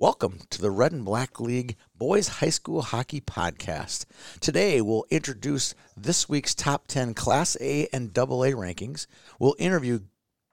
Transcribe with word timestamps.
Welcome 0.00 0.42
to 0.50 0.62
the 0.62 0.70
Red 0.70 0.92
and 0.92 1.04
Black 1.04 1.40
League 1.40 1.74
Boys 1.96 2.28
High 2.28 2.50
School 2.50 2.82
Hockey 2.82 3.20
Podcast. 3.20 4.04
Today, 4.38 4.80
we'll 4.80 5.06
introduce 5.10 5.74
this 5.96 6.28
week's 6.28 6.54
top 6.54 6.86
10 6.86 7.14
Class 7.14 7.56
A 7.60 7.88
and 7.92 8.16
AA 8.16 8.54
rankings. 8.54 9.08
We'll 9.40 9.56
interview 9.58 9.98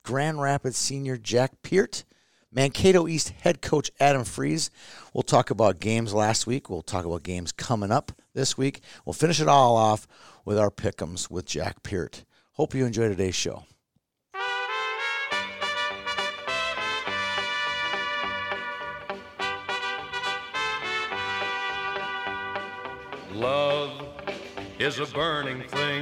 Grand 0.03 0.41
Rapids 0.41 0.79
senior 0.79 1.15
Jack 1.15 1.61
Peart, 1.61 2.05
Mankato 2.51 3.07
East 3.07 3.33
head 3.41 3.61
coach 3.61 3.91
Adam 3.99 4.23
Fries. 4.23 4.71
We'll 5.13 5.21
talk 5.21 5.51
about 5.51 5.79
games 5.79 6.11
last 6.11 6.47
week. 6.47 6.67
We'll 6.67 6.81
talk 6.81 7.05
about 7.05 7.21
games 7.21 7.51
coming 7.51 7.91
up 7.91 8.13
this 8.33 8.57
week. 8.57 8.81
We'll 9.05 9.13
finish 9.13 9.39
it 9.39 9.47
all 9.47 9.77
off 9.77 10.07
with 10.43 10.57
our 10.57 10.71
pick'ems 10.71 11.29
with 11.29 11.45
Jack 11.45 11.83
Peart. 11.83 12.25
Hope 12.53 12.73
you 12.73 12.83
enjoy 12.83 13.09
today's 13.09 13.35
show. 13.35 13.65
Love 23.35 23.91
is 24.79 24.97
a 24.99 25.05
burning 25.07 25.61
thing, 25.63 26.01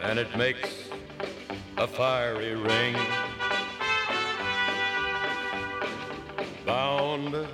and 0.00 0.18
it 0.18 0.34
makes 0.34 0.88
a 1.76 1.86
fiery 1.86 2.54
ring. 2.54 2.96
Bound 6.64 7.46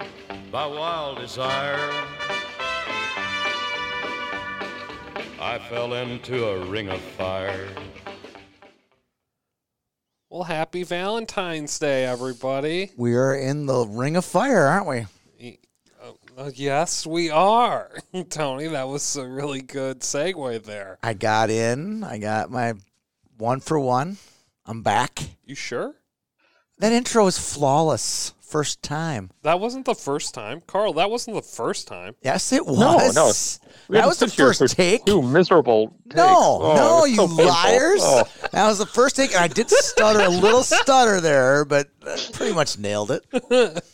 by 0.53 0.65
wild 0.65 1.19
desire, 1.19 1.91
I 5.41 5.59
fell 5.69 5.95
into 5.95 6.47
a 6.47 6.65
ring 6.67 6.89
of 6.89 7.01
fire. 7.01 7.67
Well, 10.31 10.45
happy 10.45 10.85
Valentine's 10.85 11.77
Day, 11.81 12.05
everybody. 12.05 12.93
We 12.97 13.17
are 13.17 13.35
in 13.35 13.67
the 13.67 13.85
ring 13.89 14.15
of 14.15 14.25
fire, 14.25 14.67
aren't 14.67 14.87
we? 14.87 15.07
Yes, 16.55 17.05
we 17.05 17.31
are. 17.31 17.91
Tony, 18.31 18.69
that 18.69 18.89
was 18.89 19.17
a 19.17 19.27
really 19.27 19.61
good 19.61 20.01
segue 20.01 20.63
there. 20.63 20.99
I 21.03 21.15
got 21.15 21.51
in. 21.51 22.05
I 22.05 22.19
got 22.19 22.51
my 22.51 22.75
one 23.37 23.61
for 23.61 23.79
one. 23.79 24.19
I'm 24.65 24.83
back. 24.83 25.21
You 25.45 25.55
sure? 25.55 25.97
That 26.79 26.93
intro 26.93 27.27
is 27.27 27.39
flawless. 27.39 28.35
First 28.41 28.83
time. 28.83 29.31
That 29.43 29.61
wasn't 29.61 29.85
the 29.85 29.95
first 29.95 30.33
time. 30.33 30.63
Carl, 30.67 30.95
that 30.95 31.11
wasn't 31.11 31.37
the 31.37 31.43
first 31.43 31.87
time. 31.87 32.15
Yes, 32.23 32.51
it 32.51 32.65
was. 32.65 32.79
No, 32.79 32.97
no, 32.97 33.31
that 34.01 34.07
was 34.07 34.19
the 34.19 34.29
first 34.29 34.75
take. 34.75 35.05
Two 35.05 35.21
miserable. 35.21 35.89
Takes. 36.05 36.17
No, 36.17 36.59
Oh, 36.63 36.75
no, 36.75 37.05
you 37.05 37.17
so 37.17 37.25
liars. 37.27 38.01
Oh. 38.03 38.25
That 38.53 38.67
was 38.67 38.79
the 38.79 38.87
first 38.87 39.17
take. 39.17 39.33
and 39.33 39.41
I 39.41 39.49
did 39.49 39.69
stutter 39.69 40.21
a 40.21 40.31
little 40.31 40.63
stutter 40.63 41.21
there, 41.21 41.67
but 41.67 41.89
uh, 42.07 42.17
pretty 42.33 42.55
much 42.55 42.79
nailed 42.79 43.11
it. 43.11 43.27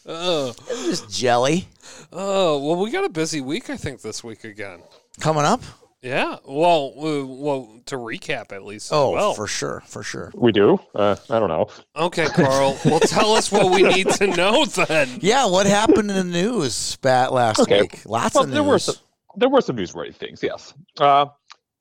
Oh, 0.06 0.52
Just 0.68 1.10
jelly 1.10 1.66
oh, 2.12 2.58
well, 2.58 2.76
we 2.76 2.90
got 2.90 3.04
a 3.04 3.08
busy 3.08 3.40
week, 3.40 3.70
I 3.70 3.76
think, 3.76 4.00
this 4.02 4.22
week 4.22 4.44
again. 4.44 4.80
coming 5.20 5.44
up. 5.44 5.62
Yeah. 6.04 6.36
Well, 6.44 6.92
uh, 6.98 7.24
well, 7.26 7.80
to 7.86 7.96
recap 7.96 8.52
at 8.52 8.62
least. 8.62 8.90
Oh, 8.92 9.10
well. 9.12 9.32
for 9.32 9.46
sure, 9.46 9.82
for 9.86 10.02
sure. 10.02 10.30
We 10.34 10.52
do. 10.52 10.78
Uh, 10.94 11.16
I 11.30 11.38
don't 11.38 11.48
know. 11.48 11.68
Okay, 11.96 12.26
Carl. 12.26 12.78
well, 12.84 13.00
tell 13.00 13.32
us 13.32 13.50
what 13.50 13.72
we 13.74 13.82
need 13.82 14.10
to 14.10 14.26
know 14.36 14.66
then. 14.66 15.08
Yeah, 15.22 15.46
what 15.46 15.64
happened 15.66 16.10
in 16.10 16.16
the 16.16 16.24
news 16.24 16.74
spat 16.74 17.32
last 17.32 17.60
Okay. 17.60 17.80
week? 17.80 18.02
Lots 18.04 18.34
Well, 18.34 18.44
of 18.44 18.50
there 18.50 18.62
were 18.62 18.72
news. 18.72 18.84
some, 18.84 18.94
there 19.36 19.48
were 19.48 19.62
some 19.62 19.76
newsworthy 19.76 20.14
things. 20.14 20.42
Yes. 20.42 20.74
Uh, 20.98 21.24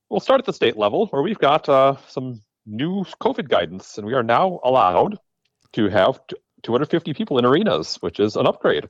we'll 0.08 0.20
start 0.20 0.38
at 0.40 0.46
the 0.46 0.54
state 0.54 0.78
level 0.78 1.06
where 1.08 1.20
we've 1.20 1.38
got 1.38 1.68
uh, 1.68 1.96
some 2.08 2.40
new 2.64 3.04
COVID 3.20 3.50
guidance, 3.50 3.98
and 3.98 4.06
we 4.06 4.14
are 4.14 4.22
now 4.22 4.58
allowed 4.64 5.18
to 5.74 5.90
have 5.90 6.18
250 6.62 7.12
people 7.12 7.36
in 7.38 7.44
arenas, 7.44 7.96
which 8.00 8.18
is 8.20 8.36
an 8.36 8.46
upgrade. 8.46 8.88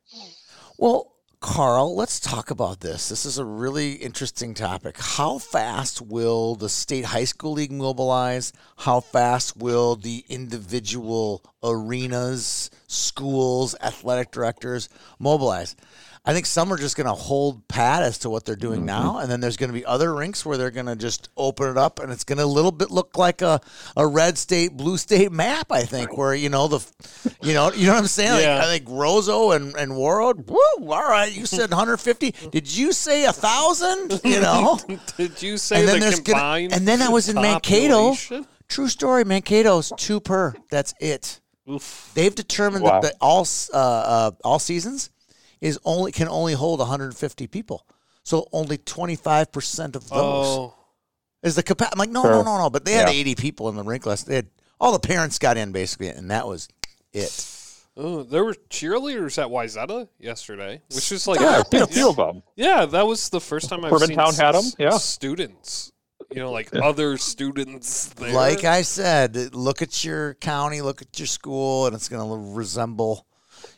Well, 0.78 1.12
Carl, 1.47 1.95
let's 1.95 2.20
talk 2.20 2.50
about 2.50 2.81
this. 2.81 3.11
This 3.11 3.27
is 3.27 3.37
a 3.37 3.45
really 3.45 3.92
interesting 3.92 4.55
topic. 4.55 4.97
How 4.98 5.37
fast 5.37 6.01
will 6.01 6.55
the 6.55 6.70
state 6.70 7.05
high 7.05 7.27
school 7.27 7.52
league 7.52 7.70
mobilize? 7.70 8.51
How 8.79 9.01
fast 9.01 9.55
will 9.55 9.95
the 9.95 10.24
individual 10.30 11.45
arenas, 11.63 12.70
schools, 12.86 13.77
athletic 13.83 14.30
directors 14.30 14.89
mobilize? 15.18 15.77
I 16.27 16.33
think 16.33 16.46
some 16.46 16.73
are 16.73 16.79
just 16.79 16.96
going 16.96 17.07
to 17.07 17.12
hold 17.12 17.68
pat 17.68 18.02
as 18.02 18.18
to 18.20 18.30
what 18.30 18.46
they're 18.46 18.57
doing 18.57 18.86
now, 18.86 19.18
and 19.18 19.30
then 19.30 19.40
there's 19.40 19.58
going 19.58 19.68
to 19.68 19.74
be 19.74 19.85
other 19.85 20.14
rinks 20.14 20.46
where 20.46 20.57
they're 20.57 20.70
going 20.70 20.86
to 20.86 20.96
just 20.96 21.29
open 21.36 21.68
it 21.68 21.77
up, 21.77 21.98
and 22.01 22.11
it's 22.11 22.24
going 22.24 22.39
to 22.39 22.45
a 22.45 22.46
little 22.46 22.73
bit 22.73 22.90
look 22.90 23.18
like 23.18 23.42
a, 23.42 23.61
a 23.95 24.07
red 24.07 24.39
state, 24.39 24.73
blue 24.74 24.96
state 24.96 25.30
map. 25.30 25.70
I 25.70 25.83
think 25.83 26.17
where 26.17 26.35
you 26.35 26.48
know 26.48 26.67
the, 26.67 26.86
you 27.42 27.52
know, 27.52 27.70
you 27.73 27.86
know 27.86 27.92
what 27.92 27.98
I'm 28.01 28.07
saying. 28.07 28.33
Like, 28.33 28.42
Yeah. 28.42 28.62
I 28.62 28.64
think 28.64 28.86
Roseau 28.89 29.55
and 29.55 29.77
and 29.77 29.92
Warroad. 29.92 30.46
Woo! 30.46 30.90
All 30.90 31.02
right, 31.02 31.30
you 31.30 31.45
said 31.45 31.70
150. 31.70 32.30
Did 32.51 32.74
you 32.74 32.92
say 32.92 33.27
a 33.27 33.33
thousand? 33.33 34.20
You 34.24 34.41
know. 34.41 34.79
Did 35.18 35.42
you 35.42 35.58
say 35.58 35.80
and 35.80 35.89
then 35.89 36.01
the 36.01 36.06
there's 36.06 36.20
gonna, 36.20 36.68
and 36.74 36.89
then 36.89 37.02
I 37.02 37.11
was 37.11 37.29
in 37.29 37.36
Mankato. 37.36 38.14
True 38.67 38.89
story. 38.89 39.24
Mankato's 39.24 39.92
two 39.98 40.20
per. 40.20 40.55
That's 40.70 40.95
it. 41.01 41.41
Oof. 41.70 42.11
They've 42.14 42.35
determined 42.35 42.85
Wow. 42.85 43.01
that 43.01 43.12
the 43.12 43.18
all 43.20 43.46
uh, 43.73 43.77
uh, 43.77 44.30
all 44.42 44.58
seasons 44.58 45.11
is 45.64 45.79
only 45.85 46.13
can 46.13 46.29
only 46.29 46.52
hold 46.52 46.79
150 46.79 47.47
people. 47.47 47.86
So 48.23 48.47
only 48.52 48.77
25 48.79 49.51
percent 49.51 49.97
of 49.97 50.08
those 50.08 50.47
Oh. 50.47 50.75
is 51.42 51.55
the 51.57 51.63
capacity. 51.63 51.95
I'm 51.95 51.98
like, 51.98 52.11
no, 52.11 52.23
no, 52.23 52.29
Sure. 52.29 52.45
no, 52.45 52.58
no. 52.58 52.70
But 52.70 52.85
they 52.85 52.92
had 52.92 53.08
Yeah. 53.08 53.14
80 53.20 53.35
people 53.35 53.69
in 53.70 53.77
the 53.77 53.83
rink 53.83 54.05
last. 54.07 54.27
They 54.27 54.36
had 54.36 54.48
all 54.80 54.92
the 54.92 54.98
parents 54.98 55.39
got 55.39 55.57
in 55.57 55.73
basically, 55.73 56.08
and 56.08 56.30
that 56.30 56.47
was 56.47 56.69
it. 57.13 57.51
Oh, 57.97 58.23
there 58.24 58.45
were 58.45 58.55
cheerleaders 58.70 59.39
at 59.41 59.48
Wayzata 59.48 60.08
yesterday, 60.19 60.83
which 60.92 61.13
is 61.13 61.27
like, 61.29 61.41
Yeah, 61.41 61.58
I've 61.61 61.67
seen 61.70 61.83
a 61.83 61.86
few 61.86 62.08
of 62.11 62.17
them. 62.17 62.42
yeah, 62.57 62.85
that 62.86 63.07
was 63.07 63.29
the 63.30 63.41
first 63.41 63.69
time 63.70 63.85
I've 63.85 63.92
Hermantown 63.92 64.33
seen 64.33 64.45
had 64.45 64.55
'em, 64.57 64.64
s- 64.64 64.74
yeah. 64.79 64.98
students, 64.98 65.92
you 66.30 66.41
know, 66.41 66.51
like 66.51 66.74
other 66.74 67.17
students 67.19 68.07
there. 68.17 68.33
Like 68.33 68.64
I 68.64 68.83
said, 68.83 69.55
look 69.55 69.80
at 69.80 70.05
your 70.05 70.35
county, 70.35 70.80
look 70.83 71.03
at 71.03 71.19
your 71.20 71.29
school, 71.29 71.86
and 71.86 71.95
it's 71.95 72.08
going 72.08 72.29
to 72.29 72.53
resemble, 72.57 73.27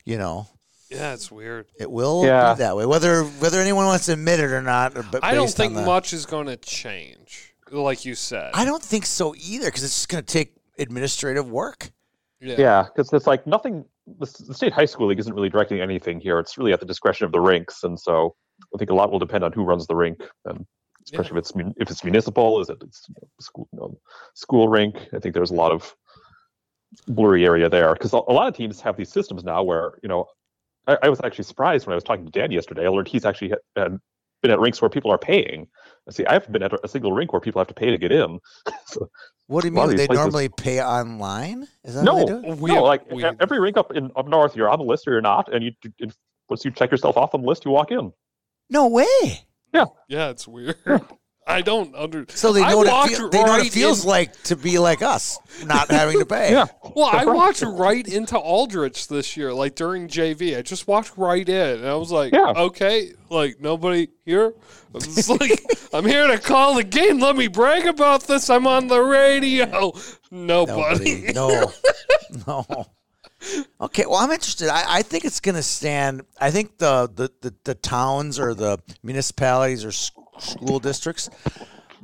you 0.06 0.16
know, 0.16 0.46
yeah, 0.90 1.12
it's 1.14 1.30
weird. 1.30 1.66
it 1.78 1.90
will 1.90 2.24
Yeah. 2.24 2.54
be 2.54 2.58
that 2.58 2.76
way. 2.76 2.86
Whether 2.86 3.24
whether 3.24 3.60
anyone 3.60 3.86
wants 3.86 4.06
to 4.06 4.12
admit 4.12 4.40
it 4.40 4.50
or 4.52 4.62
not, 4.62 4.96
or, 4.96 5.02
but 5.02 5.22
I 5.24 5.34
don't 5.34 5.46
based 5.46 5.56
think 5.56 5.74
the- 5.74 5.82
much 5.84 6.12
is 6.12 6.26
going 6.26 6.46
to 6.46 6.56
change, 6.56 7.54
like 7.70 8.04
you 8.04 8.14
said. 8.14 8.50
I 8.54 8.64
don't 8.64 8.82
think 8.82 9.06
so 9.06 9.34
either, 9.36 9.66
because 9.66 9.82
it's 9.84 9.94
just 9.94 10.08
going 10.08 10.24
to 10.24 10.32
take 10.32 10.54
administrative 10.78 11.50
work. 11.50 11.90
yeah. 12.40 12.54
Yeah, 12.58 12.82
because 12.84 13.12
it's 13.12 13.26
like 13.26 13.46
nothing. 13.46 13.84
The, 14.06 14.26
s- 14.26 14.38
the 14.38 14.54
state 14.54 14.72
high 14.72 14.84
school 14.84 15.08
league 15.08 15.18
isn't 15.18 15.34
really 15.34 15.48
directing 15.48 15.80
anything 15.80 16.20
here. 16.20 16.38
It's 16.38 16.56
really 16.58 16.72
at 16.72 16.80
the 16.80 16.86
discretion 16.86 17.24
of 17.26 17.32
the 17.32 17.40
rinks, 17.40 17.82
and 17.82 17.98
so 17.98 18.36
I 18.74 18.78
think 18.78 18.90
a 18.90 18.94
lot 18.94 19.10
will 19.10 19.18
depend 19.18 19.42
on 19.42 19.52
who 19.52 19.64
runs 19.64 19.86
the 19.88 19.96
rink, 19.96 20.22
and 20.44 20.64
especially 21.04 21.32
if 21.32 21.38
it's 21.38 21.54
mun- 21.56 21.74
if 21.78 21.90
it's 21.90 22.04
municipal, 22.04 22.60
is 22.60 22.68
it 22.68 22.78
it's 22.82 23.08
school 23.40 23.68
you 23.72 23.78
know, 23.80 23.98
school 24.34 24.68
rink? 24.68 24.96
I 25.12 25.18
think 25.18 25.34
there's 25.34 25.50
a 25.50 25.54
lot 25.54 25.72
of 25.72 25.92
blurry 27.08 27.44
area 27.44 27.68
there 27.68 27.92
because 27.94 28.12
a, 28.12 28.16
a 28.16 28.32
lot 28.32 28.46
of 28.48 28.54
teams 28.54 28.80
have 28.80 28.96
these 28.96 29.10
systems 29.10 29.42
now 29.44 29.62
where 29.62 29.98
you 30.02 30.08
know 30.08 30.26
I, 30.86 30.98
I 31.04 31.08
was 31.08 31.20
actually 31.24 31.44
surprised 31.44 31.86
when 31.86 31.92
I 31.92 31.96
was 31.96 32.04
talking 32.04 32.24
to 32.26 32.30
Dan 32.30 32.50
yesterday. 32.50 32.86
I 32.86 32.88
learned 32.88 33.08
he's 33.08 33.24
actually 33.24 33.50
had, 33.50 33.58
had 33.76 33.98
been 34.42 34.50
at 34.50 34.58
rinks 34.60 34.80
where 34.80 34.88
people 34.88 35.10
are 35.10 35.18
paying. 35.18 35.66
See, 36.10 36.24
I 36.26 36.34
haven't 36.34 36.52
been 36.52 36.62
at 36.62 36.72
a 36.84 36.88
single 36.88 37.12
rink 37.12 37.32
where 37.32 37.40
people 37.40 37.58
have 37.60 37.68
to 37.68 37.74
pay 37.74 37.90
to 37.90 37.98
get 37.98 38.12
in. 38.12 38.38
so, 38.86 39.08
What 39.48 39.62
do 39.62 39.68
you 39.68 39.74
A 39.74 39.76
lot 39.76 39.84
of 39.84 39.88
mean? 39.90 39.96
They 39.96 40.06
places- 40.06 40.22
normally 40.24 40.48
pay 40.48 40.80
online? 40.82 41.66
Is 41.84 41.94
that 41.94 42.04
no, 42.04 42.18
how 42.18 42.24
they 42.24 42.48
do? 42.50 42.54
We 42.56 42.68
no, 42.70 42.74
have- 42.76 42.84
like 42.84 43.10
we- 43.10 43.24
every 43.24 43.58
rink 43.60 43.76
up 43.76 43.92
in 43.94 44.10
up 44.14 44.28
north, 44.28 44.54
you're 44.56 44.68
on 44.68 44.78
the 44.78 44.84
list 44.84 45.08
or 45.08 45.12
you're 45.12 45.20
not, 45.20 45.52
and 45.52 45.64
you, 45.64 45.72
you 45.98 46.10
once 46.48 46.64
you 46.64 46.70
check 46.70 46.90
yourself 46.92 47.16
off 47.16 47.34
on 47.34 47.42
the 47.42 47.48
list, 47.48 47.64
you 47.64 47.72
walk 47.72 47.90
in. 47.90 48.12
No 48.70 48.86
way. 48.88 49.06
Yeah. 49.74 49.86
Yeah, 50.08 50.30
it's 50.30 50.46
weird. 50.46 50.76
I 51.48 51.62
don't 51.62 51.94
under. 51.94 52.26
So 52.30 52.52
they 52.52 52.60
I 52.62 52.70
know, 52.70 52.78
what 52.78 53.10
it, 53.12 53.16
feel, 53.16 53.28
they 53.30 53.38
know 53.38 53.52
what 53.52 53.64
it 53.66 53.72
feels 53.72 54.02
in- 54.02 54.10
like 54.10 54.42
to 54.44 54.56
be 54.56 54.78
like 54.80 55.00
us, 55.00 55.38
not 55.64 55.88
having 55.90 56.18
to 56.18 56.26
pay. 56.26 56.50
Yeah, 56.52 56.66
Well, 56.94 57.06
I 57.06 57.12
That's 57.24 57.26
right. 57.26 57.34
walked 57.36 57.62
right 57.62 58.08
into 58.08 58.36
Aldrich 58.36 59.06
this 59.06 59.36
year, 59.36 59.52
like 59.54 59.76
during 59.76 60.08
JV. 60.08 60.58
I 60.58 60.62
just 60.62 60.88
walked 60.88 61.16
right 61.16 61.48
in, 61.48 61.78
and 61.78 61.86
I 61.86 61.94
was 61.94 62.10
like, 62.10 62.32
Yeah. 62.32 62.52
okay, 62.56 63.12
like 63.30 63.60
nobody 63.60 64.08
here. 64.24 64.54
I'm 64.92 65.00
just 65.00 65.28
like, 65.28 65.62
I'm 65.92 66.04
here 66.04 66.26
to 66.26 66.38
call 66.38 66.74
the 66.74 66.82
game. 66.84 67.20
Let 67.20 67.36
me 67.36 67.46
brag 67.46 67.86
about 67.86 68.22
this. 68.24 68.50
I'm 68.50 68.66
on 68.66 68.88
the 68.88 69.00
radio. 69.00 69.92
Nobody. 70.32 71.30
Nobody. 71.32 71.32
No. 71.32 71.72
no. 72.46 72.86
Okay, 73.80 74.04
well, 74.06 74.16
I'm 74.16 74.30
interested. 74.32 74.68
I, 74.68 74.84
I 74.98 75.02
think 75.02 75.24
it's 75.24 75.40
going 75.40 75.54
to 75.54 75.62
stand. 75.62 76.22
I 76.40 76.50
think 76.50 76.78
the, 76.78 77.08
the, 77.14 77.30
the, 77.42 77.54
the 77.64 77.74
towns 77.74 78.40
or 78.40 78.54
the 78.54 78.78
municipalities 79.02 79.84
or 79.84 79.88
s- 79.88 80.10
school 80.38 80.78
districts, 80.78 81.28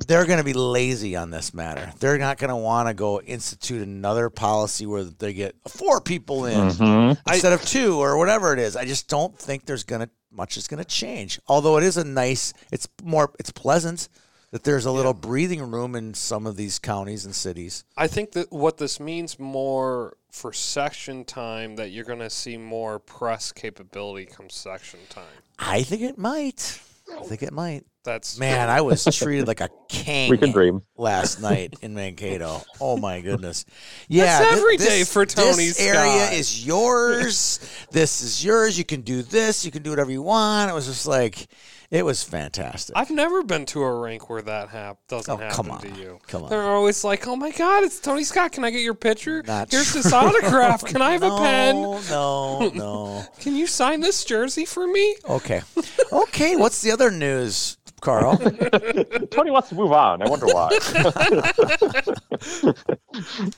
they're 0.07 0.25
going 0.25 0.39
to 0.39 0.43
be 0.43 0.53
lazy 0.53 1.15
on 1.15 1.29
this 1.29 1.53
matter. 1.53 1.91
They're 1.99 2.17
not 2.17 2.37
going 2.37 2.49
to 2.49 2.55
want 2.55 2.87
to 2.87 2.93
go 2.93 3.21
institute 3.21 3.81
another 3.81 4.29
policy 4.29 4.85
where 4.85 5.03
they 5.03 5.33
get 5.33 5.55
four 5.67 6.01
people 6.01 6.45
in 6.45 6.69
Mm-hmm. 6.69 7.31
instead 7.31 7.53
of 7.53 7.63
two 7.65 8.01
or 8.01 8.17
whatever 8.17 8.53
it 8.53 8.59
is. 8.59 8.75
I 8.75 8.85
just 8.85 9.07
don't 9.07 9.37
think 9.37 9.65
there's 9.65 9.83
going 9.83 10.01
to 10.01 10.09
much 10.31 10.57
is 10.57 10.67
going 10.67 10.79
to 10.83 10.89
change. 10.89 11.39
Although 11.47 11.77
it 11.77 11.83
is 11.83 11.95
a 11.97 12.03
nice, 12.03 12.53
it's 12.71 12.87
more, 13.03 13.31
it's 13.39 13.51
pleasant 13.51 14.09
that 14.49 14.63
there's 14.63 14.85
a 14.85 14.91
little 14.91 15.13
breathing 15.13 15.61
room 15.71 15.95
in 15.95 16.13
some 16.15 16.47
of 16.47 16.55
these 16.57 16.79
counties 16.79 17.25
and 17.25 17.35
cities. 17.35 17.83
I 17.95 18.07
think 18.07 18.31
that 18.31 18.51
what 18.51 18.77
this 18.77 18.99
means 18.99 19.39
more 19.39 20.17
for 20.31 20.51
section 20.53 21.23
time 21.23 21.75
that 21.75 21.91
you're 21.91 22.05
going 22.05 22.19
to 22.19 22.29
see 22.31 22.57
more 22.57 22.97
press 22.97 23.51
capability 23.51 24.25
come 24.25 24.49
section 24.49 24.99
time. 25.09 25.23
I 25.59 25.83
think 25.83 26.01
it 26.01 26.17
might. 26.17 26.79
I 27.15 27.23
think 27.23 27.43
it 27.43 27.53
might. 27.53 27.85
That's 28.03 28.37
Man, 28.37 28.69
I 28.69 28.81
was 28.81 29.05
treated 29.05 29.47
like 29.47 29.61
a 29.61 29.69
king 29.89 30.29
We 30.29 30.37
can 30.37 30.51
dream. 30.51 30.81
last 30.97 31.41
night 31.41 31.75
in 31.81 31.93
Mankato. 31.93 32.61
Oh 32.81 32.97
my 32.97 33.21
goodness! 33.21 33.63
Yeah, 34.09 34.39
That's 34.39 34.57
every 34.57 34.75
this, 34.77 34.87
day 34.87 35.03
for 35.05 35.25
Tony 35.25 35.67
This 35.67 35.79
area 35.79 36.29
is 36.31 36.65
yours. 36.65 37.59
this 37.91 38.21
is 38.21 38.43
yours. 38.43 38.77
You 38.77 38.83
can 38.83 39.01
do 39.01 39.21
this. 39.21 39.63
You 39.65 39.71
can 39.71 39.83
do 39.83 39.89
whatever 39.91 40.11
you 40.11 40.21
want. 40.21 40.69
It 40.69 40.73
was 40.73 40.87
just 40.87 41.05
like, 41.07 41.47
it 41.91 42.03
was 42.03 42.23
fantastic. 42.23 42.93
I've 42.97 43.09
never 43.11 43.41
been 43.43 43.65
to 43.67 43.81
a 43.83 43.99
rink 44.01 44.29
where 44.29 44.41
that 44.41 44.67
hap- 44.69 44.97
doesn't 45.07 45.31
Oh, 45.33 45.37
happen 45.37 45.55
come 45.55 45.71
on. 45.71 45.79
to 45.81 45.89
you. 45.91 46.19
Come 46.27 46.43
on. 46.43 46.49
They're 46.49 46.61
always 46.63 47.05
like, 47.05 47.25
"Oh 47.27 47.37
my 47.37 47.51
God, 47.51 47.83
it's 47.85 47.99
Tony 48.01 48.25
Scott! 48.25 48.51
Can 48.51 48.65
I 48.65 48.71
get 48.71 48.81
your 48.81 48.95
picture? 48.95 49.43
Not 49.43 49.71
Here's 49.71 49.91
true. 49.93 50.01
this 50.01 50.11
autograph. 50.11 50.83
Can 50.83 51.01
I 51.01 51.11
have 51.13 51.21
no, 51.21 51.37
a 51.37 51.39
pen? 51.39 51.81
No, 52.09 52.69
no. 52.69 53.23
Can 53.39 53.55
you 53.55 53.65
sign 53.67 54.01
this 54.01 54.25
jersey 54.25 54.65
for 54.65 54.85
me?" 54.87 55.15
Okay, 55.29 55.61
okay. 56.11 56.55
What's 56.57 56.81
the 56.81 56.91
other 56.91 57.09
news, 57.11 57.77
Carl? 58.03 58.37
Tony 59.31 59.49
wants 59.51 59.69
to 59.69 59.75
move 59.75 59.91
on. 59.91 60.21
I 60.21 60.29
wonder 60.29 60.45
why. 60.47 60.69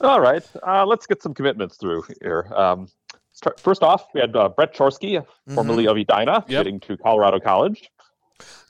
All 0.00 0.20
right, 0.20 0.42
uh, 0.66 0.86
let's 0.86 1.06
get 1.06 1.22
some 1.22 1.34
commitments 1.34 1.76
through 1.76 2.04
here. 2.20 2.46
Um, 2.54 2.88
start, 3.32 3.58
first 3.60 3.82
off, 3.82 4.06
we 4.14 4.20
had 4.20 4.34
uh, 4.36 4.48
Brett 4.50 4.74
Chorske, 4.74 5.24
formerly 5.54 5.86
of 5.86 5.96
Edina, 5.96 6.44
Yep. 6.46 6.48
getting 6.48 6.80
to 6.80 6.96
Colorado 6.96 7.40
College. 7.40 7.90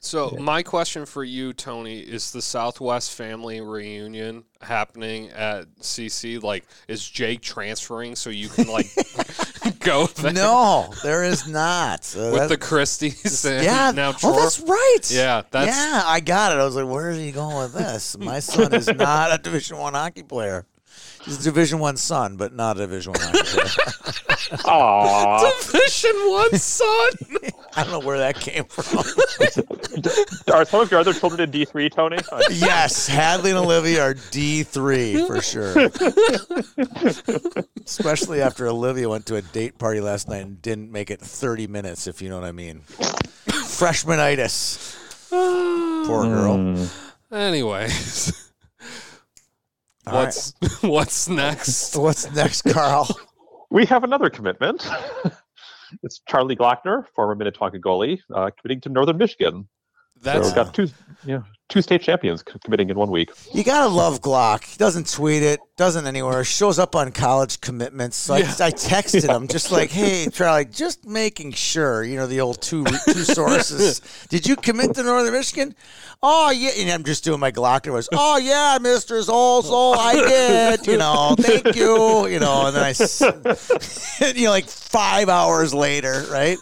So 0.00 0.36
my 0.38 0.62
question 0.62 1.04
for 1.04 1.24
you, 1.24 1.52
Tony, 1.52 1.98
is 1.98 2.30
the 2.30 2.42
Southwest 2.42 3.12
family 3.12 3.60
reunion 3.60 4.44
happening 4.60 5.30
at 5.30 5.66
CC? 5.80 6.40
Like, 6.40 6.64
is 6.86 7.08
Jake 7.08 7.40
transferring 7.40 8.14
so 8.14 8.30
you 8.30 8.48
can 8.48 8.68
like 8.68 8.86
go 9.80 10.06
there 10.06 10.32
no, 10.32 10.92
there 11.02 11.24
is 11.24 11.48
not. 11.48 12.14
Uh, 12.16 12.30
with 12.32 12.48
the 12.48 12.56
Christies 12.56 13.44
and 13.50 13.64
yeah. 13.64 13.90
now 13.90 14.14
oh, 14.22 14.40
that's 14.40 14.60
right. 14.60 15.10
Yeah, 15.10 15.42
that's- 15.50 15.74
yeah. 15.76 16.02
I 16.04 16.20
got 16.20 16.52
it. 16.52 16.60
I 16.60 16.64
was 16.64 16.76
like, 16.76 16.86
where 16.86 17.10
is 17.10 17.18
he 17.18 17.32
going 17.32 17.56
with 17.56 17.74
this? 17.74 18.16
My 18.18 18.38
son 18.38 18.74
is 18.74 18.86
not 18.86 19.32
a 19.32 19.42
Division 19.42 19.78
One 19.78 19.94
hockey 19.94 20.22
player. 20.22 20.66
He's 21.24 21.40
a 21.40 21.42
Division 21.42 21.80
One 21.80 21.96
son, 21.96 22.36
but 22.36 22.54
not 22.54 22.76
a 22.76 22.80
Division 22.80 23.12
One 23.14 23.22
hockey 23.22 23.42
player. 23.42 23.66
Aww. 24.62 25.62
Division 25.62 26.14
One 26.30 26.52
son. 26.58 27.10
I 27.76 27.82
don't 27.82 27.93
know 27.93 28.00
where 28.06 28.19
that 28.19 28.37
came 28.40 28.64
from. 28.64 28.99
Are 30.55 30.64
some 30.64 30.81
of 30.81 30.90
your 30.90 31.00
other 31.00 31.12
children 31.12 31.40
in 31.40 31.50
D3, 31.50 31.90
Tony? 31.93 32.17
Uh, 32.32 32.43
yes, 32.50 33.06
Hadley 33.06 33.50
and 33.50 33.58
Olivia 33.58 34.02
are 34.02 34.14
D 34.31 34.62
three 34.62 35.25
for 35.26 35.43
sure. 35.43 35.75
Especially 37.84 38.40
after 38.40 38.67
Olivia 38.67 39.08
went 39.08 39.26
to 39.26 39.37
a 39.37 39.43
date 39.43 39.78
party 39.78 40.00
last 40.00 40.28
night 40.28 40.43
and 40.43 40.61
didn't 40.62 40.90
make 40.90 41.11
it 41.11 41.20
thirty 41.20 41.67
minutes, 41.67 42.06
if 42.06 42.23
you 42.23 42.28
know 42.28 42.37
what 42.40 42.46
I 42.49 42.52
mean. 42.52 42.81
Freshmanitis. 43.46 44.96
Poor 46.06 46.25
girl. 46.25 46.88
Anyways, 47.32 48.50
All 50.06 50.14
right. 50.14 50.25
what's 50.25 50.55
what's 50.82 51.28
next? 51.28 51.96
What's 51.96 52.32
next, 52.34 52.62
Carl? 52.62 53.08
we 53.70 53.84
have 53.87 54.05
another 54.05 54.31
commitment. 54.31 54.88
It's 56.02 56.20
Charlie 56.28 56.56
Glockner, 56.56 57.04
former 57.14 57.34
Minnetonka 57.34 57.78
goalie, 57.78 58.18
uh, 58.34 58.50
committing 58.60 58.80
to 58.82 58.88
Northern 58.88 59.16
Michigan. 59.16 59.68
So 60.18 60.22
That's 60.22 60.46
we've 60.46 60.54
got 60.54 60.74
two, 60.74 60.88
yeah, 61.24 61.42
two 61.68 61.82
state 61.82 62.00
champions 62.02 62.42
committing 62.42 62.90
in 62.90 62.96
one 62.96 63.10
week. 63.10 63.30
You 63.52 63.64
gotta 63.64 63.88
love 63.88 64.20
Glock. 64.20 64.64
He 64.64 64.76
doesn't 64.76 65.10
tweet 65.10 65.42
it, 65.42 65.60
doesn't 65.76 66.06
anywhere. 66.06 66.44
Shows 66.44 66.78
up 66.78 66.94
on 66.94 67.12
college 67.12 67.60
commitments. 67.60 68.16
So 68.16 68.36
Yeah. 68.36 68.54
I, 68.60 68.66
I 68.66 68.70
texted 68.70 69.28
him 69.34 69.48
just 69.48 69.72
like, 69.72 69.90
"Hey, 69.90 70.28
Charlie, 70.32 70.64
just 70.64 71.06
making 71.06 71.52
sure." 71.52 72.04
You 72.04 72.16
know 72.16 72.26
the 72.26 72.40
old 72.40 72.62
two 72.62 72.84
two 72.84 73.24
sources. 73.24 74.00
Did 74.28 74.46
you 74.46 74.56
commit 74.56 74.94
to 74.94 75.02
Northern 75.02 75.32
Michigan? 75.32 75.74
Oh 76.22 76.50
yeah, 76.50 76.70
and 76.78 76.90
I'm 76.90 77.04
just 77.04 77.24
doing 77.24 77.40
my 77.40 77.52
Glock. 77.52 77.84
And 77.84 77.92
was, 77.92 78.08
oh 78.12 78.38
yeah, 78.38 78.78
Mister 78.80 79.16
Zolzol, 79.16 79.96
I 79.98 80.14
did. 80.14 80.86
You 80.86 80.96
know, 80.98 81.34
thank 81.38 81.76
you. 81.76 82.26
You 82.26 82.40
know, 82.40 82.66
and 82.66 82.76
then 82.76 82.82
I, 82.84 84.32
you 84.34 84.44
know, 84.44 84.50
like 84.50 84.66
five 84.66 85.28
hours 85.28 85.74
later, 85.74 86.24
right? 86.30 86.58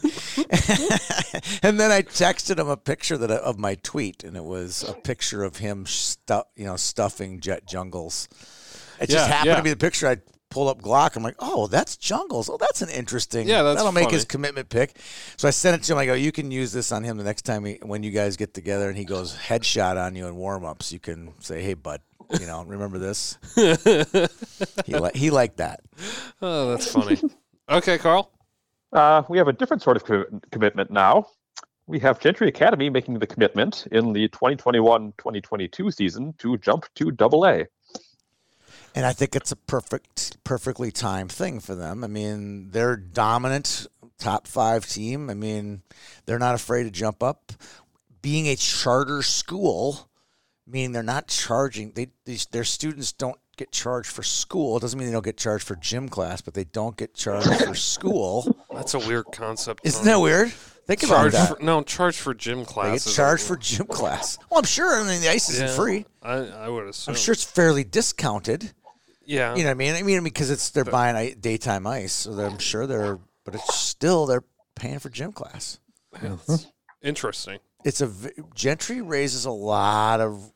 and 1.62 1.78
then 1.78 1.90
I 1.90 2.02
texted 2.02 2.58
him 2.58 2.68
a 2.68 2.76
picture 2.76 3.16
that 3.18 3.30
of 3.30 3.58
my 3.58 3.76
tweet, 3.76 4.24
and 4.24 4.36
it 4.36 4.44
was 4.44 4.93
a 4.96 5.00
picture 5.00 5.42
of 5.42 5.56
him 5.56 5.86
stu- 5.86 6.42
you 6.56 6.64
know, 6.64 6.76
stuffing 6.76 7.40
jet 7.40 7.66
jungles. 7.66 8.28
It 9.00 9.08
just 9.08 9.28
happened 9.28 9.46
yeah. 9.48 9.56
to 9.56 9.62
be 9.62 9.70
the 9.70 9.76
picture 9.76 10.08
I 10.08 10.18
pulled 10.50 10.68
up 10.68 10.80
Glock. 10.80 11.16
I'm 11.16 11.22
like, 11.22 11.34
oh, 11.40 11.66
that's 11.66 11.96
jungles. 11.96 12.48
Oh, 12.48 12.56
that's 12.56 12.80
an 12.80 12.88
interesting. 12.88 13.48
Yeah, 13.48 13.62
that's 13.62 13.78
that'll 13.78 13.92
make 13.92 14.10
his 14.10 14.24
commitment 14.24 14.68
pick. 14.68 14.96
So 15.36 15.48
I 15.48 15.50
sent 15.50 15.80
it 15.80 15.84
to 15.86 15.92
him. 15.92 15.98
I 15.98 16.06
go, 16.06 16.14
you 16.14 16.30
can 16.30 16.50
use 16.50 16.72
this 16.72 16.92
on 16.92 17.02
him 17.02 17.16
the 17.16 17.24
next 17.24 17.42
time 17.42 17.64
he, 17.64 17.78
when 17.82 18.02
you 18.02 18.12
guys 18.12 18.36
get 18.36 18.54
together, 18.54 18.88
and 18.88 18.96
he 18.96 19.04
goes 19.04 19.36
headshot 19.36 20.02
on 20.02 20.14
you 20.14 20.26
in 20.26 20.36
warm 20.36 20.64
ups. 20.64 20.92
You 20.92 21.00
can 21.00 21.34
say, 21.40 21.60
hey, 21.60 21.74
bud, 21.74 22.00
you 22.38 22.46
know, 22.46 22.62
remember 22.64 22.98
this? 22.98 23.36
he 23.56 24.94
li- 24.94 25.10
he 25.14 25.30
liked 25.30 25.56
that. 25.56 25.80
oh, 26.40 26.70
that's 26.70 26.90
funny. 26.90 27.20
Okay, 27.68 27.98
Carl. 27.98 28.30
Uh, 28.92 29.24
we 29.28 29.38
have 29.38 29.48
a 29.48 29.52
different 29.52 29.82
sort 29.82 29.96
of 29.96 30.04
co- 30.04 30.26
commitment 30.52 30.90
now. 30.90 31.26
We 31.86 31.98
have 32.00 32.18
Gentry 32.18 32.48
Academy 32.48 32.88
making 32.88 33.18
the 33.18 33.26
commitment 33.26 33.86
in 33.92 34.12
the 34.14 34.28
2021-2022 34.28 35.94
season 35.94 36.34
to 36.38 36.56
jump 36.56 36.86
to 36.94 37.10
Double 37.10 37.44
A. 37.44 37.66
And 38.94 39.04
I 39.04 39.12
think 39.12 39.36
it's 39.36 39.52
a 39.52 39.56
perfect, 39.56 40.42
perfectly 40.44 40.90
timed 40.90 41.32
thing 41.32 41.60
for 41.60 41.74
them. 41.74 42.02
I 42.04 42.06
mean, 42.06 42.70
they're 42.70 42.96
dominant 42.96 43.86
top 44.18 44.46
five 44.46 44.86
team. 44.86 45.28
I 45.28 45.34
mean, 45.34 45.82
they're 46.24 46.38
not 46.38 46.54
afraid 46.54 46.84
to 46.84 46.90
jump 46.90 47.22
up. 47.22 47.52
Being 48.22 48.46
a 48.46 48.56
charter 48.56 49.20
school, 49.20 50.08
meaning 50.66 50.92
they're 50.92 51.02
not 51.02 51.28
charging. 51.28 51.92
They 51.92 52.08
these, 52.24 52.46
their 52.46 52.64
students 52.64 53.12
don't 53.12 53.38
get 53.56 53.72
charged 53.72 54.10
for 54.10 54.22
school. 54.22 54.78
It 54.78 54.80
doesn't 54.80 54.98
mean 54.98 55.08
they 55.08 55.12
don't 55.12 55.24
get 55.24 55.36
charged 55.36 55.66
for 55.66 55.76
gym 55.76 56.08
class, 56.08 56.40
but 56.40 56.54
they 56.54 56.64
don't 56.64 56.96
get 56.96 57.14
charged 57.14 57.52
for 57.64 57.74
school. 57.74 58.56
That's 58.72 58.94
a 58.94 58.98
weird 59.00 59.26
concept. 59.32 59.80
Isn't 59.84 60.04
that 60.04 60.20
weird? 60.20 60.52
Think 60.86 61.02
about 61.02 61.16
Charge 61.16 61.32
that. 61.32 61.56
for, 61.56 61.62
no 61.62 61.82
charge 61.82 62.16
for 62.16 62.34
gym 62.34 62.58
they 62.58 62.64
class. 62.66 63.04
get 63.06 63.14
charged 63.14 63.42
for 63.44 63.56
gym 63.56 63.86
class. 63.86 64.38
Well, 64.50 64.58
I'm 64.58 64.66
sure. 64.66 65.00
I 65.00 65.06
mean, 65.06 65.20
the 65.22 65.30
ice 65.30 65.48
isn't 65.48 65.70
free. 65.70 66.04
I, 66.22 66.34
I 66.34 66.68
would 66.68 66.86
assume. 66.88 67.12
I'm 67.14 67.18
sure 67.18 67.32
it's 67.32 67.44
fairly 67.44 67.84
discounted. 67.84 68.72
Yeah. 69.24 69.54
You 69.54 69.62
know 69.62 69.70
what 69.70 69.72
I 69.72 69.74
mean? 69.74 69.94
I 69.94 70.02
mean 70.02 70.22
because 70.24 70.50
it's 70.50 70.70
they're 70.70 70.84
buying 70.84 71.36
daytime 71.40 71.86
ice, 71.86 72.12
so 72.12 72.32
I'm 72.32 72.58
sure 72.58 72.86
they're, 72.86 73.18
but 73.44 73.54
it's 73.54 73.74
still 73.74 74.26
they're 74.26 74.44
paying 74.74 74.98
for 74.98 75.08
gym 75.08 75.32
class. 75.32 75.78
It's 76.12 76.48
uh-huh. 76.48 76.58
interesting. 77.02 77.60
It's 77.84 78.00
a 78.02 78.10
Gentry 78.54 79.00
raises 79.00 79.44
a 79.46 79.50
lot 79.50 80.20
of, 80.20 80.52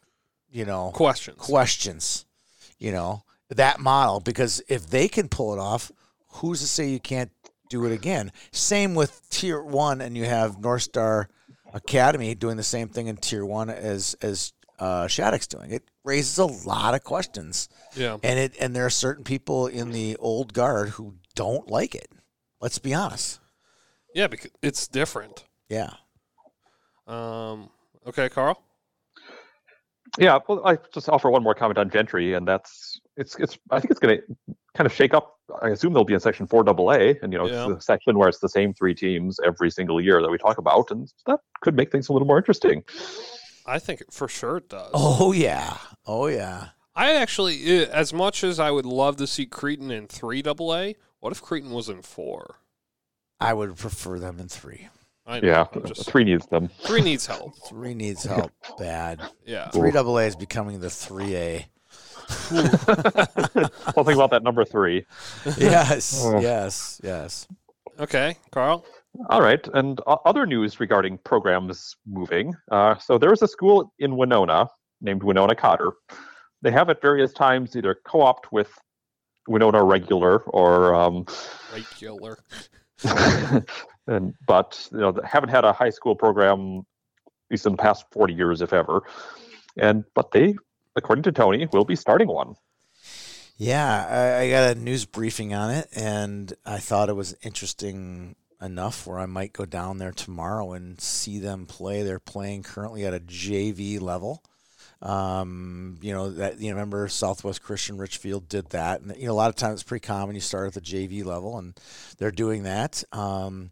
you 0.51 0.65
know, 0.65 0.91
Questions. 0.95 1.39
questions. 1.39 2.27
You 2.79 2.93
know 2.93 3.25
that 3.51 3.81
model 3.81 4.21
because 4.21 4.63
if 4.69 4.89
they 4.89 5.09
can 5.09 5.29
pull 5.29 5.55
it 5.55 5.59
off, 5.59 5.91
who's 6.29 6.61
to 6.61 6.67
say 6.67 6.89
you 6.89 7.01
can't 7.01 7.31
do 7.69 7.85
it 7.85 7.93
again? 7.93 8.33
Same 8.53 8.95
with 8.95 9.29
Tier 9.31 9.63
One, 9.63 10.01
and 10.01 10.17
you 10.17 10.25
have 10.25 10.59
North 10.59 10.83
Star 10.83 11.29
Academy 11.73 12.35
doing 12.35 12.57
the 12.57 12.63
same 12.63 12.89
thing 12.89 13.07
in 13.07 13.17
Tier 13.17 13.45
One 13.45 13.71
as 13.71 14.15
as 14.23 14.53
uh, 14.79 15.07
Shattuck's 15.07 15.47
doing. 15.47 15.73
It 15.73 15.85
raises 16.05 16.39
a 16.39 16.47
lot 16.47 16.95
of 16.95 17.05
questions 17.05 17.69
yeah. 17.95 18.17
and 18.23 18.39
it 18.39 18.57
and 18.61 18.75
there 18.75 18.87
are 18.87 18.91
certain 18.91 19.25
people 19.25 19.67
in 19.67 19.93
the 19.93 20.17
old 20.17 20.55
guard 20.55 20.91
who 20.91 21.15
don't 21.35 21.71
like 21.71 21.95
it. 21.95 22.09
Let's 22.61 22.79
be 22.79 22.95
honest. 22.95 23.41
Yeah, 24.15 24.27
because 24.27 24.51
it's 24.63 24.89
different. 24.89 25.45
Yeah. 25.69 25.91
Um. 27.07 27.71
Okay, 28.07 28.29
Carl. 28.29 28.63
Yeah, 30.19 30.39
well, 30.49 30.67
I 30.67 30.79
just 30.93 31.09
offer 31.09 31.31
one 31.31 31.43
more 31.43 31.55
comment 31.55 31.79
on 31.79 31.91
Gentry, 31.91 32.35
and 32.35 32.49
that's 32.49 33.01
it's 33.17 33.37
it's. 33.37 33.59
I 33.71 33.79
think 33.79 33.91
it's 33.91 34.01
going 34.01 34.19
to 34.19 34.55
kind 34.75 34.87
of 34.87 34.93
shake 34.93 35.15
up. 35.15 35.38
I 35.63 35.69
assume 35.71 35.93
they'll 35.93 36.05
be 36.05 36.15
in 36.15 36.21
Section 36.21 36.47
Four 36.47 36.63
Double 36.65 36.91
A, 36.93 37.19
and 37.23 37.33
you 37.33 37.39
know, 37.39 37.47
Yeah. 37.47 37.67
it's 37.67 37.75
the 37.77 37.81
section 37.81 38.19
where 38.19 38.29
it's 38.29 38.39
the 38.39 38.49
same 38.49 38.75
three 38.75 38.95
teams 38.95 39.39
every 39.45 39.71
single 39.71 40.01
year 40.01 40.21
that 40.23 40.31
we 40.31 40.39
talk 40.39 40.59
about, 40.59 40.91
and 40.91 41.11
that 41.27 41.41
could 41.63 41.75
make 41.75 41.91
things 41.91 42.09
a 42.09 42.13
little 42.13 42.27
more 42.29 42.39
interesting. 42.39 42.85
I 43.67 43.79
think 43.79 44.03
for 44.13 44.29
sure 44.29 44.59
it 44.59 44.69
does. 44.69 44.91
Oh 44.95 45.33
yeah. 45.33 45.77
Oh 46.07 46.27
yeah. 46.27 46.69
I 46.97 47.15
actually, 47.15 47.87
as 47.87 48.13
much 48.13 48.43
as 48.43 48.59
I 48.59 48.71
would 48.71 48.87
love 48.87 49.17
to 49.19 49.27
see 49.27 49.47
Cretin 49.47 49.91
in 49.91 50.07
three 50.09 50.43
double 50.43 50.75
A, 50.75 50.97
what 51.21 51.33
if 51.33 51.41
Cretin 51.43 51.71
was 51.71 51.89
in 51.89 52.03
four? 52.03 52.57
I 53.41 53.55
would 53.55 53.77
prefer 53.77 54.19
them 54.19 54.41
in 54.41 54.49
three. 54.49 54.89
I 55.27 55.41
know, 55.41 55.47
Yeah, 55.49 55.67
just 55.87 56.09
three 56.11 56.25
needs 56.25 56.47
them. 56.47 56.71
three 56.81 57.03
needs 57.03 57.27
help. 57.27 57.55
Three 57.69 57.93
needs 57.95 58.25
help 58.25 58.51
bad. 58.79 59.21
Yeah. 59.45 59.69
Three 59.71 59.91
double 59.91 60.19
A 60.19 60.25
is 60.25 60.35
becoming 60.37 60.81
the 60.81 60.91
three 60.91 61.37
A. 61.37 61.67
well, 62.51 64.05
think 64.05 64.17
about 64.17 64.31
that 64.31 64.43
number 64.43 64.65
three. 64.65 65.05
Yes. 65.57 66.23
Oh. 66.25 66.41
yes. 66.41 67.01
Yes. 67.03 67.47
Okay, 67.99 68.37
Carl. 68.53 68.85
All 69.31 69.43
right, 69.43 69.67
and 69.75 70.01
o- 70.07 70.21
other 70.25 70.47
news 70.47 70.79
regarding 70.79 71.19
programs 71.19 71.97
moving. 72.07 72.55
Uh, 72.71 72.97
so 72.99 73.19
there 73.19 73.33
is 73.33 73.43
a 73.43 73.49
school 73.49 73.93
in 73.99 74.17
Winona 74.17 74.69
named 75.01 75.23
Winona 75.23 75.55
Cotter. 75.55 75.93
They 76.63 76.71
have 76.71 76.91
at 76.91 77.01
various 77.01 77.33
times 77.33 77.75
either 77.77 77.99
co-opt 78.05 78.53
with 78.53 78.71
Winona 79.49 79.83
Regular 79.83 80.41
or 80.41 80.95
um, 80.95 81.27
Regular. 81.73 82.39
and 84.07 84.35
but 84.47 84.89
you 84.93 84.99
know 84.99 85.13
they 85.13 85.21
haven't 85.25 85.51
had 85.51 85.65
a 85.65 85.73
high 85.73 85.91
school 85.91 86.17
program 86.17 86.83
at 87.27 87.33
least 87.51 87.67
in 87.67 87.73
the 87.73 87.79
past 87.79 88.05
40 88.11 88.35
years 88.35 88.61
if 88.61 88.73
ever 88.73 89.03
and 89.77 90.05
but 90.17 90.33
they 90.33 90.57
according 90.99 91.23
to 91.23 91.33
tony 91.33 91.67
will 91.73 91.85
be 91.85 91.97
starting 91.97 92.29
one 92.29 92.55
Yeah, 93.57 94.07
I, 94.39 94.43
I 94.43 94.51
got 94.51 94.77
a 94.77 94.81
news 94.81 95.05
briefing 95.05 95.53
on 95.53 95.73
it, 95.73 95.89
and 95.97 96.53
I 96.65 96.79
thought 96.79 97.09
it 97.09 97.17
was 97.17 97.35
interesting 97.43 98.37
enough 98.61 99.07
where 99.07 99.19
I 99.19 99.27
might 99.27 99.53
go 99.53 99.65
down 99.65 99.99
there 99.99 100.13
tomorrow 100.13 100.73
and 100.73 101.01
see 101.01 101.39
them 101.39 101.67
play. 101.67 102.03
They're 102.03 102.21
playing 102.21 102.63
currently 102.63 103.05
at 103.05 103.15
a 103.15 103.21
JV 103.21 104.01
level. 104.01 104.43
Um, 105.01 105.97
you 106.01 106.13
know 106.13 106.31
that 106.31 106.61
you 106.61 106.71
know, 106.71 106.75
remember 106.75 107.07
Southwest 107.07 107.63
Christian 107.63 107.99
Richfield 107.99 108.49
did 108.49 108.71
that, 108.71 109.01
and 109.01 109.17
you 109.17 109.27
know 109.27 109.33
a 109.33 109.35
lot 109.35 109.49
of 109.49 109.55
times 109.57 109.81
it's 109.81 109.89
pretty 109.89 110.07
common. 110.07 110.35
You 110.35 110.41
start 110.41 110.67
at 110.67 110.75
the 110.75 110.81
JV 110.81 111.25
level, 111.25 111.59
and 111.59 111.75
they're 112.19 112.33
doing 112.33 112.65
that. 112.65 113.05
Um, 113.13 113.71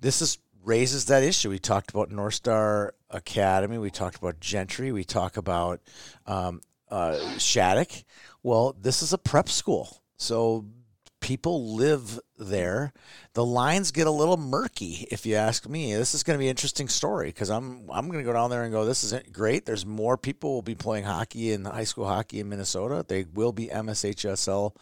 this 0.00 0.22
is 0.22 0.38
raises 0.66 1.06
that 1.06 1.22
issue. 1.22 1.48
We 1.48 1.58
talked 1.58 1.90
about 1.90 2.10
North 2.10 2.34
Star 2.34 2.94
Academy. 3.08 3.78
We 3.78 3.90
talked 3.90 4.16
about 4.16 4.40
Gentry. 4.40 4.92
We 4.92 5.04
talk 5.04 5.36
about 5.36 5.80
um, 6.26 6.60
uh, 6.90 7.16
Shattuck. 7.38 7.90
Well, 8.42 8.76
this 8.78 9.02
is 9.02 9.12
a 9.12 9.18
prep 9.18 9.48
school, 9.48 10.02
so 10.16 10.66
people 11.20 11.74
live 11.74 12.20
there. 12.38 12.92
The 13.34 13.44
lines 13.44 13.90
get 13.90 14.06
a 14.06 14.10
little 14.10 14.36
murky, 14.36 15.06
if 15.10 15.24
you 15.24 15.36
ask 15.36 15.68
me. 15.68 15.94
This 15.94 16.14
is 16.14 16.22
going 16.22 16.36
to 16.36 16.38
be 16.38 16.46
an 16.46 16.50
interesting 16.50 16.88
story 16.88 17.28
because 17.28 17.50
I'm 17.50 17.88
I'm 17.90 18.08
going 18.08 18.18
to 18.18 18.24
go 18.24 18.32
down 18.32 18.50
there 18.50 18.64
and 18.64 18.72
go. 18.72 18.84
This 18.84 19.04
is 19.04 19.14
great. 19.32 19.66
There's 19.66 19.86
more 19.86 20.16
people 20.16 20.52
will 20.52 20.62
be 20.62 20.74
playing 20.74 21.04
hockey 21.04 21.52
in 21.52 21.64
high 21.64 21.84
school 21.84 22.06
hockey 22.06 22.40
in 22.40 22.48
Minnesota. 22.48 23.04
They 23.06 23.24
will 23.34 23.52
be 23.52 23.68
MSHSL 23.68 24.74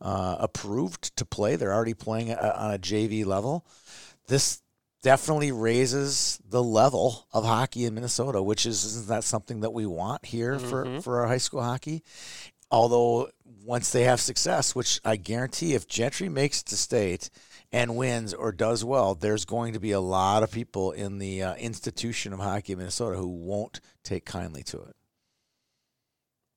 uh, 0.00 0.36
approved 0.40 1.16
to 1.16 1.24
play. 1.24 1.56
They're 1.56 1.74
already 1.74 1.94
playing 1.94 2.30
a, 2.30 2.54
on 2.56 2.74
a 2.74 2.78
JV 2.78 3.24
level. 3.24 3.64
This 4.26 4.60
definitely 5.02 5.52
raises 5.52 6.40
the 6.48 6.62
level 6.62 7.26
of 7.32 7.44
hockey 7.44 7.84
in 7.84 7.94
Minnesota, 7.94 8.42
which 8.42 8.66
is 8.66 8.84
isn't 8.84 9.08
that 9.08 9.24
something 9.24 9.60
that 9.60 9.70
we 9.70 9.86
want 9.86 10.24
here 10.24 10.58
for 10.58 11.00
for 11.00 11.20
our 11.20 11.28
high 11.28 11.38
school 11.38 11.62
hockey? 11.62 12.02
Although 12.70 13.30
once 13.64 13.90
they 13.92 14.04
have 14.04 14.20
success, 14.20 14.74
which 14.74 15.00
I 15.04 15.16
guarantee, 15.16 15.74
if 15.74 15.86
Gentry 15.86 16.28
makes 16.28 16.60
it 16.60 16.66
to 16.66 16.76
state 16.76 17.30
and 17.72 17.96
wins 17.96 18.34
or 18.34 18.52
does 18.52 18.84
well, 18.84 19.14
there's 19.14 19.44
going 19.44 19.74
to 19.74 19.80
be 19.80 19.92
a 19.92 20.00
lot 20.00 20.42
of 20.42 20.50
people 20.50 20.92
in 20.92 21.18
the 21.18 21.42
uh, 21.42 21.54
institution 21.56 22.32
of 22.32 22.40
hockey 22.40 22.72
in 22.72 22.78
Minnesota 22.78 23.16
who 23.16 23.28
won't 23.28 23.80
take 24.02 24.24
kindly 24.24 24.62
to 24.64 24.80
it. 24.80 24.96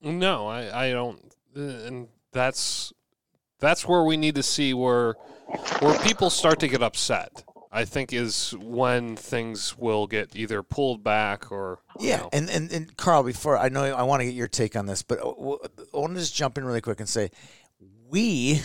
No, 0.02 0.48
I, 0.48 0.88
I 0.88 0.92
don't, 0.92 1.36
uh, 1.56 1.60
and 1.60 2.08
that's 2.32 2.92
that's 3.60 3.88
where 3.88 4.04
we 4.04 4.18
need 4.18 4.36
to 4.36 4.44
see 4.44 4.74
where 4.74 5.16
where 5.80 6.00
people 6.00 6.30
start 6.30 6.60
to 6.62 6.68
get 6.68 6.82
upset. 6.82 7.44
I 7.72 7.86
think 7.86 8.12
is 8.12 8.54
when 8.60 9.16
things 9.16 9.78
will 9.78 10.06
get 10.08 10.36
either 10.36 10.62
pulled 10.62 11.04
back 11.04 11.52
or 11.52 11.80
you 12.00 12.10
Yeah, 12.10 12.18
know. 12.18 12.30
and, 12.34 12.50
and 12.50 12.72
and 12.72 12.98
Carl, 12.98 13.24
before 13.24 13.58
I 13.58 13.70
know 13.70 13.84
I 13.84 14.04
want 14.04 14.20
to 14.22 14.26
get 14.26 14.34
your 14.36 14.48
take 14.50 14.76
on 14.76 14.86
this, 14.88 15.02
but 15.04 15.20
uh, 15.20 15.30
I 15.30 15.98
want 15.98 16.14
to 16.14 16.20
just 16.20 16.36
jump 16.36 16.58
in 16.58 16.66
really 16.66 16.82
quick 16.82 17.00
and 17.00 17.08
say 17.08 17.32
we 18.10 18.62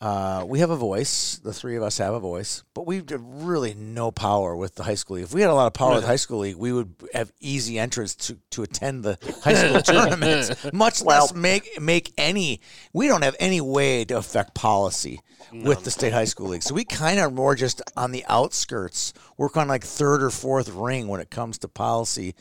uh, 0.00 0.44
we 0.46 0.58
have 0.58 0.68
a 0.68 0.76
voice. 0.76 1.38
The 1.38 1.54
three 1.54 1.76
of 1.76 1.82
us 1.82 1.96
have 1.98 2.12
a 2.12 2.20
voice, 2.20 2.64
but 2.74 2.86
we 2.86 2.96
have 2.96 3.22
really 3.22 3.72
no 3.72 4.10
power 4.10 4.54
with 4.54 4.74
the 4.74 4.82
high 4.82 4.94
school 4.94 5.16
league. 5.16 5.24
If 5.24 5.32
we 5.32 5.40
had 5.40 5.48
a 5.48 5.54
lot 5.54 5.66
of 5.66 5.72
power 5.72 5.94
with 5.94 6.02
the 6.02 6.08
high 6.08 6.16
school 6.16 6.40
league, 6.40 6.56
we 6.56 6.70
would 6.70 6.94
have 7.14 7.32
easy 7.40 7.78
entrance 7.78 8.14
to, 8.14 8.38
to 8.50 8.62
attend 8.62 9.04
the 9.04 9.18
high 9.42 9.54
school 9.54 9.80
tournaments. 9.94 10.70
Much 10.72 11.02
less 11.02 11.32
make 11.32 11.80
make 11.80 12.12
any. 12.18 12.60
We 12.92 13.08
don't 13.08 13.22
have 13.22 13.36
any 13.40 13.62
way 13.62 14.04
to 14.04 14.18
affect 14.18 14.54
policy 14.54 15.20
with 15.52 15.84
the 15.84 15.90
state 15.90 16.12
high 16.12 16.24
school 16.24 16.48
league. 16.48 16.62
So 16.62 16.74
we 16.74 16.84
kind 16.84 17.18
of 17.18 17.32
more 17.32 17.54
just 17.54 17.80
on 17.96 18.12
the 18.12 18.24
outskirts, 18.28 19.14
work 19.36 19.56
on 19.56 19.68
like 19.68 19.84
third 19.84 20.22
or 20.22 20.30
fourth 20.30 20.68
ring 20.68 21.08
when 21.08 21.20
it 21.20 21.30
comes 21.30 21.58
to 21.58 21.68
policy 21.68 22.34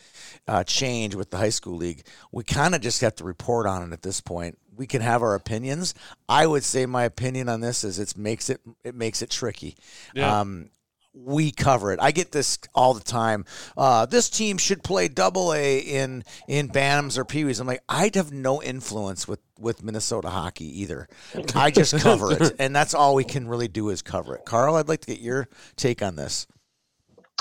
uh, 0.48 0.64
change 0.64 1.16
with 1.16 1.30
the 1.30 1.38
high 1.38 1.50
school 1.50 1.78
league. 1.78 2.04
We 2.32 2.44
kind 2.44 2.76
of 2.76 2.82
just 2.82 3.02
have 3.02 3.16
to 3.16 3.24
report 3.24 3.66
on 3.66 3.84
it 3.84 3.94
at 3.94 4.02
this 4.02 4.22
point. 4.22 4.58
We 4.76 4.88
can 4.88 5.02
have 5.02 5.22
our 5.22 5.36
opinions. 5.36 5.94
I 6.28 6.48
would 6.48 6.64
say 6.64 6.86
my 6.86 7.04
opinion 7.04 7.50
on 7.50 7.62
this 7.62 7.84
is 7.84 8.00
it 8.00 8.18
makes 8.18 8.50
it 8.50 8.62
it 8.84 8.96
makes 8.96 9.22
it 9.22 9.30
tricky. 9.30 9.76
Yeah. 10.14 10.40
Um, 10.42 10.70
we 11.18 11.50
cover 11.52 11.94
it. 11.94 12.00
I 12.02 12.12
get 12.12 12.34
this 12.34 12.60
all 12.74 12.94
the 12.94 13.04
time. 13.04 13.46
Uh, 13.78 14.06
this 14.06 14.30
team 14.30 14.58
should 14.58 14.84
play 14.84 15.08
double 15.08 15.54
A 15.54 15.80
in 15.80 16.26
in 16.48 16.68
Bantams 16.68 17.18
or 17.18 17.24
Peewees. 17.24 17.62
I'm 17.62 17.68
like, 17.68 17.84
I'd 17.88 18.16
have 18.16 18.34
no 18.34 18.62
influence 18.62 19.28
with 19.28 19.40
with 19.58 19.82
Minnesota 19.82 20.30
hockey 20.30 20.82
either. 20.82 21.08
I 21.56 21.72
just 21.72 21.98
cover 22.00 22.34
it, 22.34 22.56
and 22.60 22.76
that's 22.76 22.94
all 22.94 23.16
we 23.16 23.24
can 23.24 23.48
really 23.48 23.70
do 23.70 23.90
is 23.90 24.02
cover 24.02 24.36
it. 24.36 24.44
Carl, 24.46 24.76
I'd 24.76 24.90
like 24.90 25.02
to 25.02 25.08
get 25.08 25.20
your 25.20 25.48
take 25.78 26.02
on 26.02 26.18
this. 26.18 26.48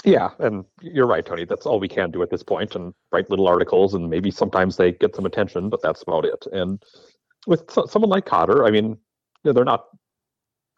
yeah 0.04 0.30
and 0.38 0.64
you're 0.82 1.06
right 1.06 1.24
tony 1.24 1.44
that's 1.46 1.66
all 1.66 1.80
we 1.80 1.88
can 1.88 2.10
do 2.10 2.22
at 2.22 2.28
this 2.30 2.42
point 2.42 2.74
and 2.74 2.92
write 3.12 3.30
little 3.30 3.48
articles 3.48 3.94
and 3.94 4.10
maybe 4.10 4.30
sometimes 4.30 4.76
they 4.76 4.92
get 4.92 5.14
some 5.16 5.24
attention 5.24 5.70
but 5.70 5.80
that's 5.82 6.02
about 6.02 6.24
it 6.24 6.44
and 6.52 6.82
with 7.46 7.70
so- 7.70 7.86
someone 7.86 8.10
like 8.10 8.26
cotter 8.26 8.64
i 8.64 8.70
mean 8.70 8.90
you 8.90 8.96
know, 9.44 9.52
they're 9.52 9.64
not 9.64 9.86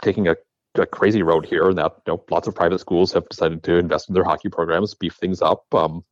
taking 0.03 0.29
a, 0.29 0.37
a 0.77 0.87
crazy 0.87 1.23
road 1.23 1.47
here 1.47 1.69
and 1.69 1.79
that 1.79 1.93
you 2.07 2.13
know 2.13 2.25
lots 2.31 2.47
of 2.47 2.55
private 2.55 2.79
schools 2.79 3.13
have 3.13 3.29
decided 3.29 3.63
to 3.63 3.77
invest 3.77 4.09
in 4.09 4.15
their 4.15 4.25
hockey 4.25 4.49
programs 4.49 4.95
beef 4.95 5.15
things 5.15 5.43
up 5.43 5.65
um, 5.75 6.05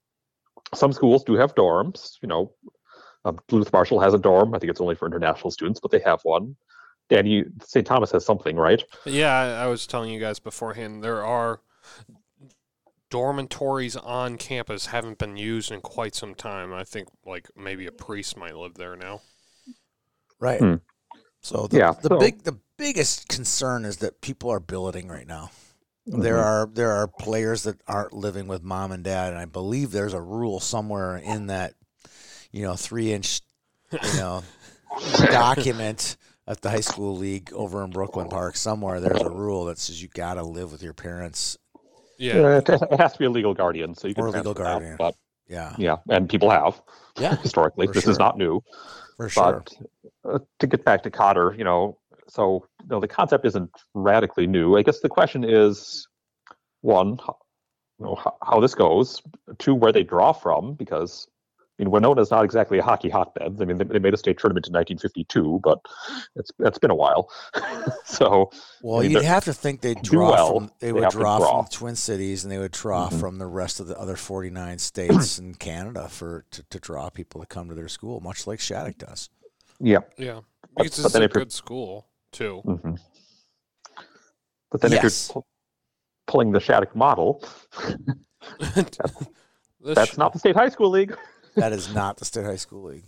some 0.75 0.93
schools 0.93 1.25
do 1.25 1.35
have 1.35 1.55
dorms 1.55 2.17
you 2.23 2.29
know 2.29 2.53
um, 3.25 3.39
Duluth 3.49 3.73
Marshall 3.73 4.01
has 4.01 4.15
a 4.15 4.19
dorm. 4.19 4.55
I 4.55 4.59
think 4.59 4.71
it's 4.71 4.81
only 4.81 4.95
for 4.95 5.07
international 5.07 5.51
students, 5.51 5.81
but 5.81 5.91
they 5.91 6.01
have 6.01 6.21
one. 6.25 6.57
Danny, 7.11 7.45
St. 7.63 7.87
Thomas 7.87 8.13
has 8.13 8.25
something, 8.25 8.57
right? 8.57 8.83
Yeah, 9.05 9.33
I 9.33 9.67
was 9.67 9.87
telling 9.87 10.11
you 10.11 10.21
guys 10.21 10.39
beforehand. 10.39 11.03
There 11.03 11.25
are 11.25 11.61
dormitories 13.11 13.97
on 13.97 14.37
campus 14.39 14.87
haven't 14.87 15.19
been 15.19 15.37
used 15.37 15.71
in 15.71 15.81
quite 15.81 16.15
some 16.15 16.35
time. 16.35 16.73
I 16.73 16.85
think 16.85 17.09
like 17.25 17.49
maybe 17.57 17.87
a 17.87 17.93
priest 17.93 18.37
might 18.37 18.57
live 18.57 18.75
there 18.75 18.97
now. 18.97 19.21
Right. 20.41 20.61
Hmm. 20.61 20.75
So 21.41 21.67
the, 21.67 21.79
Yeah, 21.79 21.93
the 22.01 22.09
so- 22.09 22.19
big 22.19 22.43
the 22.45 22.59
biggest 22.77 23.29
concern 23.29 23.85
is 23.85 23.99
that 23.99 24.21
people 24.21 24.51
are 24.51 24.61
billeting 24.61 25.09
right 25.09 25.27
now. 25.27 25.51
There 26.07 26.37
Mhm. 26.37 26.45
are 26.45 26.67
there 26.73 26.93
are 26.93 27.07
players 27.09 27.63
that 27.63 27.81
aren't 27.87 28.13
living 28.13 28.47
with 28.47 28.63
mom 28.63 28.93
and 28.93 29.03
dad, 29.05 29.31
and 29.33 29.39
I 29.39 29.47
believe 29.47 29.91
there's 29.91 30.13
a 30.13 30.21
rule 30.21 30.61
somewhere 30.61 31.17
in 31.17 31.47
that, 31.47 31.75
you 32.53 32.63
know, 32.63 32.75
three 32.77 33.13
inch, 33.13 33.41
you 33.91 34.17
know, 34.19 34.43
document 35.31 36.17
at 36.47 36.61
the 36.61 36.71
high 36.71 36.81
school 36.81 37.17
league 37.17 37.51
over 37.55 37.83
in 37.85 37.91
Brooklyn 37.91 38.29
Park 38.29 38.57
somewhere. 38.57 39.01
There's 39.01 39.23
a 39.23 39.31
rule 39.31 39.65
that 39.67 39.79
says 39.79 40.03
you 40.03 40.09
got 40.09 40.35
to 40.35 40.43
live 40.43 40.73
with 40.73 40.83
your 40.83 40.93
parents. 40.93 41.57
Yeah, 42.19 42.35
Uh, 42.35 42.49
it, 42.59 42.69
it 42.69 43.01
has 43.01 43.13
to 43.15 43.19
be 43.19 43.25
a 43.25 43.31
legal 43.31 43.55
guardian, 43.55 43.95
so 43.95 44.07
you 44.07 44.15
can 44.15 44.25
Or 44.25 44.29
a 44.29 44.31
legal 44.31 44.55
transfer 44.55 44.65
that, 44.65 44.73
guardian. 44.81 44.97
But 44.99 45.15
Yeah, 45.49 45.75
yeah, 45.79 45.97
and 46.11 46.29
people 46.29 46.51
have 46.51 46.81
yeah, 47.19 47.37
historically. 47.43 47.87
For 47.87 47.95
this 47.95 48.05
sure. 48.05 48.13
is 48.13 48.19
not 48.19 48.37
new. 48.39 48.63
for 49.17 49.29
sure. 49.29 49.65
But 49.65 49.89
uh, 50.25 50.39
to 50.61 50.67
get 50.67 50.85
back 50.85 51.03
to 51.05 51.11
Cotter, 51.11 51.55
you 51.57 51.65
know, 51.65 51.99
so 52.29 52.67
you 52.83 52.89
know, 52.89 53.01
the 53.01 53.09
concept 53.09 53.45
isn't 53.47 53.71
radically 53.95 54.47
new. 54.47 54.77
I 54.77 54.83
guess 54.83 55.01
the 55.01 55.09
question 55.09 55.45
is, 55.45 56.07
one, 56.81 57.19
how, 57.19 57.37
you 57.99 58.07
know, 58.07 58.15
how, 58.15 58.37
how 58.43 58.61
this 58.61 58.75
goes. 58.75 59.23
Two, 59.59 59.75
where 59.75 59.93
they 59.93 60.03
draw 60.03 60.33
from, 60.33 60.75
because 60.75 61.27
I 61.79 61.83
mean, 61.83 61.91
Winona 61.91 62.21
is 62.23 62.31
not 62.31 62.45
exactly 62.45 62.79
a 62.79 62.83
hockey 62.85 63.09
hotbed. 63.11 63.57
I 63.61 63.65
mean, 63.65 63.79
they, 63.79 63.85
they 63.85 63.99
made 63.99 64.15
a 64.15 64.17
state 64.17 64.39
tournament 64.39 64.69
in 64.69 64.73
1952, 64.73 65.61
but 65.63 65.81
it's 66.37 66.51
it's 66.61 66.79
been 66.79 66.93
a 66.93 66.95
while. 66.95 67.29
so 68.05 68.51
Well, 68.83 69.01
I 69.01 69.03
mean, 69.03 69.11
you'd 69.11 69.23
have 69.25 69.45
to 69.47 69.53
think 69.53 69.81
they'd 69.81 70.01
draw 70.01 70.31
well, 70.31 70.55
from 70.61 70.71
they 70.79 70.87
they 70.89 70.93
would 70.93 71.11
draw, 71.11 71.39
draw. 71.39 71.63
from 71.63 71.65
the 71.65 71.77
Twin 71.77 71.97
Cities 71.97 72.45
and 72.45 72.53
they 72.53 72.59
would 72.59 72.73
draw 72.73 73.09
Mhm. 73.09 73.19
from 73.19 73.39
the 73.39 73.47
rest 73.47 73.81
of 73.81 73.89
the 73.89 73.99
other 73.99 74.15
49 74.17 74.79
states 74.79 75.39
and 75.39 75.59
Canada 75.59 76.09
for 76.09 76.45
to, 76.53 76.63
to 76.63 76.79
draw 76.79 77.11
people 77.11 77.41
to 77.41 77.47
come 77.47 77.69
to 77.69 77.75
their 77.75 77.89
school, 77.89 78.21
much 78.21 78.47
like 78.47 78.61
Shattuck 78.61 78.97
does. 78.99 79.29
Yeah. 79.81 79.99
yeah, 80.17 80.41
But- 80.77 80.85
because 80.85 80.99
but 80.99 81.05
it's 81.07 81.13
then 81.13 81.23
a 81.23 81.29
good 81.29 81.53
school 81.53 82.07
too. 82.33 82.61
hmm 82.65 82.95
But 84.71 84.81
then 84.81 84.93
Yes. 84.93 85.29
if 85.31 85.35
you're 85.35 85.43
pu- 85.43 85.47
pulling 86.27 86.53
the 86.53 86.61
Shattuck 86.61 86.95
model, 86.97 87.43
The 88.59 89.15
that's 89.95 90.13
sh- 90.15 90.17
not 90.19 90.33
the 90.33 90.39
state 90.39 90.57
high 90.57 90.69
school 90.69 90.91
league. 90.91 91.17
That 91.57 91.73
is 91.73 91.93
not 91.95 92.17
the 92.17 92.25
state 92.25 92.45
high 92.45 92.57
school 92.57 92.83
league. 92.85 93.05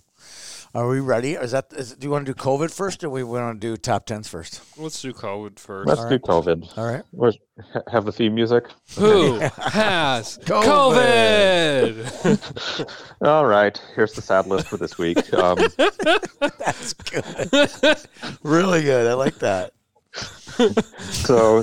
Are 0.75 0.89
we 0.89 1.01
ready? 1.01 1.33
Is 1.33 1.53
that 1.53 1.73
is, 1.73 1.95
do 1.95 2.07
you 2.07 2.11
want 2.11 2.27
to 2.27 2.35
do 2.35 2.39
COVID 2.41 2.71
first 2.73 3.03
or 3.03 3.09
we 3.11 3.25
want 3.25 3.61
to 3.61 3.67
do 3.67 3.77
top 3.77 4.07
tens 4.07 4.29
first? 4.29 4.61
Let's 4.79 5.01
do 5.01 5.13
COVID 5.13 5.59
first. 5.59 5.89
Let's 5.89 6.01
All 6.01 6.09
do 6.09 6.15
right. 6.15 6.23
COVID. 6.23 6.79
All 6.79 6.85
right. 6.85 7.03
Where's, 7.13 7.39
ha- 7.73 7.81
have 7.91 8.05
the 8.05 8.13
theme 8.13 8.35
music? 8.35 8.65
Who 8.99 9.39
has 9.39 10.39
COVID. 10.45 11.95
COVID? 11.95 13.07
All 13.27 13.47
right, 13.47 13.81
here's 13.95 14.13
the 14.13 14.23
sad 14.23 14.47
list 14.47 14.69
for 14.69 14.77
this 14.77 14.99
week. 14.99 15.33
Um, 15.33 15.59
That's 16.59 16.93
good. 16.95 17.99
really 18.43 18.83
good. 18.83 19.07
I 19.07 19.15
like 19.15 19.39
that. 19.39 19.73
so 21.01 21.63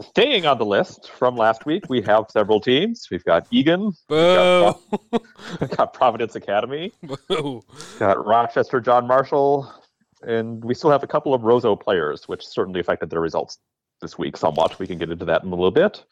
Staying 0.00 0.46
on 0.46 0.58
the 0.58 0.64
list 0.64 1.10
from 1.10 1.36
last 1.36 1.66
week, 1.66 1.84
we 1.88 2.00
have 2.02 2.26
several 2.30 2.60
teams. 2.60 3.08
We've 3.10 3.24
got 3.24 3.46
Egan, 3.50 3.92
Boo! 4.08 4.74
we've 5.60 5.70
got 5.70 5.92
Providence 5.92 6.34
Academy, 6.36 6.92
Boo! 7.28 7.62
got 7.98 8.24
Rochester 8.24 8.80
John 8.80 9.06
Marshall, 9.06 9.72
and 10.22 10.64
we 10.64 10.74
still 10.74 10.90
have 10.90 11.02
a 11.02 11.06
couple 11.06 11.34
of 11.34 11.42
Roseau 11.42 11.76
players, 11.80 12.28
which 12.28 12.46
certainly 12.46 12.80
affected 12.80 13.10
their 13.10 13.20
results 13.20 13.58
this 14.00 14.18
week 14.18 14.36
somewhat. 14.36 14.78
We 14.78 14.86
can 14.86 14.98
get 14.98 15.10
into 15.10 15.24
that 15.26 15.42
in 15.42 15.48
a 15.48 15.54
little 15.54 15.70
bit. 15.70 16.04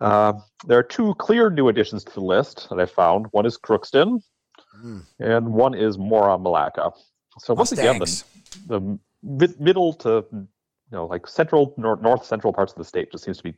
Uh, 0.00 0.34
there 0.66 0.78
are 0.78 0.82
two 0.82 1.14
clear 1.18 1.50
new 1.50 1.68
additions 1.68 2.04
to 2.04 2.14
the 2.14 2.20
list 2.20 2.68
that 2.70 2.80
I 2.80 2.86
found. 2.86 3.26
One 3.32 3.46
is 3.46 3.58
Crookston, 3.58 4.20
Hmm. 4.80 5.00
and 5.20 5.52
one 5.52 5.74
is 5.74 5.98
Mora 5.98 6.36
Milaca. 6.38 6.92
So 7.38 7.54
once 7.54 7.70
again, 7.72 7.98
Mustangs. 7.98 8.24
the, 8.66 8.80
the 8.80 8.98
mid, 9.22 9.60
middle 9.60 9.92
to 9.94 10.24
you 10.94 11.00
know 11.00 11.06
like 11.06 11.26
central 11.26 11.74
nor- 11.76 11.96
north 11.96 12.24
central 12.24 12.52
parts 12.52 12.72
of 12.72 12.78
the 12.78 12.84
state 12.84 13.10
just 13.10 13.24
seems 13.24 13.38
to 13.38 13.42
be 13.42 13.54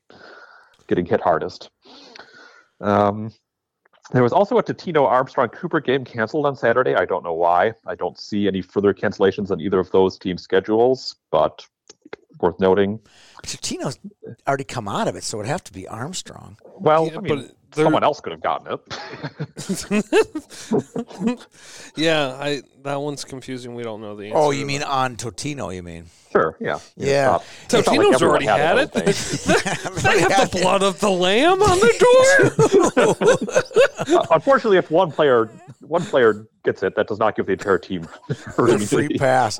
getting 0.88 1.04
hit 1.04 1.20
hardest. 1.20 1.68
Um, 2.80 3.30
there 4.12 4.22
was 4.22 4.32
also 4.32 4.56
a 4.56 4.62
Totino 4.62 5.04
Armstrong 5.04 5.48
Cooper 5.50 5.80
game 5.80 6.04
canceled 6.04 6.46
on 6.46 6.56
Saturday. 6.56 6.94
I 6.94 7.04
don't 7.04 7.24
know 7.24 7.34
why. 7.34 7.74
I 7.86 7.94
don't 7.94 8.18
see 8.18 8.46
any 8.48 8.62
further 8.62 8.94
cancellations 8.94 9.50
on 9.50 9.60
either 9.60 9.78
of 9.78 9.90
those 9.90 10.18
team 10.18 10.38
schedules, 10.38 11.16
but 11.30 11.66
worth 12.40 12.58
noting. 12.58 13.00
Totino's 13.42 13.98
already 14.46 14.64
come 14.64 14.88
out 14.88 15.08
of 15.08 15.16
it, 15.16 15.24
so 15.24 15.38
it'd 15.38 15.50
have 15.50 15.64
to 15.64 15.72
be 15.72 15.86
Armstrong. 15.88 16.56
Well, 16.78 17.08
Yeah, 17.08 17.18
I 17.18 17.20
mean, 17.20 17.36
but 17.36 17.55
they're- 17.74 17.84
someone 17.84 18.04
else 18.04 18.20
could 18.20 18.32
have 18.32 18.42
gotten 18.42 18.72
it. 18.72 18.80
yeah, 21.96 22.36
I 22.40 22.62
that 22.82 23.00
one's 23.00 23.24
confusing. 23.24 23.74
We 23.74 23.82
don't 23.82 24.00
know 24.00 24.14
the 24.16 24.26
answer. 24.26 24.36
Oh, 24.38 24.50
you 24.50 24.64
mean 24.66 24.80
that. 24.80 24.88
on 24.88 25.16
Totino? 25.16 25.74
You 25.74 25.82
mean? 25.82 26.06
sure, 26.32 26.56
yeah. 26.60 26.78
Yeah. 26.96 27.38
It's 27.64 27.72
not- 27.72 27.80
it's 27.80 27.88
like 27.88 27.98
Totino's 27.98 28.22
already 28.22 28.48
everyone 28.48 28.78
had 28.78 28.78
I 28.78 28.82
it. 28.82 28.92
they 30.02 30.20
have 30.20 30.50
the 30.50 30.58
blood 30.60 30.82
of 30.82 31.00
the 31.00 31.10
lamb 31.10 31.62
on 31.62 31.78
the 31.80 31.94
door. 34.06 34.20
Uh, 34.20 34.26
unfortunately, 34.32 34.78
if 34.78 34.90
one 34.90 35.10
player 35.10 35.50
one 35.80 36.02
player 36.02 36.46
gets 36.64 36.82
it, 36.82 36.94
that 36.96 37.06
does 37.08 37.18
not 37.18 37.36
give 37.36 37.46
the 37.46 37.52
entire 37.52 37.78
team 37.78 38.04
herd 38.28 38.82
free 38.82 39.04
immunity. 39.06 39.18
pass, 39.18 39.58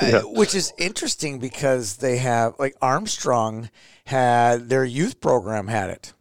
Uh, 0.00 0.22
which 0.22 0.54
is 0.54 0.72
interesting 0.78 1.38
because 1.38 1.96
they 1.98 2.16
have 2.18 2.54
like 2.58 2.74
Armstrong 2.82 3.70
had 4.06 4.68
their 4.68 4.84
youth 4.84 5.20
program 5.20 5.68
had 5.68 5.90
it. 5.90 6.12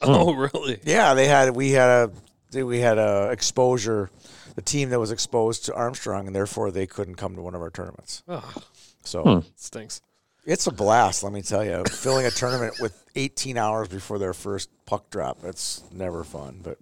oh, 0.02 0.32
hmm. 0.32 0.40
really? 0.40 0.78
Yeah, 0.84 1.14
they 1.14 1.26
had 1.26 1.54
we 1.54 1.70
had 1.70 2.10
a 2.54 2.64
we 2.64 2.80
had 2.80 2.98
a 2.98 3.30
exposure, 3.30 4.10
the 4.54 4.62
team 4.62 4.90
that 4.90 4.98
was 4.98 5.10
exposed 5.10 5.64
to 5.66 5.74
Armstrong, 5.74 6.26
and 6.26 6.34
therefore 6.34 6.70
they 6.70 6.86
couldn't 6.86 7.14
come 7.16 7.36
to 7.36 7.42
one 7.42 7.54
of 7.54 7.60
our 7.62 7.70
tournaments. 7.70 8.22
Oh, 8.28 8.54
So 9.04 9.22
hmm. 9.22 9.38
stinks. 9.56 10.02
it's 10.44 10.66
a 10.66 10.72
blast, 10.72 11.22
let 11.22 11.32
me 11.32 11.42
tell 11.42 11.64
you. 11.64 11.84
Filling 11.84 12.26
a 12.26 12.30
tournament 12.30 12.74
with 12.80 13.04
18 13.14 13.56
hours 13.56 13.88
before 13.88 14.18
their 14.18 14.32
first 14.34 14.68
puck 14.86 15.10
drop, 15.10 15.38
it's 15.44 15.82
never 15.92 16.24
fun, 16.24 16.60
but 16.62 16.78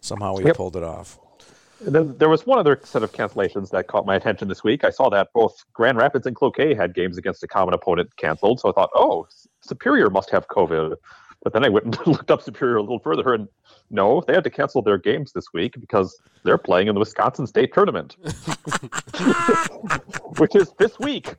somehow 0.00 0.36
we 0.36 0.44
Yep. 0.44 0.56
pulled 0.56 0.76
it 0.76 0.82
off. 0.84 1.18
And 1.84 1.94
then 1.94 2.18
there 2.18 2.28
was 2.28 2.44
one 2.46 2.58
other 2.58 2.78
set 2.84 3.02
of 3.02 3.12
cancellations 3.12 3.70
that 3.70 3.86
caught 3.86 4.04
my 4.04 4.14
attention 4.14 4.48
this 4.48 4.62
week. 4.62 4.84
I 4.84 4.90
saw 4.90 5.08
that 5.10 5.28
both 5.32 5.64
Grand 5.72 5.96
Rapids 5.96 6.26
and 6.26 6.36
Cloquet 6.36 6.74
had 6.74 6.94
games 6.94 7.16
against 7.16 7.42
a 7.42 7.48
common 7.48 7.72
opponent 7.72 8.14
canceled. 8.16 8.60
So 8.60 8.68
I 8.68 8.72
thought, 8.72 8.90
oh, 8.94 9.26
Superior 9.62 10.10
must 10.10 10.30
have 10.30 10.46
COVID. 10.48 10.96
But 11.42 11.52
then 11.54 11.64
I 11.64 11.68
went 11.68 11.86
and 11.86 11.98
looked 12.06 12.30
up 12.30 12.42
Superior 12.42 12.76
a 12.76 12.82
little 12.82 12.98
further, 12.98 13.32
and 13.34 13.48
no, 13.90 14.22
they 14.26 14.34
had 14.34 14.44
to 14.44 14.50
cancel 14.50 14.82
their 14.82 14.98
games 14.98 15.32
this 15.32 15.46
week 15.54 15.74
because 15.80 16.20
they're 16.44 16.58
playing 16.58 16.88
in 16.88 16.94
the 16.94 17.00
Wisconsin 17.00 17.46
State 17.46 17.72
Tournament, 17.72 18.16
which 20.38 20.54
is 20.54 20.72
this 20.78 20.98
week. 20.98 21.34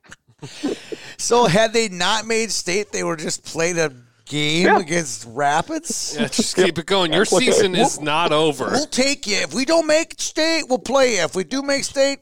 So 1.18 1.46
had 1.46 1.74
they 1.74 1.88
not 1.90 2.26
made 2.26 2.52
state, 2.52 2.92
they 2.92 3.04
were 3.04 3.16
just 3.16 3.46
played 3.46 3.78
a 3.78 3.92
game 4.26 4.66
Yeah. 4.66 4.80
against 4.80 5.26
Rapids. 5.30 6.16
Yeah, 6.20 6.28
just 6.30 6.56
keep 6.56 6.80
it 6.80 6.86
going. 6.88 7.14
Your 7.14 7.26
season 7.26 7.76
is 7.76 8.02
not 8.02 8.32
over. 8.32 8.70
We'll 8.72 8.88
take 8.88 9.28
you. 9.28 9.38
If 9.38 9.54
we 9.54 9.66
don't 9.66 9.86
make 9.88 10.16
state, 10.20 10.64
we'll 10.68 10.80
play 10.80 11.18
you. 11.18 11.22
If 11.24 11.36
we 11.36 11.44
do 11.44 11.62
make 11.62 11.84
state, 11.84 12.20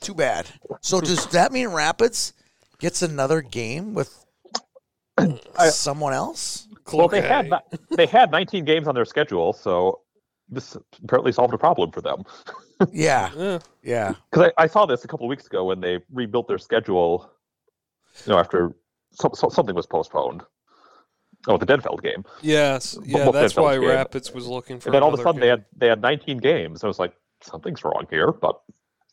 too 0.00 0.14
bad. 0.14 0.46
So 0.80 1.00
does 1.00 1.26
that 1.26 1.52
mean 1.52 1.68
Rapids 1.68 2.32
gets 2.78 3.02
another 3.02 3.42
game 3.42 3.92
with 3.92 4.24
someone 5.70 6.14
else? 6.14 6.68
Well, 6.92 7.08
they 7.08 7.20
had 7.20 7.50
they 7.96 8.06
had 8.06 8.30
19 8.30 8.64
games 8.64 8.88
on 8.88 8.94
their 8.94 9.04
schedule, 9.04 9.52
so 9.52 10.00
this 10.48 10.76
apparently 11.04 11.32
solved 11.32 11.54
a 11.54 11.58
problem 11.58 11.90
for 11.92 12.00
them. 12.02 12.24
Yeah, 12.90 13.30
Yeah. 13.36 13.58
yeah. 13.82 14.14
because 14.30 14.50
I, 14.56 14.64
I 14.64 14.66
saw 14.66 14.86
this 14.86 15.04
a 15.04 15.08
couple 15.08 15.26
of 15.26 15.28
weeks 15.28 15.44
ago 15.46 15.66
when 15.66 15.80
they 15.82 15.98
rebuilt 16.10 16.48
their 16.48 16.56
schedule. 16.56 17.30
You 18.24 18.32
know, 18.32 18.38
after 18.38 18.72
so, 19.12 19.30
so, 19.34 19.50
something 19.50 19.74
was 19.74 19.86
postponed. 19.86 20.42
Oh, 21.46 21.58
the 21.58 21.66
Denfeld 21.66 22.02
game, 22.02 22.24
Yes. 22.40 22.98
Yeah, 23.04 23.26
Both 23.26 23.34
that's 23.34 23.52
Denfeld's 23.52 23.56
why 23.62 23.74
game. 23.78 23.88
Rapids 23.88 24.32
was 24.32 24.46
looking 24.46 24.80
for. 24.80 24.88
and 24.88 24.94
then 24.94 25.02
all 25.02 25.12
of 25.12 25.20
a 25.20 25.22
another 25.22 25.28
sudden 25.28 25.40
they 25.42 25.48
had 25.48 25.64
they 25.76 25.88
had 25.88 26.00
19 26.00 26.38
games. 26.38 26.82
I 26.82 26.86
was 26.86 26.98
like, 26.98 27.12
something's 27.42 27.84
wrong 27.84 28.06
here, 28.08 28.32
but 28.32 28.58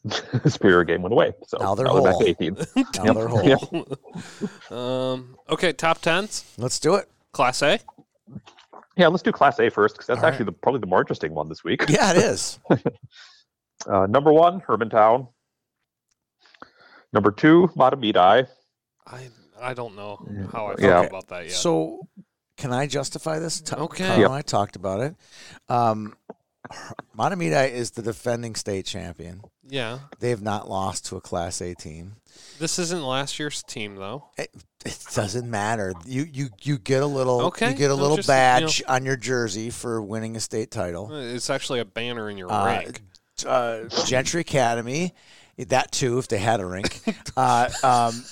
the 0.05 0.49
Superior 0.49 0.85
game 0.85 1.01
went 1.01 1.11
away. 1.11 1.33
So 1.47 1.57
Now 1.57 1.75
they're 1.75 1.87
now 1.87 2.01
back 2.01 2.13
whole. 2.13 2.21
to 2.23 2.29
18. 2.29 2.57
Now 3.03 3.13
they're 3.13 3.27
whole. 3.57 3.87
Yeah. 4.71 4.71
Um. 4.71 5.35
Okay. 5.49 5.73
Top 5.73 5.99
tens. 5.99 6.45
Let's 6.57 6.79
do 6.79 6.95
it. 6.95 7.09
Class 7.33 7.61
A. 7.61 7.79
yeah, 8.95 9.07
let's 9.07 9.23
do 9.23 9.31
Class 9.31 9.59
A 9.59 9.69
first 9.69 9.95
because 9.95 10.07
that's 10.07 10.17
All 10.19 10.23
right. 10.23 10.29
actually 10.33 10.45
the, 10.45 10.51
probably 10.53 10.79
the 10.81 10.87
more 10.87 10.99
interesting 10.99 11.33
one 11.33 11.49
this 11.49 11.63
week. 11.63 11.85
Yeah, 11.89 12.11
it 12.11 12.17
is. 12.17 12.59
Uh, 13.87 14.07
number 14.07 14.33
one, 14.33 14.59
Hermantown. 14.61 15.27
Number 17.13 17.31
two, 17.31 17.69
Mahtomedi. 17.75 18.47
I 19.05 19.29
I 19.59 19.73
don't 19.73 19.95
know 19.95 20.17
how 20.51 20.67
I 20.67 20.75
feel 20.75 20.89
Yeah. 20.89 21.01
about 21.03 21.27
that 21.27 21.43
yet. 21.45 21.51
So, 21.53 22.07
can 22.57 22.73
I 22.73 22.85
justify 22.87 23.39
this? 23.39 23.61
T- 23.61 23.75
Okay. 23.75 24.05
Kyle 24.05 24.19
Yep. 24.19 24.31
I 24.31 24.41
talked 24.41 24.75
about 24.75 24.99
it. 25.01 25.15
Um, 25.69 26.15
Mahtomedi 27.17 27.71
is 27.71 27.91
the 27.91 28.01
defending 28.01 28.55
state 28.55 28.85
champion. 28.85 29.41
yeah. 29.67 29.99
They 30.19 30.29
have 30.29 30.41
not 30.41 30.69
lost 30.69 31.05
to 31.07 31.15
a 31.17 31.21
Class 31.21 31.61
A 31.61 31.73
team. 31.75 32.15
This 32.59 32.77
isn't 32.79 33.03
last 33.03 33.39
year's 33.39 33.63
team 33.63 33.95
though. 33.95 34.25
It, 34.37 34.51
it 34.85 34.99
doesn't 35.15 35.49
matter. 35.49 35.93
You 36.05 36.25
you 36.31 36.49
you 36.61 36.77
get 36.77 37.01
a 37.01 37.07
little 37.07 37.41
Okay, 37.47 37.71
you 37.71 37.75
get 37.75 37.85
a 37.91 37.95
no, 37.95 38.01
little 38.01 38.17
just, 38.17 38.27
you 38.29 38.33
know. 38.33 38.37
badge 38.37 38.83
on 38.87 39.05
your 39.05 39.15
jersey 39.15 39.69
for 39.71 40.01
winning 40.01 40.35
a 40.35 40.39
state 40.39 40.69
title. 40.71 41.09
It's 41.13 41.49
actually 41.49 41.79
a 41.79 41.85
banner 41.85 42.29
in 42.29 42.37
your 42.37 42.51
Uh, 42.51 42.65
rank. 42.65 43.01
Uh, 43.45 43.83
Gentry 44.05 44.41
Academy, 44.41 45.13
that 45.57 45.91
too, 45.91 46.17
if 46.19 46.27
they 46.27 46.37
had 46.39 46.59
a 46.59 46.65
rink. 46.65 46.99
Uh, 47.37 47.69
um, 47.83 48.23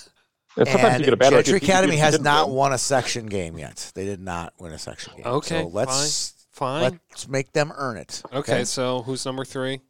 And 0.58 0.67
sometimes 0.67 1.00
you 1.00 1.06
get 1.06 1.13
a 1.13 1.17
bad 1.17 1.32
Gentry 1.32 1.39
idea 1.39 1.56
if 1.58 1.62
you- 1.63 1.67
Academy 1.67 1.95
has 1.98 2.13
didn't 2.13 2.24
not 2.24 2.48
win. 2.48 2.56
won 2.58 2.74
a 2.74 2.78
section 2.78 3.26
game 3.28 3.58
yet. 3.58 3.91
They 3.93 4.06
did 4.06 4.19
not 4.21 4.54
win 4.60 4.71
a 4.71 4.80
section 4.80 5.13
game. 5.17 5.26
Okay, 5.26 5.62
so 5.62 5.67
let's 5.67 6.34
Fine. 6.56 7.00
let's 7.10 7.28
make 7.28 7.52
them 7.52 7.74
earn 7.76 7.98
it. 7.98 8.24
Okay, 8.32 8.63
so 8.63 9.02
who's 9.02 9.26
number 9.26 9.44
three? 9.44 9.82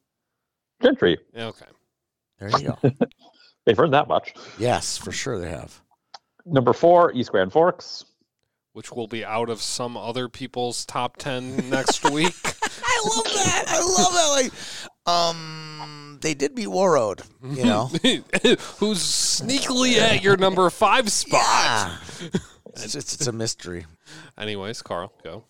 Gentry. 0.81 1.17
Okay. 1.37 1.65
there 2.39 2.49
you 2.49 2.73
go. 2.81 2.91
They've 3.65 3.79
earned 3.79 3.93
that 3.93 4.07
much. 4.07 4.33
yes, 4.57 4.97
for 4.97 5.11
sure 5.11 5.39
they 5.39 5.49
have. 5.49 5.79
Number 6.45 6.73
four, 6.73 7.11
East 7.13 7.31
Grand 7.31 7.51
Forks. 7.51 8.05
Which 8.73 8.91
will 8.91 9.07
be 9.07 9.23
out 9.23 9.49
of 9.49 9.61
some 9.61 9.95
other 9.95 10.27
people's 10.27 10.85
top 10.85 11.17
ten 11.17 11.69
next 11.69 12.03
week. 12.11 12.33
I 12.43 13.03
love 13.15 13.23
that. 13.25 13.63
I 13.67 13.79
love 13.79 14.13
that. 14.13 14.51
Like, 15.07 15.15
um, 15.15 16.17
they 16.21 16.33
did 16.33 16.55
beat 16.55 16.67
Warroad. 16.67 17.23
You 17.55 17.63
know. 17.63 17.85
Who's 18.79 18.99
sneakily 18.99 19.97
at 19.97 20.23
your 20.23 20.35
number 20.35 20.69
five 20.71 21.09
spot? 21.11 21.41
Yeah. 21.41 21.97
It's, 22.73 22.95
it's, 22.95 23.13
it's 23.13 23.27
a 23.27 23.31
mystery. 23.31 23.85
Anyways, 24.37 24.81
Carl, 24.81 25.13
go. 25.23 25.45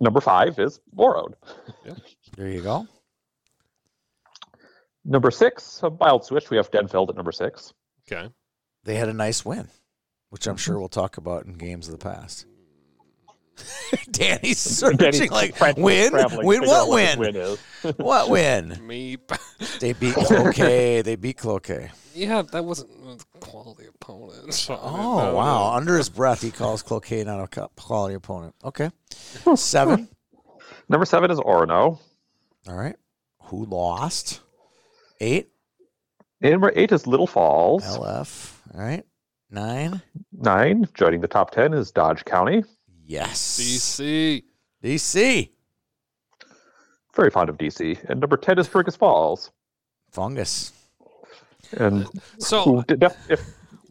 Number 0.00 0.20
five 0.20 0.58
is 0.58 0.80
Warroad. 0.94 1.34
There 2.36 2.48
you 2.48 2.62
go. 2.62 2.86
Number 5.04 5.30
six, 5.30 5.82
a 5.82 5.90
mild 5.90 6.24
switch. 6.24 6.50
We 6.50 6.56
have 6.56 6.70
Denfeld 6.70 7.08
at 7.08 7.16
number 7.16 7.32
six. 7.32 7.72
Okay. 8.10 8.28
They 8.84 8.96
had 8.96 9.08
a 9.08 9.14
nice 9.14 9.44
win, 9.44 9.68
which 10.30 10.46
I'm 10.46 10.56
sure 10.56 10.74
mm-hmm. 10.74 10.80
we'll 10.80 10.88
talk 10.88 11.16
about 11.16 11.46
in 11.46 11.54
games 11.54 11.88
of 11.88 11.92
the 11.92 12.02
past. 12.04 12.46
Danny's 14.10 14.58
searching 14.58 14.96
Danny's 14.98 15.30
like 15.30 15.54
frantically 15.56 15.82
win, 15.84 16.06
scrambling 16.08 16.40
to 16.40 16.46
win, 16.46 16.62
what 16.66 16.88
win? 16.88 17.18
win. 17.18 17.56
What 17.96 18.30
win? 18.30 18.70
Meep. 18.86 19.78
They 19.80 19.92
beat 19.92 20.14
Cloquet. 20.26 21.02
They 21.02 21.16
beat 21.16 21.36
Cloquet. 21.38 21.90
yeah, 22.14 22.42
that 22.52 22.64
wasn't 22.64 22.90
a 23.34 23.38
quality 23.40 23.86
opponent. 23.86 24.54
so 24.54 24.74
I 24.74 24.76
didn't 24.76 24.90
Oh 24.94 25.16
know. 25.18 25.34
wow! 25.34 25.74
Under 25.74 25.96
his 25.96 26.08
breath, 26.08 26.40
he 26.42 26.50
calls 26.50 26.82
Cloquet 26.82 27.24
not 27.24 27.56
a 27.56 27.68
quality 27.76 28.14
opponent. 28.14 28.54
Okay, 28.64 28.90
seven. 29.56 30.08
Number 30.88 31.04
seven 31.04 31.30
is 31.30 31.38
Orono. 31.38 31.98
All 32.68 32.74
right. 32.76 32.96
Who 33.44 33.64
lost? 33.66 34.40
Eight. 35.20 35.48
And 36.40 36.52
number 36.52 36.72
eight 36.74 36.92
is 36.92 37.06
Little 37.06 37.26
Falls. 37.26 37.84
LF. 37.84 38.52
All 38.74 38.80
right. 38.80 39.04
Nine. 39.50 40.00
Nine, 40.32 40.88
joining 40.94 41.20
the 41.20 41.28
top 41.28 41.50
ten 41.50 41.74
is 41.74 41.90
Dodge 41.90 42.24
County. 42.24 42.64
Yes. 43.06 43.58
DC. 43.60 44.42
DC. 44.82 45.48
Very 47.14 47.30
fond 47.30 47.48
of 47.50 47.58
DC. 47.58 48.02
And 48.08 48.20
number 48.20 48.36
ten 48.36 48.58
is 48.58 48.66
Fergus 48.66 48.96
Falls. 48.96 49.50
Fungus. 50.10 50.72
And 51.78 52.06
So 52.38 52.62
who 52.64 52.82
def- 52.96 53.30
if 53.30 53.40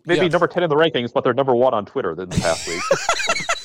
maybe 0.06 0.22
Yes. 0.26 0.32
number 0.32 0.48
ten 0.48 0.64
in 0.64 0.70
the 0.70 0.76
rankings, 0.76 1.12
but 1.14 1.24
they're 1.24 1.34
number 1.34 1.56
one 1.56 1.74
on 1.74 1.86
Twitter 1.86 2.12
in 2.12 2.18
the 2.18 2.28
past 2.28 2.68
week. 2.68 2.82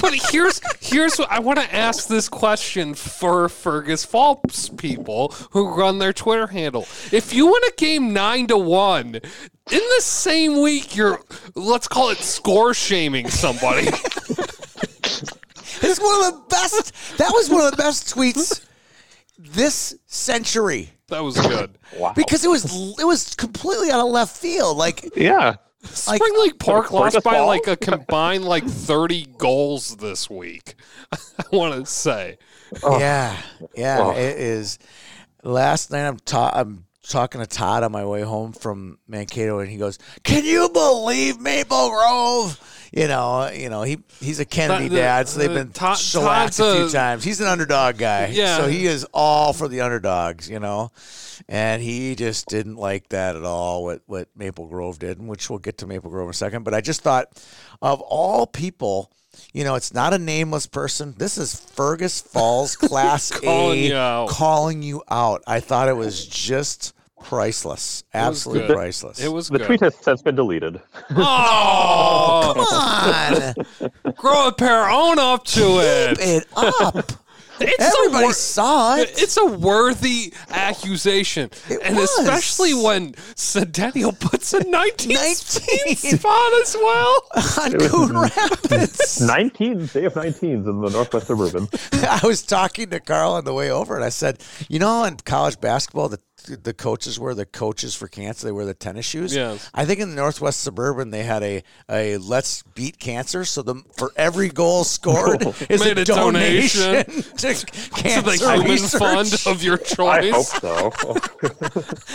But 0.00 0.12
here's 0.30 0.60
here's 0.80 1.16
what 1.18 1.30
I 1.32 1.38
want 1.38 1.58
to 1.60 1.74
ask 1.74 2.08
this 2.08 2.28
question 2.28 2.92
for 2.92 3.48
Fergus 3.48 4.04
Falls 4.04 4.68
people 4.76 5.28
who 5.52 5.74
run 5.74 5.98
their 5.98 6.12
Twitter 6.12 6.46
handle. 6.46 6.82
If 7.10 7.32
you 7.32 7.46
win 7.46 7.62
a 7.66 7.72
game 7.78 8.12
nine 8.12 8.46
to 8.48 8.58
one, 8.58 9.14
in 9.14 9.20
the 9.70 10.00
same 10.00 10.60
week 10.60 10.94
you're 10.94 11.20
let's 11.54 11.88
call 11.88 12.10
it 12.10 12.18
score 12.18 12.74
shaming 12.74 13.30
somebody. 13.30 13.86
It's 15.84 16.00
one 16.00 16.24
of 16.24 16.34
the 16.34 16.42
best. 16.50 16.92
That 17.18 17.30
was 17.32 17.48
one 17.50 17.64
of 17.64 17.70
the 17.70 17.76
best 17.76 18.14
tweets 18.14 18.64
this 19.38 19.94
century 20.06 20.90
that 21.08 21.20
was 21.20 21.36
good. 21.36 21.76
Wow. 21.98 22.12
because 22.14 22.44
it 22.44 22.48
was 22.48 22.64
it 22.98 23.04
was 23.04 23.34
completely 23.34 23.90
out 23.90 24.04
of 24.04 24.10
left 24.12 24.36
field. 24.36 24.76
Like 24.76 25.16
yeah, 25.16 25.56
Like- 26.08 26.18
Spring 26.22 26.34
Lake 26.40 26.58
Park 26.58 26.86
Fergus 26.86 27.14
lost 27.14 27.24
by 27.24 27.34
Falls? 27.34 27.48
like 27.48 27.66
a 27.66 27.76
combined 27.76 28.44
like 28.44 28.64
thirty 28.64 29.26
goals 29.38 29.96
this 29.96 30.30
week. 30.30 30.74
I 31.12 31.18
want 31.52 31.74
to 31.74 31.86
say. 31.90 32.38
Oh. 32.82 32.98
yeah, 32.98 33.36
yeah, 33.76 33.98
Oh. 34.00 34.10
it 34.12 34.38
is. 34.38 34.78
Last 35.42 35.90
night 35.90 36.06
I'm 36.06 36.18
ta- 36.18 36.52
I'm 36.54 36.86
talking 37.06 37.40
to 37.40 37.46
Todd 37.46 37.82
on 37.82 37.92
my 37.92 38.04
way 38.04 38.22
home 38.22 38.52
from 38.52 38.98
Mankato, 39.06 39.58
and 39.58 39.70
he 39.70 39.76
goes, 39.76 39.98
"Can 40.22 40.44
you 40.44 40.68
believe 40.70 41.38
Maple 41.40 41.90
Grove?" 41.90 42.58
You 42.96 43.08
know, 43.08 43.50
you 43.50 43.70
know 43.70 43.82
he 43.82 43.98
he's 44.20 44.38
a 44.38 44.44
Kennedy 44.44 44.88
Todd- 44.88 44.96
dad, 44.96 45.28
so 45.28 45.38
they've 45.40 45.50
uh, 45.50 45.54
been 45.54 45.70
Todd- 45.72 45.98
shellacked 45.98 46.60
a 46.60 46.74
few 46.76 46.86
a- 46.86 46.90
times. 46.90 47.24
He's 47.24 47.40
an 47.40 47.48
underdog 47.48 47.98
guy, 47.98 48.26
Yeah. 48.28 48.58
So 48.58 48.68
he 48.68 48.86
is 48.86 49.04
all 49.12 49.52
for 49.52 49.66
the 49.66 49.80
underdogs, 49.80 50.48
you 50.48 50.60
know. 50.60 50.92
And 51.48 51.82
he 51.82 52.14
just 52.14 52.46
didn't 52.46 52.76
like 52.76 53.08
that 53.08 53.34
at 53.34 53.42
all. 53.42 53.82
What 53.82 54.02
what 54.06 54.28
Maple 54.36 54.66
Grove 54.66 55.00
did, 55.00 55.20
which 55.20 55.50
we'll 55.50 55.58
get 55.58 55.78
to 55.78 55.86
Maple 55.88 56.08
Grove 56.10 56.26
in 56.26 56.30
a 56.30 56.34
second. 56.34 56.62
But 56.62 56.74
I 56.74 56.80
just 56.80 57.00
thought, 57.02 57.26
of 57.82 58.00
all 58.00 58.46
people. 58.46 59.10
You 59.52 59.64
know, 59.64 59.74
it's 59.74 59.92
not 59.92 60.14
a 60.14 60.18
nameless 60.18 60.66
person. 60.66 61.12
This 61.18 61.38
is 61.38 61.56
Fergus 61.60 62.20
Falls 62.20 62.76
Class 62.76 63.32
Calling 63.32 63.78
A 63.92 64.22
you 64.22 64.28
calling 64.28 64.80
you 64.80 65.02
out. 65.10 65.42
I 65.44 65.58
thought 65.58 65.88
it 65.88 65.96
was 65.96 66.24
just 66.24 66.94
priceless. 67.24 68.04
Absolutely 68.14 68.68
good. 68.68 68.74
priceless. 68.76 69.20
It 69.22 69.28
was 69.32 69.48
the 69.48 69.58
good. 69.58 69.66
tweet 69.66 69.80
has 69.80 69.94
since 69.96 70.22
been 70.22 70.36
deleted. 70.36 70.80
Oh, 71.10 72.52
Come 73.80 73.90
on, 74.10 74.12
grow 74.14 74.48
a 74.48 74.52
pair, 74.52 74.88
own 74.88 75.18
up 75.18 75.44
to 75.46 75.80
it. 75.80 76.18
it 76.20 76.46
up. 76.56 77.12
It's 77.60 77.80
Everybody 77.80 78.24
a 78.24 78.26
wor- 78.26 78.32
saw 78.32 78.96
it. 78.96 79.12
It's 79.22 79.36
a 79.36 79.46
worthy 79.46 80.32
accusation, 80.50 81.50
It 81.68 81.78
and 81.84 81.96
was. 81.96 82.10
especially 82.18 82.74
when 82.74 83.14
Centennial 83.36 84.10
puts 84.10 84.52
a 84.54 84.64
19 84.68 85.14
19. 85.14 85.94
spot 86.18 86.52
as 86.62 86.74
well. 86.76 87.22
on 87.62 87.72
Coon 87.88 88.18
Rapids. 88.18 89.20
19, 89.20 89.86
day 89.86 90.04
of 90.04 90.14
19s 90.14 90.42
in 90.42 90.80
the 90.80 90.90
Northwest 90.90 91.28
Suburban. 91.28 91.68
I 91.92 92.20
was 92.24 92.42
talking 92.42 92.90
to 92.90 92.98
Carl 92.98 93.34
on 93.34 93.44
the 93.44 93.54
way 93.54 93.70
over, 93.70 93.94
and 93.94 94.04
I 94.04 94.08
said, 94.08 94.42
"You 94.68 94.80
know, 94.80 95.04
in 95.04 95.16
college 95.18 95.60
basketball, 95.60 96.08
the 96.08 96.18
the 96.46 96.74
coaches 96.74 97.18
wear 97.18 97.34
the 97.34 97.46
coaches 97.46 97.94
for 97.94 98.08
cancer. 98.08 98.46
They 98.46 98.52
wear 98.52 98.64
the 98.66 98.74
tennis 98.74 99.06
shoes. 99.06 99.34
Yes. 99.34 99.70
I 99.74 99.84
think 99.84 100.00
in 100.00 100.10
the 100.10 100.16
Northwest 100.16 100.60
Suburban 100.60 101.10
they 101.10 101.22
had 101.22 101.42
a 101.42 101.62
a 101.88 102.16
let's 102.18 102.62
beat 102.74 102.98
cancer. 102.98 103.44
So 103.44 103.62
the 103.62 103.76
for 103.96 104.12
every 104.16 104.48
goal 104.48 104.84
scored 104.84 105.42
is 105.68 105.84
Made 105.84 105.98
a, 105.98 106.02
a 106.02 106.04
donation, 106.04 106.80
donation. 107.04 107.22
to 107.36 107.54
To 107.54 107.66
cancer 107.92 108.22
the 108.22 108.36
human 108.36 108.70
research. 108.70 109.00
fund 109.00 109.42
of 109.46 109.62
your 109.62 109.78
choice. 109.78 109.98
I 110.00 110.30
hope 110.30 110.46
so. 110.46 111.14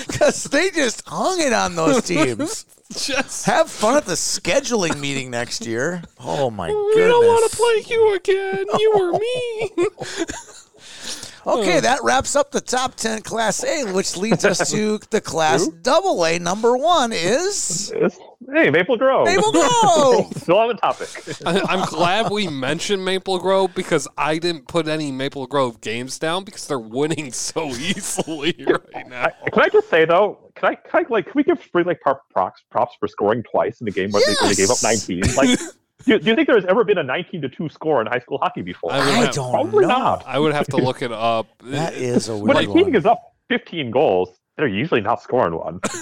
because 0.07 0.43
they 0.45 0.69
just 0.71 1.07
hung 1.07 1.39
it 1.41 1.53
on 1.53 1.75
those 1.75 2.03
teams. 2.03 2.65
Just 2.91 3.45
Have 3.45 3.69
fun 3.69 3.97
at 3.97 4.05
the 4.05 4.13
scheduling 4.13 4.99
meeting 4.99 5.29
next 5.29 5.65
year. 5.67 6.01
Oh 6.19 6.49
my 6.49 6.69
we 6.69 6.73
goodness! 6.95 7.07
don't 7.11 7.25
want 7.27 7.51
to 7.51 7.57
play 7.57 7.95
you 7.95 8.15
again. 8.15 8.65
You 8.79 8.91
were 8.95 9.11
me. 9.13 9.87
Okay, 11.45 11.75
hmm. 11.75 11.81
that 11.81 11.99
wraps 12.03 12.35
up 12.35 12.51
the 12.51 12.61
top 12.61 12.95
10 12.95 13.21
Class 13.21 13.63
A, 13.63 13.91
which 13.93 14.17
leads 14.17 14.45
us 14.45 14.71
to 14.71 14.99
the 15.09 15.21
Class 15.21 15.67
Double 15.67 16.25
A. 16.25 16.39
Number 16.39 16.77
one 16.77 17.11
is 17.11 17.91
hey, 18.53 18.69
Maple 18.69 18.97
Grove. 18.97 19.25
Maple 19.25 19.51
Grove. 19.51 20.33
Still 20.37 20.57
on 20.57 20.69
the 20.69 20.75
topic. 20.75 21.09
I, 21.45 21.61
I'm 21.61 21.87
glad 21.87 22.31
we 22.31 22.47
mentioned 22.47 23.03
Maple 23.03 23.39
Grove 23.39 23.73
because 23.75 24.07
I 24.17 24.37
didn't 24.37 24.67
put 24.67 24.87
any 24.87 25.11
Maple 25.11 25.47
Grove 25.47 25.81
games 25.81 26.19
down 26.19 26.43
because 26.43 26.67
they're 26.67 26.79
winning 26.79 27.31
so 27.31 27.67
easily 27.69 28.55
right 28.67 29.07
now. 29.07 29.27
Can 29.51 29.63
I 29.63 29.69
just 29.69 29.89
say 29.89 30.05
though? 30.05 30.51
Can 30.55 30.69
I, 30.69 30.75
can 30.75 31.05
I 31.05 31.07
like? 31.09 31.25
Can 31.25 31.33
we 31.35 31.43
give 31.43 31.61
Spring 31.63 31.85
Lake 31.85 32.01
Park 32.01 32.21
props, 32.31 32.61
props 32.69 32.95
for 32.99 33.07
scoring 33.07 33.43
twice 33.43 33.79
in 33.79 33.85
the 33.85 33.91
game 33.91 34.11
where, 34.11 34.23
they, 34.25 34.33
where 34.41 34.49
they 34.49 34.55
gave 34.55 34.69
up 34.69 34.83
19? 34.83 35.21
Like, 35.35 35.59
do, 36.05 36.19
do 36.19 36.29
you 36.29 36.35
think 36.35 36.47
there's 36.47 36.65
ever 36.65 36.83
been 36.83 36.97
a 36.97 37.03
19 37.03 37.41
to 37.41 37.49
two 37.49 37.69
score 37.69 38.01
in 38.01 38.07
high 38.07 38.19
school 38.19 38.37
hockey 38.41 38.61
before? 38.61 38.91
I 38.91 38.99
would 38.99 39.07
I 39.07 39.11
have- 39.25 39.35
don't 39.35 39.51
Probably 39.51 39.81
know. 39.85 39.87
not. 39.97 40.23
I 40.27 40.39
would 40.39 40.53
have 40.53 40.67
to 40.67 40.77
look 40.77 41.01
it 41.01 41.11
up. 41.11 41.47
That 41.63 41.93
is 41.93 42.29
a 42.29 42.37
When 42.37 42.51
a 42.51 42.59
weird 42.59 42.73
team 42.73 42.83
one. 42.87 42.95
is 42.95 43.05
up 43.05 43.21
15 43.49 43.91
goals, 43.91 44.29
they're 44.57 44.67
usually 44.67 45.01
not 45.01 45.21
scoring 45.21 45.53
one. 45.55 45.79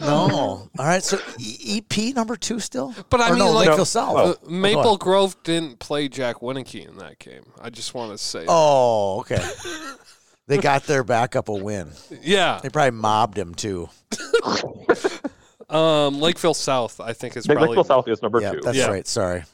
no. 0.00 0.26
no. 0.28 0.28
All 0.28 0.68
right, 0.78 1.02
so 1.02 1.18
EP 1.66 2.14
number 2.14 2.36
two 2.36 2.60
still? 2.60 2.94
But 3.10 3.20
I 3.20 3.28
Or 3.28 3.34
mean, 3.34 3.38
no, 3.40 3.50
like- 3.52 3.66
Lakeville 3.68 3.78
No. 3.78 3.84
South. 3.84 4.16
Uh, 4.16 4.34
Oh, 4.46 4.50
Maple 4.50 4.80
ahead. 4.82 4.98
Grove 5.00 5.36
didn't 5.42 5.78
play 5.78 6.08
Jack 6.08 6.36
Winicky 6.36 6.86
in 6.88 6.96
that 6.98 7.18
game. 7.18 7.44
I 7.60 7.70
just 7.70 7.94
want 7.94 8.12
to 8.12 8.18
say. 8.18 8.44
Oh, 8.48 9.20
okay. 9.20 9.42
They 10.46 10.58
got 10.58 10.84
their 10.84 11.04
backup 11.04 11.48
a 11.48 11.54
win. 11.54 11.92
Yeah. 12.22 12.60
They 12.62 12.68
probably 12.70 12.90
mobbed 12.98 13.38
him 13.38 13.54
too. 13.54 13.88
Um, 15.70 16.20
Lakeville 16.20 16.54
South, 16.54 17.00
I 17.00 17.12
think 17.12 17.36
is 17.36 17.46
Lake- 17.48 17.56
probably. 17.56 17.76
Lakeville 17.76 17.84
South 17.84 18.08
is 18.08 18.22
number 18.22 18.40
Yeah, 18.40 18.52
two. 18.52 18.60
that's 18.62 18.76
Yeah. 18.78 18.88
right. 18.88 19.06
Sorry. 19.06 19.44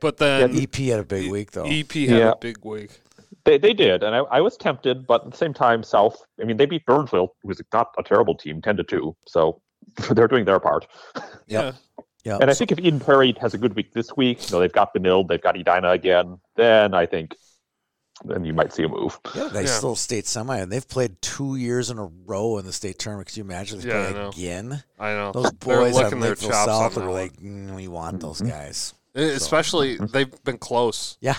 But 0.00 0.18
then 0.18 0.56
EP 0.56 0.74
had 0.88 1.00
a 1.00 1.04
big 1.04 1.30
week 1.30 1.50
though. 1.52 1.64
EP 1.66 1.92
had 2.06 2.18
Yeah. 2.18 2.30
a 2.32 2.36
big 2.36 2.64
week. 2.64 3.00
They, 3.44 3.58
they 3.58 3.72
did, 3.72 4.02
and 4.02 4.14
I, 4.14 4.18
I 4.18 4.40
was 4.40 4.56
tempted, 4.56 5.06
but 5.06 5.24
at 5.24 5.30
the 5.30 5.36
same 5.36 5.54
time, 5.54 5.82
South. 5.82 6.22
I 6.40 6.44
mean, 6.44 6.56
they 6.58 6.66
beat 6.66 6.84
Burnsville, 6.86 7.34
who's 7.42 7.60
not 7.72 7.88
a 7.98 8.02
terrible 8.02 8.34
team, 8.34 8.60
ten 8.62 8.76
to 8.76 8.84
two. 8.84 9.16
So 9.26 9.60
they're 10.10 10.28
doing 10.28 10.44
their 10.44 10.60
part. 10.60 10.86
Yeah. 11.46 11.72
Yeah. 12.24 12.36
And 12.40 12.50
I 12.50 12.54
think 12.54 12.70
if 12.70 12.78
Eden 12.78 13.00
Prairie 13.00 13.34
has 13.40 13.54
a 13.54 13.58
good 13.58 13.74
week 13.74 13.94
this 13.94 14.14
week, 14.14 14.48
you 14.50 14.54
know, 14.54 14.60
they've 14.60 14.70
got 14.72 14.92
Benilde, 14.94 15.28
they've 15.28 15.40
got 15.40 15.56
Edina 15.56 15.90
again, 15.90 16.38
then 16.56 16.92
I 16.92 17.06
think 17.06 17.34
then 18.24 18.44
you 18.44 18.52
might 18.52 18.72
see 18.72 18.82
a 18.84 18.88
move. 18.88 19.18
Yeah, 19.34 19.48
nice 19.48 19.68
Yeah. 19.68 19.74
little 19.76 19.96
state 19.96 20.26
semi, 20.26 20.58
and 20.58 20.70
they've 20.70 20.86
played 20.86 21.20
two 21.22 21.56
years 21.56 21.90
in 21.90 21.98
a 21.98 22.06
row 22.26 22.58
in 22.58 22.66
the 22.66 22.72
state 22.72 22.98
tournament. 22.98 23.28
Could 23.28 23.36
you 23.38 23.44
imagine 23.44 23.78
if 23.78 23.84
they 23.84 23.90
Yeah, 23.90 24.10
play 24.10 24.20
know. 24.20 24.28
again? 24.28 24.84
I 24.98 25.12
know. 25.12 25.32
Those 25.32 25.50
boys 25.52 25.94
licking 25.94 26.14
on 26.14 26.20
their 26.20 26.30
Lakeville 26.30 26.50
chops 26.50 26.66
South 26.70 26.98
are 26.98 27.10
like, 27.10 27.32
mm, 27.40 27.74
we 27.74 27.88
want 27.88 28.20
those 28.20 28.40
guys. 28.40 28.94
one. 29.12 29.24
Especially, 29.24 29.96
they've 29.96 30.44
been 30.44 30.58
close. 30.58 31.16
Yeah. 31.20 31.36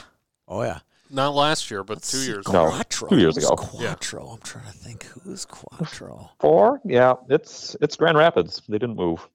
Oh 0.48 0.64
yeah. 0.64 0.80
Not 1.14 1.36
last 1.36 1.70
year, 1.70 1.84
but 1.84 1.98
Let's 1.98 2.12
two 2.12 2.18
see, 2.20 2.28
years 2.28 2.48
ago. 2.48 2.70
Quattro. 2.70 3.10
two 3.10 3.18
years 3.18 3.36
Who's 3.36 3.46
ago. 3.46 3.58
Yeah. 3.74 3.88
Quattro. 3.90 4.28
I'm 4.28 4.40
trying 4.40 4.66
to 4.72 4.78
think 4.78 5.04
who's 5.24 5.44
Quattro. 5.46 6.30
Four, 6.40 6.80
yeah, 6.86 7.16
it's 7.30 7.76
it's 7.82 7.96
Grand 7.98 8.18
Rapids. 8.18 8.62
They 8.70 8.78
didn't 8.78 8.96
move. 8.96 9.28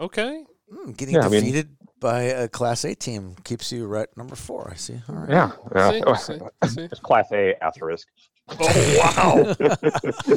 Okay. 0.00 0.44
Hmm, 0.70 0.92
getting 0.92 1.14
Yeah, 1.14 1.22
I 1.22 1.28
mean- 1.28 1.40
defeated 1.40 1.76
by 2.00 2.22
a 2.22 2.48
Class 2.48 2.84
A 2.84 2.94
team 2.94 3.34
keeps 3.44 3.72
you 3.72 3.86
right 3.86 4.08
number 4.16 4.36
four. 4.36 4.70
I 4.72 4.76
see. 4.76 5.00
All 5.08 5.14
right. 5.16 5.30
Yeah, 5.30 5.50
yeah. 5.74 6.14
See, 6.16 6.32
see, 6.34 6.68
see. 6.68 6.80
It's 6.82 7.00
Class 7.00 7.30
A 7.32 7.54
asterisk. 7.62 8.08
Oh, 8.50 8.56
wow. 8.98 9.34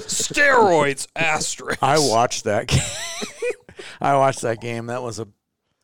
Steroids, 0.02 1.08
asterisk. 1.15 1.82
I 1.82 1.97
watched 2.00 2.43
that 2.45 2.67
game. 2.67 2.82
I 4.02 4.15
watched 4.15 4.41
that 4.41 4.60
game. 4.62 4.88
That 4.88 5.02
was 5.02 5.19
a. 5.19 5.28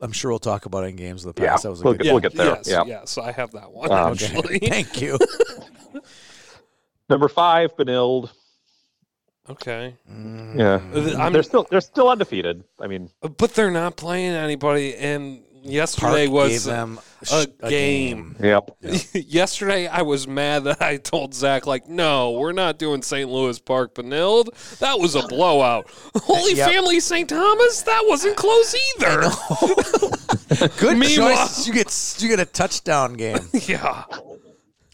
I'm 0.02 0.12
sure 0.12 0.30
we'll 0.32 0.40
talk 0.40 0.66
about 0.66 0.84
it 0.84 0.88
in 0.88 0.96
games 0.96 1.26
of 1.26 1.34
the 1.36 1.42
Yeah, 1.42 1.52
past. 1.52 1.64
That 1.64 1.70
was 1.72 1.82
a 1.82 1.84
we'll 1.84 1.94
good. 1.94 2.04
get- 2.04 2.12
we'll 2.14 2.22
get 2.22 2.34
there. 2.36 2.48
Yes, 2.56 2.68
yeah. 2.68 2.84
yes, 2.86 3.18
I 3.18 3.32
have 3.32 3.52
that 3.54 3.72
one, 3.72 3.92
Um, 3.92 4.12
actually. 4.14 4.60
Thank 4.68 5.02
you. 5.02 5.18
Number 7.10 7.28
five, 7.30 7.76
Benilde. 7.78 8.30
Okay. 9.50 9.96
Yeah, 10.08 10.82
I'm- 11.18 11.32
they're 11.34 11.42
still 11.42 11.66
they're 11.72 11.80
still 11.82 12.10
undefeated. 12.10 12.64
I 12.80 12.88
mean, 12.88 13.10
But 13.22 13.54
they're 13.56 13.72
not 13.72 13.96
playing 13.96 14.34
anybody, 14.34 14.96
and 14.96 15.40
Park 15.40 15.47
yesterday 15.64 16.26
gave 16.26 16.32
was 16.32 16.66
them 16.66 17.00
a 17.22 17.26
sh- 17.26 17.70
game. 17.70 18.36
yep. 18.40 18.72
yesterday 19.14 19.88
I 19.88 20.02
was 20.02 20.28
mad 20.28 20.66
that 20.66 20.82
I 20.82 20.98
told 20.98 21.34
Zach 21.34 21.66
like, 21.68 21.88
no, 21.88 22.32
we're 22.32 22.52
not 22.52 22.80
doing 22.80 23.02
St. 23.02 23.30
Louis 23.30 23.60
Park 23.60 23.96
Benilde. 23.96 24.50
That 24.80 25.00
was 25.00 25.16
a 25.16 25.28
blowout. 25.28 25.90
Holy 26.16 26.56
Yep. 26.56 26.72
Family 26.72 27.00
St. 27.00 27.30
Thomas, 27.30 27.82
that 27.84 28.04
wasn't 28.08 28.38
close 28.38 28.76
either. 28.98 29.22
Good 30.80 31.02
choice. 31.04 31.68
You 31.68 31.74
get 31.74 32.16
you 32.20 32.30
get 32.30 32.40
a 32.40 32.46
touchdown 32.46 33.14
game. 33.14 33.40
yeah. 33.54 34.04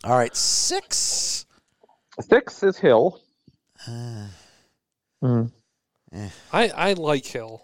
All 0.03 0.17
right, 0.17 0.35
six. 0.35 1.45
Six 2.19 2.63
is 2.63 2.77
Hill. 2.77 3.19
Uh, 3.87 4.27
mm-hmm. 5.23 5.45
eh. 6.13 6.29
I, 6.51 6.67
I 6.69 6.93
like 6.93 7.25
Hill. 7.25 7.61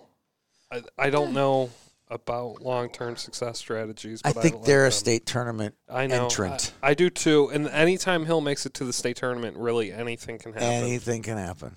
I, 0.72 0.82
I 0.98 1.10
don't 1.10 1.30
eh. 1.30 1.34
know 1.34 1.70
about 2.10 2.62
long 2.62 2.90
term 2.90 3.16
success 3.16 3.58
strategies. 3.60 4.22
I 4.26 4.32
think 4.32 4.56
like 4.56 4.64
they're 4.66 4.86
a 4.88 4.92
state 4.92 5.26
tournament 5.26 5.76
I 5.90 6.08
know. 6.08 6.24
entrant. 6.24 6.74
I, 6.82 6.90
I 6.90 6.94
do 6.94 7.10
too. 7.10 7.50
And 7.54 7.68
anytime 7.68 8.26
Hill 8.26 8.42
makes 8.42 8.66
it 8.66 8.74
to 8.76 8.84
the 8.86 8.94
state 8.94 9.18
tournament, 9.18 9.58
really 9.58 9.92
anything 9.92 10.40
can 10.40 10.54
happen. 10.54 10.68
Anything 10.68 11.22
can 11.22 11.38
happen. 11.38 11.76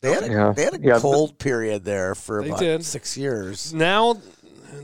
They 0.00 0.12
had 0.12 0.24
a, 0.24 0.30
Yeah. 0.30 0.52
they 0.56 0.64
had 0.64 0.74
a 0.74 0.80
Yeah, 0.80 0.98
cold 0.98 1.38
period 1.38 1.84
there 1.84 2.14
for 2.14 2.42
They 2.42 2.48
about 2.48 2.60
did. 2.60 2.84
six 2.84 3.16
years. 3.16 3.72
Now, 3.74 4.20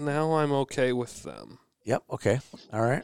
now 0.00 0.34
I'm 0.34 0.52
okay 0.52 0.92
with 0.92 1.22
them. 1.22 1.58
Yep. 1.84 2.02
Okay. 2.12 2.40
All 2.72 2.80
right. 2.82 3.02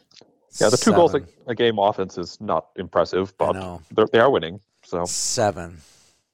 Yeah, 0.59 0.69
the 0.69 0.77
two 0.77 0.91
goals 0.93 1.13
a, 1.13 1.19
Seven. 1.19 1.33
a 1.47 1.55
game 1.55 1.77
offense 1.79 2.17
is 2.17 2.39
not 2.41 2.67
impressive, 2.75 3.37
but 3.37 3.79
they 4.11 4.19
are 4.19 4.29
winning. 4.31 4.59
So 4.83 5.05
Seven. 5.05 5.77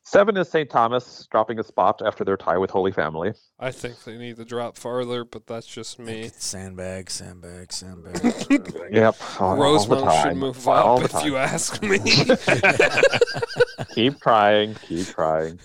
Seven 0.08 0.38
is 0.38 0.48
St. 0.48 0.70
Thomas 0.70 1.28
dropping 1.32 1.58
a 1.58 1.64
spot 1.64 2.00
after 2.06 2.24
their 2.24 2.38
tie 2.38 2.60
with 2.60 2.70
Holy 2.70 2.92
Family. 2.92 3.34
I 3.60 3.72
think 3.72 4.04
they 4.04 4.18
need 4.20 4.36
to 4.36 4.46
drop 4.46 4.78
farther, 4.78 5.26
but 5.26 5.48
that's 5.48 5.66
just 5.66 5.98
me. 5.98 6.30
Sandbag. 6.38 7.10
Sandbag. 7.10 7.74
Sandbag. 7.74 8.22
Yep, 8.92 9.16
all, 9.40 9.62
all 9.64 10.24
should 10.24 10.38
move 10.38 10.68
all 10.68 11.04
up 11.04 11.12
if 11.12 11.26
you 11.26 11.38
ask 11.38 11.82
me. 11.82 11.98
keep 13.96 14.22
trying, 14.22 14.76
keep 14.76 15.08
trying. 15.08 15.60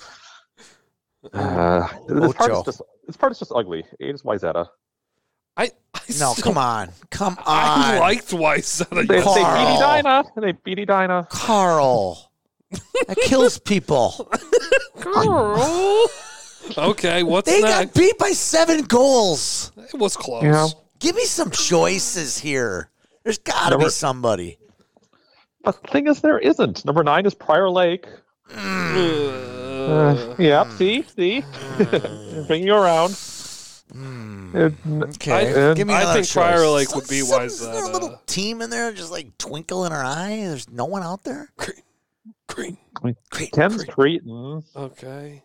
Uh, 1.35 1.87
this 2.09 2.33
part 2.33 2.51
is 2.51 2.63
just 2.65 2.83
this 3.07 3.17
part 3.19 3.33
is 3.33 3.39
just 3.39 3.53
ugly. 3.55 3.85
Eight 4.01 4.15
is 4.15 4.23
Wayzata. 4.23 4.67
I, 5.57 5.65
I 5.65 6.01
no, 6.19 6.33
still- 6.33 6.35
come 6.43 6.59
on. 6.59 6.89
Come 7.11 7.35
on. 7.35 7.45
I 7.47 7.99
liked 7.99 8.31
Wayzata. 8.31 9.07
They, 9.07 9.17
they 9.17 9.17
beat 9.17 9.25
Carl. 9.25 9.99
Edina. 9.99 10.25
They 10.35 10.53
beat 10.53 10.79
Edina. 10.79 11.29
Carl. 11.31 12.30
That 13.07 13.17
kills 13.25 13.59
people. 13.59 14.31
Girl. 15.01 16.09
Okay, 16.79 17.23
what's 17.23 17.51
They 17.51 17.61
next? 17.63 17.75
got 17.87 17.95
beat 17.95 18.19
by 18.19 18.31
seven 18.31 18.83
goals. 18.83 19.73
It 19.77 19.99
was 19.99 20.17
close. 20.17 20.45
Yeah. 20.45 20.67
Give 20.99 21.17
me 21.17 21.25
some 21.25 21.51
choices 21.51 22.39
here. 22.39 22.91
There's 23.25 23.39
got 23.39 23.71
to 23.71 23.77
be 23.77 23.83
Number- 23.85 23.91
somebody. 23.91 24.59
The 25.65 25.73
thing 25.73 26.07
is, 26.07 26.21
there 26.21 26.39
isn't. 26.39 26.85
Number 26.85 27.03
nine 27.03 27.27
is 27.27 27.35
Prior 27.35 27.69
Lake. 27.69 28.07
Uh, 28.55 28.57
Uh, 29.81 30.35
yeah, 30.39 30.69
see, 30.77 31.03
see, 31.17 31.43
bring 32.47 32.65
you 32.67 32.75
around. 32.75 33.13
Hmm. 33.93 34.55
Uh, 34.57 34.71
Okay. 35.07 35.53
I- 35.71 35.75
Give 35.75 35.87
me 35.89 35.95
I 35.95 36.03
another 36.03 36.15
think 36.21 36.27
choice. 36.27 36.33
Prior 36.35 36.67
Lake 36.69 36.95
would 36.95 37.09
be 37.09 37.21
Some- 37.21 37.41
wise. 37.41 37.55
Isn't 37.61 37.73
there 37.73 37.85
a 37.85 37.93
little 37.93 38.21
team 38.27 38.63
in 38.63 38.71
there 38.71 38.93
just 38.93 39.11
like 39.11 39.37
twinkle 39.39 39.85
in 39.87 39.93
her 39.93 40.03
eye? 40.05 40.37
There's 40.47 40.69
no 40.71 40.85
one 40.85 41.03
out 41.03 41.25
there? 41.25 41.51
Green. 42.55 42.77
Great. 43.31 43.53
Ken's 43.53 43.85
Creighton. 43.85 44.63
Okay. 44.77 45.43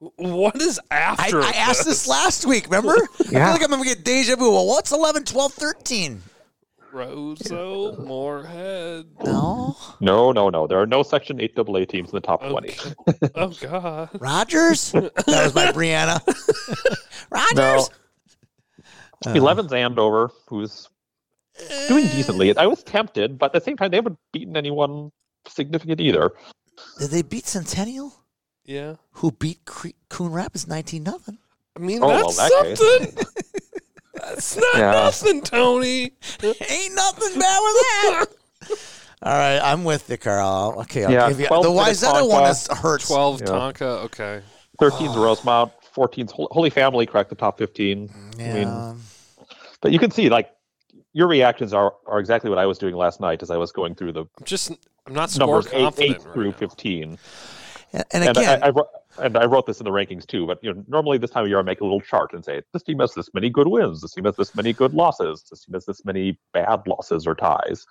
W- 0.00 0.36
What 0.36 0.60
is 0.60 0.78
I, 0.90 0.96
after? 0.96 1.40
I 1.42 1.50
asked 1.50 1.84
this 1.84 2.06
last 2.08 2.44
week, 2.46 2.64
remember? 2.66 2.94
I 3.20 3.24
feel 3.24 3.40
like 3.40 3.62
I'm 3.62 3.70
going 3.70 3.82
to 3.82 3.88
get 3.88 4.04
deja 4.04 4.36
vu. 4.36 4.50
Well, 4.52 4.66
what's 4.66 4.92
11, 4.92 5.24
12, 5.24 5.52
13? 5.52 6.22
Roseau 6.92 7.98
Moorhead. 8.06 9.06
No. 9.24 9.76
No, 10.00 10.32
no, 10.32 10.48
no. 10.48 10.66
There 10.66 10.80
are 10.80 10.86
no 10.86 11.02
Section 11.02 11.40
8 11.40 11.58
AA 11.58 11.84
teams 11.84 12.10
in 12.10 12.14
the 12.16 12.20
top 12.20 12.42
20. 12.46 12.74
Oh 13.34 13.48
God. 13.60 14.08
Rogers? 14.18 14.92
that 14.92 15.12
was 15.26 15.54
my 15.54 15.72
Brianna. 15.72 16.20
Rogers? 17.30 17.90
Uh, 19.26 19.32
11's 19.34 19.72
Andover, 19.72 20.30
who's 20.48 20.88
doing 21.88 22.06
decently. 22.08 22.56
I 22.56 22.66
was 22.66 22.82
tempted, 22.82 23.38
but 23.38 23.46
at 23.46 23.52
the 23.52 23.60
same 23.60 23.76
time, 23.76 23.90
they 23.90 23.96
haven't 23.96 24.18
beaten 24.32 24.56
anyone 24.56 25.10
significant 25.48 26.00
either. 26.00 26.32
Did 26.98 27.10
they 27.10 27.22
beat 27.22 27.46
Centennial? 27.46 28.12
Yeah. 28.64 28.96
Who 29.12 29.32
beat 29.32 29.64
Cre- 29.64 29.88
Coon 30.08 30.32
Rapids 30.32 30.66
19 30.66 31.02
nothing? 31.02 31.38
I 31.76 31.80
mean, 31.80 32.02
Oh, 32.02 32.08
well, 32.08 32.30
that's 32.30 32.36
that 32.36 32.62
case. 32.64 32.78
something. 32.78 33.24
that's 34.14 34.56
not 34.56 34.76
Yeah. 34.76 34.90
nothing, 34.92 35.42
Tony. 35.42 36.12
Ain't 36.42 36.94
nothing 36.94 37.38
bad 37.38 37.60
with 37.60 37.76
that. 37.82 38.26
All 39.22 39.32
right, 39.32 39.58
I'm 39.60 39.84
with 39.84 40.10
you, 40.10 40.16
Carl. 40.18 40.74
Okay, 40.82 41.04
I'll 41.04 41.10
Yeah, 41.12 41.28
give 41.28 41.40
you 41.40 41.48
the 41.48 41.70
minutes 41.70 42.02
Wayzata 42.02 42.28
one 42.28 42.50
is 42.50 42.66
hurts. 42.68 43.06
Twelve 43.08 43.40
Yeah. 43.40 43.46
Tonka. 43.46 44.04
Okay. 44.04 44.42
13's 44.80 45.16
Rosemount, 45.16 45.72
14's 45.94 46.32
Holy 46.36 46.68
Family 46.68 47.06
cracked 47.06 47.30
the 47.30 47.34
top 47.36 47.56
15. 47.56 48.10
Yeah. 48.38 48.44
I 48.46 48.52
mean, 48.92 49.00
but 49.80 49.90
you 49.92 49.98
can 49.98 50.10
see, 50.10 50.28
like, 50.28 50.50
your 51.14 51.28
reactions 51.28 51.72
are, 51.72 51.94
are 52.06 52.18
exactly 52.20 52.50
what 52.50 52.58
I 52.58 52.66
was 52.66 52.76
doing 52.76 52.94
last 52.94 53.18
night 53.20 53.42
as 53.42 53.50
I 53.50 53.56
was 53.56 53.72
going 53.72 53.94
through 53.94 54.12
the 54.12 54.20
I'm 54.20 54.44
just. 54.44 54.72
I'm 55.06 55.14
not 55.14 55.30
score 55.30 55.46
numbers 55.46 55.66
eight, 55.72 55.82
confident 55.82 56.10
eight 56.20 56.24
right 56.26 56.34
through 56.34 56.50
now. 56.50 56.56
15. 56.56 57.02
and, 57.92 58.04
and 58.12 58.24
And 58.24 58.36
again, 58.36 58.62
I, 58.62 58.66
I, 58.66 58.70
wrote, 58.70 58.88
and 59.18 59.36
I 59.38 59.44
wrote 59.44 59.66
this 59.66 59.80
in 59.80 59.84
the 59.84 59.90
rankings 59.90 60.26
too. 60.26 60.46
But 60.46 60.58
you 60.62 60.72
know, 60.74 60.84
normally 60.88 61.18
this 61.18 61.30
time 61.30 61.44
of 61.44 61.48
year 61.48 61.58
I 61.58 61.62
make 61.62 61.80
a 61.80 61.84
little 61.84 62.00
chart 62.00 62.32
and 62.32 62.44
say 62.44 62.62
this 62.72 62.82
team 62.82 62.98
has 63.00 63.14
this 63.14 63.30
many 63.34 63.48
good 63.50 63.68
wins, 63.68 64.00
this 64.02 64.12
team 64.12 64.24
has 64.24 64.36
this 64.36 64.54
many 64.54 64.72
good 64.72 64.94
losses, 64.94 65.44
this 65.50 65.64
team 65.64 65.74
has 65.74 65.86
this 65.86 66.04
many 66.04 66.38
bad 66.52 66.82
losses 66.86 67.26
or 67.26 67.34
ties. 67.34 67.86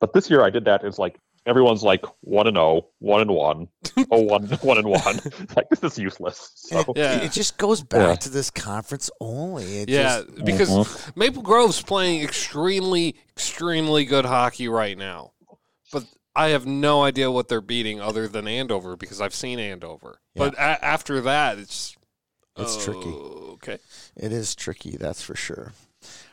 But 0.00 0.12
this 0.12 0.30
year 0.30 0.42
I 0.44 0.50
did 0.50 0.64
that. 0.66 0.82
It's 0.84 0.98
like 0.98 1.16
everyone's 1.46 1.82
like 1.82 2.04
one 2.20 2.46
and 2.46 2.56
oh, 2.56 2.88
one 3.00 3.20
and 3.20 3.30
one, 3.32 3.68
oh 4.12 4.20
one, 4.22 4.44
one 4.62 4.78
and 4.78 4.86
one. 4.88 5.16
It's 5.24 5.56
like 5.56 5.68
this 5.70 5.82
is 5.82 5.98
useless. 5.98 6.50
So 6.54 6.78
it, 6.80 6.86
Yeah. 6.96 7.16
it 7.22 7.32
just 7.32 7.58
goes 7.58 7.82
back 7.82 8.08
Yeah. 8.08 8.14
to 8.16 8.30
this 8.30 8.50
conference 8.50 9.10
only. 9.20 9.78
It 9.78 9.88
Yeah, 9.88 10.22
just- 10.22 10.44
because 10.44 10.70
Mhm. 10.70 11.16
Maple 11.16 11.42
Grove's 11.42 11.82
playing 11.82 12.22
extremely, 12.22 13.16
extremely 13.30 14.04
good 14.04 14.24
hockey 14.24 14.68
right 14.68 14.96
now. 14.96 15.32
But 15.92 16.04
I 16.34 16.48
have 16.48 16.66
no 16.66 17.02
idea 17.02 17.30
what 17.30 17.48
they're 17.48 17.60
beating 17.60 18.00
other 18.00 18.26
than 18.28 18.48
Andover 18.48 18.96
because 18.96 19.20
I've 19.20 19.34
seen 19.34 19.58
Andover. 19.58 20.18
But 20.34 20.54
a- 20.54 20.84
after 20.84 21.20
that, 21.22 21.58
it's 21.58 21.96
It's 22.56 22.82
tricky. 22.84 23.08
Okay. 23.10 23.78
it 24.16 24.32
is 24.32 24.54
tricky, 24.54 24.96
that's 24.96 25.22
for 25.22 25.34
sure. 25.36 25.72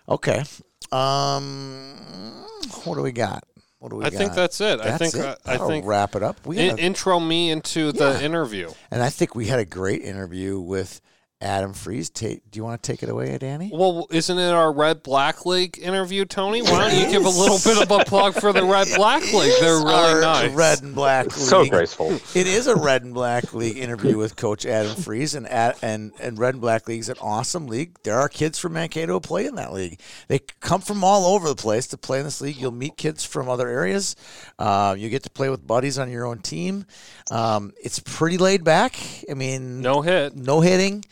Okay. 0.08 0.44
Um, 0.92 2.46
what 2.84 2.96
do 2.96 3.02
we 3.02 3.12
got? 3.12 3.44
What 3.80 3.90
do 3.92 3.98
we 3.98 4.06
I 4.06 4.10
got? 4.10 4.18
think 4.18 4.34
that's 4.34 4.60
it. 4.62 4.80
I 4.82 4.98
think 4.98 5.16
it. 5.16 5.38
I, 5.46 5.54
I 5.56 5.58
think 5.58 5.86
wrap 5.86 6.16
it 6.16 6.24
up. 6.24 6.46
We 6.46 6.58
in, 6.60 6.78
a- 6.78 6.82
intro 6.82 7.20
me 7.20 7.50
into 7.52 7.92
the 7.92 8.12
Yeah. 8.20 8.22
interview. 8.22 8.72
and 8.92 9.02
I 9.02 9.10
think 9.10 9.36
we 9.36 9.46
had 9.48 9.60
a 9.60 9.66
great 9.66 10.02
interview 10.02 10.60
with 10.60 11.00
Adam 11.41 11.71
Fries. 11.73 12.10
Ta- 12.10 12.28
do 12.28 12.58
you 12.58 12.63
want 12.65 12.84
to 12.84 12.91
take 12.91 13.02
it 13.02 13.08
away, 13.08 13.38
Danny? 13.38 13.71
Well, 13.73 14.08
isn't 14.12 14.38
it 14.38 14.52
our 14.52 14.73
Red 14.73 15.04
Black 15.04 15.45
League 15.45 15.80
interview, 15.82 16.25
Tony? 16.25 16.62
Why 16.62 16.89
don't 16.89 16.99
you 16.99 17.10
give 17.10 17.25
a 17.25 17.30
little 17.30 17.58
bit 17.63 17.82
of 17.82 17.89
a 17.91 18.04
plug 18.04 18.34
for 18.34 18.52
the 18.52 18.65
Red 18.65 18.89
Black 18.97 19.21
League? 19.32 19.54
They're 19.62 19.78
really 19.78 19.93
Our 19.93 20.19
nice. 20.21 20.52
Red 20.52 20.84
and 20.84 20.93
Black 20.93 21.28
League. 21.28 21.32
so 21.34 21.65
graceful. 21.65 22.12
It 22.36 22.45
is 22.45 22.67
a 22.67 22.75
Red 22.75 23.04
and 23.04 23.13
Black 23.13 23.54
League 23.54 23.78
interview 23.78 24.17
with 24.17 24.36
Coach 24.36 24.65
Adam 24.65 24.95
Fries, 24.97 25.34
and 25.34 25.47
and 25.47 26.12
and 26.19 26.38
Red 26.38 26.56
and 26.56 26.62
Black 26.62 26.88
League 26.89 26.99
is 26.99 27.08
an 27.10 27.17
awesome 27.21 27.67
league. 27.67 27.97
There 28.04 28.19
are 28.19 28.28
kids 28.28 28.60
from 28.60 28.73
Mankato 28.73 29.13
who 29.13 29.19
play 29.21 29.45
in 29.45 29.56
that 29.56 29.71
league. 29.71 29.99
They 30.28 30.39
come 30.60 30.82
from 30.82 31.06
all 31.06 31.25
over 31.36 31.47
the 31.47 31.56
place 31.56 31.88
to 31.88 31.97
play 31.97 32.19
in 32.19 32.25
this 32.25 32.41
league. 32.41 32.58
You'll 32.58 32.71
meet 32.71 32.97
kids 32.97 33.23
from 33.23 33.47
other 33.47 33.69
areas. 33.69 34.17
Uh, 34.58 34.93
you 34.97 35.08
get 35.10 35.23
to 35.23 35.30
play 35.30 35.49
with 35.49 35.65
buddies 35.65 35.97
on 35.97 36.10
your 36.12 36.25
own 36.25 36.39
team. 36.39 36.86
Um, 37.32 37.71
it's 37.82 37.99
pretty 37.99 38.38
laid 38.38 38.65
back. 38.65 38.97
I 39.30 39.36
mean, 39.36 39.80
No 39.82 40.02
hit. 40.02 40.36
no 40.36 40.60
hitting. 40.60 41.06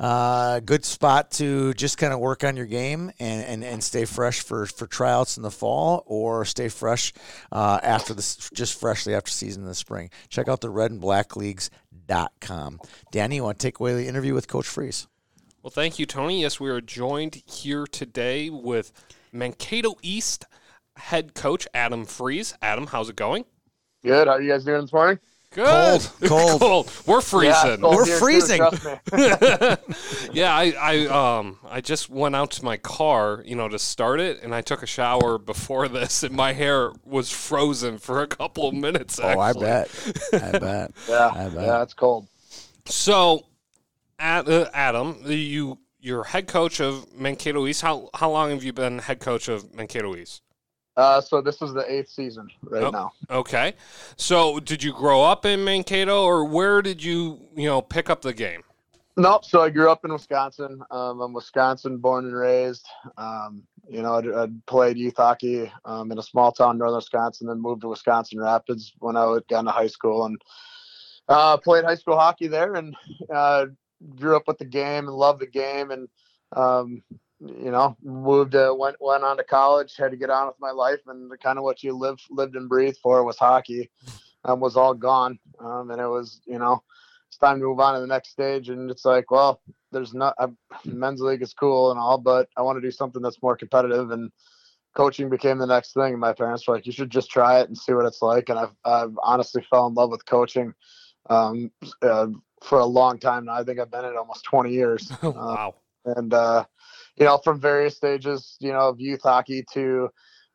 Uh, 0.00 0.60
good 0.60 0.84
spot 0.84 1.30
to 1.30 1.72
just 1.74 1.98
kind 1.98 2.12
of 2.12 2.18
work 2.18 2.44
on 2.44 2.56
your 2.56 2.66
game 2.66 3.12
and, 3.18 3.44
and, 3.44 3.64
and 3.64 3.82
stay 3.82 4.04
fresh 4.04 4.40
for, 4.40 4.66
for 4.66 4.86
tryouts 4.86 5.36
in 5.36 5.42
the 5.42 5.50
fall 5.50 6.02
or 6.06 6.44
stay 6.44 6.68
fresh 6.68 7.12
uh, 7.52 7.78
after 7.82 8.14
this, 8.14 8.50
just 8.52 8.78
freshly 8.78 9.14
after 9.14 9.30
season 9.30 9.62
in 9.62 9.68
the 9.68 9.74
spring. 9.74 10.10
Check 10.28 10.48
out 10.48 10.60
the 10.60 10.70
red 10.70 10.90
and 10.90 11.00
black 11.00 11.36
leagues.com. 11.36 12.80
Danny, 13.12 13.36
you 13.36 13.44
want 13.44 13.58
to 13.58 13.66
take 13.66 13.80
away 13.80 13.94
the 13.94 14.06
interview 14.08 14.34
with 14.34 14.48
Coach 14.48 14.66
Fries? 14.66 15.06
Well, 15.62 15.70
thank 15.70 15.98
you, 15.98 16.06
Tony. 16.06 16.42
Yes, 16.42 16.60
we 16.60 16.68
are 16.70 16.80
joined 16.80 17.42
here 17.46 17.86
today 17.86 18.50
with 18.50 18.92
Mankato 19.32 19.94
East 20.02 20.44
head 20.96 21.34
coach 21.34 21.66
Adam 21.74 22.04
Fries. 22.04 22.54
Adam, 22.60 22.86
how's 22.86 23.08
it 23.08 23.16
going? 23.16 23.44
Good. 24.02 24.28
How 24.28 24.34
are 24.34 24.42
you 24.42 24.50
guys 24.50 24.64
doing 24.64 24.82
this 24.82 24.92
morning? 24.92 25.18
Good. 25.54 26.06
Cold, 26.26 26.60
cold. 26.60 26.92
We're 27.06 27.16
Yeah, 27.16 27.20
freezing. 27.20 27.80
cold 27.80 27.94
We're 27.96 28.04
here 28.06 28.14
too, 28.14 28.24
freezing. 28.24 28.58
trust 28.58 28.84
me. 28.84 28.92
yeah, 30.32 30.54
I, 30.54 30.74
I 30.80 31.06
um 31.38 31.58
I 31.68 31.80
just 31.80 32.10
went 32.10 32.34
out 32.36 32.50
to 32.52 32.64
my 32.64 32.76
car, 32.76 33.42
you 33.46 33.54
know, 33.56 33.68
to 33.68 33.78
start 33.78 34.20
it, 34.20 34.42
and 34.42 34.54
I 34.54 34.60
took 34.62 34.82
a 34.82 34.86
shower 34.86 35.38
before 35.38 35.88
this, 35.88 36.22
and 36.22 36.34
my 36.34 36.52
hair 36.52 36.92
was 37.04 37.30
frozen 37.30 37.98
for 37.98 38.20
a 38.22 38.26
couple 38.26 38.68
of 38.68 38.74
minutes. 38.74 39.20
Oh, 39.22 39.38
I 39.38 39.52
bet. 39.52 39.88
I 40.32 40.58
bet. 40.58 40.90
yeah, 41.08 41.30
I 41.34 41.48
bet. 41.48 41.62
yeah, 41.64 41.82
it's 41.82 41.94
cold. 41.94 42.26
So, 42.86 43.46
Ad, 44.18 44.48
uh, 44.48 44.70
Adam, 44.74 45.18
you 45.24 45.78
you're 46.00 46.24
head 46.24 46.48
coach 46.48 46.80
of 46.80 47.14
Mankato 47.14 47.66
East. 47.66 47.82
How 47.82 48.10
how 48.14 48.30
long 48.30 48.50
have 48.50 48.62
you 48.64 48.72
been 48.72 48.98
head 48.98 49.20
coach 49.20 49.48
of 49.48 49.72
Mankato 49.74 50.14
East? 50.16 50.42
Uh, 50.96 51.20
so 51.20 51.40
this 51.40 51.60
is 51.60 51.72
the 51.72 51.84
eighth 51.92 52.08
season 52.08 52.48
right 52.62 52.84
Oh. 52.84 52.90
now. 52.90 53.12
Okay. 53.30 53.74
So, 54.16 54.60
did 54.60 54.82
you 54.82 54.92
grow 54.92 55.22
up 55.22 55.44
in 55.44 55.64
Mankato, 55.64 56.22
or 56.24 56.44
where 56.44 56.82
did 56.82 57.02
you 57.02 57.40
you 57.56 57.66
know 57.68 57.82
pick 57.82 58.08
up 58.08 58.22
the 58.22 58.32
game? 58.32 58.62
Nope. 59.16 59.44
So 59.44 59.60
I 59.62 59.70
grew 59.70 59.90
up 59.90 60.04
in 60.04 60.12
Wisconsin. 60.12 60.82
Um, 60.90 61.20
I'm 61.20 61.32
Wisconsin 61.32 61.98
born 61.98 62.24
and 62.26 62.34
raised. 62.34 62.86
Um, 63.16 63.62
you 63.88 64.02
know, 64.02 64.14
I'd 64.42 64.66
played 64.66 64.96
youth 64.98 65.16
hockey 65.16 65.70
um, 65.84 66.10
in 66.10 66.18
a 66.18 66.22
small 66.22 66.50
town, 66.52 66.78
northern 66.78 66.96
Wisconsin, 66.96 67.46
then 67.46 67.60
moved 67.60 67.82
to 67.82 67.88
Wisconsin 67.88 68.40
Rapids 68.40 68.92
when 68.98 69.16
I 69.16 69.38
got 69.48 69.60
into 69.60 69.70
high 69.72 69.86
school 69.86 70.24
and 70.24 70.40
uh, 71.28 71.56
played 71.58 71.84
high 71.84 71.94
school 71.94 72.18
hockey 72.18 72.48
there 72.48 72.74
and 72.74 72.96
uh, 73.32 73.66
grew 74.16 74.36
up 74.36 74.48
with 74.48 74.58
the 74.58 74.64
game 74.64 75.06
and 75.06 75.16
loved 75.16 75.40
the 75.40 75.46
game 75.46 75.90
and 75.92 76.08
um, 76.56 77.02
you 77.46 77.70
know 77.70 77.96
moved 78.02 78.54
uh, 78.54 78.74
went 78.76 78.96
went 79.00 79.24
on 79.24 79.36
to 79.36 79.44
college 79.44 79.96
had 79.96 80.10
to 80.10 80.16
get 80.16 80.30
on 80.30 80.46
with 80.46 80.56
my 80.60 80.70
life 80.70 81.00
and 81.06 81.30
kind 81.40 81.58
of 81.58 81.64
what 81.64 81.82
you 81.82 81.92
live 81.92 82.18
lived 82.30 82.56
and 82.56 82.68
breathed 82.68 82.98
for 83.02 83.24
was 83.24 83.38
hockey 83.38 83.90
um, 84.44 84.60
was 84.60 84.76
all 84.76 84.94
gone 84.94 85.38
um, 85.60 85.90
and 85.90 86.00
it 86.00 86.06
was 86.06 86.40
you 86.46 86.58
know 86.58 86.82
it's 87.34 87.40
time 87.40 87.58
to 87.58 87.66
move 87.66 87.80
on 87.80 87.94
to 87.94 88.00
the 88.00 88.06
next 88.06 88.30
stage. 88.30 88.68
And 88.68 88.88
it's 88.92 89.04
like, 89.04 89.28
well, 89.32 89.60
there's 89.90 90.14
not 90.14 90.36
a 90.38 90.50
men's 90.84 91.20
league 91.20 91.42
is 91.42 91.52
cool 91.52 91.90
and 91.90 91.98
all, 91.98 92.16
but 92.16 92.48
I 92.56 92.62
want 92.62 92.76
to 92.76 92.80
do 92.80 92.92
something 92.92 93.20
that's 93.20 93.42
more 93.42 93.56
competitive. 93.56 94.12
And 94.12 94.30
coaching 94.94 95.28
became 95.28 95.58
the 95.58 95.66
next 95.66 95.94
thing. 95.94 96.12
And 96.12 96.20
my 96.20 96.32
parents 96.32 96.68
were 96.68 96.76
like, 96.76 96.86
you 96.86 96.92
should 96.92 97.10
just 97.10 97.30
try 97.30 97.58
it 97.58 97.66
and 97.66 97.76
see 97.76 97.92
what 97.92 98.06
it's 98.06 98.22
like. 98.22 98.50
And 98.50 98.58
I've, 98.58 98.76
I've 98.84 99.18
honestly 99.20 99.66
fell 99.68 99.88
in 99.88 99.94
love 99.94 100.12
with 100.12 100.24
coaching 100.26 100.74
um, 101.28 101.72
uh, 102.02 102.28
for 102.62 102.78
a 102.78 102.86
long 102.86 103.18
time 103.18 103.46
now. 103.46 103.54
I 103.54 103.64
think 103.64 103.80
I've 103.80 103.90
been 103.90 104.04
in 104.04 104.12
it 104.12 104.16
almost 104.16 104.44
20 104.44 104.72
years. 104.72 105.12
Wow. 105.22 105.74
and, 106.04 106.32
uh, 106.32 106.64
you 107.16 107.24
know, 107.24 107.38
from 107.38 107.60
various 107.60 107.96
stages, 107.96 108.56
you 108.60 108.72
know, 108.72 108.88
of 108.88 109.00
youth 109.00 109.22
hockey 109.22 109.64
to, 109.72 110.08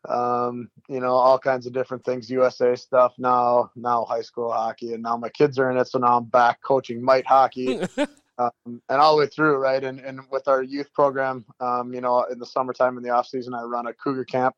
um, 0.07 0.69
you 0.87 0.99
know, 0.99 1.11
all 1.11 1.39
kinds 1.39 1.65
of 1.65 1.73
different 1.73 2.03
things, 2.03 2.29
USA 2.29 2.75
stuff 2.75 3.13
now, 3.17 3.71
now 3.75 4.05
high 4.05 4.21
school 4.21 4.51
hockey, 4.51 4.93
and 4.93 5.03
now 5.03 5.17
my 5.17 5.29
kids 5.29 5.57
are 5.59 5.69
in 5.71 5.77
it. 5.77 5.87
So 5.87 5.99
now 5.99 6.17
I'm 6.17 6.25
back 6.25 6.61
coaching 6.61 7.01
mite 7.03 7.25
hockey. 7.25 7.79
um, 8.39 8.51
and 8.65 9.01
all 9.01 9.15
the 9.15 9.23
way 9.23 9.27
through, 9.27 9.57
right? 9.57 9.83
And 9.83 9.99
and 9.99 10.21
with 10.31 10.47
our 10.47 10.63
youth 10.63 10.91
program, 10.93 11.45
um, 11.59 11.93
you 11.93 12.01
know, 12.01 12.23
in 12.23 12.39
the 12.39 12.45
summertime 12.45 12.97
in 12.97 13.03
the 13.03 13.09
off 13.09 13.27
season, 13.27 13.53
I 13.53 13.63
run 13.63 13.87
a 13.87 13.93
cougar 13.93 14.25
camp, 14.25 14.55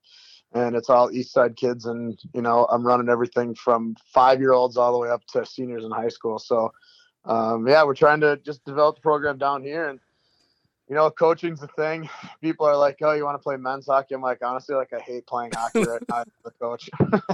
and 0.53 0.75
it's 0.75 0.89
all 0.89 1.11
East 1.11 1.33
Side 1.33 1.55
kids, 1.55 1.85
and 1.85 2.19
you 2.33 2.41
know, 2.41 2.65
I'm 2.69 2.85
running 2.85 3.09
everything 3.09 3.55
from 3.55 3.95
five 4.13 4.39
year 4.39 4.53
olds 4.53 4.77
all 4.77 4.91
the 4.91 4.99
way 4.99 5.09
up 5.09 5.25
to 5.27 5.45
seniors 5.45 5.83
in 5.83 5.91
high 5.91 6.09
school. 6.09 6.37
So, 6.37 6.71
um, 7.25 7.67
yeah, 7.67 7.83
we're 7.83 7.95
trying 7.95 8.21
to 8.21 8.37
just 8.37 8.63
develop 8.65 8.95
the 8.95 9.01
program 9.01 9.37
down 9.37 9.63
here, 9.63 9.89
and 9.89 9.99
you 10.91 10.97
know, 10.97 11.09
coaching's 11.09 11.61
the 11.61 11.67
thing. 11.67 12.09
People 12.41 12.65
are 12.65 12.75
like, 12.75 12.97
"Oh, 13.01 13.13
you 13.13 13.23
want 13.23 13.35
to 13.35 13.43
play 13.43 13.55
men's 13.55 13.85
hockey?" 13.85 14.13
I'm 14.13 14.21
like, 14.21 14.39
honestly, 14.43 14.75
like 14.75 14.91
I 14.91 14.99
hate 14.99 15.25
playing 15.25 15.53
hockey 15.55 15.85
right 15.85 16.01
now. 16.09 16.23
The 16.43 16.51
coach. 16.51 16.89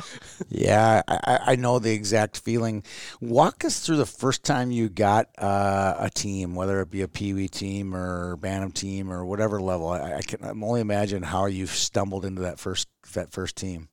yeah, 0.50 1.02
I, 1.08 1.40
I, 1.48 1.56
know 1.56 1.80
the 1.80 1.92
exact 1.92 2.38
feeling. 2.38 2.84
Walk 3.20 3.66
us 3.66 3.80
through 3.80 3.98
the 3.98 4.06
first 4.06 4.44
time 4.44 4.70
you 4.70 4.90
got 4.90 5.30
uh, 5.40 5.96
a 5.98 6.10
team, 6.12 6.54
whether 6.54 6.82
it 6.82 6.92
be 6.92 7.02
a 7.02 7.08
Pee 7.08 7.34
Wee 7.34 7.48
team 7.48 7.96
or 7.96 8.36
Bantam 8.36 8.72
team 8.72 9.12
or 9.12 9.26
whatever 9.26 9.60
level. 9.60 9.90
I, 9.90 10.18
I 10.18 10.22
can 10.22 10.46
only 10.46 10.82
imagine 10.82 11.24
how 11.24 11.48
you 11.48 11.66
stumbled 11.66 12.26
into 12.26 12.44
that 12.44 12.60
first 12.60 12.88
that 13.14 13.32
first 13.32 13.56
team. 13.56 13.90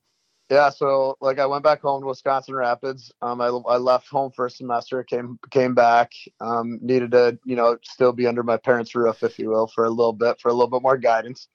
Yeah, 0.55 0.71
so 0.71 1.17
like 1.21 1.40
I 1.40 1.47
went 1.47 1.64
back 1.64 1.83
home 1.83 2.03
to 2.03 2.07
Wisconsin 2.07 2.55
Rapids. 2.55 3.11
Um, 3.21 3.40
I, 3.40 3.47
I 3.47 3.77
left 3.77 4.07
home 4.07 4.31
for 4.31 4.47
a 4.47 4.51
semester, 4.51 5.03
came 5.03 5.37
came 5.51 5.75
back. 5.75 6.12
Um, 6.40 6.79
needed 6.81 7.11
to 7.11 7.37
you 7.45 7.57
know 7.57 7.77
still 7.83 8.12
be 8.12 8.29
under 8.29 8.45
my 8.45 8.57
parents' 8.57 8.95
roof, 8.95 9.25
if 9.25 9.37
you 9.37 9.49
will, 9.51 9.67
for 9.67 9.85
a 9.85 9.90
little 9.90 10.12
bit 10.12 10.40
for 10.40 10.51
a 10.51 10.53
little 10.53 10.71
bit 10.71 10.83
more 10.83 10.97
guidance. 10.97 11.49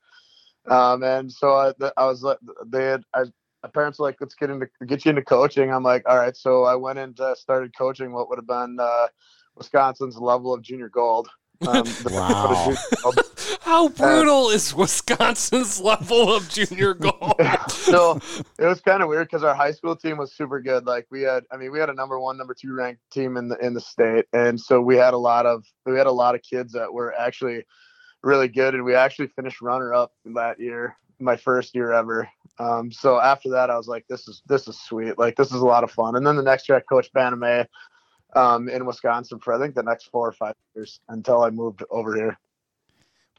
Um, 0.70 1.04
and 1.04 1.32
so 1.32 1.54
I, 1.54 1.72
I 1.96 2.08
was 2.08 2.24
like 2.24 2.40
they 2.66 2.88
had 2.88 3.04
I, 3.14 3.22
my 3.64 3.70
parents 3.70 4.00
were 4.00 4.08
like, 4.08 4.18
let's 4.20 4.36
get 4.36 4.50
into 4.50 4.68
get 4.86 5.06
you 5.06 5.12
into 5.12 5.24
coaching. 5.24 5.72
I'm 5.72 5.84
like, 5.84 6.04
all 6.06 6.18
right. 6.18 6.36
So 6.36 6.66
I 6.66 6.76
went 6.76 7.00
into 7.00 7.34
started 7.38 7.72
coaching 7.78 8.12
what 8.12 8.28
would 8.28 8.40
have 8.40 8.48
been 8.48 8.80
uh, 8.82 9.08
Wisconsin's 9.56 10.18
level 10.18 10.54
of 10.54 10.62
junior 10.62 10.90
gold. 10.90 11.30
Um, 11.68 11.84
wow. 12.06 12.74
How 13.62 13.90
brutal 13.90 14.46
uh, 14.46 14.52
is 14.52 14.74
Wisconsin's 14.74 15.80
level 15.82 16.34
of 16.34 16.50
junior 16.50 16.94
gold? 16.94 17.36
so 17.70 18.20
it 18.58 18.66
was 18.66 18.82
kind 18.82 19.04
of 19.04 19.10
weird 19.10 19.28
because 19.28 19.44
our 19.44 19.54
high 19.54 19.72
school 19.72 19.96
team 19.96 20.18
was 20.18 20.34
super 20.34 20.62
good. 20.62 20.86
Like 20.86 21.08
we 21.12 21.22
had, 21.22 21.44
I 21.52 21.58
mean, 21.58 21.72
we 21.72 21.80
had 21.80 21.90
a 21.90 21.94
number 21.94 22.20
one, 22.20 22.38
number 22.38 22.54
two 22.54 22.74
ranked 22.74 23.02
team 23.12 23.38
in 23.38 23.50
the 23.50 23.58
in 23.58 23.74
the 23.74 23.82
state, 23.82 24.26
and 24.34 24.60
so 24.60 24.82
we 24.82 24.96
had 24.96 25.14
a 25.14 25.18
lot 25.18 25.46
of 25.46 25.66
we 25.86 25.98
had 25.98 26.08
a 26.08 26.12
lot 26.12 26.36
of 26.36 26.42
kids 26.42 26.74
that 26.74 26.92
were 26.92 27.14
actually 27.20 27.66
really 28.24 28.48
good, 28.48 28.74
and 28.74 28.84
we 28.84 28.96
actually 28.96 29.28
finished 29.28 29.62
runner 29.62 29.94
up 29.94 30.14
that 30.26 30.60
year, 30.60 30.96
my 31.20 31.36
first 31.36 31.76
year 31.76 31.92
ever. 31.92 32.30
Um, 32.60 32.92
so 32.92 33.20
after 33.20 33.50
that, 33.52 33.70
I 33.70 33.78
was 33.78 33.88
like, 33.88 34.06
this 34.10 34.28
is 34.28 34.42
this 34.48 34.68
is 34.68 34.80
sweet. 34.80 35.18
Like 35.18 35.36
this 35.36 35.52
is 35.52 35.62
a 35.62 35.66
lot 35.66 35.84
of 35.84 35.92
fun. 35.92 36.16
And 36.16 36.26
then 36.26 36.36
the 36.36 36.44
next 36.44 36.68
year, 36.70 36.78
I 36.78 36.82
coached 36.82 37.14
Bantam 37.14 37.44
um, 38.36 38.70
in 38.70 38.86
Wisconsin 38.86 39.40
for 39.40 39.54
I 39.54 39.60
think 39.60 39.76
the 39.76 39.84
next 39.84 40.06
four 40.06 40.28
or 40.28 40.32
five 40.32 40.56
years 40.76 41.00
until 41.10 41.44
I 41.44 41.50
moved 41.50 41.84
over 41.90 42.16
here. 42.16 42.38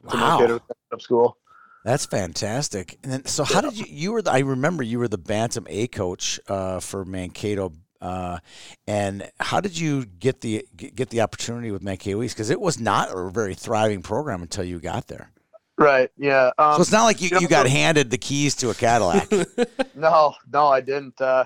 Wow. 0.03 0.45
To 0.45 0.61
up 0.91 1.01
school. 1.01 1.37
That's 1.83 2.05
fantastic. 2.05 2.99
And 3.03 3.11
then, 3.11 3.25
so 3.25 3.43
how 3.43 3.61
did 3.61 3.77
you? 3.77 3.85
You 3.87 4.11
were 4.11 4.21
the, 4.21 4.31
I 4.31 4.39
remember 4.39 4.83
you 4.83 4.99
were 4.99 5.07
the 5.07 5.17
Bantam 5.17 5.65
A 5.67 5.87
coach 5.87 6.39
uh, 6.47 6.79
for 6.79 7.05
Mankato, 7.05 7.73
uh, 7.99 8.39
and 8.85 9.29
how 9.39 9.61
did 9.61 9.77
you 9.77 10.05
get 10.05 10.41
the 10.41 10.67
get 10.75 11.09
the 11.09 11.21
opportunity 11.21 11.71
with 11.71 11.81
Mankato 11.81 12.21
East? 12.21 12.35
Because 12.35 12.51
it 12.51 12.61
was 12.61 12.79
not 12.79 13.09
a 13.11 13.29
very 13.29 13.55
thriving 13.55 14.03
program 14.03 14.43
until 14.43 14.63
you 14.63 14.79
got 14.79 15.07
there. 15.07 15.31
Right. 15.77 16.11
Yeah. 16.17 16.51
Um, 16.59 16.75
so 16.75 16.81
it's 16.81 16.91
not 16.91 17.05
like 17.05 17.21
you, 17.21 17.29
you, 17.31 17.39
you 17.41 17.47
got 17.47 17.67
handed 17.67 18.11
the 18.11 18.17
keys 18.19 18.53
to 18.57 18.69
a 18.69 18.75
Cadillac. 18.75 19.31
no, 19.95 20.35
no, 20.51 20.67
I 20.67 20.81
didn't. 20.81 21.19
Uh, 21.19 21.45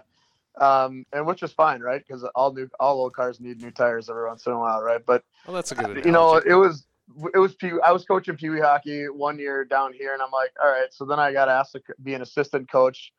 um, 0.59 1.05
and 1.13 1.25
which 1.25 1.43
is 1.43 1.51
fine, 1.51 1.81
right? 1.81 2.03
Because 2.05 2.23
all 2.35 2.53
new, 2.53 2.69
all 2.79 3.01
old 3.01 3.13
cars 3.13 3.39
need 3.39 3.61
new 3.61 3.71
tires 3.71 4.09
every 4.09 4.25
once 4.27 4.45
in 4.45 4.53
a 4.53 4.59
while, 4.59 4.81
right? 4.81 5.01
But 5.05 5.23
well, 5.45 5.55
that's 5.55 5.71
a 5.71 5.75
good. 5.75 5.85
Analogy. 5.85 6.07
You 6.07 6.11
know, 6.11 6.37
it 6.37 6.53
was 6.53 6.85
it 7.33 7.37
was 7.37 7.55
Pee- 7.55 7.81
I 7.83 7.91
was 7.91 8.05
coaching 8.05 8.35
Pee 8.35 8.49
Wee 8.49 8.59
hockey 8.59 9.05
one 9.05 9.37
year 9.37 9.65
down 9.65 9.93
here, 9.93 10.13
and 10.13 10.21
I'm 10.21 10.31
like, 10.31 10.51
all 10.61 10.69
right. 10.69 10.91
So 10.91 11.05
then 11.05 11.19
I 11.19 11.33
got 11.33 11.49
asked 11.49 11.73
to 11.73 11.81
be 12.01 12.13
an 12.13 12.21
assistant 12.21 12.71
coach 12.71 13.11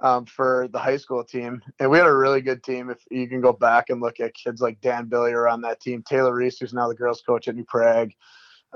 um, 0.00 0.26
for 0.26 0.68
the 0.72 0.78
high 0.78 0.96
school 0.96 1.24
team, 1.24 1.62
and 1.78 1.90
we 1.90 1.98
had 1.98 2.06
a 2.06 2.16
really 2.16 2.40
good 2.40 2.62
team. 2.62 2.90
If 2.90 2.98
you 3.10 3.28
can 3.28 3.40
go 3.40 3.52
back 3.52 3.90
and 3.90 4.00
look 4.00 4.20
at 4.20 4.34
kids 4.34 4.60
like 4.60 4.80
Dan 4.80 5.06
Billy 5.06 5.32
are 5.32 5.48
on 5.48 5.62
that 5.62 5.80
team, 5.80 6.02
Taylor 6.02 6.34
Reese, 6.34 6.58
who's 6.58 6.74
now 6.74 6.88
the 6.88 6.94
girls' 6.94 7.22
coach 7.22 7.48
at 7.48 7.56
New 7.56 7.64
Prague. 7.64 8.12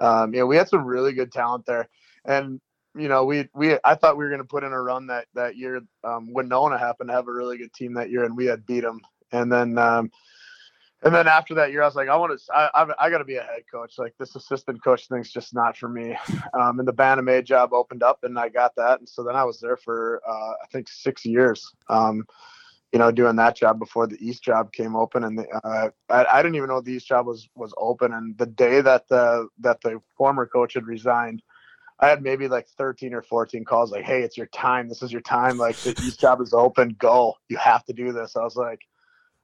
Um, 0.00 0.32
you 0.32 0.40
know, 0.40 0.46
we 0.46 0.56
had 0.56 0.68
some 0.68 0.84
really 0.84 1.12
good 1.12 1.32
talent 1.32 1.66
there, 1.66 1.88
and 2.24 2.60
you 2.94 3.08
know, 3.08 3.24
we 3.24 3.48
we 3.54 3.78
I 3.84 3.94
thought 3.94 4.16
we 4.16 4.24
were 4.24 4.30
going 4.30 4.42
to 4.42 4.48
put 4.48 4.64
in 4.64 4.72
a 4.72 4.80
run 4.80 5.06
that 5.08 5.26
that 5.34 5.56
year. 5.56 5.80
Um, 6.04 6.32
Winona 6.32 6.78
happened 6.78 7.08
to 7.08 7.14
have 7.14 7.28
a 7.28 7.32
really 7.32 7.58
good 7.58 7.72
team 7.72 7.94
that 7.94 8.10
year, 8.10 8.24
and 8.24 8.36
we 8.36 8.46
had 8.46 8.66
beat 8.66 8.80
them. 8.80 9.00
And 9.30 9.52
then 9.52 9.76
um, 9.78 10.10
and 11.02 11.14
then 11.14 11.28
after 11.28 11.54
that 11.54 11.70
year, 11.70 11.82
I 11.82 11.86
was 11.86 11.94
like, 11.94 12.08
I 12.08 12.16
want 12.16 12.38
to, 12.38 12.52
I, 12.52 12.70
I, 12.74 13.06
I 13.06 13.10
got 13.10 13.18
to 13.18 13.24
be 13.24 13.36
a 13.36 13.42
head 13.42 13.62
coach. 13.70 13.98
Like 13.98 14.14
this 14.18 14.34
assistant 14.34 14.82
coach 14.82 15.06
thing's 15.06 15.30
just 15.30 15.54
not 15.54 15.76
for 15.76 15.88
me. 15.88 16.16
Um, 16.58 16.78
and 16.78 16.88
the 16.88 16.92
Bantam 16.92 17.28
A 17.28 17.42
job 17.42 17.72
opened 17.72 18.02
up, 18.02 18.24
and 18.24 18.38
I 18.38 18.48
got 18.48 18.74
that. 18.76 18.98
And 18.98 19.08
so 19.08 19.22
then 19.22 19.36
I 19.36 19.44
was 19.44 19.60
there 19.60 19.76
for 19.76 20.20
uh, 20.26 20.52
I 20.62 20.66
think 20.72 20.88
six 20.88 21.24
years. 21.24 21.72
Um, 21.88 22.24
you 22.92 22.98
know, 22.98 23.12
doing 23.12 23.36
that 23.36 23.54
job 23.54 23.78
before 23.78 24.06
the 24.06 24.16
East 24.18 24.42
job 24.42 24.72
came 24.72 24.96
open, 24.96 25.24
and 25.24 25.38
the, 25.38 25.46
uh, 25.48 25.90
I, 26.08 26.24
I 26.24 26.42
didn't 26.42 26.56
even 26.56 26.68
know 26.68 26.80
the 26.80 26.94
East 26.94 27.06
job 27.06 27.26
was 27.26 27.48
was 27.54 27.72
open. 27.76 28.14
And 28.14 28.36
the 28.38 28.46
day 28.46 28.80
that 28.80 29.06
the 29.08 29.48
that 29.60 29.80
the 29.82 30.00
former 30.16 30.46
coach 30.46 30.74
had 30.74 30.86
resigned, 30.86 31.42
I 32.00 32.08
had 32.08 32.22
maybe 32.22 32.48
like 32.48 32.68
13 32.68 33.12
or 33.12 33.22
14 33.22 33.64
calls 33.64 33.90
like, 33.90 34.04
"Hey, 34.04 34.22
it's 34.22 34.36
your 34.36 34.46
time. 34.46 34.88
This 34.88 35.02
is 35.02 35.12
your 35.12 35.20
time. 35.22 35.58
Like 35.58 35.76
the 35.80 35.90
East 36.04 36.20
job 36.20 36.40
is 36.40 36.52
open. 36.52 36.96
Go. 36.98 37.34
You 37.48 37.56
have 37.56 37.84
to 37.86 37.92
do 37.92 38.12
this." 38.12 38.36
I 38.36 38.42
was 38.42 38.56
like, 38.56 38.80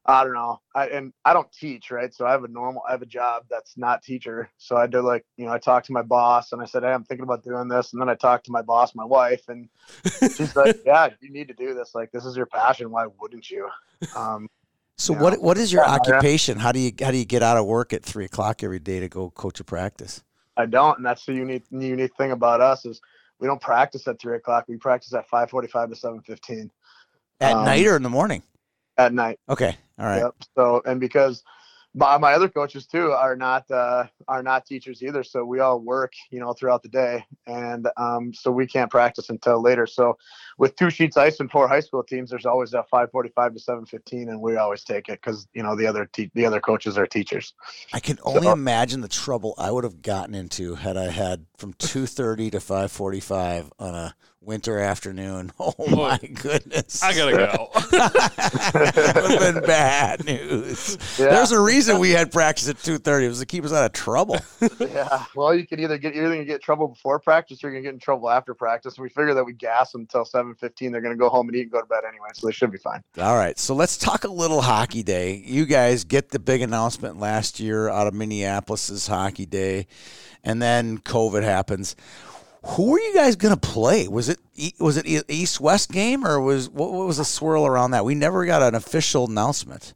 I 0.06 0.22
don't 0.22 0.34
know. 0.34 0.60
I 0.74 0.88
and 0.88 1.12
I 1.24 1.32
don't 1.32 1.50
teach, 1.50 1.90
right? 1.90 2.12
So 2.12 2.26
I 2.26 2.32
have 2.32 2.44
a 2.44 2.48
normal 2.48 2.82
I 2.86 2.92
have 2.92 3.00
a 3.00 3.06
job 3.06 3.44
that's 3.48 3.78
not 3.78 4.02
teacher. 4.02 4.50
So 4.58 4.76
I 4.76 4.86
did 4.86 5.00
like, 5.00 5.24
you 5.38 5.46
know, 5.46 5.52
I 5.52 5.58
talked 5.58 5.86
to 5.86 5.92
my 5.92 6.02
boss 6.02 6.52
and 6.52 6.60
I 6.60 6.66
said, 6.66 6.82
Hey, 6.82 6.90
I'm 6.92 7.04
thinking 7.04 7.24
about 7.24 7.42
doing 7.42 7.68
this. 7.68 7.92
And 7.92 8.02
then 8.02 8.10
I 8.10 8.14
talked 8.14 8.44
to 8.46 8.52
my 8.52 8.60
boss, 8.60 8.94
my 8.94 9.04
wife, 9.04 9.42
and 9.48 9.68
she's 10.36 10.54
like, 10.54 10.76
Yeah, 10.86 11.08
you 11.20 11.30
need 11.30 11.48
to 11.48 11.54
do 11.54 11.72
this. 11.72 11.94
Like 11.94 12.12
this 12.12 12.26
is 12.26 12.36
your 12.36 12.46
passion. 12.46 12.90
Why 12.90 13.06
wouldn't 13.18 13.50
you? 13.50 13.70
Um 14.14 14.48
so 14.98 15.14
you 15.14 15.20
what 15.20 15.32
know? 15.34 15.40
what 15.40 15.56
is 15.56 15.72
your 15.72 15.84
yeah, 15.84 15.94
occupation? 15.94 16.58
How 16.58 16.72
do 16.72 16.80
you 16.80 16.92
how 17.00 17.10
do 17.10 17.16
you 17.16 17.24
get 17.24 17.42
out 17.42 17.56
of 17.56 17.64
work 17.64 17.94
at 17.94 18.02
three 18.02 18.26
o'clock 18.26 18.62
every 18.62 18.80
day 18.80 19.00
to 19.00 19.08
go 19.08 19.30
coach 19.30 19.58
a 19.58 19.64
practice? 19.64 20.22
I 20.56 20.66
don't, 20.66 20.98
and 20.98 21.06
that's 21.06 21.24
the 21.26 21.34
unique 21.34 21.64
unique 21.70 22.16
thing 22.16 22.32
about 22.32 22.60
us 22.60 22.84
is 22.84 23.00
we 23.40 23.46
don't 23.46 23.60
practice 23.60 24.06
at 24.06 24.20
three 24.20 24.36
o'clock. 24.36 24.66
We 24.68 24.76
practice 24.76 25.12
at 25.14 25.28
five 25.28 25.50
forty 25.50 25.68
five 25.68 25.90
to 25.90 25.96
seven 25.96 26.20
fifteen. 26.22 26.70
At 27.40 27.56
um, 27.56 27.64
night 27.64 27.86
or 27.86 27.96
in 27.96 28.02
the 28.02 28.10
morning? 28.10 28.42
At 28.96 29.12
night. 29.12 29.40
Okay. 29.48 29.76
All 29.98 30.06
right. 30.06 30.18
Yep. 30.18 30.34
So 30.56 30.82
and 30.84 31.00
because 31.00 31.42
my, 31.94 32.18
my 32.18 32.32
other 32.32 32.48
coaches 32.48 32.86
too 32.86 33.12
are 33.12 33.36
not 33.36 33.70
uh, 33.70 34.06
are 34.26 34.42
not 34.42 34.66
teachers 34.66 35.02
either. 35.02 35.22
So 35.22 35.44
we 35.44 35.60
all 35.60 35.78
work, 35.78 36.12
you 36.30 36.40
know, 36.40 36.52
throughout 36.52 36.82
the 36.82 36.88
day, 36.88 37.24
and 37.46 37.88
um, 37.96 38.34
so 38.34 38.50
we 38.50 38.66
can't 38.66 38.90
practice 38.90 39.30
until 39.30 39.62
later. 39.62 39.86
So 39.86 40.18
with 40.58 40.74
two 40.74 40.90
sheets 40.90 41.16
ice 41.16 41.38
and 41.38 41.50
four 41.50 41.68
high 41.68 41.80
school 41.80 42.02
teams, 42.02 42.30
there's 42.30 42.46
always 42.46 42.72
that 42.72 42.90
5:45 42.90 43.54
to 43.54 43.60
7:15, 43.60 44.28
and 44.28 44.40
we 44.40 44.56
always 44.56 44.82
take 44.82 45.08
it 45.08 45.20
because 45.22 45.46
you 45.54 45.62
know 45.62 45.76
the 45.76 45.86
other 45.86 46.06
te- 46.06 46.32
the 46.34 46.44
other 46.44 46.60
coaches 46.60 46.98
are 46.98 47.06
teachers. 47.06 47.54
I 47.92 48.00
can 48.00 48.18
only 48.24 48.48
so, 48.48 48.52
imagine 48.52 49.00
the 49.00 49.08
trouble 49.08 49.54
I 49.56 49.70
would 49.70 49.84
have 49.84 50.02
gotten 50.02 50.34
into 50.34 50.74
had 50.74 50.96
I 50.96 51.10
had 51.10 51.46
from 51.56 51.74
2:30 51.74 52.50
to 52.50 52.58
5:45 52.58 53.70
on 53.78 53.94
a 53.94 54.16
winter 54.46 54.78
afternoon. 54.78 55.52
Oh 55.66 55.74
my 55.96 56.18
goodness! 56.18 57.02
I 57.02 57.14
gotta 57.14 57.32
go. 57.32 57.68
that 57.90 59.14
would 59.16 59.40
have 59.40 59.54
been 59.54 59.64
bad 59.64 60.24
news. 60.24 60.98
Yeah. 61.18 61.30
There's 61.30 61.52
a 61.52 61.60
reason 61.60 61.98
we 61.98 62.10
had 62.10 62.30
practice 62.30 62.68
at 62.68 62.78
two 62.78 62.98
thirty. 62.98 63.26
It 63.26 63.28
was 63.28 63.40
to 63.40 63.46
keep 63.46 63.64
us 63.64 63.72
out 63.72 63.84
of 63.84 63.92
trouble. 63.92 64.38
yeah. 64.78 65.24
Well, 65.34 65.54
you 65.54 65.66
can 65.66 65.80
either 65.80 65.96
get 65.98 66.14
you're 66.14 66.26
either 66.26 66.34
gonna 66.34 66.44
get 66.44 66.62
trouble 66.62 66.88
before 66.88 67.18
practice 67.18 67.62
or 67.64 67.68
you're 67.68 67.80
gonna 67.80 67.82
get 67.84 67.94
in 67.94 68.00
trouble 68.00 68.30
after 68.30 68.54
practice. 68.54 68.96
And 68.96 69.02
we 69.02 69.08
figure 69.08 69.34
that 69.34 69.44
we 69.44 69.52
gas 69.54 69.92
them 69.92 70.02
until 70.02 70.24
seven 70.24 70.54
fifteen. 70.54 70.92
They're 70.92 71.00
gonna 71.00 71.16
go 71.16 71.28
home 71.28 71.48
and 71.48 71.56
eat 71.56 71.62
and 71.62 71.70
go 71.72 71.80
to 71.80 71.86
bed 71.86 72.02
anyway, 72.06 72.28
so 72.34 72.46
they 72.46 72.52
should 72.52 72.70
be 72.70 72.78
fine. 72.78 73.02
All 73.18 73.36
right. 73.36 73.58
So 73.58 73.74
let's 73.74 73.96
talk 73.96 74.24
a 74.24 74.28
little 74.28 74.60
hockey 74.60 75.02
day. 75.02 75.42
You 75.44 75.64
guys 75.66 76.04
get 76.04 76.30
the 76.30 76.38
big 76.38 76.60
announcement 76.60 77.18
last 77.18 77.58
year 77.58 77.88
out 77.88 78.06
of 78.06 78.14
Minneapolis's 78.14 79.06
hockey 79.06 79.46
day, 79.46 79.86
and 80.42 80.60
then 80.60 80.98
COVID 80.98 81.42
happens 81.42 81.96
who 82.64 82.94
are 82.94 83.00
you 83.00 83.14
guys 83.14 83.36
going 83.36 83.54
to 83.54 83.60
play? 83.60 84.08
Was 84.08 84.28
it 84.28 84.38
was 84.80 84.96
it 84.96 85.06
East 85.28 85.60
West 85.60 85.90
game 85.90 86.26
or 86.26 86.40
was 86.40 86.68
what, 86.68 86.92
what 86.92 87.06
was 87.06 87.18
the 87.18 87.24
swirl 87.24 87.66
around 87.66 87.90
that? 87.90 88.04
We 88.04 88.14
never 88.14 88.46
got 88.46 88.62
an 88.62 88.74
official 88.74 89.28
announcement. 89.28 89.94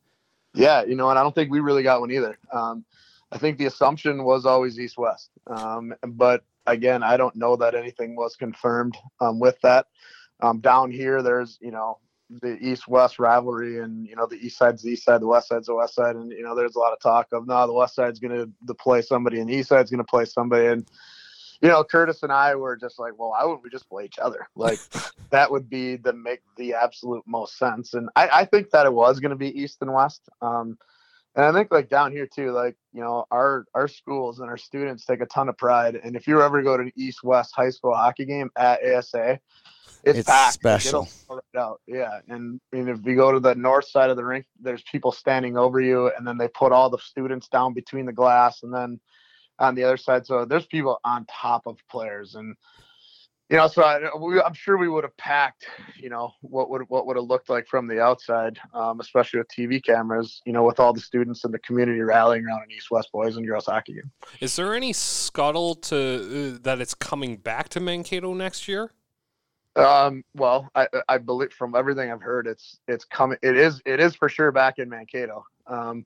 Yeah, 0.54 0.84
you 0.84 0.94
know, 0.94 1.08
and 1.10 1.18
I 1.18 1.22
don't 1.22 1.34
think 1.34 1.50
we 1.50 1.60
really 1.60 1.82
got 1.82 2.00
one 2.00 2.10
either. 2.10 2.38
Um, 2.52 2.84
I 3.30 3.38
think 3.38 3.58
the 3.58 3.66
assumption 3.66 4.24
was 4.24 4.46
always 4.46 4.78
East 4.78 4.98
West, 4.98 5.30
um, 5.46 5.94
but 6.02 6.42
again, 6.66 7.02
I 7.02 7.16
don't 7.16 7.36
know 7.36 7.56
that 7.56 7.74
anything 7.74 8.16
was 8.16 8.36
confirmed 8.36 8.96
um, 9.20 9.38
with 9.38 9.60
that. 9.62 9.86
Um, 10.40 10.60
down 10.60 10.90
here, 10.90 11.22
there's 11.22 11.58
you 11.60 11.70
know 11.70 11.98
the 12.30 12.58
East 12.58 12.88
West 12.88 13.18
rivalry, 13.18 13.80
and 13.80 14.06
you 14.06 14.16
know 14.16 14.26
the 14.26 14.36
East 14.36 14.58
side's 14.58 14.82
the 14.82 14.90
East 14.90 15.04
side, 15.04 15.22
the 15.22 15.26
West 15.26 15.48
side's 15.48 15.66
the 15.66 15.74
West 15.74 15.94
side, 15.94 16.16
and 16.16 16.30
you 16.32 16.42
know 16.42 16.54
there's 16.54 16.76
a 16.76 16.78
lot 16.78 16.92
of 16.92 17.00
talk 17.00 17.28
of 17.32 17.46
no, 17.46 17.66
the 17.66 17.72
West 17.72 17.94
side's 17.94 18.18
going 18.18 18.52
to 18.66 18.74
play 18.74 19.00
somebody, 19.00 19.40
and 19.40 19.48
the 19.48 19.54
East 19.54 19.70
side's 19.70 19.90
going 19.90 19.98
to 19.98 20.04
play 20.04 20.24
somebody, 20.24 20.66
and 20.66 20.86
you 21.60 21.68
know 21.68 21.84
Curtis 21.84 22.22
and 22.22 22.32
I 22.32 22.54
were 22.54 22.76
just 22.76 22.98
like, 22.98 23.18
well, 23.18 23.30
why 23.30 23.44
wouldn't 23.44 23.64
we 23.64 23.70
just 23.70 23.88
play 23.88 24.04
each 24.04 24.18
other? 24.18 24.46
Like 24.56 24.78
that 25.30 25.50
would 25.50 25.68
be 25.68 25.96
the 25.96 26.12
make 26.12 26.40
the 26.56 26.74
absolute 26.74 27.22
most 27.26 27.58
sense, 27.58 27.94
and 27.94 28.08
I, 28.16 28.28
I 28.28 28.44
think 28.44 28.70
that 28.70 28.86
it 28.86 28.92
was 28.92 29.20
going 29.20 29.30
to 29.30 29.36
be 29.36 29.60
East 29.60 29.78
and 29.80 29.92
West. 29.92 30.28
Um, 30.40 30.78
and 31.36 31.44
I 31.44 31.52
think 31.52 31.70
like 31.70 31.88
down 31.88 32.10
here 32.12 32.26
too, 32.26 32.50
like 32.50 32.76
you 32.92 33.00
know, 33.00 33.24
our 33.30 33.64
our 33.74 33.88
schools 33.88 34.40
and 34.40 34.48
our 34.48 34.56
students 34.56 35.04
take 35.04 35.20
a 35.20 35.26
ton 35.26 35.48
of 35.48 35.56
pride. 35.56 35.94
And 36.02 36.16
if 36.16 36.26
you 36.26 36.42
ever 36.42 36.62
go 36.62 36.76
to 36.76 36.82
an 36.84 36.92
East 36.96 37.22
West 37.22 37.52
high 37.54 37.70
school 37.70 37.94
hockey 37.94 38.24
game 38.24 38.50
at 38.56 38.80
ASA, 38.84 39.38
it's, 40.04 40.20
It's 40.20 40.28
packed. 40.28 40.54
Special. 40.54 41.08
right 41.28 41.42
out. 41.56 41.80
Yeah, 41.86 42.20
and 42.28 42.60
mean, 42.72 42.88
if 42.88 43.04
you 43.04 43.16
go 43.16 43.32
to 43.32 43.40
the 43.40 43.54
north 43.54 43.86
side 43.86 44.10
of 44.10 44.16
the 44.16 44.24
rink, 44.24 44.46
there's 44.60 44.82
people 44.90 45.12
standing 45.12 45.56
over 45.56 45.80
you, 45.80 46.10
and 46.16 46.26
then 46.26 46.38
they 46.38 46.48
put 46.48 46.72
all 46.72 46.90
the 46.90 46.98
students 46.98 47.48
down 47.48 47.74
between 47.74 48.06
the 48.06 48.12
glass, 48.12 48.62
and 48.62 48.72
then 48.72 49.00
on 49.58 49.74
the 49.74 49.84
other 49.84 49.96
side, 49.96 50.26
so 50.26 50.44
there's 50.44 50.66
people 50.66 51.00
on 51.04 51.26
top 51.26 51.66
of 51.66 51.78
players, 51.88 52.34
and 52.34 52.56
you 53.50 53.56
know, 53.56 53.66
so 53.66 53.82
I, 53.82 54.14
we, 54.14 54.40
I'm 54.42 54.52
sure 54.52 54.76
we 54.76 54.90
would 54.90 55.04
have 55.04 55.16
packed, 55.16 55.66
you 55.96 56.10
know, 56.10 56.32
what 56.42 56.68
would 56.68 56.82
what 56.88 57.06
would 57.06 57.16
have 57.16 57.24
looked 57.24 57.48
like 57.48 57.66
from 57.66 57.86
the 57.86 57.98
outside, 57.98 58.58
um, 58.74 59.00
especially 59.00 59.38
with 59.38 59.48
TV 59.48 59.82
cameras, 59.82 60.42
you 60.44 60.52
know, 60.52 60.64
with 60.64 60.78
all 60.78 60.92
the 60.92 61.00
students 61.00 61.44
and 61.44 61.54
the 61.54 61.58
community 61.60 62.00
rallying 62.00 62.44
around 62.44 62.62
an 62.62 62.70
East 62.70 62.90
West 62.90 63.10
boys 63.10 63.36
and 63.36 63.46
girls 63.46 63.64
hockey 63.64 63.94
game. 63.94 64.10
Is 64.40 64.56
there 64.56 64.74
any 64.74 64.92
scuttle 64.92 65.74
to 65.76 66.56
uh, 66.56 66.58
that 66.62 66.80
it's 66.80 66.94
coming 66.94 67.36
back 67.36 67.70
to 67.70 67.80
Mankato 67.80 68.34
next 68.34 68.68
year? 68.68 68.92
Um, 69.76 70.24
well, 70.34 70.68
I, 70.74 70.88
I 71.08 71.18
believe 71.18 71.52
from 71.52 71.74
everything 71.74 72.10
I've 72.10 72.20
heard, 72.20 72.46
it's 72.46 72.78
it's 72.86 73.06
coming. 73.06 73.38
It 73.42 73.56
is 73.56 73.80
it 73.86 73.98
is 73.98 74.14
for 74.14 74.28
sure 74.28 74.52
back 74.52 74.78
in 74.78 74.90
Mankato. 74.90 75.44
Um, 75.66 76.04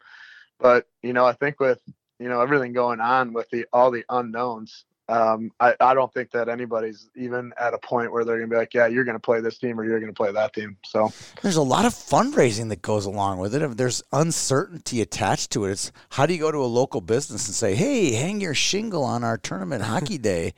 but 0.60 0.86
you 1.02 1.12
know, 1.12 1.24
I 1.24 1.32
think 1.32 1.58
with 1.58 1.80
you 2.18 2.28
know 2.28 2.40
everything 2.40 2.72
going 2.72 3.00
on 3.00 3.32
with 3.32 3.48
the 3.50 3.66
all 3.72 3.90
the 3.90 4.04
unknowns, 4.08 4.84
um, 5.08 5.50
I 5.60 5.74
I 5.80 5.94
don't 5.94 6.12
think 6.12 6.30
that 6.32 6.48
anybody's 6.48 7.08
even 7.16 7.52
at 7.58 7.74
a 7.74 7.78
point 7.78 8.12
where 8.12 8.24
they're 8.24 8.38
gonna 8.38 8.48
be 8.48 8.56
like, 8.56 8.74
yeah, 8.74 8.86
you're 8.86 9.04
gonna 9.04 9.18
play 9.18 9.40
this 9.40 9.58
team 9.58 9.78
or 9.78 9.84
you're 9.84 10.00
gonna 10.00 10.12
play 10.12 10.32
that 10.32 10.52
team. 10.54 10.76
So 10.84 11.12
There's 11.42 11.56
a 11.56 11.62
lot 11.62 11.84
of 11.84 11.92
fundraising 11.92 12.68
that 12.70 12.82
goes 12.82 13.06
along 13.06 13.38
with 13.38 13.54
it. 13.54 13.62
If 13.62 13.76
there's 13.76 14.02
uncertainty 14.12 15.00
attached 15.00 15.50
to 15.52 15.64
it, 15.64 15.72
it's 15.72 15.92
how 16.10 16.26
do 16.26 16.34
you 16.34 16.40
go 16.40 16.52
to 16.52 16.58
a 16.58 16.66
local 16.66 17.00
business 17.00 17.46
and 17.46 17.54
say, 17.54 17.74
"Hey, 17.74 18.12
hang 18.12 18.40
your 18.40 18.54
shingle 18.54 19.04
on 19.04 19.24
our 19.24 19.38
tournament 19.38 19.82
hockey 19.82 20.18
day"? 20.18 20.54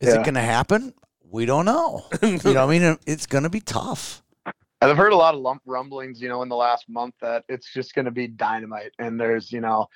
Is 0.00 0.12
it 0.14 0.24
going 0.24 0.34
to 0.34 0.40
happen? 0.40 0.92
We 1.30 1.46
don't 1.46 1.64
know. 1.64 2.04
you 2.22 2.38
know, 2.44 2.66
what 2.66 2.76
I 2.76 2.78
mean, 2.78 2.98
it's 3.06 3.26
going 3.26 3.44
to 3.44 3.50
be 3.50 3.60
tough. 3.60 4.22
And 4.44 4.90
I've 4.90 4.96
heard 4.96 5.12
a 5.12 5.16
lot 5.16 5.34
of 5.34 5.40
lump 5.40 5.62
rumblings, 5.64 6.20
you 6.20 6.28
know, 6.28 6.42
in 6.42 6.48
the 6.48 6.56
last 6.56 6.88
month 6.88 7.14
that 7.22 7.44
it's 7.48 7.72
just 7.72 7.94
going 7.94 8.04
to 8.04 8.10
be 8.10 8.28
dynamite. 8.28 8.92
And 8.98 9.18
there's, 9.18 9.50
you 9.50 9.60
know, 9.60 9.88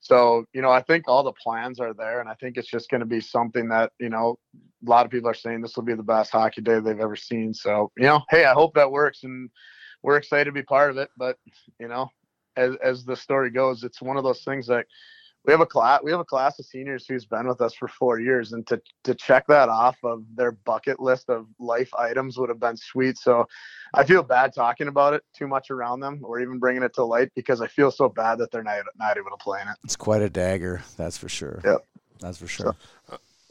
so, 0.00 0.46
you 0.54 0.62
know, 0.62 0.70
I 0.70 0.82
think 0.82 1.04
all 1.06 1.22
the 1.22 1.32
plans 1.32 1.78
are 1.78 1.92
there. 1.92 2.20
And 2.20 2.28
I 2.28 2.34
think 2.34 2.56
it's 2.56 2.70
just 2.70 2.88
going 2.88 3.00
to 3.00 3.06
be 3.06 3.20
something 3.20 3.68
that, 3.68 3.92
you 4.00 4.08
know, 4.08 4.38
a 4.54 4.90
lot 4.90 5.04
of 5.04 5.12
people 5.12 5.28
are 5.28 5.34
saying 5.34 5.60
this 5.60 5.76
will 5.76 5.84
be 5.84 5.94
the 5.94 6.02
best 6.02 6.32
hockey 6.32 6.62
day 6.62 6.80
they've 6.80 6.98
ever 6.98 7.16
seen. 7.16 7.52
So, 7.52 7.92
you 7.98 8.04
know, 8.04 8.22
hey, 8.30 8.46
I 8.46 8.54
hope 8.54 8.74
that 8.74 8.90
works. 8.90 9.24
And 9.24 9.50
we're 10.02 10.16
excited 10.16 10.46
to 10.46 10.52
be 10.52 10.62
part 10.62 10.90
of 10.90 10.96
it. 10.96 11.10
But, 11.18 11.36
you 11.78 11.86
know, 11.86 12.08
as, 12.56 12.76
as 12.82 13.04
the 13.04 13.14
story 13.14 13.50
goes, 13.50 13.84
it's 13.84 14.00
one 14.00 14.16
of 14.16 14.24
those 14.24 14.42
things 14.42 14.66
that 14.68 14.86
we 15.46 15.52
have 15.52 15.60
a 15.60 15.66
class 15.66 16.00
we 16.02 16.10
have 16.10 16.20
a 16.20 16.24
class 16.24 16.58
of 16.58 16.66
seniors 16.66 17.06
who's 17.06 17.24
been 17.24 17.46
with 17.48 17.60
us 17.60 17.74
for 17.74 17.88
four 17.88 18.20
years 18.20 18.52
and 18.52 18.66
to 18.66 18.80
to 19.04 19.14
check 19.14 19.46
that 19.46 19.68
off 19.68 19.96
of 20.04 20.22
their 20.34 20.52
bucket 20.52 21.00
list 21.00 21.28
of 21.28 21.46
life 21.58 21.90
items 21.98 22.36
would 22.38 22.48
have 22.48 22.60
been 22.60 22.76
sweet 22.76 23.16
so 23.16 23.46
i 23.94 24.04
feel 24.04 24.22
bad 24.22 24.52
talking 24.54 24.88
about 24.88 25.14
it 25.14 25.22
too 25.34 25.46
much 25.48 25.70
around 25.70 26.00
them 26.00 26.20
or 26.22 26.40
even 26.40 26.58
bringing 26.58 26.82
it 26.82 26.94
to 26.94 27.04
light 27.04 27.30
because 27.34 27.60
i 27.60 27.66
feel 27.66 27.90
so 27.90 28.08
bad 28.08 28.38
that 28.38 28.50
they're 28.50 28.62
not, 28.62 28.82
not 28.98 29.16
able 29.16 29.30
to 29.30 29.36
play 29.42 29.60
in 29.60 29.68
it 29.68 29.76
It's 29.84 29.96
quite 29.96 30.22
a 30.22 30.30
dagger, 30.30 30.82
that's 30.96 31.16
for 31.18 31.28
sure. 31.28 31.60
Yep. 31.64 31.86
That's 32.20 32.38
for 32.38 32.46
sure. 32.46 32.76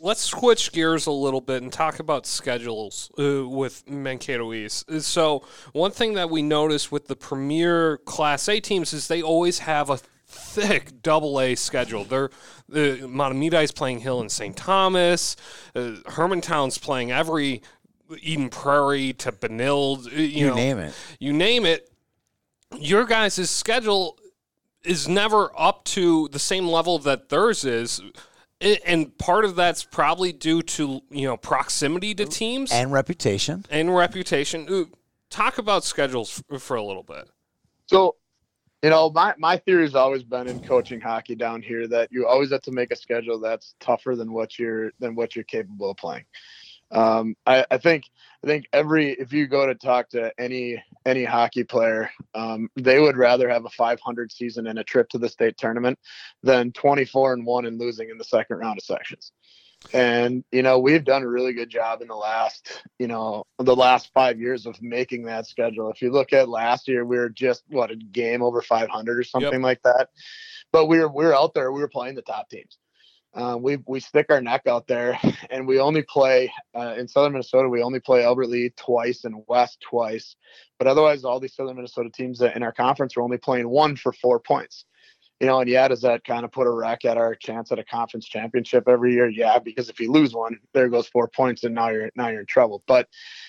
Let's 0.02 0.22
switch 0.22 0.72
gears 0.72 1.08
a 1.08 1.12
little 1.12 1.42
bit 1.42 1.62
and 1.62 1.74
talk 1.74 2.00
about 2.00 2.26
schedules 2.26 3.12
uh, 3.20 3.46
with 3.50 3.90
Mankato 3.90 4.54
East. 4.54 4.90
Uh, 4.90 5.00
So, 5.00 5.44
one 5.74 5.92
thing 5.92 6.14
that 6.14 6.30
we 6.30 6.42
noticed 6.42 6.90
with 6.90 7.08
the 7.08 7.18
premier 7.18 7.98
Class 7.98 8.48
A 8.48 8.62
teams 8.62 8.94
is 8.94 9.08
they 9.10 9.22
always 9.22 9.60
have 9.60 9.90
a 9.90 10.00
thick 10.30 11.02
double 11.02 11.40
A 11.40 11.56
schedule. 11.56 12.04
They're 12.06 12.30
the 12.68 13.00
Mahtomedi 13.04 13.64
is 13.64 13.72
playing 13.72 14.00
Hill 14.00 14.22
and 14.22 14.32
St. 14.32 14.56
Thomas. 14.56 15.36
Uh, 15.76 15.96
Hermantown's 16.06 16.78
playing 16.78 17.12
every 17.12 17.62
Eden 18.22 18.50
Prairie 18.50 19.14
to 19.14 19.32
Benilde. 19.32 20.08
uh, 20.08 20.10
You, 20.16 20.24
You 20.26 20.48
know, 20.48 20.56
name 20.56 20.78
it. 20.80 20.94
You 21.20 21.34
name 21.34 21.66
it. 21.66 21.92
Your 22.78 23.06
guys' 23.06 23.50
schedule 23.50 24.18
is 24.84 25.08
never 25.08 25.52
up 25.58 25.84
to 25.86 26.28
the 26.30 26.40
same 26.40 26.68
level 26.68 27.00
that 27.00 27.30
theirs 27.30 27.66
is. 27.66 28.00
And 28.62 29.18
part 29.18 29.46
of 29.46 29.56
that's 29.56 29.84
probably 29.84 30.32
due 30.34 30.62
to 30.62 31.02
you 31.10 31.28
know 31.28 31.38
proximity 31.38 32.14
to 32.16 32.26
teams 32.26 32.72
and, 32.72 32.92
reputation 32.92 33.66
And 33.70 33.96
reputation. 33.96 34.66
reputation. 34.66 34.68
Ooh, 34.70 34.90
talk 35.30 35.58
about 35.58 35.84
schedules 35.86 36.44
for 36.60 36.76
a 36.76 36.84
little 36.84 37.04
bit. 37.04 37.30
So, 37.88 38.16
you 38.82 38.90
know, 38.90 39.10
my, 39.10 39.34
my 39.38 39.58
theory 39.58 39.84
has 39.84 39.96
always 39.96 40.24
been 40.24 40.48
in 40.48 40.62
coaching 40.62 41.02
hockey 41.02 41.36
down 41.36 41.62
here 41.62 41.88
that 41.88 42.12
you 42.12 42.28
always 42.28 42.52
have 42.52 42.62
to 42.62 42.72
make 42.72 42.92
a 42.92 42.96
schedule 42.96 43.40
that's 43.40 43.76
tougher 43.80 44.16
than 44.16 44.32
what 44.32 44.58
you're 44.58 44.92
than 45.00 45.16
what 45.16 45.36
you're 45.36 45.44
capable 45.44 45.92
of 45.92 45.98
playing. 45.98 46.26
Um, 46.92 47.36
I, 47.46 47.66
I 47.70 47.78
think 47.78 48.06
I 48.44 48.48
think 48.48 48.66
every 48.74 49.12
if 49.12 49.34
you 49.34 49.48
go 49.48 49.68
to 49.68 49.76
talk 49.76 50.10
to 50.10 50.32
any 50.40 50.82
any 51.06 51.24
hockey 51.24 51.64
player, 51.64 52.10
um, 52.34 52.70
they 52.76 53.00
would 53.00 53.18
rather 53.18 53.50
have 53.50 53.66
a 53.66 53.70
500 53.70 54.32
season 54.32 54.68
and 54.68 54.80
a 54.80 54.84
trip 54.84 55.10
to 55.10 55.18
the 55.18 55.30
state 55.30 55.58
tournament 55.58 56.00
than 56.42 56.72
24 56.72 57.34
and 57.34 57.46
one 57.46 57.66
and 57.66 57.80
losing 57.80 58.10
in 58.10 58.18
the 58.18 58.24
second 58.24 58.58
round 58.58 58.80
of 58.80 58.86
sections. 58.86 59.34
And 59.94 60.44
you 60.52 60.62
know 60.62 60.80
we've 60.80 61.04
done 61.04 61.24
a 61.24 61.28
really 61.28 61.54
good 61.54 61.70
job 61.70 62.02
in 62.02 62.10
the 62.10 62.16
last 62.16 62.84
you 63.00 63.08
know 63.08 63.46
the 63.60 63.76
last 63.76 64.12
five 64.14 64.40
years 64.40 64.66
of 64.66 64.82
making 64.82 65.24
that 65.24 65.48
schedule. 65.48 65.90
If 65.90 66.02
you 66.02 66.12
look 66.12 66.34
at 66.34 66.50
last 66.50 66.88
year, 66.88 67.06
we 67.06 67.18
were 67.18 67.30
just 67.30 67.64
what 67.70 67.92
a 67.92 67.96
game 67.96 68.42
over 68.42 68.62
500 68.62 69.20
or 69.20 69.24
something 69.24 69.62
like 69.62 69.82
that. 69.84 70.10
But 70.72 70.88
we 70.88 71.00
were 71.00 71.08
we 71.08 71.26
were 71.26 71.36
out 71.36 71.54
there. 71.54 71.72
We 71.72 71.82
were 71.82 71.88
playing 71.88 72.16
the 72.16 72.22
top 72.22 72.50
teams. 72.50 72.78
Uh, 73.34 73.58
we 73.60 73.78
we 73.88 74.00
stick 74.00 74.26
our 74.30 74.42
neck 74.42 74.64
out 74.68 74.88
there, 74.88 75.20
and 75.50 75.68
we 75.68 75.80
only 75.80 76.02
play 76.02 76.52
uh, 76.76 76.96
in 76.98 77.08
southern 77.08 77.34
Minnesota. 77.34 77.70
We 77.70 77.84
only 77.84 78.00
play 78.00 78.24
Albert 78.24 78.48
Lea 78.48 78.74
twice 78.76 79.24
and 79.24 79.44
West 79.48 79.80
twice, 79.82 80.36
but 80.80 80.88
otherwise, 80.88 81.24
all 81.24 81.40
these 81.40 81.56
southern 81.56 81.76
Minnesota 81.76 82.10
teams 82.10 82.42
in 82.42 82.64
our 82.64 82.72
conference 82.72 83.16
are 83.16 83.22
only 83.22 83.38
playing 83.38 83.70
one 83.70 83.96
for 83.96 84.12
four 84.14 84.40
points. 84.40 84.86
You 85.40 85.48
know, 85.48 85.62
and 85.62 85.70
yeah, 85.70 85.88
does 85.88 86.02
that 86.02 86.26
kind 86.26 86.44
of 86.44 86.52
put 86.52 86.68
a 86.68 86.70
wreck 86.70 87.06
at 87.06 87.18
our 87.18 87.34
chance 87.34 87.72
at 87.72 87.80
a 87.80 87.84
conference 87.84 88.28
championship 88.28 88.90
every 88.90 89.14
year? 89.14 89.30
Yeah, 89.30 89.58
because 89.60 89.90
if 89.90 90.00
you 90.00 90.12
lose 90.12 90.34
one, 90.34 90.60
there 90.74 90.90
goes 90.90 91.08
four 91.08 91.30
points, 91.30 91.64
and 91.64 91.74
now 91.74 91.90
you're 91.90 92.10
now 92.16 92.28
you're 92.28 92.42
in 92.42 92.46
trouble. 92.46 92.84
But 92.88 93.08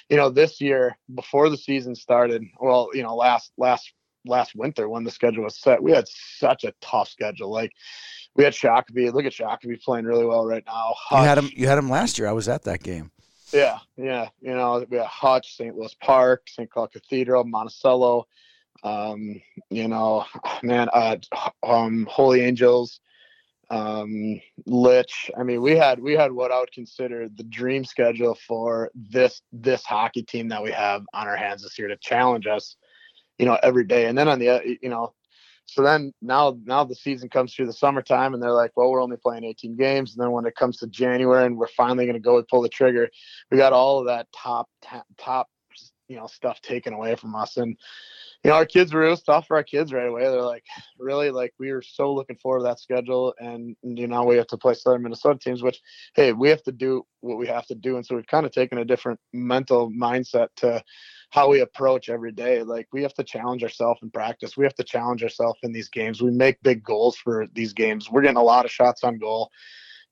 you 0.08 0.16
know, 0.16 0.30
this 0.30 0.60
year 0.60 0.96
before 1.12 1.48
the 1.50 1.56
season 1.56 1.96
started, 1.96 2.44
well, 2.60 2.90
you 2.94 3.02
know, 3.02 3.16
last 3.16 3.52
last 3.56 3.92
last 4.24 4.54
winter 4.54 4.88
when 4.88 5.02
the 5.02 5.10
schedule 5.10 5.44
was 5.44 5.58
set, 5.58 5.82
we 5.82 5.90
had 5.92 6.06
such 6.06 6.62
a 6.64 6.72
tough 6.80 7.08
schedule. 7.08 7.50
Like 7.50 7.72
we 8.36 8.44
had 8.44 8.52
Shakopee. 8.52 9.12
Look 9.12 9.24
at 9.24 9.32
Shakopee 9.32 9.82
playing 9.82 10.04
really 10.04 10.26
well 10.26 10.46
right 10.46 10.64
now. 10.64 10.94
You 11.10 11.16
had 11.16 11.38
Hutch- 11.38 11.44
him. 11.44 11.50
You 11.56 11.66
had 11.66 11.78
him 11.78 11.90
last 11.90 12.18
year. 12.18 12.28
I 12.28 12.32
was 12.32 12.48
at 12.48 12.62
that 12.64 12.82
game. 12.84 13.10
yeah, 13.52 13.78
yeah. 13.96 14.28
You 14.40 14.54
know, 14.54 14.84
we 14.88 14.96
had 14.98 15.06
Hutch, 15.06 15.56
St. 15.56 15.76
Louis 15.76 15.94
Park, 16.00 16.42
St. 16.48 16.70
Cloud 16.70 16.92
Cathedral, 16.92 17.42
Monticello. 17.44 18.28
Um, 18.82 19.40
you 19.68 19.88
know, 19.88 20.24
man, 20.62 20.88
uh, 20.92 21.16
um, 21.62 22.06
Holy 22.10 22.40
Angels, 22.42 23.00
um, 23.70 24.40
Lich. 24.66 25.30
I 25.38 25.42
mean, 25.42 25.62
we 25.62 25.76
had 25.76 26.00
we 26.00 26.14
had 26.14 26.32
what 26.32 26.50
I 26.50 26.58
would 26.60 26.72
consider 26.72 27.28
the 27.28 27.44
dream 27.44 27.84
schedule 27.84 28.36
for 28.46 28.90
this 28.94 29.42
this 29.52 29.84
hockey 29.84 30.22
team 30.22 30.48
that 30.48 30.62
we 30.62 30.72
have 30.72 31.04
on 31.14 31.28
our 31.28 31.36
hands 31.36 31.62
this 31.62 31.78
year 31.78 31.88
to 31.88 31.96
challenge 31.96 32.46
us. 32.46 32.76
You 33.38 33.46
know, 33.46 33.58
every 33.62 33.84
day. 33.84 34.04
And 34.04 34.18
then 34.18 34.28
on 34.28 34.38
the 34.38 34.50
uh, 34.50 34.60
you 34.82 34.90
know, 34.90 35.14
so 35.64 35.82
then 35.82 36.12
now 36.20 36.58
now 36.64 36.84
the 36.84 36.96
season 36.96 37.28
comes 37.28 37.54
through 37.54 37.66
the 37.66 37.72
summertime 37.72 38.34
and 38.34 38.42
they're 38.42 38.52
like, 38.52 38.72
well, 38.76 38.90
we're 38.90 39.02
only 39.02 39.16
playing 39.16 39.44
18 39.44 39.76
games. 39.76 40.12
And 40.12 40.22
then 40.22 40.32
when 40.32 40.44
it 40.44 40.56
comes 40.56 40.78
to 40.78 40.88
January 40.88 41.46
and 41.46 41.56
we're 41.56 41.68
finally 41.68 42.04
going 42.06 42.14
to 42.14 42.20
go 42.20 42.38
and 42.38 42.48
pull 42.48 42.60
the 42.60 42.68
trigger, 42.68 43.08
we 43.50 43.56
got 43.56 43.72
all 43.72 44.00
of 44.00 44.06
that 44.06 44.26
top 44.36 44.68
top 45.16 45.48
you 46.08 46.16
know 46.16 46.26
stuff 46.26 46.60
taken 46.60 46.92
away 46.92 47.14
from 47.14 47.34
us 47.36 47.56
and 47.56 47.78
you 48.44 48.50
know 48.50 48.56
our 48.56 48.66
kids 48.66 48.92
were 48.92 49.04
it 49.04 49.10
was 49.10 49.22
tough 49.22 49.46
for 49.46 49.56
our 49.56 49.62
kids 49.62 49.92
right 49.92 50.08
away. 50.08 50.22
They're 50.22 50.42
like 50.42 50.64
really? 50.98 51.30
Like 51.30 51.52
we 51.58 51.72
were 51.72 51.82
so 51.82 52.12
looking 52.12 52.36
forward 52.36 52.60
to 52.60 52.64
that 52.64 52.80
schedule 52.80 53.34
and 53.38 53.76
you 53.82 54.06
know 54.06 54.24
we 54.24 54.36
have 54.36 54.46
to 54.48 54.56
play 54.56 54.74
southern 54.74 55.02
minnesota 55.02 55.38
teams 55.38 55.62
which 55.62 55.80
hey 56.14 56.32
we 56.32 56.48
have 56.48 56.62
to 56.62 56.72
do 56.72 57.04
what 57.20 57.38
we 57.38 57.46
have 57.46 57.66
to 57.66 57.74
do 57.74 57.96
and 57.96 58.06
so 58.06 58.16
we've 58.16 58.26
kind 58.26 58.46
of 58.46 58.52
taken 58.52 58.78
a 58.78 58.84
different 58.84 59.20
mental 59.32 59.90
mindset 59.90 60.48
to 60.56 60.82
how 61.30 61.48
we 61.48 61.60
approach 61.60 62.08
every 62.08 62.32
day. 62.32 62.62
Like 62.62 62.88
we 62.92 63.02
have 63.02 63.14
to 63.14 63.24
challenge 63.24 63.62
ourselves 63.62 64.00
in 64.02 64.10
practice. 64.10 64.56
We 64.56 64.64
have 64.64 64.74
to 64.74 64.84
challenge 64.84 65.22
ourselves 65.22 65.60
in 65.62 65.72
these 65.72 65.88
games. 65.88 66.20
We 66.20 66.32
make 66.32 66.60
big 66.62 66.82
goals 66.82 67.16
for 67.16 67.46
these 67.52 67.72
games. 67.72 68.10
We're 68.10 68.22
getting 68.22 68.36
a 68.36 68.42
lot 68.42 68.64
of 68.64 68.70
shots 68.70 69.04
on 69.04 69.18
goal. 69.18 69.50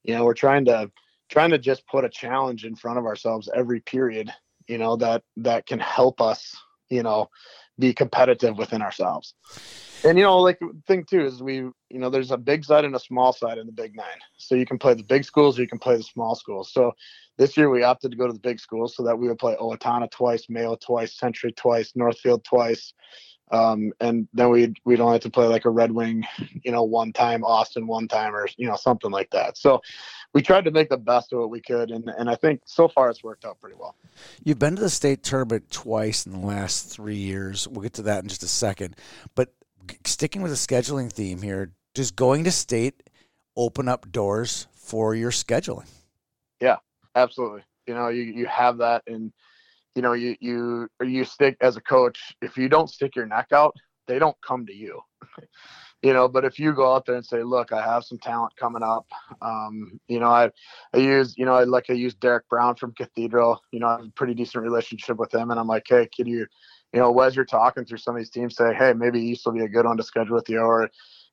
You 0.05 0.14
know 0.14 0.24
we're 0.24 0.35
trying 0.35 0.64
to 0.66 0.91
trying 1.29 1.51
to 1.51 1.59
just 1.59 1.87
put 1.87 2.05
a 2.05 2.09
challenge 2.09 2.64
in 2.64 2.76
front 2.76 2.99
of 2.99 3.05
ourselves 3.05 3.51
every 3.55 3.81
period 3.81 4.33
you 4.68 4.79
know 4.79 4.97
that 4.97 5.22
that 5.37 5.66
can 5.66 5.81
help 5.81 6.20
us 6.20 6.57
you 6.89 7.03
know 7.03 7.29
be 7.79 7.93
competitive 7.93 8.57
within 8.59 8.83
ourselves. 8.83 9.35
And 10.05 10.16
you 10.16 10.24
know 10.24 10.39
like 10.39 10.61
thing 10.87 11.05
too 11.05 11.24
is 11.24 11.43
we 11.43 11.57
you 11.57 11.74
know 11.91 12.09
there's 12.09 12.31
a 12.31 12.37
big 12.37 12.64
side 12.64 12.85
and 12.85 12.95
a 12.95 13.01
small 13.01 13.33
side 13.33 13.59
in 13.59 13.66
the 13.66 13.72
big 13.72 13.97
nine. 13.97 14.07
So 14.37 14.55
you 14.55 14.64
can 14.64 14.79
play 14.79 14.95
the 14.95 15.03
big 15.03 15.24
schools 15.24 15.59
or 15.59 15.62
you 15.62 15.68
can 15.68 15.79
play 15.79 15.97
the 15.97 16.03
small 16.03 16.35
schools. 16.35 16.72
So 16.72 16.93
this 17.37 17.57
year 17.57 17.68
we 17.68 17.83
opted 17.83 18.12
to 18.12 18.16
go 18.16 18.26
to 18.26 18.33
the 18.33 18.39
big 18.39 18.61
schools 18.61 18.95
so 18.95 19.03
that 19.05 19.18
we 19.18 19.29
would 19.29 19.39
play 19.39 19.57
owatonna 19.61 20.11
twice 20.11 20.47
mayo 20.49 20.76
twice 20.76 21.18
century 21.18 21.53
twice 21.53 21.93
northfield 21.97 22.45
twice 22.45 22.93
um, 23.51 23.93
and 24.01 24.29
then 24.33 24.51
we'd 24.51 24.77
we'd 24.85 25.01
only 25.01 25.15
have 25.15 25.23
to 25.23 25.31
play 25.31 25.47
like 25.47 25.65
a 25.65 25.71
Red 25.71 25.93
Wing, 25.93 26.27
you 26.63 26.73
know, 26.73 26.83
one 26.83 27.13
time, 27.13 27.45
Austin 27.45 27.87
one 27.87 28.09
time, 28.09 28.35
or 28.35 28.49
you 28.57 28.67
know, 28.67 28.77
something 28.77 29.11
like 29.11 29.31
that. 29.31 29.57
So 29.57 29.81
we 30.35 30.43
tried 30.43 30.65
to 30.65 30.71
make 30.71 30.89
the 30.89 30.99
best 30.99 31.33
of 31.33 31.41
what 31.41 31.51
we 31.51 31.61
could, 31.61 31.91
and 31.91 32.09
and 32.19 32.29
I 32.29 32.35
think 32.35 32.63
so 32.67 32.89
far 32.89 33.11
it's 33.11 33.23
worked 33.23 33.45
out 33.45 33.61
pretty 33.61 33.77
well. 33.79 33.97
You've 34.45 34.59
been 34.59 34.77
to 34.77 34.83
the 34.83 34.91
state 34.91 35.23
tournament 35.23 35.71
twice 35.71 36.27
in 36.27 36.33
the 36.33 36.47
last 36.47 36.91
three 36.91 37.17
years. 37.17 37.67
We'll 37.67 37.83
get 37.83 37.95
to 37.95 38.03
that 38.03 38.23
in 38.23 38.29
just 38.29 38.43
a 38.43 38.49
second, 38.49 38.97
but 39.35 39.53
sticking 40.05 40.43
with 40.43 40.51
the 40.51 40.57
scheduling 40.57 41.11
theme 41.11 41.43
here, 41.43 41.73
does 41.95 42.11
going 42.11 42.45
to 42.45 42.51
state 42.51 43.03
open 43.57 43.89
up 43.89 44.11
doors 44.13 44.67
for 44.73 45.15
your 45.15 45.31
scheduling? 45.31 45.89
Yeah, 46.61 46.77
absolutely. 47.15 47.63
You 47.87 47.95
know, 47.95 48.09
you 48.09 48.23
you 48.23 48.47
have 48.47 48.79
that 48.79 49.03
and 49.07 49.33
you 49.99 50.03
know, 50.03 50.13
you 50.13 50.37
you 50.39 50.89
you 51.03 51.25
stick 51.25 51.57
as 51.61 51.77
a 51.77 51.81
coach. 51.81 52.21
If 52.41 52.57
you 52.57 52.69
don't 52.69 52.89
stick 52.89 53.17
your 53.17 53.27
neck 53.27 53.49
out, 53.53 53.75
they 54.07 54.21
don't 54.21 54.37
come 54.47 54.65
to 54.67 54.73
you. 54.73 55.01
you 56.03 56.13
know, 56.13 56.29
but 56.29 56.45
if 56.45 56.61
you 56.61 56.73
go 56.73 56.95
out 56.95 57.05
there 57.05 57.17
and 57.17 57.27
say, 57.27 57.43
"Look, 57.43 57.73
I 57.73 57.83
have 57.83 58.05
some 58.05 58.19
talent 58.19 58.55
coming 58.55 58.85
up," 58.85 59.09
um, 59.43 59.99
you 60.07 60.21
know, 60.21 60.29
I 60.29 60.53
I 60.95 60.99
use 60.99 61.37
you 61.37 61.45
know 61.45 61.55
I 61.55 61.65
like 61.65 61.87
I 61.91 61.95
use 61.95 62.15
Derek 62.15 62.49
Brown 62.49 62.77
from 62.77 62.95
Cathedral. 62.95 63.61
You 63.73 63.81
know, 63.81 63.89
I 63.89 63.97
have 63.97 64.05
a 64.05 64.11
pretty 64.11 64.35
decent 64.35 64.63
relationship 64.63 65.17
with 65.17 65.35
him, 65.35 65.51
and 65.51 65.59
I'm 65.59 65.67
like, 65.67 65.87
"Hey, 65.89 66.09
can 66.15 66.29
you?" 66.29 66.47
You 66.93 67.01
know, 67.01 67.19
as 67.19 67.35
you're 67.35 67.45
talking 67.45 67.85
through 67.85 67.99
some 67.99 68.15
of 68.15 68.21
these 68.21 68.31
teams, 68.31 68.55
say, 68.55 68.73
"Hey, 68.73 68.93
maybe 68.93 69.21
East 69.21 69.47
will 69.47 69.53
be 69.55 69.65
a 69.65 69.69
good 69.69 69.85
one 69.85 69.97
to 69.97 70.05
schedule 70.05 70.37
with 70.37 70.49
you," 70.49 70.61
or 70.61 70.89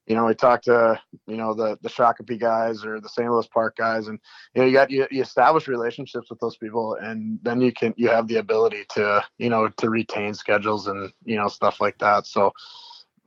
you 0.07 0.15
know, 0.15 0.25
we 0.25 0.35
talked 0.35 0.65
to, 0.65 0.99
you 1.27 1.37
know, 1.37 1.53
the, 1.53 1.77
the 1.81 1.89
Shakopee 1.89 2.39
guys 2.39 2.85
or 2.85 2.99
the 2.99 3.09
St. 3.09 3.29
Louis 3.29 3.47
Park 3.47 3.75
guys 3.77 4.07
and, 4.07 4.19
you 4.53 4.61
know, 4.61 4.67
you 4.67 4.73
got, 4.73 4.91
you, 4.91 5.07
you 5.09 5.21
establish 5.21 5.67
relationships 5.67 6.29
with 6.29 6.39
those 6.39 6.57
people 6.57 6.97
and 7.01 7.39
then 7.41 7.59
you 7.59 7.71
can, 7.71 7.93
you 7.97 8.09
have 8.09 8.27
the 8.27 8.37
ability 8.37 8.85
to, 8.91 9.23
you 9.39 9.49
know, 9.49 9.67
to 9.67 9.89
retain 9.89 10.33
schedules 10.33 10.87
and, 10.87 11.11
you 11.23 11.37
know, 11.37 11.47
stuff 11.47 11.81
like 11.81 11.97
that. 11.99 12.27
So, 12.27 12.51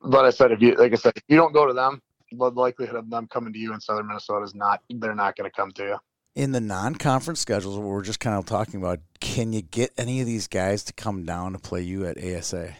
but 0.03 0.25
I 0.25 0.31
said, 0.31 0.53
if 0.53 0.63
you, 0.63 0.77
like 0.77 0.93
I 0.93 0.97
said, 0.97 1.13
if 1.17 1.25
you 1.29 1.37
don't 1.37 1.53
go 1.53 1.67
to 1.67 1.73
them, 1.73 2.01
the 2.31 2.51
likelihood 2.51 2.97
of 2.97 3.11
them 3.11 3.27
coming 3.27 3.53
to 3.53 3.59
you 3.59 3.73
in 3.73 3.81
Southern 3.81 4.07
Minnesota 4.07 4.45
is 4.45 4.55
not, 4.55 4.81
they're 4.89 5.15
not 5.15 5.35
going 5.35 5.51
to 5.51 5.57
come 5.57 5.73
to 5.73 5.83
you. 5.83 5.97
In 6.37 6.53
the 6.53 6.61
non-conference 6.61 7.41
schedules, 7.41 7.77
what 7.77 7.89
we're 7.89 8.03
just 8.03 8.21
kind 8.21 8.37
of 8.37 8.47
talking 8.47 8.81
about, 8.81 9.01
can 9.19 9.53
you 9.53 9.63
get 9.63 9.91
any 9.99 10.21
of 10.21 10.27
these 10.27 10.47
guys 10.47 10.85
to 10.85 10.93
come 10.93 11.25
down 11.25 11.55
to 11.55 11.59
play 11.59 11.83
you 11.83 12.07
at 12.07 12.23
ASA? 12.23 12.77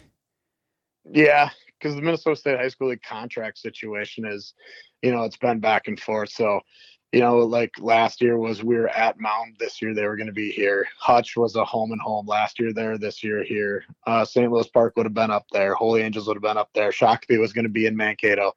Yeah, 1.11 1.49
because 1.79 1.95
the 1.95 2.01
Minnesota 2.01 2.35
State 2.35 2.59
High 2.59 2.67
School 2.67 2.89
League 2.89 3.03
contract 3.03 3.57
situation 3.57 4.25
is, 4.25 4.53
you 5.01 5.11
know, 5.11 5.23
it's 5.23 5.37
been 5.37 5.59
back 5.59 5.87
and 5.87 5.99
forth. 5.99 6.29
So, 6.29 6.59
you 7.11 7.21
know, 7.21 7.37
like 7.39 7.71
last 7.79 8.21
year 8.21 8.37
was 8.37 8.63
we 8.63 8.75
were 8.75 8.89
at 8.89 9.19
Mound. 9.19 9.55
This 9.59 9.81
year 9.81 9.95
they 9.95 10.05
were 10.05 10.17
going 10.17 10.27
to 10.27 10.33
be 10.33 10.51
here. 10.51 10.87
Hutch 10.99 11.35
was 11.35 11.55
a 11.55 11.65
home 11.65 11.91
and 11.91 12.01
home 12.01 12.27
last 12.27 12.59
year 12.59 12.73
there. 12.73 12.97
This 12.97 13.23
year 13.23 13.43
here. 13.43 13.85
Uh, 14.05 14.25
St. 14.25 14.51
Louis 14.51 14.67
Park 14.67 14.95
would 14.95 15.05
have 15.05 15.13
been 15.13 15.31
up 15.31 15.45
there. 15.51 15.73
Holy 15.73 16.01
Angels 16.01 16.27
would 16.27 16.35
have 16.35 16.43
been 16.43 16.57
up 16.57 16.69
there. 16.75 16.91
Shakopee 16.91 17.39
was 17.39 17.53
going 17.53 17.63
to 17.63 17.69
be 17.69 17.87
in 17.87 17.97
Mankato. 17.97 18.53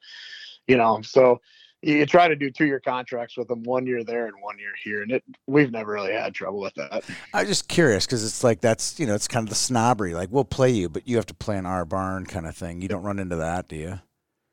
You 0.66 0.76
know, 0.76 1.00
so 1.02 1.40
you 1.82 2.06
try 2.06 2.28
to 2.28 2.36
do 2.36 2.50
two 2.50 2.64
year 2.64 2.80
contracts 2.80 3.36
with 3.36 3.48
them 3.48 3.62
one 3.64 3.86
year 3.86 4.04
there 4.04 4.26
and 4.26 4.34
one 4.40 4.58
year 4.58 4.72
here 4.82 5.02
and 5.02 5.12
it 5.12 5.24
we've 5.46 5.70
never 5.70 5.92
really 5.92 6.12
had 6.12 6.34
trouble 6.34 6.60
with 6.60 6.74
that. 6.74 7.04
I'm 7.34 7.46
just 7.46 7.68
curious 7.68 8.06
because 8.06 8.24
it's 8.24 8.44
like 8.44 8.60
that's 8.60 8.98
you 8.98 9.06
know 9.06 9.14
it's 9.14 9.28
kind 9.28 9.44
of 9.44 9.50
the 9.50 9.56
snobbery 9.56 10.14
like 10.14 10.30
we'll 10.30 10.44
play 10.44 10.70
you 10.70 10.88
but 10.88 11.06
you 11.06 11.16
have 11.16 11.26
to 11.26 11.34
play 11.34 11.56
in 11.56 11.66
our 11.66 11.84
barn 11.84 12.26
kind 12.26 12.46
of 12.46 12.56
thing. 12.56 12.80
You 12.80 12.88
don't 12.88 13.02
run 13.02 13.18
into 13.18 13.36
that 13.36 13.68
do 13.68 13.76
you? 13.76 14.00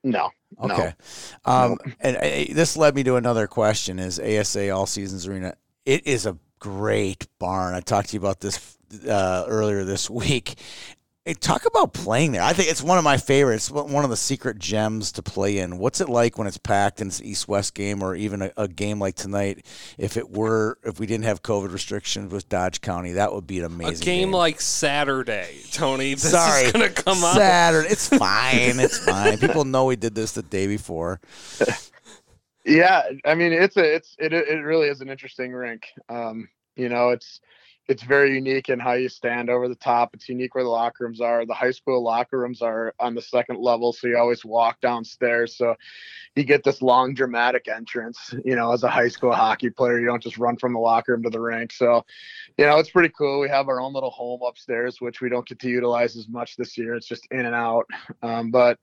No 0.04 0.32
okay. 0.62 0.94
No. 1.46 1.52
um 1.54 1.78
no. 1.86 1.92
and 2.02 2.18
uh, 2.18 2.54
this 2.54 2.76
led 2.76 2.96
me 2.96 3.04
to 3.04 3.16
another 3.16 3.48
question 3.48 4.00
is 4.00 4.20
asa 4.20 4.70
all 4.70 4.86
seasons 4.86 5.28
arena 5.28 5.56
it 5.86 6.06
is 6.06 6.26
a 6.26 6.38
great 6.60 7.28
barn. 7.40 7.74
I 7.74 7.80
talked 7.80 8.10
to 8.10 8.14
you 8.14 8.20
about 8.20 8.42
this 8.42 8.78
uh, 9.08 9.46
earlier 9.48 9.84
this 9.84 10.10
week 10.10 10.56
Hey, 11.30 11.36
talk 11.36 11.68
about 11.68 11.94
playing 11.94 12.32
there. 12.32 12.42
I 12.42 12.54
think 12.54 12.72
it's 12.72 12.82
one 12.82 12.98
of 12.98 13.04
my 13.04 13.18
favorites. 13.18 13.70
One 13.70 14.04
of 14.04 14.10
the 14.10 14.18
secret 14.18 14.58
gems 14.58 15.12
to 15.12 15.22
play 15.22 15.60
in. 15.60 15.78
What's 15.78 16.02
it 16.02 16.10
like 16.10 16.40
when 16.40 16.48
it's 16.48 16.58
packed 16.58 17.02
and 17.02 17.10
it's 17.12 17.22
East-West 17.22 17.76
game, 17.76 18.02
or 18.02 18.16
even 18.16 18.42
a, 18.42 18.52
a, 18.58 18.68
game 18.68 18.98
like 18.98 19.14
tonight? 19.14 19.64
If 20.00 20.18
it 20.18 20.32
were, 20.32 20.80
if 20.84 21.00
we 21.00 21.06
didn't 21.06 21.26
have 21.26 21.44
COVID 21.44 21.72
restrictions 21.72 22.34
with 22.34 22.50
Dodge 22.50 22.82
County, 22.82 23.12
that 23.12 23.32
would 23.32 23.46
be 23.46 23.60
an 23.60 23.66
amazing 23.66 24.02
a 24.02 24.06
game, 24.06 24.22
game. 24.30 24.32
like 24.32 24.60
Saturday. 24.60 25.62
Tony, 25.72 26.14
this 26.16 26.32
sorry, 26.32 26.64
is 26.64 26.72
gonna 26.72 26.90
come 26.90 27.24
up 27.24 27.36
Saturday. 27.36 27.90
It's 27.90 28.10
fine. 28.18 28.80
it's 28.80 28.98
fine. 28.98 29.38
People 29.38 29.66
know 29.66 29.86
we 29.86 29.98
did 29.98 30.16
this 30.16 30.32
the 30.32 30.42
day 30.42 30.66
before. 30.66 31.22
yeah, 32.66 33.04
I 33.24 33.36
mean, 33.36 33.54
it's 33.54 33.78
a, 33.78 33.84
it's, 33.84 34.16
it, 34.18 34.34
it 34.34 34.64
really 34.64 34.88
is 34.88 35.00
an 35.00 35.10
interesting 35.10 35.54
rink. 35.54 35.90
Um, 36.10 36.50
you 36.76 36.90
know, 36.90 37.10
it's 37.10 37.40
it's 37.90 38.04
very 38.04 38.36
unique 38.36 38.70
in 38.70 38.80
how 38.80 38.94
you 38.94 39.10
stand 39.10 39.50
over 39.50 39.68
the 39.68 39.74
top. 39.74 40.12
It's 40.14 40.30
unique 40.30 40.54
where 40.54 40.64
the 40.64 40.70
locker 40.70 41.06
rooms 41.06 41.20
are. 41.20 41.44
The 41.48 41.56
high 41.56 41.72
school 41.72 42.04
locker 42.04 42.38
rooms 42.38 42.62
are 42.62 42.94
on 43.00 43.16
the 43.16 43.22
second 43.22 43.60
level, 43.60 43.94
so 43.94 44.06
you 44.06 44.16
always 44.16 44.46
walk 44.46 44.80
downstairs. 44.80 45.58
So 45.58 45.74
you 46.36 46.44
get 46.44 46.64
this 46.64 46.84
long 46.84 47.16
dramatic 47.16 47.68
entrance. 47.68 48.36
You 48.46 48.56
know, 48.56 48.72
as 48.74 48.84
a 48.84 48.90
high 48.90 49.08
school 49.08 49.34
hockey 49.34 49.72
player, 49.72 50.00
you 50.00 50.06
don't 50.06 50.22
just 50.22 50.38
run 50.38 50.56
from 50.56 50.74
the 50.74 50.80
locker 50.80 51.14
room 51.14 51.24
to 51.24 51.32
the 51.32 51.42
rink. 51.42 51.72
So, 51.72 52.06
you 52.60 52.66
know, 52.68 52.78
it's 52.78 52.92
pretty 52.92 53.12
cool. 53.18 53.40
We 53.40 53.50
have 53.50 53.68
our 53.68 53.82
own 53.82 53.94
little 53.94 54.12
home 54.12 54.42
upstairs, 54.46 55.02
which 55.02 55.20
we 55.20 55.30
don't 55.30 55.48
get 55.48 55.58
to 55.58 55.70
utilize 55.70 56.16
as 56.16 56.30
much 56.30 56.58
this 56.58 56.78
year. 56.78 56.94
It's 56.94 57.08
just 57.08 57.28
in 57.32 57.48
and 57.48 57.56
out. 57.56 57.88
Um, 58.22 58.52
but 58.52 58.78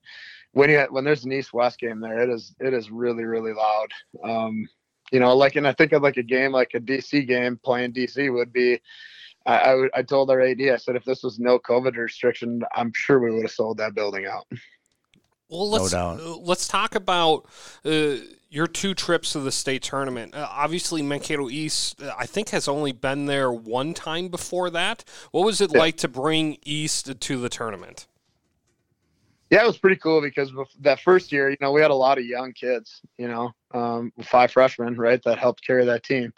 when 0.51 0.69
you 0.69 0.85
when 0.91 1.05
there's 1.05 1.25
an 1.25 1.33
East 1.33 1.53
West 1.53 1.79
game 1.79 2.01
there, 2.01 2.19
it 2.23 2.31
is 2.31 2.57
it 2.59 2.75
is 2.75 2.91
really 2.91 3.25
really 3.25 3.53
loud. 3.53 3.89
Um, 4.25 4.67
you 5.13 5.21
know, 5.21 5.37
like, 5.37 5.57
and 5.57 5.67
I 5.67 5.73
think 5.73 5.93
of 5.93 6.03
like 6.03 6.17
a 6.17 6.23
game 6.23 6.53
like 6.53 6.73
a 6.75 6.81
DC 6.81 7.27
game 7.27 7.59
playing 7.63 7.93
DC 7.93 8.33
would 8.33 8.53
be. 8.53 8.81
I, 9.47 9.59
I, 9.59 9.89
I 9.95 10.03
told 10.03 10.31
our 10.31 10.41
AD, 10.41 10.61
I 10.61 10.77
said, 10.77 10.97
if 10.97 11.05
this 11.05 11.23
was 11.23 11.39
no 11.39 11.59
COVID 11.59 11.97
restriction, 11.97 12.63
I'm 12.75 12.93
sure 12.93 13.21
we 13.21 13.31
would 13.31 13.43
have 13.43 13.53
sold 13.53 13.79
that 13.79 13.95
building 13.95 14.27
out. 14.27 14.47
Well, 15.49 15.71
let's 15.71 15.93
no 15.93 16.09
uh, 16.09 16.37
let's 16.43 16.67
talk 16.67 16.97
about 16.97 17.47
uh, 17.85 18.17
your 18.49 18.67
two 18.67 18.95
trips 18.95 19.33
to 19.33 19.41
the 19.41 19.53
state 19.53 19.83
tournament. 19.83 20.35
Uh, 20.35 20.49
obviously, 20.51 21.03
Mankato 21.03 21.49
East, 21.49 22.03
uh, 22.03 22.13
I 22.19 22.27
think, 22.27 22.49
has 22.49 22.67
only 22.67 22.93
been 22.93 23.27
there 23.27 23.53
one 23.53 23.95
time 23.95 24.29
before 24.29 24.71
that. 24.71 25.05
What 25.31 25.45
was 25.45 25.61
it 25.61 25.73
yeah. 25.73 25.79
like 25.79 25.97
to 25.99 26.09
bring 26.09 26.59
East 26.65 27.21
to 27.21 27.41
the 27.41 27.49
tournament? 27.49 28.09
Yeah, 29.51 29.63
it 29.63 29.67
was 29.67 29.79
pretty 29.79 29.97
cool 29.97 30.21
because 30.21 30.53
that 30.81 31.01
first 31.01 31.31
year, 31.31 31.51
you 31.51 31.57
know, 31.61 31.73
we 31.73 31.81
had 31.81 31.91
a 31.91 31.95
lot 31.95 32.19
of 32.19 32.25
young 32.25 32.53
kids, 32.53 33.01
you 33.17 33.29
know, 33.29 33.53
um, 33.73 34.13
five 34.23 34.51
freshmen, 34.51 34.97
right, 34.97 35.23
that 35.25 35.39
helped 35.39 35.65
carry 35.65 35.85
that 35.85 36.03
team. 36.03 36.33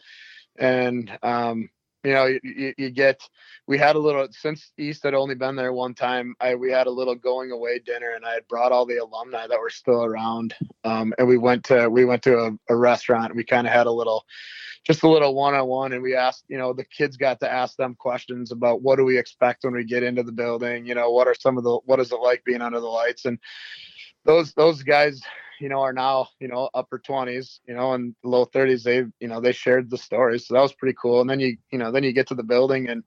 And, 0.58 1.16
um, 1.22 1.70
you 2.08 2.14
know, 2.14 2.24
you, 2.42 2.72
you, 2.78 2.90
get, 2.90 3.20
we 3.66 3.76
had 3.76 3.94
a 3.94 3.98
little, 3.98 4.26
since 4.30 4.72
East 4.78 5.02
had 5.02 5.12
only 5.12 5.34
been 5.34 5.56
there 5.56 5.74
one 5.74 5.92
time, 5.92 6.34
I, 6.40 6.54
we 6.54 6.70
had 6.70 6.86
a 6.86 6.90
little 6.90 7.14
going 7.14 7.50
away 7.50 7.80
dinner 7.80 8.12
and 8.16 8.24
I 8.24 8.32
had 8.32 8.48
brought 8.48 8.72
all 8.72 8.86
the 8.86 8.96
alumni 8.96 9.46
that 9.46 9.60
were 9.60 9.68
still 9.68 10.04
around. 10.04 10.54
Um, 10.84 11.12
and 11.18 11.28
we 11.28 11.36
went 11.36 11.64
to, 11.64 11.90
we 11.90 12.06
went 12.06 12.22
to 12.22 12.38
a, 12.38 12.52
a 12.70 12.76
restaurant. 12.76 13.36
We 13.36 13.44
kind 13.44 13.66
of 13.66 13.74
had 13.74 13.86
a 13.86 13.92
little, 13.92 14.24
just 14.84 15.02
a 15.02 15.08
little 15.08 15.34
one-on-one 15.34 15.92
and 15.92 16.02
we 16.02 16.14
asked 16.14 16.44
you 16.48 16.56
know 16.56 16.72
the 16.72 16.84
kids 16.84 17.18
got 17.18 17.38
to 17.40 17.52
ask 17.52 17.76
them 17.76 17.94
questions 17.96 18.52
about 18.52 18.80
what 18.80 18.96
do 18.96 19.04
we 19.04 19.18
expect 19.18 19.64
when 19.64 19.74
we 19.74 19.84
get 19.84 20.02
into 20.02 20.22
the 20.22 20.32
building 20.32 20.86
you 20.86 20.94
know 20.94 21.10
what 21.10 21.26
are 21.26 21.34
some 21.34 21.58
of 21.58 21.64
the 21.64 21.78
what 21.84 22.00
is 22.00 22.10
it 22.10 22.20
like 22.20 22.42
being 22.44 22.62
under 22.62 22.80
the 22.80 22.86
lights 22.86 23.26
and 23.26 23.38
those 24.24 24.54
those 24.54 24.82
guys 24.82 25.20
you 25.60 25.68
know 25.68 25.80
are 25.80 25.92
now 25.92 26.28
you 26.40 26.48
know 26.48 26.68
upper 26.74 26.98
20s 26.98 27.60
you 27.66 27.74
know 27.74 27.94
and 27.94 28.14
low 28.22 28.46
30s 28.46 28.82
they 28.82 29.04
you 29.20 29.28
know 29.28 29.40
they 29.40 29.52
shared 29.52 29.90
the 29.90 29.98
stories 29.98 30.46
so 30.46 30.54
that 30.54 30.60
was 30.60 30.72
pretty 30.72 30.96
cool 31.00 31.20
and 31.20 31.28
then 31.28 31.40
you 31.40 31.56
you 31.70 31.78
know 31.78 31.90
then 31.90 32.04
you 32.04 32.12
get 32.12 32.26
to 32.26 32.34
the 32.34 32.42
building 32.42 32.88
and 32.88 33.02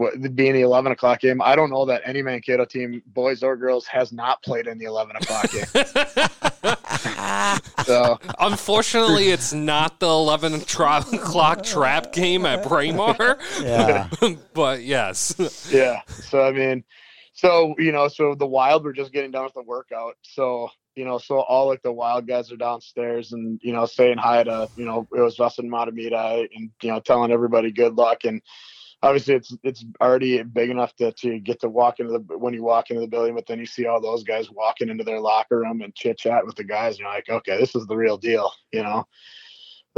what, 0.00 0.34
being 0.34 0.54
the 0.54 0.62
11 0.62 0.92
o'clock 0.92 1.20
game, 1.20 1.42
I 1.42 1.54
don't 1.54 1.68
know 1.68 1.84
that 1.84 2.00
any 2.06 2.22
Mankato 2.22 2.64
team, 2.64 3.02
boys 3.06 3.42
or 3.42 3.54
girls, 3.54 3.86
has 3.86 4.12
not 4.12 4.42
played 4.42 4.66
in 4.66 4.78
the 4.78 4.86
11 4.86 5.16
o'clock 5.16 5.50
game. 5.50 5.66
so 7.84 8.18
Unfortunately, 8.38 9.28
it's 9.28 9.52
not 9.52 10.00
the 10.00 10.08
11 10.08 10.62
tra- 10.62 11.04
o'clock 11.12 11.62
trap 11.62 12.14
game 12.14 12.46
at 12.46 12.66
Braemar. 12.66 13.36
Yeah. 13.60 14.08
but 14.54 14.82
yes. 14.82 15.68
yeah. 15.70 16.00
So 16.08 16.44
I 16.44 16.52
mean, 16.52 16.82
so 17.34 17.74
you 17.78 17.92
know, 17.92 18.08
so 18.08 18.34
the 18.34 18.46
Wild 18.46 18.84
were 18.84 18.94
just 18.94 19.12
getting 19.12 19.30
done 19.30 19.44
with 19.44 19.54
the 19.54 19.62
workout. 19.62 20.16
So 20.22 20.70
you 21.00 21.06
know, 21.06 21.16
so 21.16 21.40
all 21.40 21.66
like 21.66 21.80
the 21.80 21.90
Wild 21.90 22.28
guys 22.28 22.52
are 22.52 22.58
downstairs 22.58 23.32
and 23.32 23.58
you 23.62 23.72
know 23.72 23.86
saying 23.86 24.18
hi 24.18 24.44
to 24.44 24.68
you 24.74 24.84
know 24.84 25.08
it 25.16 25.20
was 25.20 25.40
us 25.40 25.58
and 25.58 25.72
Mahtomedi 25.72 26.46
and 26.54 26.70
you 26.82 26.90
know 26.90 27.00
telling 27.00 27.32
everybody 27.32 27.72
good 27.72 27.94
luck. 27.94 28.24
And 28.24 28.42
obviously 29.02 29.32
it's 29.32 29.56
it's 29.62 29.82
already 30.02 30.42
big 30.42 30.68
enough 30.68 30.94
to, 30.96 31.10
to 31.12 31.38
get 31.38 31.58
to 31.62 31.70
walk 31.70 32.00
into 32.00 32.12
the 32.12 32.36
when 32.36 32.52
you 32.52 32.62
walk 32.62 32.90
into 32.90 33.00
the 33.00 33.06
building 33.06 33.34
but 33.34 33.46
then 33.46 33.58
you 33.58 33.64
see 33.64 33.86
all 33.86 33.98
those 33.98 34.24
guys 34.24 34.50
walking 34.50 34.90
into 34.90 35.02
their 35.02 35.20
locker 35.20 35.60
room 35.60 35.80
and 35.80 35.94
chit 35.94 36.18
chat 36.18 36.44
with 36.44 36.54
the 36.56 36.64
guys 36.64 36.96
and 36.96 36.98
you're 36.98 37.08
like 37.08 37.30
okay 37.30 37.58
this 37.58 37.74
is 37.74 37.86
the 37.86 37.96
real 37.96 38.18
deal 38.18 38.52
you 38.70 38.82
know? 38.82 39.06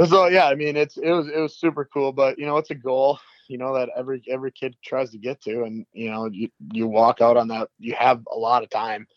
So 0.05 0.27
yeah 0.27 0.47
i 0.47 0.55
mean 0.55 0.77
it's 0.77 0.95
it 0.95 1.11
was 1.11 1.27
it 1.27 1.37
was 1.37 1.57
super 1.57 1.83
cool 1.93 2.13
but 2.13 2.39
you 2.39 2.45
know 2.45 2.55
it's 2.55 2.71
a 2.71 2.75
goal 2.75 3.19
you 3.47 3.57
know 3.57 3.73
that 3.75 3.89
every 3.95 4.23
every 4.29 4.51
kid 4.51 4.75
tries 4.83 5.11
to 5.11 5.17
get 5.17 5.41
to. 5.41 5.63
And 5.63 5.85
you 5.93 6.09
know 6.09 6.29
you 6.31 6.49
you 6.71 6.87
walk 6.87 7.21
out 7.21 7.37
on 7.37 7.47
that 7.49 7.69
you 7.79 7.93
have 7.93 8.21
a 8.31 8.37
lot 8.37 8.63
of 8.63 8.69
time 8.69 9.07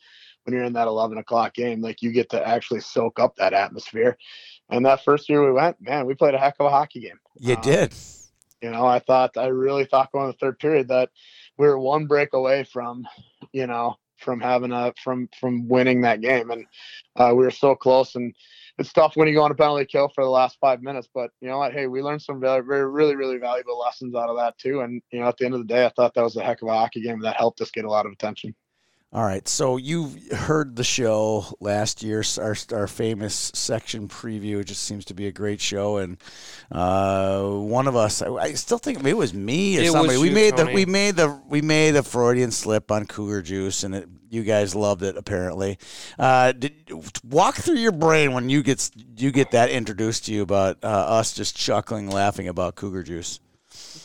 when 0.47 0.55
you're 0.55 0.65
in 0.65 0.73
that 0.73 0.87
11 0.89 1.19
o'clock 1.19 1.53
game 1.55 1.81
like 1.83 2.01
you 2.03 2.13
get 2.13 2.31
to 2.31 2.49
actually 2.49 2.81
soak 2.81 3.19
up 3.19 3.37
that 3.37 3.53
atmosphere 3.53 4.17
and 4.71 4.87
that 4.87 5.05
first 5.05 5.29
year 5.29 5.45
we 5.45 5.53
went 5.53 5.81
man 5.81 6.07
we 6.07 6.15
played 6.15 6.35
a 6.35 6.39
heck 6.39 6.55
of 6.61 6.67
a 6.67 6.71
hockey 6.71 7.01
game 7.01 7.19
You 7.39 7.57
Um, 7.57 7.63
did. 7.63 7.95
you 8.63 8.71
know, 8.71 8.87
I 8.87 9.01
thought 9.01 9.37
I 9.37 9.47
really 9.49 9.85
thought 9.85 10.13
going 10.13 10.27
to 10.27 10.33
the 10.33 10.39
third 10.39 10.59
period 10.59 10.89
that 10.89 11.11
we 11.59 11.67
were 11.67 11.79
one 11.79 12.07
break 12.07 12.33
away 12.33 12.65
from, 12.65 13.07
you 13.53 13.67
know, 13.67 13.97
from 14.19 14.41
having 14.41 14.73
a 14.73 14.93
from 15.03 15.29
from 15.39 15.69
winning 15.69 16.01
that 16.03 16.21
game, 16.23 16.51
and 16.51 16.65
uh, 17.17 17.33
we 17.37 17.45
were 17.45 17.51
so 17.51 17.75
close. 17.75 18.15
And 18.15 18.35
it's 18.79 18.93
tough 18.93 19.15
when 19.15 19.29
you 19.29 19.35
go 19.35 19.43
on 19.43 19.51
a 19.51 19.55
penalty 19.55 19.85
kill 19.85 20.09
for 20.09 20.25
the 20.25 20.31
last 20.31 20.57
five 20.61 20.83
minutes, 20.83 21.09
but 21.15 21.31
you 21.41 21.49
know 21.49 21.59
what? 21.59 21.73
Hey, 21.75 21.87
we 21.87 22.01
learned 22.03 22.23
some 22.23 22.41
very, 22.41 22.63
very 22.65 22.87
really 22.91 23.15
really 23.15 23.37
valuable 23.39 23.79
lessons 23.79 24.15
out 24.15 24.31
of 24.31 24.37
that 24.39 24.57
too. 24.59 24.81
And 24.81 25.03
you 25.13 25.21
know, 25.21 25.29
at 25.29 25.37
the 25.37 25.45
end 25.45 25.55
of 25.55 25.61
the 25.61 25.67
day, 25.67 25.85
I 25.85 25.91
thought 25.91 26.15
that 26.15 26.25
was 26.25 26.37
a 26.37 26.43
heck 26.43 26.63
of 26.63 26.69
a 26.69 26.73
hockey 26.73 27.03
game 27.03 27.21
that 27.21 27.37
helped 27.37 27.61
us 27.61 27.71
get 27.71 27.85
a 27.85 27.91
lot 27.91 28.07
of 28.07 28.13
attention. 28.13 28.55
All 29.13 29.25
right. 29.25 29.47
So 29.49 29.77
you 29.77 30.13
heard 30.33 30.77
the 30.77 30.85
show 30.85 31.47
last 31.61 32.03
year, 32.03 32.23
our, 32.39 32.57
our 32.73 32.87
famous 32.87 33.53
section 33.55 34.09
preview. 34.09 34.61
It 34.61 34.65
just 34.65 34.83
seems 34.83 35.05
to 35.07 35.15
be 35.15 35.27
a 35.27 35.33
great 35.33 35.61
show. 35.61 35.99
And 35.99 36.19
uh, 36.73 37.49
one 37.49 37.87
of 37.87 37.95
us, 37.97 38.21
I, 38.21 38.29
I 38.35 38.53
still 38.55 38.79
think 38.79 38.99
maybe 38.99 39.11
it 39.11 39.17
was 39.17 39.33
me 39.33 39.79
or 39.79 39.81
It 39.81 39.85
was 39.85 39.93
somebody. 39.93 40.19
we 40.19 40.29
you, 40.29 40.35
made 40.35 40.57
the 40.57 40.67
we 40.67 40.85
made 40.87 41.17
the 41.17 41.41
we 41.49 41.63
made 41.63 41.95
a 41.97 42.03
Freudian 42.03 42.51
slip 42.51 42.91
on 42.91 43.07
Cougar 43.07 43.43
Juice, 43.43 43.85
and 43.85 43.95
it, 43.95 44.09
you 44.29 44.43
guys 44.43 44.75
loved 44.75 45.03
it 45.03 45.17
apparently. 45.17 45.79
Uh, 46.19 46.53
did 46.53 46.75
walk 47.25 47.55
through 47.55 47.79
your 47.79 47.93
brain 47.93 48.33
when 48.33 48.49
you 48.51 48.63
get 48.63 48.91
you 49.17 49.31
get 49.31 49.53
that 49.53 49.71
introduced 49.71 50.27
to 50.27 50.33
you 50.35 50.43
about 50.43 50.79
uh, 50.83 50.89
us 50.89 51.33
just 51.33 51.57
chuckling, 51.57 52.11
laughing 52.11 52.49
about 52.49 52.75
Cougar 52.75 53.05
Juice. 53.05 53.41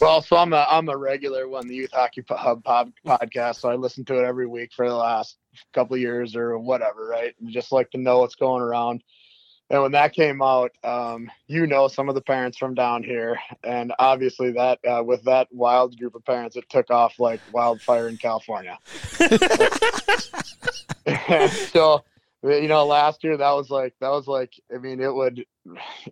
Well, 0.02 0.22
so 0.24 0.36
I'm 0.36 0.52
a 0.52 0.66
I'm 0.68 0.90
a 0.90 0.98
regular 0.98 1.48
one, 1.48 1.68
the 1.68 1.76
Youth 1.76 1.92
Hockey 1.94 2.24
Hub 2.28 2.64
podcast. 2.64 3.58
So 3.58 3.70
I 3.70 3.76
listen 3.76 4.04
to 4.06 4.18
it 4.18 4.26
every 4.26 4.48
week 4.48 4.72
for 4.76 4.90
the 4.90 4.96
last 4.96 5.38
couple 5.74 5.94
of 5.94 6.02
years 6.02 6.36
or 6.36 6.58
whatever, 6.58 7.06
right? 7.06 7.36
And 7.40 7.52
just 7.52 7.72
like 7.72 7.92
to 7.92 8.00
know 8.00 8.18
what's 8.18 8.34
going 8.34 8.64
around. 8.64 9.04
And 9.70 9.84
when 9.84 9.92
that 9.92 10.14
came 10.14 10.42
out, 10.42 10.72
um, 10.84 11.30
you 11.46 11.68
know 11.68 11.88
some 11.88 12.10
of 12.10 12.16
the 12.16 12.22
parents 12.22 12.58
from 12.58 12.74
down 12.74 13.04
here, 13.04 13.38
and 13.64 13.94
obviously 14.00 14.54
that 14.54 14.80
uh, 14.84 15.04
with 15.04 15.24
that 15.26 15.50
wild 15.52 15.96
group 16.00 16.16
of 16.16 16.26
parents, 16.26 16.56
it 16.56 16.68
took 16.68 16.90
off 16.90 17.20
like 17.20 17.40
wildfire 17.54 18.10
in 18.10 18.18
California. 18.18 18.80
so 21.72 22.04
you 22.44 22.68
know 22.68 22.88
last 22.88 23.24
year 23.24 23.38
that 23.38 23.52
was 23.52 23.70
like 23.70 23.94
that 24.02 24.10
was 24.10 24.26
like 24.26 24.52
i 24.74 24.80
mean 24.80 25.00
it 25.00 25.14
would 25.14 25.46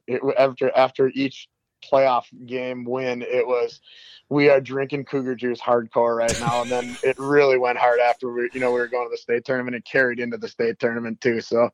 it 0.06 0.22
after 0.38 0.70
after 0.78 1.12
each 1.16 1.50
playoff 1.82 2.26
game 2.46 2.84
win 2.86 3.22
it 3.22 3.48
was 3.48 3.82
we 4.30 4.50
are 4.50 4.62
drinking 4.62 5.06
cougar 5.06 5.36
juice 5.36 5.60
hardcore 5.60 6.16
right 6.16 6.40
now 6.40 6.62
and 6.62 6.70
then 6.70 6.98
it 7.04 7.18
really 7.18 7.58
went 7.58 7.78
hard 7.78 8.00
after 8.00 8.32
we 8.32 8.50
you 8.54 8.60
know 8.60 8.72
we 8.72 8.80
were 8.80 8.88
going 8.88 9.08
to 9.08 9.12
the 9.12 9.18
state 9.18 9.44
tournament 9.44 9.76
and 9.76 9.84
carried 9.86 10.20
into 10.20 10.38
the 10.38 10.48
state 10.48 10.80
tournament 10.80 11.20
too 11.20 11.42
so 11.42 11.70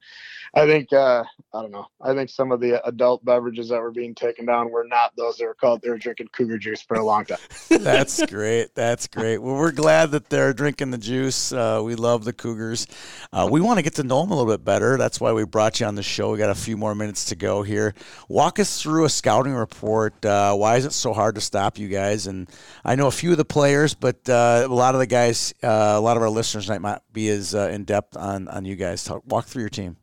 i 0.53 0.65
think 0.65 0.91
uh 0.93 1.23
i 1.53 1.61
don't 1.61 1.71
know 1.71 1.87
i 2.01 2.13
think 2.13 2.29
some 2.29 2.51
of 2.51 2.59
the 2.59 2.85
adult 2.87 3.23
beverages 3.25 3.69
that 3.69 3.81
were 3.81 3.91
being 3.91 4.15
taken 4.15 4.45
down 4.45 4.71
were 4.71 4.85
not 4.87 5.15
those 5.15 5.37
that 5.37 5.45
were 5.45 5.53
called 5.53 5.81
they 5.81 5.89
were 5.89 5.97
drinking 5.97 6.27
cougar 6.31 6.57
juice 6.57 6.81
for 6.81 6.95
a 6.95 7.03
long 7.03 7.25
time 7.25 7.37
That's 7.85 8.25
great. 8.25 8.73
That's 8.73 9.07
great. 9.07 9.37
Well, 9.37 9.55
we're 9.55 9.71
glad 9.71 10.11
that 10.11 10.29
they're 10.29 10.53
drinking 10.53 10.91
the 10.91 10.97
juice. 10.97 11.51
Uh, 11.51 11.81
we 11.83 11.95
love 11.95 12.23
the 12.23 12.33
Cougars. 12.33 12.87
Uh, 13.31 13.47
we 13.49 13.61
want 13.61 13.77
to 13.77 13.83
get 13.83 13.95
to 13.95 14.03
know 14.03 14.21
them 14.21 14.31
a 14.31 14.35
little 14.35 14.51
bit 14.51 14.63
better. 14.65 14.97
That's 14.97 15.21
why 15.21 15.33
we 15.33 15.45
brought 15.45 15.79
you 15.79 15.85
on 15.85 15.95
the 15.95 16.03
show. 16.03 16.31
We 16.31 16.37
got 16.37 16.49
a 16.49 16.55
few 16.55 16.77
more 16.77 16.95
minutes 16.95 17.25
to 17.25 17.35
go 17.35 17.63
here. 17.63 17.93
Walk 18.27 18.59
us 18.59 18.81
through 18.81 19.05
a 19.05 19.09
scouting 19.09 19.53
report. 19.53 20.25
Uh, 20.25 20.55
why 20.55 20.77
is 20.77 20.85
it 20.85 20.93
so 20.93 21.13
hard 21.13 21.35
to 21.35 21.41
stop 21.41 21.77
you 21.77 21.87
guys? 21.87 22.27
And 22.27 22.44
I 22.83 22.95
know 22.95 23.07
a 23.07 23.11
few 23.11 23.31
of 23.31 23.37
the 23.37 23.45
players, 23.45 23.93
but 23.93 24.27
uh, 24.29 24.63
a 24.65 24.67
lot 24.67 24.95
of 24.95 24.99
the 24.99 25.07
guys, 25.07 25.53
uh, 25.63 25.93
a 25.95 25.99
lot 25.99 26.17
of 26.17 26.23
our 26.23 26.29
listeners 26.29 26.67
might 26.69 26.81
not 26.81 27.03
be 27.11 27.29
as 27.29 27.55
uh, 27.55 27.69
in 27.71 27.83
depth 27.83 28.15
on 28.17 28.47
on 28.47 28.65
you 28.65 28.75
guys. 28.75 29.03
Talk, 29.03 29.23
walk 29.25 29.45
through 29.45 29.63
your 29.63 29.69
team. 29.69 29.97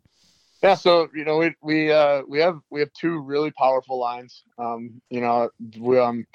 Yeah, 0.63 0.75
so 0.75 1.09
you 1.15 1.25
know 1.25 1.39
we 1.39 1.55
we 1.61 1.93
uh 1.93 2.23
we 2.29 2.39
have 2.39 2.61
we 2.71 2.81
have 2.81 2.93
two 2.93 3.21
really 3.21 3.51
powerful 3.51 3.99
lines. 3.99 4.45
Um, 4.59 5.03
you 5.11 5.21
know, 5.21 5.51
we 5.79 5.99
um 5.99 6.27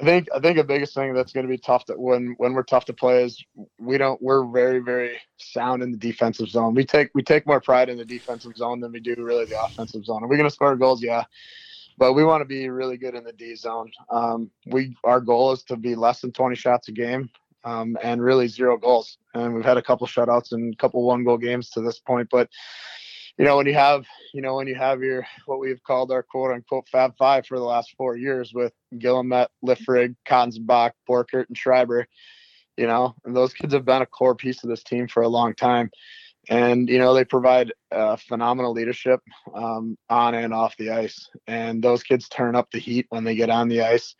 I 0.00 0.04
think 0.04 0.28
I 0.34 0.40
think 0.40 0.56
the 0.56 0.64
biggest 0.64 0.94
thing 0.94 1.12
that's 1.12 1.32
going 1.32 1.44
to 1.44 1.50
be 1.50 1.58
tough 1.58 1.84
that 1.86 1.98
when 1.98 2.34
when 2.38 2.54
we're 2.54 2.62
tough 2.62 2.86
to 2.86 2.94
play 2.94 3.22
is 3.22 3.44
we 3.78 3.98
don't 3.98 4.20
we're 4.22 4.46
very 4.46 4.78
very 4.78 5.18
sound 5.36 5.82
in 5.82 5.90
the 5.92 5.98
defensive 5.98 6.48
zone. 6.48 6.74
We 6.74 6.84
take 6.84 7.10
we 7.14 7.22
take 7.22 7.46
more 7.46 7.60
pride 7.60 7.90
in 7.90 7.98
the 7.98 8.04
defensive 8.04 8.56
zone 8.56 8.80
than 8.80 8.92
we 8.92 9.00
do 9.00 9.14
really 9.18 9.44
the 9.44 9.62
offensive 9.62 10.06
zone. 10.06 10.24
Are 10.24 10.26
we 10.26 10.36
going 10.36 10.48
to 10.48 10.54
score 10.54 10.74
goals? 10.76 11.02
Yeah. 11.02 11.24
But 12.00 12.14
we 12.14 12.24
want 12.24 12.40
to 12.40 12.46
be 12.46 12.70
really 12.70 12.96
good 12.96 13.14
in 13.14 13.24
the 13.24 13.32
D 13.34 13.54
zone. 13.54 13.92
Um, 14.08 14.50
we 14.66 14.96
our 15.04 15.20
goal 15.20 15.52
is 15.52 15.62
to 15.64 15.76
be 15.76 15.94
less 15.94 16.22
than 16.22 16.32
20 16.32 16.56
shots 16.56 16.88
a 16.88 16.92
game 16.92 17.28
um, 17.62 17.98
and 18.02 18.22
really 18.22 18.48
zero 18.48 18.78
goals. 18.78 19.18
And 19.34 19.54
we've 19.54 19.66
had 19.66 19.76
a 19.76 19.82
couple 19.82 20.06
shutouts 20.06 20.52
and 20.52 20.72
a 20.72 20.76
couple 20.78 21.02
one 21.02 21.24
goal 21.24 21.36
games 21.36 21.68
to 21.70 21.82
this 21.82 21.98
point. 21.98 22.28
But 22.30 22.48
you 23.36 23.44
know 23.44 23.58
when 23.58 23.66
you 23.66 23.74
have 23.74 24.06
you 24.32 24.40
know 24.40 24.56
when 24.56 24.66
you 24.66 24.76
have 24.76 25.02
your 25.02 25.26
what 25.44 25.60
we've 25.60 25.82
called 25.82 26.10
our 26.10 26.22
quote 26.22 26.52
unquote 26.52 26.88
Fab 26.88 27.14
Five 27.18 27.44
for 27.44 27.58
the 27.58 27.64
last 27.64 27.94
four 27.98 28.16
years 28.16 28.52
with 28.54 28.72
Gillimet, 28.94 29.48
Liffrig, 29.62 30.16
Konzenbach, 30.26 30.92
Borkert, 31.06 31.48
and 31.48 31.56
Schreiber, 31.56 32.06
you 32.78 32.86
know, 32.86 33.14
and 33.26 33.36
those 33.36 33.52
kids 33.52 33.74
have 33.74 33.84
been 33.84 34.00
a 34.00 34.06
core 34.06 34.34
piece 34.34 34.64
of 34.64 34.70
this 34.70 34.82
team 34.82 35.06
for 35.06 35.22
a 35.22 35.28
long 35.28 35.54
time. 35.54 35.90
And 36.50 36.88
you 36.88 36.98
know 36.98 37.14
they 37.14 37.24
provide 37.24 37.72
uh, 37.92 38.16
phenomenal 38.16 38.72
leadership 38.72 39.20
um, 39.54 39.96
on 40.10 40.34
and 40.34 40.52
off 40.52 40.76
the 40.76 40.90
ice, 40.90 41.30
and 41.46 41.82
those 41.82 42.02
kids 42.02 42.28
turn 42.28 42.56
up 42.56 42.68
the 42.70 42.78
heat 42.80 43.06
when 43.08 43.24
they 43.24 43.34
get 43.36 43.50
on 43.50 43.68
the 43.68 43.82
ice, 43.82 44.14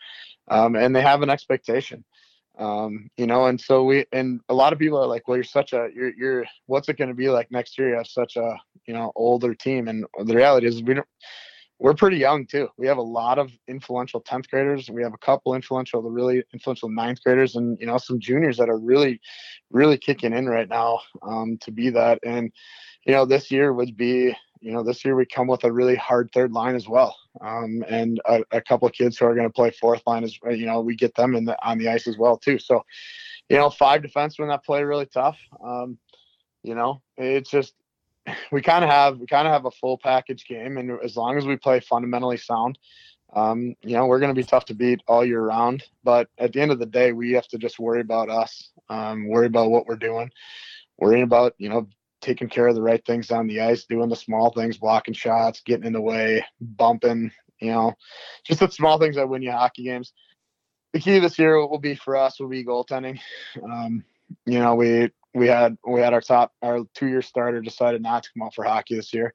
um, 0.49 0.77
and 0.77 0.95
they 0.97 1.03
have 1.03 1.23
an 1.23 1.31
expectation. 1.31 2.05
Um 2.59 3.09
you 3.17 3.27
know 3.27 3.47
and 3.47 3.61
so 3.61 3.85
we 3.85 4.07
and 4.13 4.41
a 4.49 4.55
lot 4.55 4.73
of 4.73 4.79
people 4.79 4.99
are 4.99 5.07
like 5.07 5.27
well 5.27 5.37
you're 5.37 5.45
such 5.45 5.73
a 5.73 5.89
you're 5.95 6.13
you're 6.15 6.45
what's 6.67 6.89
it 6.89 6.99
going 6.99 7.09
to 7.09 7.15
be 7.15 7.31
like 7.31 7.51
next 7.51 7.79
year? 7.79 7.91
You 7.91 7.97
have 7.97 8.09
such 8.09 8.37
a 8.37 8.57
you 8.87 8.93
know 8.93 9.13
older 9.15 9.55
team. 9.55 9.89
And 9.89 10.05
the 10.25 10.35
reality 10.35 10.67
is 10.67 10.83
we 10.83 10.95
don't 10.95 11.07
we're 11.81 11.95
pretty 11.95 12.19
young 12.19 12.47
too. 12.47 12.69
We 12.77 12.87
have 12.87 12.99
a 12.99 13.03
lot 13.03 13.39
of 13.39 13.51
influential 13.67 14.21
10th 14.21 14.51
graders. 14.51 14.91
We 14.91 15.03
have 15.03 15.15
a 15.15 15.19
couple 15.19 15.55
influential 15.55 16.03
the 16.03 16.11
really 16.11 16.45
influential 16.53 16.91
ninth 16.91 17.23
graders 17.25 17.57
and 17.57 17.79
you 17.81 17.87
know 17.87 17.97
some 17.97 18.21
juniors 18.21 18.59
that 18.59 18.69
are 18.69 18.79
really 18.79 19.19
really 19.71 19.97
kicking 19.97 20.35
in 20.35 20.47
right 20.47 20.69
now 20.69 21.01
um 21.23 21.57
to 21.63 21.73
be 21.73 21.89
that. 21.91 22.21
And 22.23 22.53
you 23.07 23.15
know 23.15 23.25
this 23.25 23.51
year 23.51 23.73
would 23.73 23.97
be 23.97 24.37
you 24.61 24.73
know 24.73 24.83
this 24.83 25.07
year 25.07 25.17
we 25.17 25.25
come 25.25 25.47
with 25.47 25.65
a 25.65 25.73
really 25.73 25.97
hard 25.97 26.31
third 26.35 26.53
line 26.53 26.77
as 26.77 26.87
well. 26.87 27.17
Um, 27.41 27.83
and 27.89 28.21
a, 28.27 28.43
a 28.53 28.61
couple 28.61 28.87
of 28.87 28.93
kids 28.93 29.17
who 29.17 29.25
are 29.25 29.35
going 29.35 29.49
to 29.49 29.53
play 29.53 29.71
fourth 29.71 30.03
line 30.07 30.23
as 30.23 30.39
you 30.51 30.67
know 30.67 30.83
we 30.83 30.95
get 30.95 31.15
them 31.15 31.35
in 31.35 31.47
the 31.47 31.57
on 31.67 31.79
the 31.79 31.89
ice 31.89 32.07
as 32.07 32.19
well 32.19 32.37
too. 32.37 32.59
So 32.59 32.85
you 33.49 33.57
know 33.57 33.71
five 33.71 34.03
defensemen 34.03 34.51
that 34.51 34.65
play 34.67 34.83
really 34.83 35.07
tough 35.07 35.39
um, 35.65 35.99
you 36.63 36.75
know 36.75 37.01
it's 37.17 37.51
just 37.51 37.75
we 38.53 38.61
kind 38.63 38.85
of 38.85 38.91
have 38.91 39.19
we 39.19 39.27
kind 39.27 39.47
of 39.47 39.53
have 39.53 39.67
a 39.67 39.71
full 39.71 39.99
package 39.99 40.45
game 40.47 40.77
and 40.77 40.99
as 41.03 41.17
long 41.17 41.37
as 41.37 41.47
we 41.47 41.57
play 41.57 41.81
fundamentally 41.81 42.37
sound 42.37 42.79
um, 43.35 43.75
you 43.83 43.95
know 43.95 44.07
we're 44.07 44.21
going 44.21 44.35
to 44.35 44.41
be 44.41 44.47
tough 44.47 44.65
to 44.65 44.75
beat 44.75 45.01
all 45.07 45.25
year 45.25 45.43
round 45.43 45.85
but 46.05 46.29
at 46.39 46.53
the 46.53 46.61
end 46.61 46.71
of 46.71 46.79
the 46.79 46.87
day 46.87 47.13
we 47.13 47.33
have 47.33 47.47
to 47.49 47.59
just 47.59 47.79
worry 47.79 48.01
about 48.01 48.29
us 48.29 48.71
um, 48.89 49.29
worry 49.29 49.47
about 49.47 49.71
what 49.71 49.87
we're 49.87 49.97
doing 49.97 50.31
worrying 50.99 51.23
about 51.23 51.55
you 51.59 51.69
know 51.69 51.87
taking 52.21 52.49
care 52.49 52.69
of 52.69 52.75
the 52.75 52.83
right 52.83 53.05
things 53.05 53.31
on 53.31 53.47
the 53.47 53.61
ice, 53.61 53.85
doing 53.85 54.09
the 54.09 54.17
small 54.17 54.53
things, 54.53 54.79
blocking 54.79 55.15
shots, 55.15 55.63
getting 55.65 55.87
in 55.87 55.93
the 55.93 56.01
way, 56.01 56.45
bumping, 56.61 57.31
you 57.61 57.71
know, 57.71 57.95
just 58.45 58.61
the 58.61 58.71
small 58.71 58.99
things 58.99 59.17
that 59.17 59.29
win 59.29 59.43
you 59.43 59.53
hockey 59.53 59.85
games. 59.85 60.13
The 60.93 61.01
key 61.01 61.19
this 61.19 61.39
year 61.39 61.57
will 61.67 61.79
be 61.79 61.95
for 61.95 62.17
us 62.17 62.41
will 62.41 62.49
be 62.49 62.65
goaltending. 62.65 63.19
Um, 63.63 64.05
you 64.47 64.59
know, 64.59 64.75
we 64.75 65.11
we 65.35 65.47
had 65.47 65.77
we 65.87 66.01
had 66.01 66.13
our 66.13 66.21
top 66.21 66.53
our 66.63 66.81
two 66.95 67.09
year 67.09 67.23
starter 67.23 67.61
decided 67.61 68.03
not 68.03 68.23
to 68.25 68.31
come 68.33 68.43
out 68.47 68.55
for 68.55 68.65
hockey 68.65 68.97
this 68.97 69.13
year. 69.13 69.35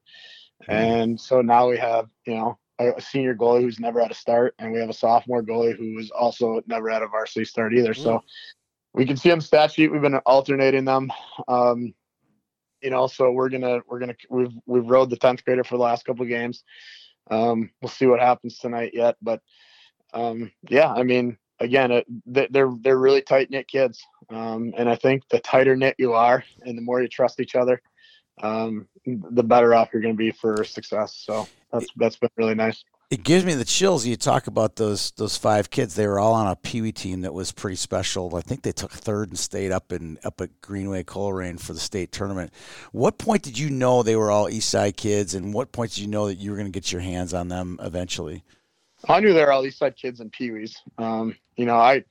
And 0.67 1.19
so 1.19 1.41
now 1.41 1.69
we 1.69 1.77
have, 1.77 2.07
you 2.25 2.35
know, 2.35 2.57
a 2.79 2.99
senior 3.01 3.35
goalie 3.35 3.61
who's 3.61 3.79
never 3.79 4.01
had 4.01 4.11
a 4.11 4.15
start, 4.15 4.55
and 4.59 4.71
we 4.71 4.79
have 4.79 4.89
a 4.89 4.93
sophomore 4.93 5.43
goalie 5.43 5.77
who 5.77 5.97
has 5.97 6.11
also 6.11 6.61
never 6.67 6.89
had 6.89 7.03
a 7.03 7.07
varsity 7.07 7.45
start 7.45 7.73
either. 7.73 7.93
So 7.93 8.23
we 8.93 9.05
can 9.05 9.17
see 9.17 9.29
them 9.29 9.41
stat 9.41 9.71
sheet. 9.71 9.91
We've 9.91 10.01
been 10.01 10.15
alternating 10.25 10.85
them. 10.85 11.11
Um, 11.47 11.93
you 12.81 12.89
know, 12.89 13.07
so 13.07 13.31
we're 13.31 13.49
gonna 13.49 13.81
we're 13.87 13.99
gonna 13.99 14.15
we've 14.29 14.53
we've 14.65 14.85
rode 14.85 15.09
the 15.09 15.17
tenth 15.17 15.43
grader 15.43 15.63
for 15.63 15.77
the 15.77 15.83
last 15.83 16.05
couple 16.05 16.23
of 16.23 16.29
games. 16.29 16.63
Um, 17.31 17.71
we'll 17.81 17.89
see 17.89 18.05
what 18.05 18.19
happens 18.19 18.59
tonight 18.59 18.91
yet, 18.93 19.15
but 19.21 19.41
um, 20.13 20.51
yeah, 20.69 20.91
I 20.91 21.03
mean, 21.03 21.37
again, 21.59 21.91
it, 21.91 22.05
they're 22.25 22.71
they're 22.81 22.97
really 22.97 23.21
tight 23.21 23.49
knit 23.49 23.67
kids, 23.67 24.03
um, 24.29 24.73
and 24.77 24.89
I 24.89 24.95
think 24.95 25.27
the 25.29 25.39
tighter 25.39 25.75
knit 25.75 25.95
you 25.97 26.13
are, 26.13 26.43
and 26.61 26.77
the 26.77 26.81
more 26.81 27.01
you 27.01 27.07
trust 27.07 27.39
each 27.39 27.55
other, 27.55 27.81
um, 28.41 28.87
the 29.05 29.43
better 29.43 29.73
off 29.73 29.89
you're 29.93 30.01
going 30.01 30.13
to 30.13 30.17
be 30.17 30.31
for 30.31 30.63
success. 30.63 31.15
So 31.25 31.47
that's 31.71 31.87
that's 31.95 32.17
been 32.17 32.29
really 32.37 32.55
nice. 32.55 32.83
It 33.11 33.23
gives 33.23 33.45
me 33.45 33.53
the 33.53 33.65
chills. 33.65 34.05
You 34.05 34.15
talk 34.15 34.47
about 34.47 34.77
those 34.77 35.11
those 35.11 35.37
five 35.37 35.69
kids. 35.69 35.93
They 35.93 36.07
were 36.07 36.19
all 36.19 36.33
on 36.33 36.47
a 36.47 36.55
Pee 36.55 36.81
Wee 36.81 36.91
team 36.91 37.21
that 37.21 37.33
was 37.33 37.51
pretty 37.51 37.75
special. 37.75 38.35
I 38.35 38.41
think 38.41 38.63
they 38.63 38.71
took 38.71 38.91
third 38.91 39.29
and 39.29 39.37
stayed 39.37 39.71
up 39.71 39.91
in 39.91 40.17
up 40.23 40.41
at 40.41 40.59
Greenway 40.61 41.03
Coleraine 41.03 41.59
for 41.59 41.73
the 41.73 41.79
state 41.79 42.11
tournament. 42.11 42.51
What 42.91 43.19
point 43.19 43.43
did 43.43 43.59
you 43.59 43.69
know 43.69 44.01
they 44.01 44.15
were 44.15 44.31
all 44.31 44.49
East 44.49 44.69
Side 44.69 44.97
kids, 44.97 45.35
and 45.35 45.53
what 45.53 45.71
point 45.71 45.91
did 45.91 46.01
you 46.01 46.07
know 46.07 46.27
that 46.27 46.39
you 46.39 46.49
were 46.49 46.57
going 46.57 46.71
to 46.71 46.77
get 46.77 46.91
your 46.91 47.01
hands 47.01 47.33
on 47.33 47.47
them 47.47 47.79
eventually? 47.81 48.43
I 49.07 49.19
knew 49.19 49.33
they 49.33 49.43
were 49.43 49.51
all 49.51 49.65
East 49.65 49.79
Side 49.79 49.95
kids 49.95 50.19
and 50.19 50.31
Pee 50.31 50.51
Wees. 50.51 50.81
Um, 50.97 51.35
you 51.55 51.65
know, 51.65 51.75
I 51.75 52.03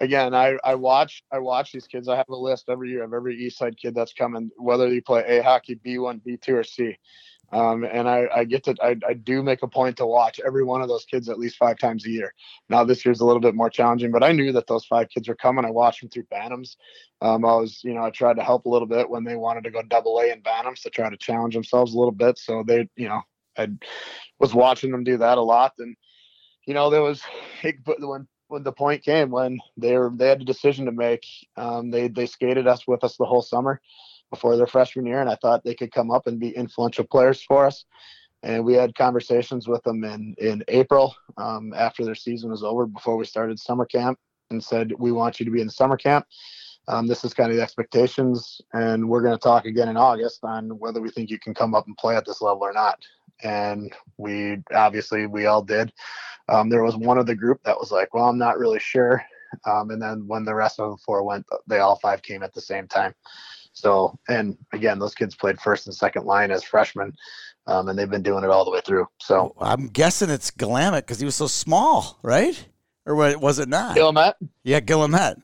again, 0.00 0.34
I 0.34 0.56
I 0.64 0.74
watch 0.74 1.22
I 1.32 1.38
watch 1.38 1.72
these 1.72 1.86
kids. 1.86 2.08
I 2.08 2.16
have 2.16 2.28
a 2.28 2.36
list 2.36 2.68
every 2.68 2.90
year 2.90 3.04
of 3.04 3.12
every 3.12 3.36
East 3.36 3.58
Side 3.58 3.76
kid 3.76 3.94
that's 3.94 4.12
coming, 4.12 4.50
whether 4.56 4.88
you 4.88 5.02
play 5.02 5.24
A 5.26 5.42
hockey, 5.42 5.74
B 5.74 5.98
one, 5.98 6.20
B 6.24 6.36
two, 6.36 6.56
or 6.56 6.64
C. 6.64 6.96
Um, 7.50 7.84
and 7.84 8.06
I, 8.06 8.28
I 8.34 8.44
get 8.44 8.64
to 8.64 8.74
I, 8.82 8.96
I 9.08 9.14
do 9.14 9.42
make 9.42 9.62
a 9.62 9.68
point 9.68 9.96
to 9.98 10.06
watch 10.06 10.38
every 10.44 10.64
one 10.64 10.82
of 10.82 10.88
those 10.88 11.06
kids 11.06 11.30
at 11.30 11.38
least 11.38 11.56
five 11.56 11.78
times 11.78 12.04
a 12.04 12.10
year. 12.10 12.34
Now 12.68 12.84
this 12.84 13.04
year's 13.06 13.20
a 13.20 13.24
little 13.24 13.40
bit 13.40 13.54
more 13.54 13.70
challenging, 13.70 14.10
but 14.10 14.22
I 14.22 14.32
knew 14.32 14.52
that 14.52 14.66
those 14.66 14.84
five 14.84 15.08
kids 15.08 15.28
were 15.28 15.34
coming. 15.34 15.64
I 15.64 15.70
watched 15.70 16.00
them 16.00 16.10
through 16.10 16.24
Bantams. 16.24 16.76
Um, 17.22 17.44
I 17.46 17.54
was 17.56 17.82
you 17.82 17.94
know 17.94 18.02
I 18.02 18.10
tried 18.10 18.36
to 18.36 18.44
help 18.44 18.66
a 18.66 18.68
little 18.68 18.88
bit 18.88 19.08
when 19.08 19.24
they 19.24 19.36
wanted 19.36 19.64
to 19.64 19.70
go 19.70 19.82
double 19.82 20.18
A 20.18 20.30
in 20.30 20.42
Bantams 20.42 20.82
to 20.82 20.90
try 20.90 21.08
to 21.08 21.16
challenge 21.16 21.54
themselves 21.54 21.94
a 21.94 21.98
little 21.98 22.12
bit. 22.12 22.38
So 22.38 22.62
they 22.66 22.88
you 22.96 23.08
know 23.08 23.22
I 23.56 23.68
was 24.38 24.54
watching 24.54 24.92
them 24.92 25.04
do 25.04 25.16
that 25.16 25.38
a 25.38 25.42
lot, 25.42 25.72
and 25.78 25.96
you 26.68 26.74
know 26.74 26.90
there 26.90 27.02
was 27.02 27.22
when 27.98 28.28
when 28.48 28.62
the 28.62 28.72
point 28.72 29.02
came 29.02 29.30
when 29.30 29.58
they 29.76 29.96
were 29.96 30.12
they 30.14 30.28
had 30.28 30.42
a 30.42 30.44
decision 30.44 30.84
to 30.84 30.92
make. 30.92 31.24
Um, 31.56 31.90
they 31.90 32.08
they 32.08 32.26
skated 32.26 32.68
us 32.68 32.86
with 32.86 33.02
us 33.02 33.16
the 33.16 33.24
whole 33.24 33.42
summer 33.42 33.80
before 34.30 34.56
their 34.56 34.66
freshman 34.66 35.06
year, 35.06 35.20
and 35.20 35.30
I 35.30 35.36
thought 35.36 35.64
they 35.64 35.74
could 35.74 35.92
come 35.92 36.10
up 36.10 36.26
and 36.26 36.38
be 36.38 36.50
influential 36.50 37.04
players 37.04 37.42
for 37.42 37.66
us. 37.66 37.86
And 38.42 38.64
we 38.64 38.74
had 38.74 38.94
conversations 38.94 39.66
with 39.66 39.82
them 39.82 40.04
in 40.04 40.34
in 40.38 40.62
April 40.68 41.16
um, 41.38 41.72
after 41.74 42.04
their 42.04 42.14
season 42.14 42.50
was 42.50 42.62
over, 42.62 42.86
before 42.86 43.16
we 43.16 43.24
started 43.24 43.58
summer 43.58 43.86
camp, 43.86 44.18
and 44.50 44.62
said 44.62 44.92
we 44.98 45.10
want 45.10 45.40
you 45.40 45.46
to 45.46 45.52
be 45.52 45.62
in 45.62 45.70
summer 45.70 45.96
camp. 45.96 46.26
Um, 46.86 47.06
this 47.06 47.22
is 47.24 47.34
kind 47.34 47.50
of 47.50 47.56
the 47.56 47.62
expectations, 47.62 48.60
and 48.72 49.08
we're 49.08 49.22
going 49.22 49.36
to 49.36 49.42
talk 49.42 49.66
again 49.66 49.88
in 49.88 49.96
August 49.96 50.40
on 50.42 50.70
whether 50.78 51.02
we 51.02 51.10
think 51.10 51.28
you 51.30 51.38
can 51.38 51.54
come 51.54 51.74
up 51.74 51.86
and 51.86 51.96
play 51.96 52.16
at 52.16 52.24
this 52.24 52.40
level 52.40 52.62
or 52.62 52.72
not. 52.72 52.98
And 53.42 53.92
we 54.16 54.58
obviously 54.74 55.26
we 55.26 55.46
all 55.46 55.62
did. 55.62 55.92
Um, 56.48 56.68
there 56.68 56.82
was 56.82 56.96
one 56.96 57.18
of 57.18 57.26
the 57.26 57.34
group 57.34 57.62
that 57.64 57.78
was 57.78 57.92
like, 57.92 58.14
"Well, 58.14 58.24
I'm 58.24 58.38
not 58.38 58.58
really 58.58 58.80
sure." 58.80 59.24
Um, 59.64 59.90
and 59.90 60.00
then 60.00 60.26
when 60.26 60.44
the 60.44 60.54
rest 60.54 60.80
of 60.80 60.90
the 60.90 60.96
four 61.04 61.22
went, 61.22 61.46
they 61.66 61.78
all 61.78 61.96
five 61.96 62.22
came 62.22 62.42
at 62.42 62.52
the 62.54 62.60
same 62.60 62.86
time. 62.86 63.14
So, 63.72 64.18
and 64.28 64.56
again, 64.72 64.98
those 64.98 65.14
kids 65.14 65.34
played 65.36 65.60
first 65.60 65.86
and 65.86 65.94
second 65.94 66.24
line 66.26 66.50
as 66.50 66.64
freshmen, 66.64 67.14
um, 67.66 67.88
and 67.88 67.98
they've 67.98 68.10
been 68.10 68.22
doing 68.22 68.44
it 68.44 68.50
all 68.50 68.64
the 68.64 68.70
way 68.70 68.80
through. 68.84 69.06
So 69.18 69.54
I'm 69.60 69.86
guessing 69.86 70.30
it's 70.30 70.52
Willamette 70.58 71.06
because 71.06 71.20
he 71.20 71.24
was 71.24 71.36
so 71.36 71.46
small, 71.46 72.18
right? 72.22 72.66
Or 73.06 73.14
was 73.38 73.58
it 73.58 73.68
not? 73.68 73.94
Willamette? 73.94 74.36
Yeah, 74.64 74.80
Willamette. 74.86 75.38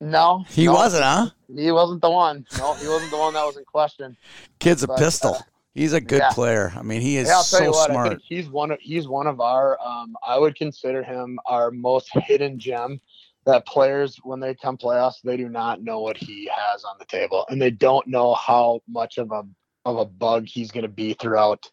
No, 0.00 0.44
he 0.48 0.66
no, 0.66 0.74
wasn't, 0.74 1.04
huh? 1.04 1.30
He 1.54 1.70
wasn't 1.70 2.02
the 2.02 2.10
one. 2.10 2.46
No, 2.58 2.74
he 2.74 2.88
wasn't 2.88 3.10
the 3.10 3.16
one 3.16 3.34
that 3.34 3.44
was 3.44 3.56
in 3.56 3.64
question. 3.64 4.16
Kid's 4.58 4.82
a 4.82 4.88
pistol. 4.88 5.34
Uh, 5.34 5.42
he's 5.76 5.92
a 5.92 6.00
good 6.00 6.22
yeah. 6.22 6.30
player. 6.30 6.72
I 6.76 6.82
mean, 6.82 7.00
he 7.00 7.16
is 7.16 7.28
yeah, 7.28 7.42
so 7.42 7.70
what, 7.70 7.90
smart. 7.90 8.20
he's 8.26 8.48
one 8.48 8.70
of 8.72 8.78
he's 8.80 9.06
one 9.06 9.26
of 9.26 9.40
our. 9.40 9.78
Um, 9.80 10.16
I 10.26 10.38
would 10.38 10.56
consider 10.56 11.02
him 11.02 11.38
our 11.46 11.70
most 11.70 12.10
hidden 12.12 12.58
gem 12.58 13.00
that 13.46 13.64
players 13.64 14.18
when 14.24 14.40
they 14.40 14.54
come 14.54 14.76
play 14.76 14.98
us 14.98 15.20
they 15.24 15.36
do 15.36 15.48
not 15.48 15.82
know 15.82 16.00
what 16.00 16.16
he 16.16 16.50
has 16.54 16.84
on 16.84 16.96
the 16.98 17.04
table 17.06 17.46
and 17.48 17.62
they 17.62 17.70
don't 17.70 18.06
know 18.06 18.34
how 18.34 18.80
much 18.88 19.18
of 19.18 19.30
a 19.30 19.44
of 19.84 19.96
a 19.96 20.04
bug 20.04 20.44
he's 20.46 20.70
going 20.70 20.82
to 20.82 20.88
be 20.88 21.14
throughout 21.14 21.70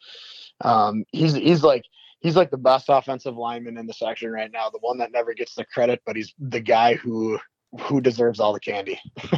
um, 0.61 1.03
he's 1.11 1.33
he's 1.33 1.63
like 1.63 1.83
he's 2.19 2.35
like 2.35 2.51
the 2.51 2.57
best 2.57 2.85
offensive 2.89 3.35
lineman 3.35 3.77
in 3.77 3.87
the 3.87 3.93
section 3.93 4.31
right 4.31 4.51
now 4.51 4.69
the 4.69 4.79
one 4.79 4.99
that 4.99 5.11
never 5.11 5.33
gets 5.33 5.55
the 5.55 5.65
credit 5.65 5.99
but 6.05 6.15
he's 6.15 6.33
the 6.39 6.61
guy 6.61 6.93
who 6.93 7.37
who 7.81 7.99
deserves 7.99 8.39
all 8.39 8.53
the 8.53 8.59
candy 8.59 8.99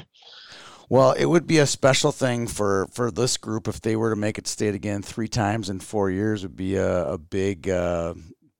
Well, 0.89 1.13
it 1.13 1.25
would 1.25 1.47
be 1.47 1.57
a 1.57 1.65
special 1.65 2.11
thing 2.11 2.47
for, 2.47 2.87
for 2.91 3.09
this 3.09 3.37
group 3.37 3.67
if 3.67 3.81
they 3.81 3.95
were 3.95 4.11
to 4.11 4.15
make 4.15 4.37
it 4.37 4.47
state 4.47 4.75
again 4.75 5.01
three 5.01 5.27
times 5.27 5.69
in 5.69 5.79
four 5.79 6.09
years. 6.11 6.43
Would 6.43 6.55
be 6.55 6.75
a, 6.75 7.13
a 7.13 7.17
big 7.17 7.67
uh, 7.69 8.13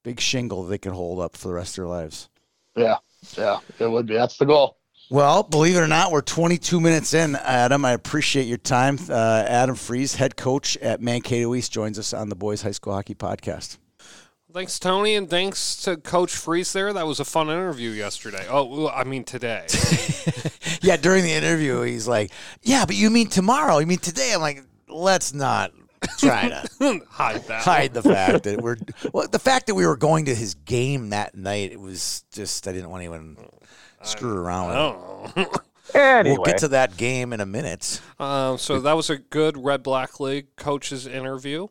big 0.04 0.20
shingle 0.20 0.64
they 0.64 0.78
could 0.78 0.94
hold 0.94 1.20
up 1.20 1.36
for 1.36 1.50
the 1.50 1.54
rest 1.54 1.78
of 1.78 1.84
their 1.84 1.88
lives. 1.88 2.30
Yeah, 2.76 2.98
yeah, 3.38 3.60
it 3.80 3.90
would 3.90 4.06
be. 4.08 4.16
That's 4.16 4.38
the 4.38 4.46
goal. 4.46 4.78
Well, 5.10 5.44
believe 5.44 5.76
it 5.76 5.82
or 5.82 5.88
not, 5.88 6.12
we're 6.12 6.22
22 6.22 6.82
minutes 6.82 7.14
in, 7.14 7.36
Adam. 7.36 7.86
I 7.86 7.92
appreciate 7.92 8.48
your 8.48 8.58
time. 8.58 8.98
Uh, 9.08 9.46
Adam 9.48 9.76
Fries, 9.76 10.16
head 10.16 10.36
coach 10.36 10.78
at 10.78 11.00
Mankato 11.00 11.54
East, 11.54 11.72
joins 11.72 12.00
us 12.00 12.12
on 12.12 12.30
the 12.30 12.36
Boys 12.36 12.64
High 12.64 12.72
School 12.72 12.94
Hockey 12.94 13.14
Podcast. 13.14 13.78
Thanks, 14.56 14.80
Tony, 14.80 15.16
and 15.16 15.30
thanks 15.30 15.76
to 15.84 15.98
Coach 15.98 16.34
Fries 16.34 16.72
there. 16.72 16.94
That 16.94 17.06
was 17.06 17.20
a 17.20 17.26
fun 17.26 17.50
interview 17.50 17.90
yesterday. 17.90 18.48
Oh, 18.50 18.88
I 18.88 19.04
mean 19.04 19.26
today. 19.26 19.68
yeah, 20.82 20.96
during 20.96 21.26
the 21.26 21.34
interview, 21.34 21.82
he's 21.82 22.08
like, 22.08 22.32
"Yeah, 22.62 22.86
but 22.86 22.96
you 22.96 23.10
mean 23.10 23.28
tomorrow? 23.28 23.80
You 23.80 23.86
mean 23.86 23.98
today?" 23.98 24.32
I'm 24.34 24.40
like, 24.40 24.64
"Let's 24.88 25.34
not 25.34 25.74
try 26.20 26.48
to 26.48 27.02
hide 27.10 27.44
that. 27.48 27.64
Hide 27.64 27.94
the 27.94 28.02
fact 28.02 28.46
that 28.46 28.62
we're 28.62 28.78
well, 29.12 29.28
the 29.28 29.40
fact 29.40 29.68
that 29.68 29.76
we 29.76 29.86
were 29.86 29.98
going 29.98 30.24
to 30.24 30.34
his 30.34 30.54
game 30.54 31.10
that 31.10 31.36
night. 31.36 31.74
It 31.74 31.80
was 31.82 32.24
just 32.32 32.66
I 32.66 32.72
didn't 32.72 32.90
want 32.90 33.02
anyone 33.02 33.36
screw 34.04 34.38
around. 34.38 34.72
I 34.72 34.76
don't 34.76 35.36
know. 35.36 35.52
Anyway. 35.94 36.38
We'll 36.38 36.46
get 36.46 36.60
to 36.60 36.70
that 36.70 36.96
game 36.96 37.34
in 37.34 37.42
a 37.42 37.46
minute. 37.46 38.00
Um, 38.22 38.58
so 38.58 38.80
that 38.80 38.94
was 38.94 39.10
a 39.10 39.18
good 39.18 39.58
Red 39.58 39.84
Black 39.84 40.22
League 40.22 40.56
coaches 40.56 41.08
interview 41.08 41.68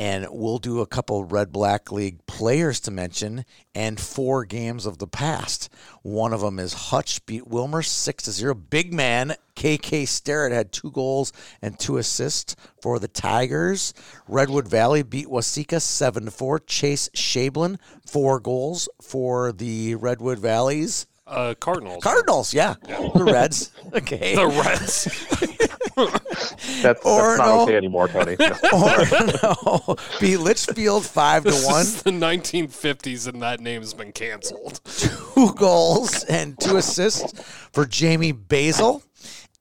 and 0.00 0.26
we'll 0.30 0.56
do 0.56 0.80
a 0.80 0.86
couple 0.86 1.26
Red 1.26 1.52
Black 1.52 1.92
League 1.92 2.24
players 2.24 2.80
to 2.80 2.90
mention 2.90 3.44
and 3.74 4.00
four 4.00 4.46
games 4.46 4.86
of 4.86 4.96
the 4.96 5.06
past. 5.06 5.68
One 6.00 6.32
of 6.32 6.40
them 6.40 6.58
is 6.58 6.72
Hutch 6.72 7.26
beat 7.26 7.44
Willmar 7.44 7.84
6 7.84 8.22
to 8.22 8.32
0. 8.32 8.54
Big 8.54 8.94
man 8.94 9.34
KK 9.56 10.08
Starrett 10.08 10.54
had 10.54 10.72
two 10.72 10.90
goals 10.90 11.34
and 11.60 11.78
two 11.78 11.98
assists 11.98 12.56
for 12.80 12.98
the 12.98 13.08
Tigers. 13.08 13.92
Redwood 14.26 14.66
Valley 14.66 15.02
beat 15.02 15.26
Waseca 15.26 15.82
7 15.82 16.24
to 16.24 16.30
4. 16.30 16.60
Chase 16.60 17.10
Shablin, 17.10 17.78
four 18.06 18.40
goals 18.40 18.88
for 19.02 19.52
the 19.52 19.96
Redwood 19.96 20.38
Valleys. 20.38 21.06
Uh, 21.30 21.54
Cardinals. 21.54 22.02
Cardinals, 22.02 22.52
yeah. 22.52 22.74
yeah. 22.88 23.08
The 23.14 23.24
Reds. 23.24 23.70
Okay. 23.92 24.36
The 24.36 24.46
Reds. 24.46 25.04
that's, 26.82 27.04
or 27.04 27.36
that's 27.36 27.38
not 27.38 27.46
no, 27.46 27.62
okay 27.62 27.76
anymore, 27.76 28.06
Tony. 28.06 28.36
No. 28.38 28.46
or 28.72 29.04
no. 29.42 29.96
Beat 30.20 30.36
Litchfield 30.36 31.04
5 31.04 31.44
to 31.44 31.50
1. 31.50 31.56
the 32.04 32.12
1950s, 32.12 33.26
and 33.26 33.42
that 33.42 33.58
name 33.58 33.80
has 33.80 33.92
been 33.92 34.12
canceled. 34.12 34.80
Two 34.84 35.52
goals 35.54 36.22
and 36.24 36.56
two 36.60 36.76
assists 36.76 37.42
for 37.72 37.84
Jamie 37.84 38.30
Basil. 38.30 39.02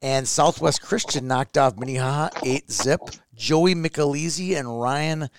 And 0.03 0.27
Southwest 0.27 0.83
Christian 0.83 1.27
knocked 1.27 1.57
off 1.57 1.75
Minnehaha 1.75 2.29
8 2.43 2.71
zip. 2.71 3.01
Joey 3.39 3.73
Michelizzi 3.73 4.59
and 4.59 4.81
Ryan, 4.81 5.29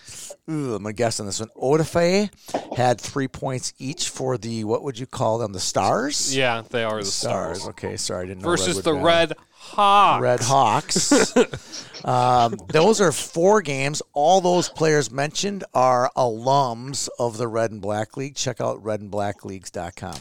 ooh, 0.51 0.75
I'm 0.75 0.83
going 0.83 0.85
to 0.85 0.93
guess 0.95 1.21
on 1.21 1.27
this 1.27 1.39
one, 1.39 1.51
Odafe 1.55 2.31
had 2.75 2.99
three 2.99 3.29
points 3.29 3.75
each 3.79 4.09
for 4.09 4.39
the, 4.39 4.65
what 4.65 4.83
would 4.83 4.99
you 4.99 5.07
call 5.07 5.37
them, 5.37 5.53
the 5.53 5.61
Stars? 5.61 6.35
Yeah, 6.35 6.63
they 6.71 6.83
are 6.83 7.01
the 7.01 7.05
Stars. 7.05 7.61
stars. 7.61 7.69
Okay, 7.69 7.99
sorry, 7.99 8.25
I 8.25 8.29
didn't 8.29 8.43
know. 8.43 8.49
Versus 8.49 8.81
the 8.83 8.95
Red 8.95 9.35
Hawks. 9.53 10.23
Red 10.23 10.41
Hawks. 10.41 11.37
um, 12.07 12.57
those 12.69 13.03
are 13.03 13.13
four 13.13 13.61
games. 13.61 14.01
All 14.15 14.41
those 14.41 14.71
players 14.71 15.11
mentioned 15.11 15.65
are 15.75 16.11
alums 16.17 17.11
of 17.19 17.37
the 17.37 17.49
Red 17.49 17.71
and 17.71 17.83
Black 17.83 18.17
League. 18.17 18.35
Check 18.35 18.63
out 18.63 18.83
redandblackleagues.com. 18.83 20.17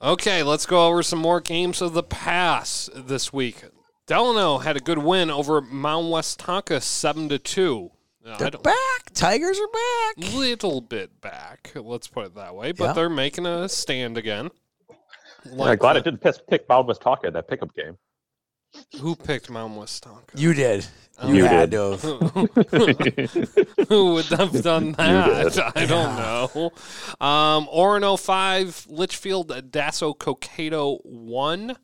Okay, 0.00 0.44
let's 0.44 0.66
go 0.66 0.86
over 0.86 1.02
some 1.02 1.18
more 1.18 1.40
games 1.40 1.82
of 1.82 1.94
the 1.94 2.02
past 2.04 2.90
this 2.94 3.32
week. 3.32 3.64
Delano 4.06 4.58
had 4.58 4.76
a 4.76 4.80
good 4.80 4.98
win 4.98 5.30
over 5.30 5.60
Mound 5.60 6.08
Westonka, 6.08 6.82
seven 6.82 7.28
to 7.30 7.38
two. 7.38 7.90
They're 8.22 8.50
back. 8.50 8.76
Tigers 9.12 9.58
are 9.58 9.68
back. 9.68 10.34
Little 10.34 10.80
bit 10.80 11.20
back. 11.20 11.72
Let's 11.74 12.08
put 12.08 12.26
it 12.26 12.34
that 12.36 12.54
way. 12.54 12.72
But 12.72 12.86
yep. 12.86 12.94
they're 12.94 13.10
making 13.10 13.46
a 13.46 13.68
stand 13.68 14.16
again. 14.16 14.50
Like 15.46 15.72
I'm 15.72 15.76
glad 15.78 15.92
the, 15.94 15.98
it 15.98 16.04
didn't 16.20 16.46
pick 16.48 16.68
Mound 16.68 16.88
Westonka 16.88 17.24
in 17.24 17.34
that 17.34 17.48
pickup 17.48 17.74
game. 17.74 17.98
Who 19.00 19.14
picked 19.14 19.50
Mound 19.50 19.74
Westonka? 19.76 20.30
You 20.34 20.54
did. 20.54 20.86
Oh. 21.18 21.28
You, 21.28 21.34
You 21.36 21.44
had 21.44 21.70
did. 21.70 21.76
to 21.76 21.90
have. 21.92 23.88
Who 23.88 24.14
would 24.14 24.24
have 24.26 24.62
done 24.62 24.92
that? 24.98 25.72
I 25.76 25.86
don't 25.86 26.16
know. 26.16 26.72
Um, 27.24 27.68
Orono 27.72 28.18
5, 28.18 28.86
Litchfield, 28.88 29.48
Dassel, 29.70 30.16
Cokato 30.16 30.98
1. 31.04 31.76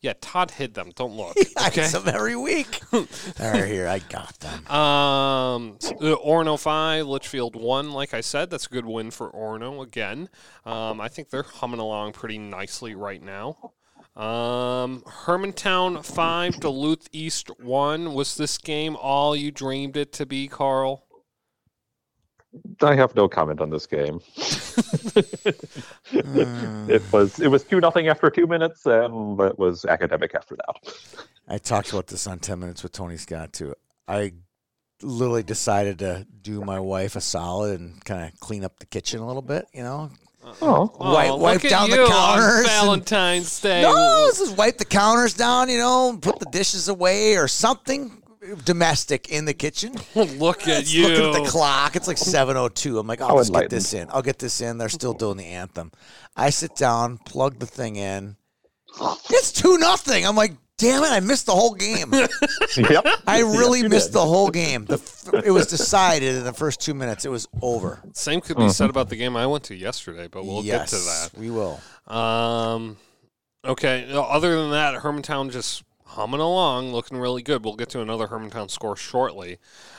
Yeah, 0.00 0.12
Todd 0.20 0.52
hid 0.52 0.74
them. 0.74 0.92
Don't 0.94 1.16
look. 1.16 1.36
I 1.56 1.68
Okay. 1.68 1.88
them 1.88 2.06
every 2.06 2.36
week. 2.36 2.80
They're 3.36 3.66
here. 3.66 3.88
I 3.88 3.98
got 3.98 4.38
them. 4.38 4.66
Um, 4.68 5.76
s- 5.82 5.90
uh, 5.90 6.14
Orono 6.24 6.58
5, 6.58 7.04
Litchfield 7.06 7.56
1. 7.56 7.90
Like 7.90 8.14
I 8.14 8.20
said, 8.20 8.48
that's 8.50 8.66
a 8.66 8.70
good 8.70 8.86
win 8.86 9.10
for 9.10 9.30
Orono 9.32 9.82
again. 9.82 10.28
Um, 10.64 11.00
I 11.00 11.08
think 11.08 11.30
they're 11.30 11.42
humming 11.42 11.80
along 11.80 12.12
pretty 12.12 12.38
nicely 12.38 12.94
right 12.94 13.20
now. 13.20 13.72
Um, 14.14 15.02
Hermantown 15.06 16.04
5, 16.04 16.60
Duluth 16.60 17.08
East 17.12 17.48
1. 17.60 18.14
Was 18.14 18.36
this 18.36 18.56
game 18.58 18.96
all 18.96 19.34
you 19.34 19.50
dreamed 19.50 19.96
it 19.96 20.12
to 20.14 20.26
be, 20.26 20.46
Carl? 20.48 21.04
I 22.80 22.94
have 22.94 23.14
no 23.14 23.28
comment 23.28 23.60
on 23.60 23.70
this 23.70 23.86
game. 23.86 24.20
It 26.12 27.02
was 27.12 27.38
it 27.38 27.48
was 27.48 27.64
two 27.64 27.80
nothing 27.80 28.08
after 28.08 28.30
two 28.30 28.46
minutes, 28.46 28.86
and 28.86 29.38
it 29.40 29.58
was 29.58 29.84
academic 29.84 30.34
after 30.34 30.56
that. 30.56 30.94
I 31.46 31.58
talked 31.58 31.90
about 31.92 32.06
this 32.06 32.26
on 32.26 32.38
10 32.38 32.58
Minutes 32.58 32.82
with 32.82 32.92
Tony 32.92 33.16
Scott, 33.16 33.52
too. 33.52 33.74
I 34.06 34.32
literally 35.02 35.42
decided 35.42 35.98
to 36.00 36.26
do 36.42 36.60
my 36.62 36.78
wife 36.80 37.16
a 37.16 37.20
solid 37.20 37.80
and 37.80 38.04
kind 38.04 38.24
of 38.24 38.38
clean 38.40 38.64
up 38.64 38.78
the 38.78 38.86
kitchen 38.86 39.20
a 39.20 39.26
little 39.26 39.42
bit, 39.42 39.66
you 39.72 39.82
know? 39.82 40.10
Oh, 40.62 40.90
oh 40.98 41.14
Wipe- 41.14 41.30
look 41.30 41.40
wipe 41.40 41.62
down 41.62 41.90
the 41.90 41.96
you 41.96 42.02
on 42.02 42.08
counters 42.08 42.58
and- 42.58 42.66
Valentine's 42.66 43.60
Day. 43.60 43.82
No, 43.82 44.26
this 44.26 44.40
is 44.40 44.52
wipe 44.52 44.78
the 44.78 44.84
counters 44.84 45.34
down, 45.34 45.68
you 45.68 45.78
know, 45.78 46.18
put 46.20 46.38
the 46.38 46.46
dishes 46.46 46.88
away 46.88 47.36
or 47.36 47.48
something 47.48 48.22
domestic 48.64 49.28
in 49.28 49.44
the 49.44 49.54
kitchen. 49.54 49.94
Look 50.14 50.62
at 50.62 50.82
It's 50.82 50.94
you. 50.94 51.08
Looking 51.08 51.34
at 51.34 51.44
the 51.44 51.50
clock, 51.50 51.96
it's 51.96 52.08
like 52.08 52.16
7:02. 52.16 52.98
I'm 52.98 53.06
like, 53.06 53.20
I'll 53.20 53.28
How 53.28 53.38
just 53.38 53.52
get 53.52 53.70
this 53.70 53.94
in. 53.94 54.08
I'll 54.10 54.22
get 54.22 54.38
this 54.38 54.60
in. 54.60 54.78
They're 54.78 54.88
still 54.88 55.14
doing 55.14 55.36
the 55.36 55.46
anthem. 55.46 55.92
I 56.36 56.50
sit 56.50 56.76
down, 56.76 57.18
plug 57.18 57.58
the 57.58 57.66
thing 57.66 57.96
in. 57.96 58.36
It's 59.30 59.52
two 59.52 59.78
nothing. 59.78 60.26
I'm 60.26 60.36
like, 60.36 60.52
damn 60.78 61.02
it! 61.02 61.10
I 61.10 61.20
missed 61.20 61.46
the 61.46 61.52
whole 61.52 61.74
game. 61.74 62.12
yep. 62.76 63.06
I 63.26 63.40
really 63.40 63.80
you 63.80 63.88
missed 63.88 64.08
did. 64.08 64.14
the 64.14 64.24
whole 64.24 64.48
game. 64.50 64.86
The 64.86 64.94
f- 64.94 65.44
it 65.44 65.50
was 65.50 65.66
decided 65.66 66.36
in 66.36 66.44
the 66.44 66.52
first 66.52 66.80
two 66.80 66.94
minutes. 66.94 67.24
It 67.24 67.30
was 67.30 67.46
over. 67.60 68.00
Same 68.14 68.40
could 68.40 68.56
be 68.56 68.70
said 68.70 68.90
about 68.90 69.08
the 69.08 69.16
game 69.16 69.36
I 69.36 69.46
went 69.46 69.64
to 69.64 69.74
yesterday, 69.74 70.28
but 70.28 70.44
we'll 70.44 70.64
yes, 70.64 70.90
get 70.90 70.98
to 70.98 71.04
that. 71.04 71.30
We 71.36 71.50
will. 71.50 71.80
Um, 72.06 72.96
okay. 73.64 74.10
Other 74.12 74.56
than 74.60 74.70
that, 74.70 75.02
Hermantown 75.02 75.50
just 75.50 75.84
humming 76.08 76.40
along, 76.40 76.92
looking 76.92 77.18
really 77.18 77.42
good. 77.42 77.64
We'll 77.64 77.76
get 77.76 77.88
to 77.90 78.00
another 78.00 78.26
Hermantown 78.28 78.70
score 78.70 78.96
shortly. 78.96 79.58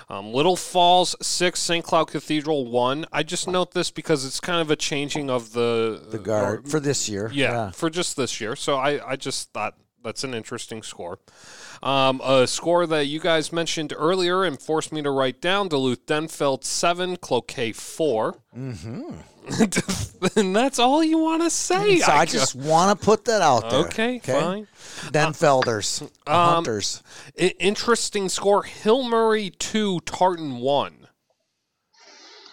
Um, 0.10 0.34
Little 0.34 0.56
Falls 0.56 1.16
six, 1.22 1.60
St. 1.60 1.86
Cloud 1.86 2.06
Cathedral 2.10 2.66
one. 2.66 3.06
I 3.12 3.24
just 3.24 3.48
note 3.48 3.74
this 3.74 3.92
because 3.92 4.26
it's 4.26 4.40
kind 4.40 4.60
of 4.62 4.72
a 4.72 4.76
changing 4.76 5.30
of 5.30 5.54
the 5.54 6.02
The 6.10 6.18
guard 6.20 6.66
or- 6.66 6.70
for 6.70 6.80
this 6.80 7.08
year. 7.08 7.30
yeah, 7.34 7.72
for 7.72 7.90
just 7.90 8.18
this 8.18 8.42
year. 8.42 8.56
So 8.56 8.76
I, 8.78 9.12
I 9.12 9.16
just 9.16 9.54
thought 9.54 9.76
that's 10.04 10.24
an 10.24 10.34
interesting 10.34 10.82
score. 10.84 11.20
Um, 11.82 12.22
a 12.24 12.48
score 12.48 12.86
that 12.88 13.06
you 13.08 13.20
guys 13.20 13.52
mentioned 13.54 13.94
earlier 13.96 14.44
and 14.44 14.60
forced 14.60 14.92
me 14.92 15.02
to 15.02 15.12
write 15.12 15.42
down 15.42 15.68
Duluth 15.70 16.06
Denfeld 16.06 16.64
7, 16.64 17.18
Cloquet 17.18 17.74
4. 17.74 18.36
Mm-hmm. 18.58 19.12
and 20.40 20.56
that's 20.56 20.80
all 20.80 21.04
you 21.04 21.18
want 21.18 21.42
to 21.44 21.50
say. 21.50 22.00
So 22.10 22.12
I 22.12 22.26
just 22.26 22.56
want 22.56 22.98
to 23.00 23.06
put 23.06 23.26
that 23.26 23.42
out 23.42 23.70
there. 23.70 23.80
Okay, 23.86 24.20
fine. 24.20 24.68
Then 25.12 25.34
Felders, 25.34 26.00
the 26.26 26.32
Um, 26.32 26.54
Hunters. 26.56 27.02
I- 27.40 27.56
interesting 27.60 28.30
score 28.30 28.64
Hill 28.64 29.04
Murray 29.04 29.50
2, 29.50 30.02
Tartan 30.02 30.58
1. 30.58 31.08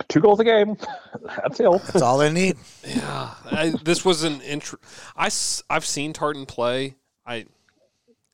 Two 0.08 0.20
goals 0.20 0.38
a 0.40 0.44
game. 0.44 0.76
That's 1.24 1.58
Hill. 1.58 1.78
That's 1.78 2.02
all 2.02 2.18
they 2.18 2.30
need. 2.32 2.56
Yeah, 2.86 3.34
I, 3.50 3.74
this 3.82 4.04
was 4.04 4.22
an 4.24 4.40
intro. 4.42 4.78
I, 5.16 5.30
have 5.70 5.84
seen 5.84 6.12
Tartan 6.12 6.46
play. 6.46 6.96
I, 7.26 7.44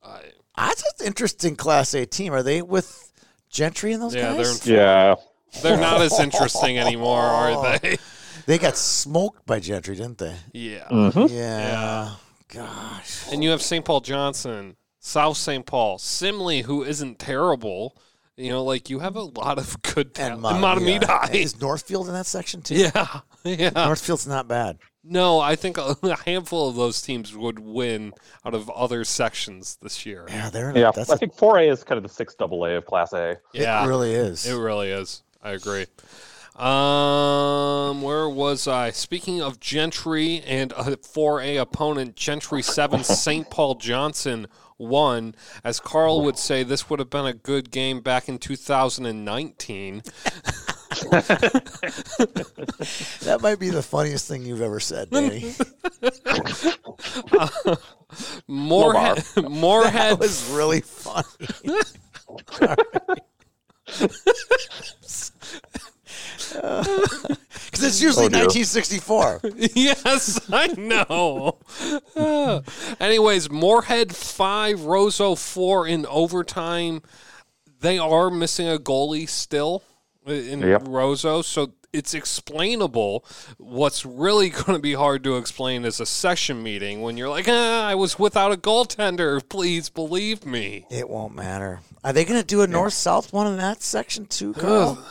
I 0.03 0.21
That's 0.57 0.83
an 1.01 1.07
interesting 1.07 1.55
Class 1.55 1.93
A 1.93 2.05
team. 2.05 2.33
Are 2.33 2.43
they 2.43 2.61
with 2.61 3.11
Gentry 3.49 3.93
and 3.93 4.01
those 4.01 4.15
yeah, 4.15 4.33
they're 4.33 4.75
Yeah. 4.75 5.15
They're 5.61 5.77
not 5.77 6.01
as 6.01 6.19
interesting 6.19 6.79
anymore, 6.79 7.19
are 7.19 7.77
they? 7.79 7.97
They 8.45 8.57
got 8.57 8.75
smoked 8.75 9.45
by 9.45 9.59
Gentry, 9.59 9.95
didn't 9.95 10.17
they? 10.17 10.35
Yeah. 10.51 10.87
Mm-hmm. 10.89 11.33
Yeah. 11.33 12.15
Gosh. 12.49 13.31
And 13.31 13.43
you 13.43 13.51
have 13.51 13.61
St. 13.61 13.85
Paul 13.85 14.01
Johnson, 14.01 14.75
South 14.99 15.37
St. 15.37 15.65
Paul, 15.65 15.97
Simley, 15.97 16.63
who 16.63 16.83
isn't 16.83 17.19
terrible. 17.19 17.95
You 18.35 18.49
know, 18.49 18.63
like 18.63 18.89
you 18.89 18.99
have 18.99 19.15
a 19.15 19.21
lot 19.21 19.59
of 19.59 19.81
good 19.83 20.07
And 20.07 20.13
talent. 20.15 20.41
Mon- 20.41 20.77
And 20.77 20.87
yeah. 20.87 20.99
Mahtomedi. 20.99 21.35
Is 21.35 21.61
Northfield 21.61 22.07
in 22.07 22.13
that 22.13 22.25
section 22.25 22.61
too? 22.61 22.75
Yeah, 22.75 23.19
yeah. 23.43 23.69
Northfield's 23.69 24.27
not 24.27 24.47
bad. 24.47 24.79
No, 25.03 25.39
I 25.39 25.55
think 25.55 25.77
a 25.77 25.97
a 26.03 26.17
handful 26.23 26.69
of 26.69 26.75
those 26.75 27.01
teams 27.01 27.35
would 27.35 27.59
win 27.59 28.13
out 28.45 28.53
of 28.53 28.69
other 28.69 29.03
sections 29.03 29.77
this 29.81 30.05
year. 30.05 30.25
Yeah, 30.29 30.49
they're 30.49 30.69
in 30.69 30.75
Yeah. 30.75 30.91
That's 30.91 31.09
I 31.09 31.17
think 31.17 31.35
4A 31.35 31.71
is 31.71 31.83
kind 31.83 31.97
of 31.97 32.03
the 32.03 32.09
six 32.09 32.35
double 32.35 32.65
A 32.65 32.75
of 32.75 32.85
Class 32.85 33.13
A. 33.13 33.37
Yeah, 33.53 33.83
it 33.83 33.87
really 33.87 34.13
is. 34.13 34.45
It 34.45 34.55
really 34.55 34.89
is. 34.89 35.23
I 35.41 35.51
agree. 35.51 35.87
Um, 36.55 38.03
where 38.03 38.29
was 38.29 38.67
I? 38.67 38.91
Speaking 38.91 39.41
of 39.41 39.59
Gentry 39.59 40.41
and 40.41 40.71
a 40.73 40.83
4A 40.83 41.59
opponent, 41.59 42.15
Gentry 42.15 42.61
7, 42.61 43.03
St. 43.03 43.49
Paul 43.49 43.75
Johnson 43.75 44.47
1. 44.77 45.35
As 45.63 45.79
Carl 45.79 46.21
would 46.21 46.37
say, 46.37 46.63
this 46.63 46.89
would 46.89 46.99
have 46.99 47.09
been 47.09 47.25
a 47.25 47.33
good 47.33 47.71
game 47.71 48.01
back 48.01 48.29
in 48.29 48.37
2019. 48.37 50.03
that 53.21 53.39
might 53.41 53.59
be 53.59 53.69
the 53.69 53.81
funniest 53.81 54.27
thing 54.27 54.43
you've 54.45 54.61
ever 54.61 54.79
said, 54.79 55.09
Danny. 55.09 55.39
Moorhead, 58.47 59.17
that 59.17 59.49
Moorhead, 59.49 60.19
was 60.19 60.49
really 60.51 60.81
funny. 60.81 61.25
Because 66.53 67.37
it's 67.73 68.01
usually 68.01 68.25
Oh, 68.27 68.39
1964. 68.45 69.41
yes, 69.73 70.39
I 70.51 70.67
know. 70.67 71.57
Uh, 72.15 72.61
anyways, 72.99 73.49
Moorhead 73.49 74.15
5, 74.15 74.79
Roseau 74.81 75.35
4 75.37 75.87
in 75.87 76.05
overtime. 76.05 77.01
They 77.79 77.97
are 77.97 78.29
missing 78.29 78.69
a 78.69 78.77
goalie 78.77 79.27
still 79.27 79.83
in 80.25 80.61
Yep. 80.61 80.83
Roseau, 80.83 81.43
so 81.43 81.73
it's 81.91 82.13
explainable. 82.13 83.23
What's 83.57 84.05
really 84.05 84.49
going 84.65 84.73
to 84.73 84.79
be 84.79 84.93
hard 84.93 85.23
to 85.23 85.37
explain 85.37 85.85
is 85.85 85.99
a 85.99 86.05
session 86.05 86.63
meeting 86.63 87.01
when 87.01 87.17
you're 87.17 87.29
like, 87.29 87.45
ah, 87.47 87.87
I 87.87 87.95
was 87.95 88.17
without 88.17 88.51
a 88.51 88.57
goaltender. 88.57 89.41
Please 89.47 89.89
believe 89.89 90.45
me. 90.45 90.85
It 90.89 91.09
won't 91.09 91.35
matter. 91.35 91.81
Are 92.03 92.13
they 92.13 92.25
going 92.25 92.39
to 92.39 92.45
do 92.45 92.61
a 92.61 92.67
north 92.67 92.93
south 92.93 93.31
one 93.31 93.47
in 93.47 93.57
that 93.57 93.81
section 93.81 94.25
too, 94.25 94.53
Carl? 94.53 95.03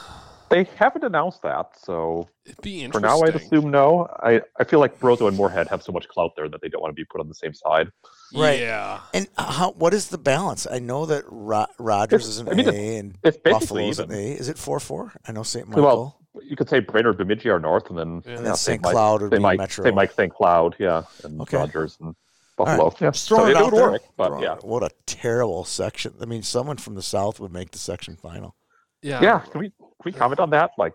They 0.50 0.64
haven't 0.76 1.02
announced 1.02 1.40
that, 1.42 1.70
so 1.82 2.28
It'd 2.44 2.60
be 2.60 2.86
for 2.88 3.00
now 3.00 3.22
I'd 3.22 3.34
assume 3.36 3.70
no. 3.70 4.06
I, 4.22 4.42
I 4.60 4.64
feel 4.64 4.80
like 4.80 5.00
Brozo 5.00 5.26
and 5.26 5.34
Moorhead 5.34 5.68
have 5.68 5.82
so 5.82 5.92
much 5.92 6.06
clout 6.08 6.32
there 6.36 6.46
that 6.46 6.60
they 6.60 6.68
don't 6.68 6.82
want 6.82 6.90
to 6.90 7.00
be 7.00 7.06
put 7.06 7.22
on 7.22 7.28
the 7.28 7.34
same 7.34 7.54
side. 7.54 7.90
Right. 8.34 8.60
Yeah. 8.60 9.00
And 9.14 9.28
uh, 9.36 9.50
how, 9.52 9.72
what 9.72 9.92
is 9.94 10.08
the 10.08 10.18
balance? 10.18 10.66
I 10.70 10.78
know 10.78 11.06
that 11.06 11.24
Ro- 11.28 11.66
Rogers 11.78 12.22
It's- 12.22 12.28
is 12.28 12.38
an 12.38 12.48
I 12.48 12.54
mean, 12.54 12.68
A 12.68 12.96
and 12.98 13.18
it's 13.22 13.36
basically 13.36 13.90
Buffalo's 13.90 13.98
an. 13.98 14.12
A. 14.12 14.32
Is 14.32 14.48
it 14.48 14.58
4 14.58 14.80
4? 14.80 15.12
I 15.28 15.32
know 15.32 15.42
St. 15.42 15.68
Michael. 15.68 15.82
Well, 15.84 16.18
you 16.44 16.56
could 16.56 16.68
say 16.70 16.80
Brainerd 16.80 17.18
Bemidji 17.18 17.50
are 17.50 17.58
north, 17.60 17.90
and 17.90 17.98
then 17.98 18.22
And 18.24 18.38
then 18.38 18.44
yeah, 18.46 18.52
St. 18.54 18.82
Mike- 18.82 18.92
Cloud 18.92 19.22
would 19.22 19.30
St. 19.32 19.38
be 19.38 19.42
Mike, 19.42 19.58
Metro. 19.58 19.84
St. 19.84 19.94
Mike, 19.94 20.12
St. 20.12 20.32
Cloud, 20.32 20.76
yeah, 20.78 21.02
and 21.24 21.40
Okay. 21.42 21.56
Rogers 21.58 21.98
and 22.00 22.14
All 22.58 22.66
right. 22.66 22.76
Buffalo. 22.78 22.94
Yeah, 23.06 23.10
Just 23.12 23.24
so 23.26 23.46
it 23.46 23.56
it, 23.56 23.62
would 23.64 23.72
there. 23.74 23.90
work, 23.92 24.02
but 24.16 24.28
Throwing 24.28 24.42
yeah, 24.44 24.54
it. 24.56 24.64
What 24.64 24.82
a 24.82 24.90
terrible 25.06 25.64
section. 25.64 26.14
I 26.20 26.24
mean, 26.24 26.42
someone 26.42 26.76
from 26.78 26.94
the 26.94 27.02
south 27.02 27.38
would 27.40 27.52
make 27.52 27.70
the 27.72 27.78
section 27.78 28.16
final. 28.16 28.54
Yeah. 29.02 29.20
yeah. 29.22 29.38
Can 29.40 29.60
we 29.60 29.68
can 29.70 29.86
we 30.04 30.12
comment 30.12 30.40
on 30.40 30.50
that? 30.50 30.70
Like, 30.78 30.94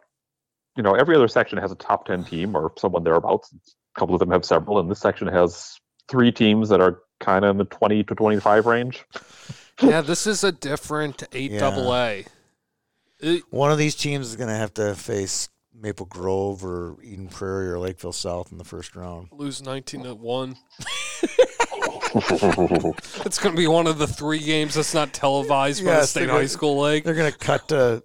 you 0.75 0.83
know, 0.83 0.93
every 0.95 1.15
other 1.15 1.27
section 1.27 1.57
has 1.59 1.71
a 1.71 1.75
top 1.75 2.05
ten 2.07 2.23
team 2.23 2.55
or 2.55 2.71
someone 2.77 3.03
thereabouts. 3.03 3.53
A 3.53 3.99
couple 3.99 4.15
of 4.15 4.19
them 4.19 4.31
have 4.31 4.43
several, 4.45 4.79
and 4.79 4.89
this 4.89 4.99
section 4.99 5.27
has 5.27 5.77
three 6.07 6.31
teams 6.31 6.69
that 6.69 6.79
are 6.81 7.01
kind 7.19 7.45
of 7.45 7.51
in 7.51 7.57
the 7.57 7.65
twenty 7.65 8.03
to 8.03 8.15
twenty-five 8.15 8.65
range. 8.65 9.03
Yeah, 9.81 10.01
this 10.05 10.25
is 10.27 10.43
a 10.43 10.51
different 10.51 11.23
8 11.31 11.51
Yeah. 11.51 11.59
double 11.59 11.93
A. 11.95 12.25
Uh, 13.23 13.35
one 13.51 13.71
of 13.71 13.77
these 13.77 13.95
teams 13.95 14.27
is 14.27 14.35
going 14.35 14.49
to 14.49 14.55
have 14.55 14.73
to 14.75 14.95
face 14.95 15.49
Maple 15.73 16.05
Grove 16.07 16.65
or 16.65 16.97
Eden 17.03 17.27
Prairie 17.27 17.69
or 17.69 17.77
Lakeville 17.79 18.11
South 18.11 18.51
in 18.51 18.57
the 18.57 18.63
first 18.63 18.95
round. 18.95 19.27
lose 19.31 19.61
19 19.63 20.03
to 20.03 20.15
1. 20.15 20.55
It's 23.25 23.37
going 23.37 23.53
to 23.53 23.57
be 23.59 23.67
one 23.67 23.85
of 23.85 23.97
the 23.97 24.07
three 24.07 24.39
games 24.39 24.73
that's 24.75 24.93
not 24.93 25.13
televised 25.13 25.83
by 25.85 25.91
the 25.99 26.05
state 26.07 26.29
high 26.29 26.37
gonna- 26.37 26.47
school 26.47 26.79
league. 26.81 27.03
They're 27.03 27.13
going 27.13 27.31
to 27.31 27.37
cut 27.37 27.67
to, 27.69 28.01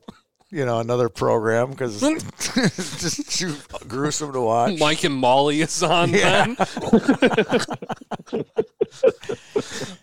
you 0.51 0.67
know, 0.67 0.81
another 0.81 1.09
program 1.09 1.71
because 1.71 2.03
it's 2.03 3.01
just 3.01 3.39
too 3.39 3.55
gruesome 3.89 4.33
to 4.33 4.41
watch. 4.41 4.79
Mike 4.79 5.05
and 5.05 5.15
Molly 5.15 5.61
is 5.63 5.83
on 5.83 6.11
Yeah. 6.11 6.55
then. 8.31 8.45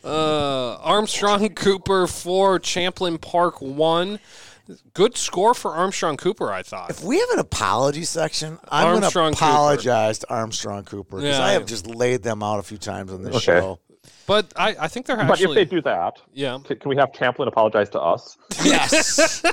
Uh, 0.03 0.75
Armstrong 0.77 1.49
Cooper 1.49 2.07
four, 2.07 2.59
Champlin 2.59 3.17
Park 3.17 3.61
one. 3.61 4.19
Good 4.93 5.17
score 5.17 5.53
for 5.55 5.71
Armstrong 5.71 6.15
Cooper, 6.15 6.51
I 6.51 6.61
thought. 6.61 6.91
If 6.91 7.03
we 7.03 7.19
have 7.19 7.29
an 7.31 7.39
apology 7.39 8.03
section, 8.03 8.59
I'm 8.69 8.85
going 8.89 8.99
to 8.99 9.05
Armstrong 9.07 9.33
Cooper. 9.33 9.45
apologize 9.45 10.19
to 10.19 10.29
Armstrong 10.29 10.83
Cooper 10.83 11.17
because 11.17 11.37
Yeah, 11.37 11.43
I 11.43 11.49
I- 11.49 11.53
have 11.53 11.65
just 11.65 11.87
laid 11.87 12.21
them 12.23 12.43
out 12.43 12.59
a 12.59 12.63
few 12.63 12.77
times 12.77 13.11
on 13.11 13.23
this 13.23 13.35
Okay. 13.37 13.45
show. 13.59 13.79
But 14.29 14.53
I, 14.55 14.75
I 14.81 14.87
think 14.87 15.07
they're 15.07 15.19
actually. 15.19 15.47
But 15.47 15.57
if 15.57 15.69
they 15.69 15.75
do 15.75 15.81
that, 15.81 16.21
yeah. 16.33 16.59
can, 16.63 16.77
can 16.77 16.89
we 16.89 16.95
have 16.97 17.11
Champlin 17.13 17.47
apologize 17.47 17.89
to 17.89 17.99
us? 17.99 18.37
Yes. 18.63 19.41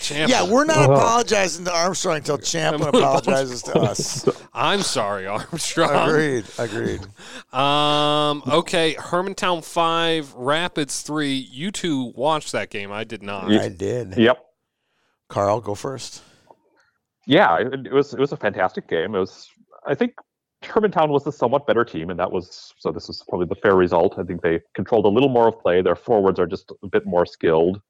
Champlin. 0.00 0.28
yeah, 0.28 0.42
we're 0.42 0.64
not 0.64 0.90
apologizing 0.90 1.66
to 1.66 1.72
Armstrong 1.72 2.16
until 2.16 2.38
Champlin 2.38 2.88
apologizes 2.94 3.62
to 3.62 3.78
us. 3.78 4.28
I'm 4.52 4.82
sorry, 4.82 5.28
Armstrong. 5.28 6.08
Agreed. 6.08 6.46
Agreed. 6.58 7.02
Um. 7.54 8.42
Okay. 8.48 8.94
Hermantown 8.94 9.64
five, 9.64 10.34
Rapids 10.34 11.02
three. 11.02 11.34
You 11.34 11.70
two 11.70 12.12
watched 12.16 12.50
that 12.50 12.70
game. 12.70 12.90
I 12.90 13.04
did 13.04 13.22
not. 13.22 13.52
I 13.52 13.68
did. 13.68 14.16
Yep. 14.16 14.44
Carl, 15.28 15.60
go 15.60 15.76
first. 15.76 16.24
Yeah, 17.24 17.56
it, 17.60 17.86
it 17.86 17.92
was 17.92 18.12
it 18.14 18.18
was 18.18 18.32
a 18.32 18.36
fantastic 18.36 18.88
game. 18.88 19.14
It 19.14 19.20
was 19.20 19.48
I 19.86 19.94
think 19.94 20.14
Hermantown 20.66 21.08
was 21.08 21.24
the 21.24 21.32
somewhat 21.32 21.66
better 21.66 21.84
team, 21.84 22.10
and 22.10 22.18
that 22.18 22.30
was 22.30 22.74
so. 22.78 22.92
This 22.92 23.08
is 23.08 23.22
probably 23.28 23.46
the 23.46 23.54
fair 23.54 23.74
result. 23.74 24.18
I 24.18 24.22
think 24.22 24.42
they 24.42 24.60
controlled 24.74 25.04
a 25.04 25.08
little 25.08 25.28
more 25.28 25.48
of 25.48 25.60
play. 25.60 25.82
Their 25.82 25.96
forwards 25.96 26.38
are 26.38 26.46
just 26.46 26.72
a 26.82 26.86
bit 26.86 27.06
more 27.06 27.26
skilled, 27.26 27.80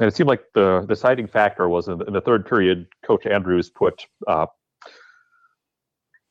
and 0.00 0.08
it 0.08 0.14
seemed 0.14 0.28
like 0.28 0.44
the 0.54 0.84
deciding 0.88 1.26
factor 1.26 1.68
was 1.68 1.88
in, 1.88 2.02
in 2.06 2.12
the 2.12 2.20
third 2.20 2.46
period. 2.46 2.86
Coach 3.04 3.26
Andrews 3.26 3.70
put 3.70 4.06
uh, 4.26 4.46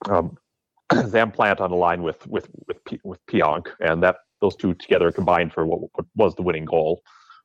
um, 0.10 0.38
Zam 1.08 1.32
Plante 1.32 1.62
on 1.62 1.72
the 1.72 1.78
line 1.78 2.04
with 2.04 2.26
with 2.28 2.48
with 2.68 2.78
with 3.04 3.26
Pionk, 3.28 3.68
and 3.80 4.04
that 4.04 4.18
those 4.42 4.56
two 4.56 4.74
together 4.74 5.12
combined 5.12 5.54
for 5.54 5.66
what, 5.66 5.82
what 5.94 6.06
was 6.16 6.36
the 6.36 6.44
winning 6.44 6.66
goal. 6.66 7.02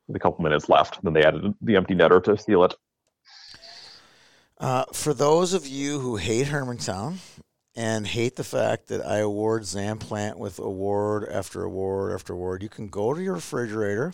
With 0.07 0.17
a 0.17 0.19
couple 0.21 0.43
minutes 0.43 0.69
left, 0.69 0.99
then 1.05 1.13
they 1.13 1.23
added 1.23 1.55
the 1.63 1.77
empty 1.77 1.95
netter 1.95 2.23
to 2.25 2.37
seal 2.37 2.65
it. 2.65 2.75
Uh, 4.59 4.85
for 4.93 5.15
those 5.15 5.53
of 5.53 5.69
you 5.69 6.01
who 6.01 6.17
hate 6.17 6.49
Hermantown 6.49 7.19
and 7.77 8.07
hate 8.07 8.37
the 8.37 8.45
fact 8.45 8.89
that 8.89 9.05
I 9.07 9.19
award 9.19 9.65
Zam 9.65 9.99
Plante 9.99 10.39
with 10.39 10.59
award 10.59 11.29
after 11.31 11.63
award 11.63 12.13
after 12.13 12.33
award, 12.33 12.63
you 12.63 12.69
can 12.69 12.89
go 12.89 13.15
to 13.15 13.23
your 13.23 13.35
refrigerator, 13.35 14.13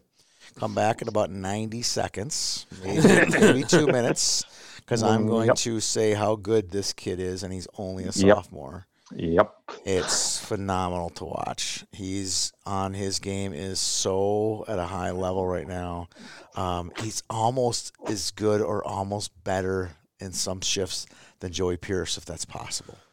come 0.56 0.74
back 0.74 1.02
in 1.02 1.08
about 1.08 1.30
90 1.30 1.82
seconds, 1.82 2.66
maybe, 2.82 3.22
maybe 3.40 3.64
two 3.64 3.88
minutes, 3.88 4.44
because 4.76 5.02
I'm 5.02 5.26
Mm, 5.26 5.26
going 5.26 5.46
yep. 5.46 5.56
to 5.56 5.80
say 5.80 6.14
how 6.14 6.36
good 6.36 6.70
this 6.70 6.92
kid 6.92 7.20
is, 7.20 7.42
and 7.42 7.52
he's 7.52 7.68
only 7.78 8.04
a 8.04 8.12
Yep. 8.14 8.46
sophomore. 8.46 8.86
Yep. 9.14 9.54
It's 9.84 10.38
phenomenal 10.38 11.10
to 11.10 11.24
watch. 11.24 11.84
He's 11.92 12.52
on 12.66 12.92
his 12.94 13.20
game 13.20 13.52
is 13.54 13.78
so 13.78 14.64
at 14.66 14.78
a 14.80 14.86
high 14.86 15.12
level 15.12 15.46
right 15.46 15.66
now. 15.66 16.08
Um, 16.56 16.90
he's 16.96 17.22
almost 17.30 17.92
as 18.06 18.32
good 18.32 18.60
or 18.60 18.84
almost 18.84 19.30
better 19.44 19.92
in 20.18 20.32
some 20.32 20.60
shifts 20.60 21.06
than 21.40 21.52
Joey 21.52 21.76
Pierce, 21.76 22.16
if 22.18 22.24
that's 22.24 22.44
possible. 22.44 23.05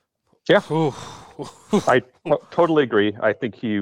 Ooh. 0.71 0.93
I 1.87 2.01
totally 2.51 2.83
agree. 2.83 3.15
I 3.21 3.33
think 3.33 3.55
he 3.55 3.81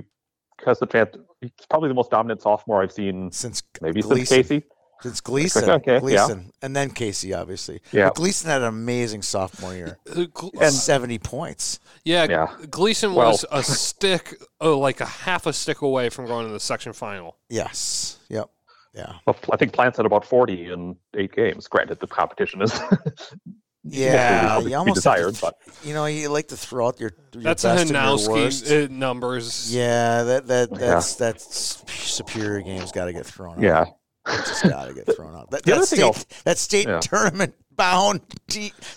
has 0.65 0.79
the 0.79 0.85
chance. 0.85 1.15
He's 1.41 1.51
probably 1.69 1.89
the 1.89 1.95
most 1.95 2.11
dominant 2.11 2.41
sophomore 2.41 2.81
I've 2.83 2.91
seen, 2.91 3.31
Since 3.31 3.63
maybe 3.81 4.01
Gleason, 4.01 4.25
since 4.25 4.29
Casey. 4.47 4.63
Since 5.01 5.21
Gleason, 5.21 5.67
Okay, 5.69 5.93
yeah. 5.93 5.99
Gleason, 5.99 6.51
and 6.61 6.75
then 6.75 6.91
Casey, 6.91 7.33
obviously. 7.33 7.81
Yeah. 7.91 8.05
But 8.09 8.15
Gleason 8.15 8.47
had 8.51 8.61
an 8.61 8.67
amazing 8.67 9.23
sophomore 9.23 9.73
year, 9.73 9.97
Uh, 10.15 10.25
And- 10.61 10.71
seventy 10.71 11.17
points. 11.17 11.79
yeah, 12.05 12.27
Yeah. 12.29 12.55
Gleason 12.69 13.15
Well- 13.15 13.31
was 13.31 13.43
a 13.51 13.63
stick, 13.63 14.35
oh, 14.61 14.77
like 14.77 15.01
a 15.01 15.05
half 15.05 15.47
a 15.47 15.53
stick 15.53 15.81
away 15.81 16.09
from 16.09 16.27
going 16.27 16.45
to 16.45 16.53
the 16.53 16.59
section 16.59 16.93
final. 16.93 17.37
Yes. 17.49 18.19
Yep. 18.29 18.49
Yeah. 18.93 19.13
Well, 19.25 19.35
I 19.51 19.57
think 19.57 19.73
Plantes 19.73 19.97
had 19.97 20.05
about 20.05 20.23
40 20.25 20.71
in 20.71 20.95
eight 21.15 21.33
games. 21.33 21.67
Granted, 21.67 21.99
the 21.99 22.07
competition 22.07 22.61
is 22.61 22.71
Yeah. 23.83 24.59
You 24.59 24.75
almost 24.75 25.03
have 25.03 25.15
desired, 25.15 25.35
to, 25.35 25.41
but 25.41 25.55
you 25.83 25.93
know 25.93 26.05
you 26.05 26.29
like 26.29 26.49
to 26.49 26.57
throw 26.57 26.87
out 26.87 26.99
your, 26.99 27.11
your 27.33 27.41
That's 27.43 27.63
best 27.63 27.81
and 27.81 27.89
your 27.91 28.33
worst. 28.35 28.65
Hanowski 28.65 28.85
uh, 28.85 28.87
numbers. 28.93 29.73
Yeah, 29.75 30.23
that 30.23 30.47
that 30.47 30.69
Yeah. 30.71 30.77
that's 30.77 31.15
that's 31.15 31.83
superior 31.91 32.61
game's 32.61 32.91
got 32.91 33.05
to 33.05 33.13
get 33.13 33.25
thrown 33.25 33.55
out. 33.57 33.61
yeah, 33.63 33.85
It 34.27 34.45
just 34.45 34.63
got 34.63 34.85
to 34.85 34.93
get 34.93 35.07
thrown 35.15 35.35
out. 35.35 35.49
That, 35.51 35.63
The 35.63 35.71
that 35.71 35.77
other 35.77 35.85
thing 35.85 35.97
state 35.97 36.03
else- 36.05 36.25
that 36.43 36.57
state 36.59 36.87
Yeah. 36.87 36.99
tournament 36.99 37.55
bound 37.75 38.21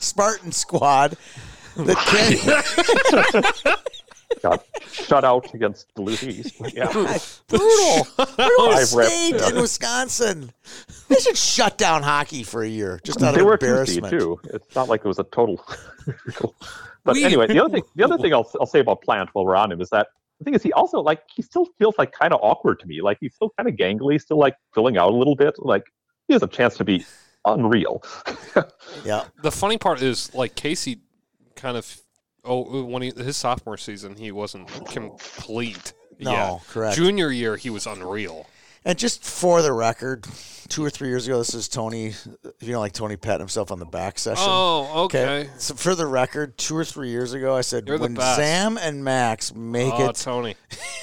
Spartan 0.00 0.52
squad 0.52 1.16
that 1.76 1.96
can 3.64 3.74
got 4.42 4.64
shut 4.90 5.24
out 5.24 5.52
against 5.54 5.94
Duluth 5.94 6.22
East. 6.24 6.54
But 6.60 6.74
yeah, 6.74 6.86
brutal, 7.48 8.06
brutal 8.16 8.68
I've 8.70 8.92
read- 8.92 9.08
state 9.10 9.36
in 9.52 9.60
Wisconsin. 9.60 10.52
They 11.08 11.16
should 11.16 11.36
shut 11.36 11.78
down 11.78 12.02
hockey 12.02 12.42
for 12.42 12.62
a 12.62 12.68
year 12.68 13.00
just 13.04 13.22
out 13.22 13.34
they 13.34 13.40
of 13.40 13.46
were 13.46 13.56
two 13.56 13.66
seed 13.86 13.96
embarrassment. 14.04 14.10
too. 14.10 14.40
It's 14.54 14.74
not 14.74 14.88
like 14.88 15.00
it 15.04 15.08
was 15.08 15.18
a 15.18 15.24
total. 15.24 15.64
but 17.04 17.14
We- 17.14 17.24
anyway, 17.24 17.46
the 17.46 17.60
other 17.62 17.72
thing, 17.74 17.82
the 17.94 18.04
other 18.04 18.18
thing 18.22 18.32
I'll, 18.34 18.50
I'll 18.60 18.66
say 18.66 18.80
about 18.80 19.02
Plante 19.02 19.30
while 19.32 19.44
we're 19.44 19.56
on 19.56 19.70
him 19.72 19.80
is 19.80 19.90
that 19.90 20.08
the 20.40 20.44
thing 20.44 20.54
is 20.54 20.62
he 20.62 20.72
also 20.72 21.00
like 21.00 21.22
he 21.34 21.42
still 21.42 21.66
feels 21.78 21.94
like 21.98 22.12
kind 22.12 22.32
of 22.32 22.40
awkward 22.42 22.80
to 22.80 22.86
me. 22.86 23.00
Like 23.02 23.18
he's 23.20 23.34
still 23.34 23.50
kind 23.56 23.68
of 23.68 23.76
gangly, 23.76 24.20
still 24.20 24.38
like 24.38 24.56
filling 24.74 24.96
out 24.96 25.10
a 25.12 25.16
little 25.16 25.36
bit. 25.36 25.54
Like 25.58 25.84
he 26.26 26.32
has 26.34 26.42
a 26.42 26.48
chance 26.48 26.76
to 26.78 26.84
be 26.84 27.04
unreal. 27.44 28.02
Yeah, 29.04 29.24
The 29.42 29.52
funny 29.52 29.76
part 29.78 30.00
is, 30.02 30.34
like 30.34 30.54
Casey, 30.54 31.00
kind 31.56 31.76
of. 31.76 32.00
Oh, 32.44 32.80
uh, 32.80 32.84
when 32.84 33.02
he 33.02 33.10
his 33.10 33.36
sophomore 33.36 33.76
season, 33.76 34.16
he 34.16 34.32
wasn't 34.32 34.68
complete. 34.86 35.92
no, 36.18 36.32
yeah. 36.32 36.58
correct. 36.68 36.96
Junior 36.96 37.30
year, 37.30 37.56
he 37.56 37.70
was 37.70 37.86
unreal. 37.86 38.46
And 38.86 38.98
just 38.98 39.24
for 39.24 39.62
the 39.62 39.72
record, 39.72 40.26
two 40.68 40.84
or 40.84 40.90
three 40.90 41.08
years 41.08 41.26
ago, 41.26 41.38
this 41.38 41.54
is 41.54 41.68
Tony. 41.68 42.08
If 42.08 42.54
you 42.60 42.72
don't 42.72 42.80
like 42.80 42.92
Tony 42.92 43.16
patting 43.16 43.40
himself 43.40 43.72
on 43.72 43.78
the 43.78 43.86
back 43.86 44.18
session. 44.18 44.44
Oh, 44.46 45.04
okay. 45.04 45.48
So 45.56 45.74
for 45.74 45.94
the 45.94 46.06
record, 46.06 46.58
two 46.58 46.76
or 46.76 46.84
three 46.84 47.08
years 47.08 47.32
ago, 47.32 47.56
I 47.56 47.62
said 47.62 47.88
You're 47.88 47.96
when. 47.96 48.14
Sam 48.16 48.76
and 48.76 49.02
Max 49.02 49.54
make 49.54 49.94
oh, 49.94 50.10
it 50.10 50.16
Tony. 50.16 50.56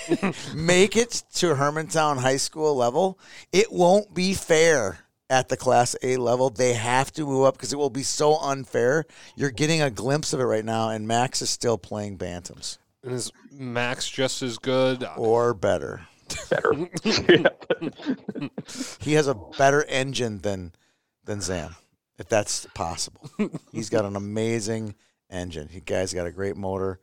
make 0.55 0.95
it 0.95 1.23
to 1.35 1.55
Hermantown 1.55 2.19
High 2.19 2.37
School 2.37 2.75
level, 2.75 3.17
it 3.51 3.71
won't 3.71 4.13
be 4.13 4.35
fair 4.35 4.99
at 5.31 5.47
the 5.49 5.57
Class 5.57 5.95
A 6.03 6.17
level. 6.17 6.49
They 6.51 6.73
have 6.73 7.11
to 7.13 7.25
move 7.25 7.45
up 7.45 7.55
because 7.55 7.71
it 7.73 7.77
will 7.77 7.89
be 7.89 8.03
so 8.03 8.37
unfair. 8.37 9.05
You're 9.35 9.49
getting 9.49 9.81
a 9.81 9.89
glimpse 9.89 10.33
of 10.33 10.39
it 10.41 10.43
right 10.43 10.65
now, 10.65 10.89
and 10.89 11.07
Max 11.07 11.41
is 11.41 11.49
still 11.49 11.77
playing 11.77 12.17
Bantams 12.17 12.77
And 13.03 13.13
is 13.13 13.31
Max 13.51 14.07
just 14.09 14.43
as 14.43 14.57
good? 14.59 15.07
or 15.17 15.53
better. 15.55 16.05
Better. 16.49 16.89
He 19.01 19.13
has 19.13 19.27
a 19.27 19.33
better 19.57 19.83
engine 19.83 20.39
than 20.39 20.73
than 21.25 21.41
Zam, 21.41 21.75
if 22.17 22.29
that's 22.29 22.67
possible. 22.73 23.29
He's 23.71 23.89
got 23.89 24.05
an 24.05 24.15
amazing 24.15 24.95
engine. 25.29 25.67
He 25.67 25.81
guy's 25.81 26.13
got 26.13 26.27
a 26.27 26.31
great 26.31 26.55
motor. 26.55 26.99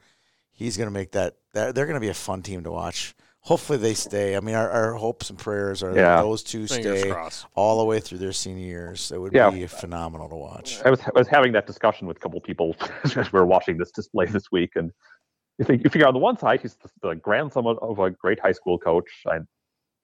He's 0.52 0.76
going 0.76 0.86
to 0.86 0.92
make 0.92 1.12
that, 1.12 1.36
that. 1.52 1.74
They're 1.74 1.86
going 1.86 1.94
to 1.94 2.00
be 2.00 2.08
a 2.08 2.14
fun 2.14 2.42
team 2.42 2.64
to 2.64 2.70
watch. 2.70 3.14
Hopefully 3.48 3.78
they 3.78 3.94
stay. 3.94 4.36
I 4.36 4.40
mean, 4.40 4.54
our, 4.54 4.68
our 4.70 4.92
hopes 4.92 5.30
and 5.30 5.38
prayers 5.38 5.82
are 5.82 5.88
Yeah. 5.96 6.16
that 6.16 6.22
those 6.22 6.42
two 6.42 6.66
Fingers 6.66 7.00
stay 7.00 7.10
crossed. 7.10 7.46
all 7.54 7.78
the 7.78 7.84
way 7.86 7.98
through 7.98 8.18
their 8.18 8.32
senior 8.32 8.66
years. 8.66 9.10
It 9.10 9.18
would 9.18 9.32
Yeah. 9.32 9.48
be 9.48 9.66
phenomenal 9.66 10.28
to 10.28 10.36
watch. 10.36 10.82
I 10.84 10.90
was 10.90 11.00
I 11.00 11.10
was 11.18 11.28
having 11.28 11.52
that 11.52 11.66
discussion 11.66 12.06
with 12.06 12.18
a 12.18 12.20
couple 12.20 12.38
people 12.42 12.76
as 13.04 13.16
we 13.16 13.24
were 13.40 13.46
watching 13.46 13.78
this 13.78 13.90
display 13.90 14.26
this 14.26 14.52
week, 14.52 14.72
and 14.76 14.92
you 15.58 15.64
think 15.64 15.82
you 15.82 15.88
figure 15.88 16.06
on 16.06 16.12
the 16.12 16.20
one 16.20 16.36
side 16.38 16.60
he's 16.60 16.76
the, 16.76 16.90
the 17.00 17.14
grandson 17.14 17.66
of, 17.66 17.78
of 17.78 17.98
a 17.98 18.10
great 18.10 18.38
high 18.38 18.52
school 18.52 18.78
coach. 18.78 19.10
and 19.24 19.46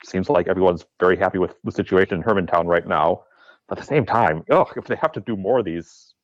seems 0.05 0.29
like 0.31 0.49
everyone's 0.49 0.85
very 1.01 1.17
happy 1.17 1.39
with 1.39 1.55
the 1.65 1.73
situation 1.73 2.17
in 2.19 2.23
Hermantown 2.23 2.67
right 2.67 2.87
now. 2.87 3.23
But 3.69 3.79
at 3.79 3.83
the 3.83 3.87
same 3.89 4.05
time, 4.07 4.43
oh, 4.51 4.67
if 4.77 4.85
they 4.87 4.97
have 4.97 5.13
to 5.13 5.21
do 5.21 5.37
more 5.37 5.59
of 5.61 5.65
these 5.67 6.15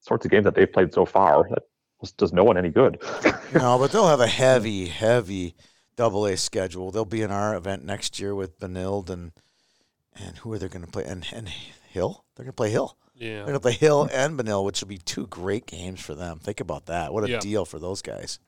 sorts 0.00 0.24
of 0.24 0.30
games 0.30 0.44
that 0.44 0.54
they've 0.54 0.70
played 0.72 0.92
so 0.92 1.04
far, 1.06 1.46
that 1.50 1.62
just 2.02 2.16
does 2.18 2.32
no 2.32 2.44
one 2.44 2.56
any 2.58 2.68
good. 2.70 3.00
no, 3.54 3.78
but 3.78 3.90
they'll 3.92 4.08
have 4.08 4.20
a 4.20 4.26
heavy, 4.26 4.86
heavy 4.86 5.54
double 5.96 6.26
A 6.26 6.36
schedule. 6.36 6.90
They'll 6.90 7.04
be 7.04 7.22
in 7.22 7.30
our 7.30 7.54
event 7.56 7.84
next 7.84 8.18
year 8.20 8.34
with 8.34 8.58
Benilde 8.58 9.10
and 9.10 9.32
and 10.14 10.36
who 10.38 10.52
are 10.52 10.58
they 10.58 10.68
going 10.68 10.84
to 10.84 10.90
play? 10.90 11.04
And 11.04 11.26
and 11.32 11.48
Hill. 11.48 12.24
They're 12.34 12.44
going 12.44 12.52
to 12.52 12.56
play 12.56 12.70
Hill. 12.70 12.96
Yeah. 13.14 13.36
They're 13.36 13.42
going 13.44 13.54
to 13.54 13.60
play 13.60 13.72
Hill 13.72 14.08
and 14.12 14.38
Benil, 14.38 14.64
which 14.64 14.80
will 14.80 14.88
be 14.88 14.98
two 14.98 15.26
great 15.26 15.66
games 15.66 16.00
for 16.00 16.14
them. 16.14 16.38
Think 16.38 16.60
about 16.60 16.86
that. 16.86 17.12
What 17.12 17.24
a 17.24 17.30
Yeah. 17.30 17.38
deal 17.40 17.64
for 17.64 17.78
those 17.78 18.02
guys. 18.02 18.38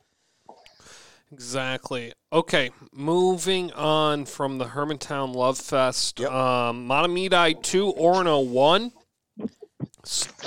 Exactly. 1.33 2.13
Okay, 2.33 2.71
moving 2.93 3.73
on 3.73 4.25
from 4.25 4.59
the 4.59 4.67
Hermantown 4.67 5.35
Love 5.35 5.59
Fest. 5.59 6.21
Yep. 6.21 6.31
Um, 6.31 6.87
Mahtomedi 6.89 7.61
2, 7.63 7.93
Orono 7.95 8.47
1. 8.47 8.93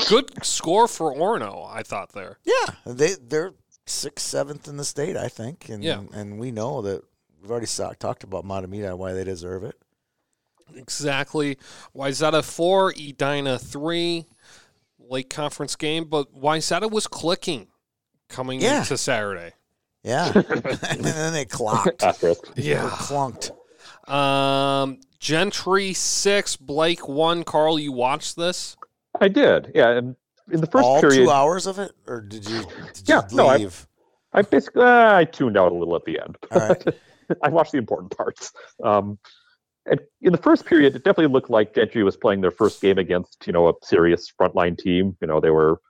Good 0.07 0.45
score 0.45 0.87
for 0.87 1.13
Orono, 1.13 1.67
I 1.69 1.83
thought 1.83 2.13
there. 2.13 2.37
Yeah, 2.45 2.75
they 2.85 3.15
they're 3.15 3.53
sixth, 3.89 4.25
seventh 4.25 4.67
in 4.67 4.77
the 4.77 4.85
state, 4.85 5.15
I 5.17 5.27
think, 5.29 5.69
and 5.69 5.83
Yeah. 5.83 6.03
and 6.13 6.39
we 6.39 6.51
know 6.51 6.81
that 6.81 7.03
we've 7.41 7.49
already 7.51 7.65
saw, 7.67 7.93
talked 7.93 8.23
about 8.23 8.45
Mahtomedi 8.45 8.87
and 8.87 8.99
why 8.99 9.13
they 9.13 9.23
deserve 9.23 9.63
it. 9.63 9.75
Exactly. 10.75 11.57
Wayzata 11.95 12.43
4, 12.43 12.91
Edina 12.91 13.57
3. 13.57 14.25
Late 15.09 15.29
conference 15.29 15.77
game, 15.77 16.03
but 16.05 16.33
Wayzata 16.35 16.91
was 16.91 17.07
clicking 17.07 17.67
coming 18.27 18.59
Yeah. 18.61 18.79
into 18.79 18.97
Saturday. 18.97 19.53
Yeah, 20.03 20.31
and 20.35 21.01
then 21.01 21.31
they 21.31 21.45
clocked, 21.45 22.03
Asterisk. 22.03 22.51
Yeah. 22.57 22.89
clunked. 22.89 23.51
Um, 24.11 24.99
Gentry 25.19 25.93
six, 25.93 26.57
Blake 26.57 27.07
one. 27.07 27.43
Carl, 27.45 27.79
you 27.79 27.93
watched 27.93 28.35
this? 28.35 28.75
I 29.19 29.29
did. 29.29 29.71
Yeah, 29.73 29.91
and 29.91 30.15
in 30.51 30.61
the 30.61 30.67
first 30.67 30.85
All 30.85 31.01
period, 31.01 31.25
two 31.25 31.29
hours 31.31 31.67
of 31.67 31.79
it, 31.79 31.91
or 32.07 32.21
did 32.21 32.47
you? 32.47 32.63
Did 32.93 33.09
Yeah, 33.09 33.21
you 33.29 33.37
no, 33.37 33.47
I- 33.47 33.67
I 34.33 34.41
basically 34.41 34.83
uh, 34.83 35.15
I 35.17 35.25
tuned 35.25 35.57
out 35.57 35.71
a 35.71 35.75
little 35.75 35.95
at 35.95 36.05
the 36.05 36.19
end. 36.19 36.37
All 36.51 36.59
right. 36.59 36.83
I 37.43 37.49
watched 37.49 37.71
the 37.71 37.77
important 37.77 38.15
parts. 38.15 38.53
Um, 38.83 39.17
and 39.85 39.99
in 40.21 40.31
the 40.31 40.37
first 40.37 40.65
period, 40.65 40.95
it 40.95 41.03
definitely 41.03 41.33
looked 41.33 41.49
like 41.49 41.73
Gentry 41.73 42.03
was 42.03 42.17
playing 42.17 42.41
their 42.41 42.51
first 42.51 42.81
game 42.81 42.97
against 42.97 43.45
you 43.47 43.53
know 43.53 43.69
a 43.69 43.73
serious 43.83 44.31
frontline 44.39 44.77
team. 44.77 45.15
You 45.21 45.27
know 45.27 45.39
they 45.39 45.49
were, 45.49 45.81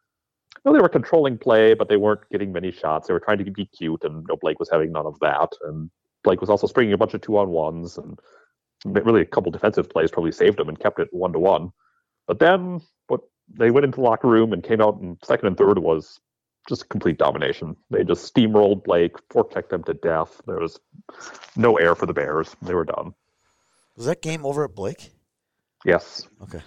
you 0.56 0.62
know, 0.66 0.74
they 0.74 0.82
were 0.82 0.90
controlling 0.90 1.38
play, 1.38 1.74
but 1.74 1.90
they 1.90 1.98
weren't 1.98 2.22
getting 2.32 2.52
many 2.52 2.72
shots. 2.72 3.08
They 3.08 3.14
were 3.14 3.20
trying 3.20 3.44
to 3.44 3.52
be 3.52 3.66
cute, 3.66 4.04
and 4.04 4.22
you 4.22 4.26
know, 4.30 4.38
Blake 4.40 4.60
was 4.60 4.70
having 4.70 4.92
none 4.92 5.06
of 5.06 5.20
that. 5.20 5.50
And 5.64 5.90
Blake 6.24 6.42
was 6.42 6.50
also 6.50 6.68
stringing 6.68 6.94
a 6.94 6.98
bunch 6.98 7.16
of 7.16 7.22
two 7.22 7.38
on 7.38 7.50
ones, 7.50 7.98
and 7.98 8.20
really 8.86 9.22
a 9.22 9.26
couple 9.26 9.52
defensive 9.52 9.90
plays 9.90 10.12
probably 10.12 10.32
saved 10.32 10.60
him 10.60 10.70
and 10.70 10.80
kept 10.80 11.00
it 11.00 11.10
one 11.12 11.34
to 11.34 11.40
one. 11.40 11.72
But 12.28 12.40
then 12.40 12.82
what 13.08 13.22
they 13.50 13.72
went 13.72 13.86
into 13.86 13.98
the 13.98 14.02
locker 14.02 14.28
room 14.28 14.54
and 14.54 14.64
came 14.64 14.82
out 14.82 15.00
and 15.00 15.18
second 15.24 15.48
and 15.48 15.58
third 15.58 15.80
was 15.80 16.20
just 16.68 16.90
complete 16.90 17.18
domination. 17.18 17.76
They 17.90 18.04
just 18.04 18.34
steamrolled 18.34 18.84
Blake, 18.84 19.16
forechecked 19.30 19.70
them 19.70 19.84
to 19.84 19.94
death. 19.94 20.42
There 20.46 20.60
was 20.60 20.80
no 21.56 21.78
air 21.78 21.96
for 21.96 22.06
the 22.06 22.14
Bears. 22.14 22.56
They 22.62 22.74
were 22.74 22.86
done. 22.86 23.14
Was 23.96 24.06
that 24.06 24.22
game 24.22 24.46
over 24.46 24.66
at 24.66 24.76
Blake? 24.76 25.12
Yes. 25.86 26.28
Okay. 26.44 26.62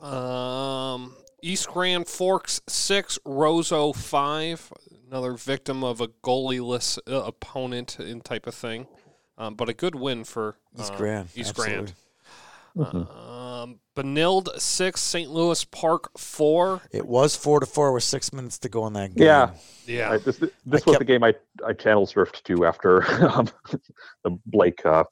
Um, 0.00 1.16
East 1.42 1.68
Grand 1.68 2.06
Forks 2.06 2.60
six, 2.68 3.18
Roseau 3.26 3.94
five. 3.94 4.72
Another 5.10 5.34
victim 5.34 5.84
of 5.84 6.00
a 6.00 6.08
goalieless 6.08 6.98
uh, 7.08 7.24
opponent 7.24 8.00
in 8.00 8.20
type 8.20 8.46
of 8.46 8.54
thing, 8.54 8.86
um, 9.38 9.54
but 9.54 9.68
a 9.68 9.74
good 9.74 9.94
win 9.94 10.24
for 10.24 10.56
East 10.78 10.92
uh, 10.92 10.96
Grand. 10.96 11.28
East 11.34 11.50
absolutely. 11.50 11.92
Grand. 12.76 13.06
Um, 13.64 13.80
Benilde 13.96 14.60
six, 14.60 15.00
St. 15.00 15.30
Louis 15.30 15.64
Park 15.64 16.10
four. 16.18 16.80
It 16.90 17.06
was 17.06 17.36
four 17.36 17.60
to 17.60 17.66
four 17.66 17.92
with 17.92 18.02
six 18.02 18.32
minutes 18.32 18.58
to 18.60 18.68
go 18.68 18.86
in 18.86 18.92
that 18.94 19.14
game. 19.14 19.26
Yeah. 19.26 19.50
Yeah, 19.86 20.12
I, 20.12 20.18
this 20.18 20.38
this 20.38 20.50
I 20.66 20.70
was 20.72 20.82
kept- 20.84 20.98
the 20.98 21.04
game 21.04 21.22
I, 21.24 21.34
I 21.66 21.72
channel 21.72 22.06
surfed 22.06 22.42
to 22.44 22.64
after 22.66 23.02
um, 23.30 23.48
the 24.24 24.38
Blake 24.46 24.84
uh, 24.84 25.04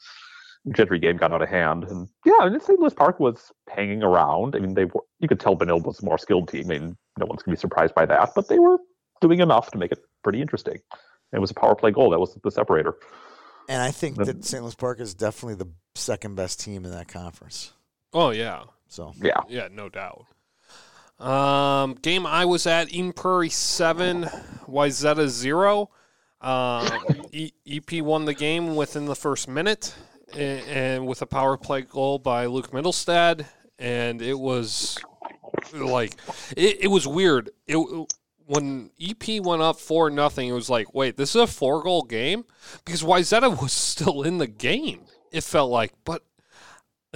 Gentry 0.74 0.98
game 0.98 1.16
got 1.16 1.32
out 1.32 1.42
of 1.42 1.48
hand. 1.48 1.84
And 1.84 2.09
yeah, 2.24 2.34
I 2.40 2.48
mean, 2.48 2.61
St. 2.61 2.78
Louis 2.78 2.94
Park 2.94 3.20
was 3.20 3.53
hanging 3.68 4.03
around. 4.03 4.55
I 4.57 4.59
mean, 4.61 4.74
they 4.74 4.84
were, 4.86 5.03
you 5.20 5.28
could 5.28 5.40
tell 5.40 5.57
Benilde 5.57 5.84
was 5.84 6.00
a 6.03 6.05
more 6.05 6.18
skilled 6.18 6.48
team. 6.48 6.64
I 6.70 6.78
mean, 6.78 6.96
no 7.18 7.26
one's 7.26 7.42
going 7.42 7.55
to 7.55 7.59
be 7.59 7.61
surprised 7.61 7.94
by 7.94 8.07
that, 8.07 8.30
but 8.34 8.48
they 8.48 8.59
were 8.59 8.78
doing 9.20 9.40
enough 9.40 9.70
to 9.72 9.78
make 9.78 9.92
it 9.92 9.98
pretty 10.24 10.40
interesting. 10.40 10.78
It 11.32 11.38
was 11.40 11.50
a 11.50 11.55
power 11.55 11.74
play 11.74 11.90
goal. 11.92 12.11
That 12.11 12.18
was 12.20 12.36
the 12.42 12.50
separator. 12.50 12.94
And 13.68 13.80
I 13.80 13.90
think 13.90 14.16
The- 14.16 14.24
that 14.24 14.44
St. 14.44 14.62
Louis 14.62 14.74
Park 14.74 15.00
is 15.00 15.14
definitely 15.14 15.55
the 15.64 15.70
second 15.94 16.34
best 16.34 16.61
team 16.61 16.84
in 16.84 16.90
that 16.90 17.09
conference. 17.09 17.72
Oh 18.12 18.30
yeah, 18.30 18.64
So 18.88 19.12
Yeah. 19.20 19.40
yeah, 19.48 19.68
no 19.70 19.88
doubt. 19.88 20.26
Um, 21.18 21.94
game 21.94 22.26
I 22.26 22.44
was 22.44 22.66
at 22.66 22.92
Eden 22.92 23.12
Prairie 23.12 23.48
seven, 23.48 24.24
Wayzata 24.66 25.28
zero. 25.28 25.90
Um, 26.40 26.88
e- 27.32 27.52
EP 27.66 28.02
won 28.02 28.24
the 28.24 28.34
game 28.34 28.74
within 28.74 29.04
the 29.06 29.14
first 29.14 29.46
minute, 29.48 29.94
and, 30.34 30.60
and 30.66 31.06
with 31.06 31.22
a 31.22 31.26
power 31.26 31.56
play 31.56 31.82
goal 31.82 32.18
by 32.18 32.46
Luke 32.46 32.72
Mittelstadt, 32.72 33.46
and 33.78 34.20
it 34.20 34.36
was 34.38 34.98
like 35.72 36.16
it, 36.56 36.78
it 36.82 36.88
was 36.88 37.06
weird. 37.06 37.50
It 37.68 37.76
when 38.46 38.90
EP 39.00 39.40
went 39.40 39.62
up 39.62 39.78
four 39.78 40.10
nothing, 40.10 40.48
it 40.48 40.52
was 40.52 40.68
like, 40.68 40.92
wait, 40.92 41.16
this 41.16 41.30
is 41.36 41.42
a 41.42 41.46
four 41.46 41.82
goal 41.84 42.02
game 42.02 42.44
because 42.84 43.02
Wayzata 43.04 43.62
was 43.62 43.72
still 43.72 44.22
in 44.22 44.38
the 44.38 44.48
game. 44.48 45.02
It 45.30 45.44
felt 45.44 45.70
like, 45.70 45.92
but 46.04 46.22
uh, 46.22 46.24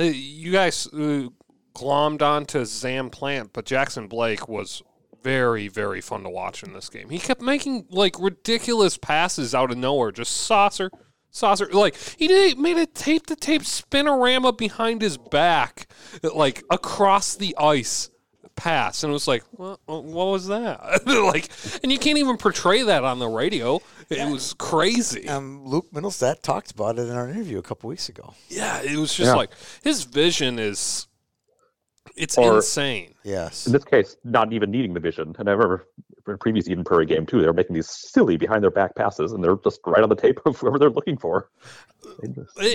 you 0.04 0.52
guys 0.52 0.86
uh, 0.88 1.28
glommed 1.74 2.22
onto 2.22 2.64
Zam 2.64 3.10
Plante, 3.10 3.50
but 3.52 3.64
Jackson 3.64 4.08
Blake 4.08 4.48
was 4.48 4.82
very, 5.22 5.68
very 5.68 6.00
fun 6.00 6.22
to 6.22 6.30
watch 6.30 6.62
in 6.62 6.72
this 6.72 6.88
game. 6.88 7.10
He 7.10 7.18
kept 7.18 7.40
making 7.40 7.86
like 7.90 8.18
ridiculous 8.18 8.96
passes 8.96 9.54
out 9.54 9.70
of 9.70 9.76
nowhere, 9.76 10.12
just 10.12 10.36
saucer, 10.36 10.90
saucer. 11.30 11.68
Like 11.72 11.96
he 12.16 12.54
made 12.54 12.76
a 12.76 12.86
tape 12.86 13.26
to 13.26 13.36
tape 13.36 13.62
spinorama 13.62 14.56
behind 14.56 15.02
his 15.02 15.18
back, 15.18 15.90
like 16.22 16.62
across 16.70 17.34
the 17.34 17.56
ice 17.58 18.10
pass, 18.56 19.04
and 19.04 19.10
it 19.10 19.12
was 19.12 19.28
like, 19.28 19.44
what, 19.52 19.78
what 19.86 20.26
was 20.26 20.48
that? 20.48 21.06
like, 21.06 21.48
and 21.82 21.92
you 21.92 21.98
can't 21.98 22.18
even 22.18 22.36
portray 22.36 22.82
that 22.82 23.04
on 23.04 23.18
the 23.18 23.28
radio. 23.28 23.80
It 24.08 24.30
was 24.30 24.54
crazy. 24.54 25.28
um, 25.28 25.64
Luke 25.66 25.86
Mittelstadt 25.92 26.42
talked 26.42 26.70
about 26.72 26.98
it 26.98 27.02
in 27.08 27.16
our 27.16 27.28
interview 27.28 27.58
a 27.58 27.62
couple 27.62 27.88
weeks 27.88 28.08
ago. 28.08 28.34
Yeah, 28.48 28.80
it 28.82 28.96
was 28.96 29.12
just 29.14 29.28
Yeah. 29.28 29.34
like 29.34 29.50
his 29.82 30.04
vision 30.04 30.58
is 30.58 31.06
it's 32.16 32.38
Or- 32.38 32.56
insane. 32.56 33.14
Yes. 33.24 33.66
In 33.66 33.72
this 33.72 33.84
case, 33.84 34.16
not 34.24 34.52
even 34.52 34.70
needing 34.70 34.94
the 34.94 35.00
vision. 35.00 35.34
And 35.38 35.48
I 35.48 35.52
remember 35.52 35.86
in 36.26 36.38
previous 36.38 36.68
Eden 36.68 36.84
Prairie 36.84 37.06
game 37.06 37.26
too, 37.26 37.40
They're 37.40 37.52
making 37.52 37.74
these 37.74 37.88
silly 37.88 38.36
behind 38.36 38.62
their 38.62 38.70
back 38.70 38.94
passes, 38.94 39.32
and 39.32 39.42
they're 39.42 39.56
just 39.64 39.80
right 39.86 40.02
on 40.02 40.08
the 40.08 40.16
tape 40.16 40.40
of 40.46 40.58
whoever 40.58 40.78
they're 40.78 40.90
looking 40.90 41.16
for. 41.16 41.50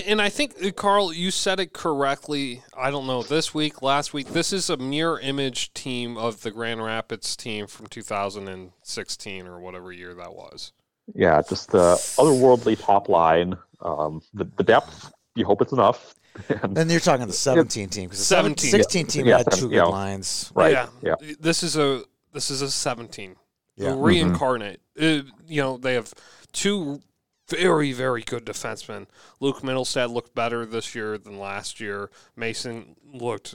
And 0.08 0.20
I 0.20 0.28
think 0.28 0.54
uh, 0.64 0.70
Carl, 0.72 1.12
you 1.12 1.30
said 1.30 1.58
it 1.60 1.72
correctly. 1.72 2.62
I 2.76 2.90
don't 2.90 3.06
know 3.06 3.22
this 3.22 3.54
week, 3.54 3.82
last 3.82 4.12
week. 4.12 4.28
This 4.28 4.52
is 4.52 4.68
a 4.70 4.76
mirror 4.76 5.18
image 5.20 5.72
team 5.74 6.16
of 6.16 6.42
the 6.42 6.50
Grand 6.50 6.82
Rapids 6.82 7.36
team 7.36 7.66
from 7.66 7.86
2016 7.86 9.46
or 9.46 9.60
whatever 9.60 9.92
year 9.92 10.14
that 10.14 10.34
was. 10.34 10.72
Yeah, 11.14 11.40
just 11.48 11.70
the 11.70 11.94
otherworldly 12.18 12.80
top 12.80 13.08
line. 13.08 13.56
Um, 13.80 14.22
the, 14.34 14.44
the 14.56 14.62
depth, 14.62 15.12
you 15.34 15.44
hope 15.44 15.62
it's 15.62 15.72
enough. 15.72 16.14
And, 16.62 16.74
Then 16.74 16.88
you're 16.88 16.98
talking 17.00 17.26
the 17.26 17.32
17 17.34 17.90
team 17.90 18.04
because 18.04 18.18
the 18.20 18.24
17. 18.24 18.70
16 18.70 19.06
team 19.06 19.26
Yeah, 19.26 19.38
had 19.38 19.52
two 19.52 19.68
good 19.68 19.76
yeah. 19.76 19.84
lines. 19.84 20.50
right. 20.54 20.72
Yeah. 20.72 20.86
Yeah. 21.02 21.14
This 21.38 21.62
is 21.62 21.76
a 21.76 22.04
this 22.32 22.50
is 22.50 22.62
a 22.62 22.70
17. 22.70 23.36
Yeah. 23.76 23.90
Mm-hmm. 23.90 24.02
Reincarnate. 24.02 24.80
Uh, 25.00 25.22
you 25.46 25.62
know 25.62 25.76
they 25.76 25.94
have 25.94 26.12
two 26.52 27.00
very 27.48 27.92
very 27.92 28.22
good 28.22 28.44
defensemen. 28.46 29.06
Luke 29.40 29.60
Mittelstadt 29.60 30.12
looked 30.12 30.34
better 30.34 30.64
this 30.66 30.94
year 30.94 31.18
than 31.18 31.38
last 31.38 31.80
year. 31.80 32.10
Mason 32.36 32.96
looked 33.04 33.54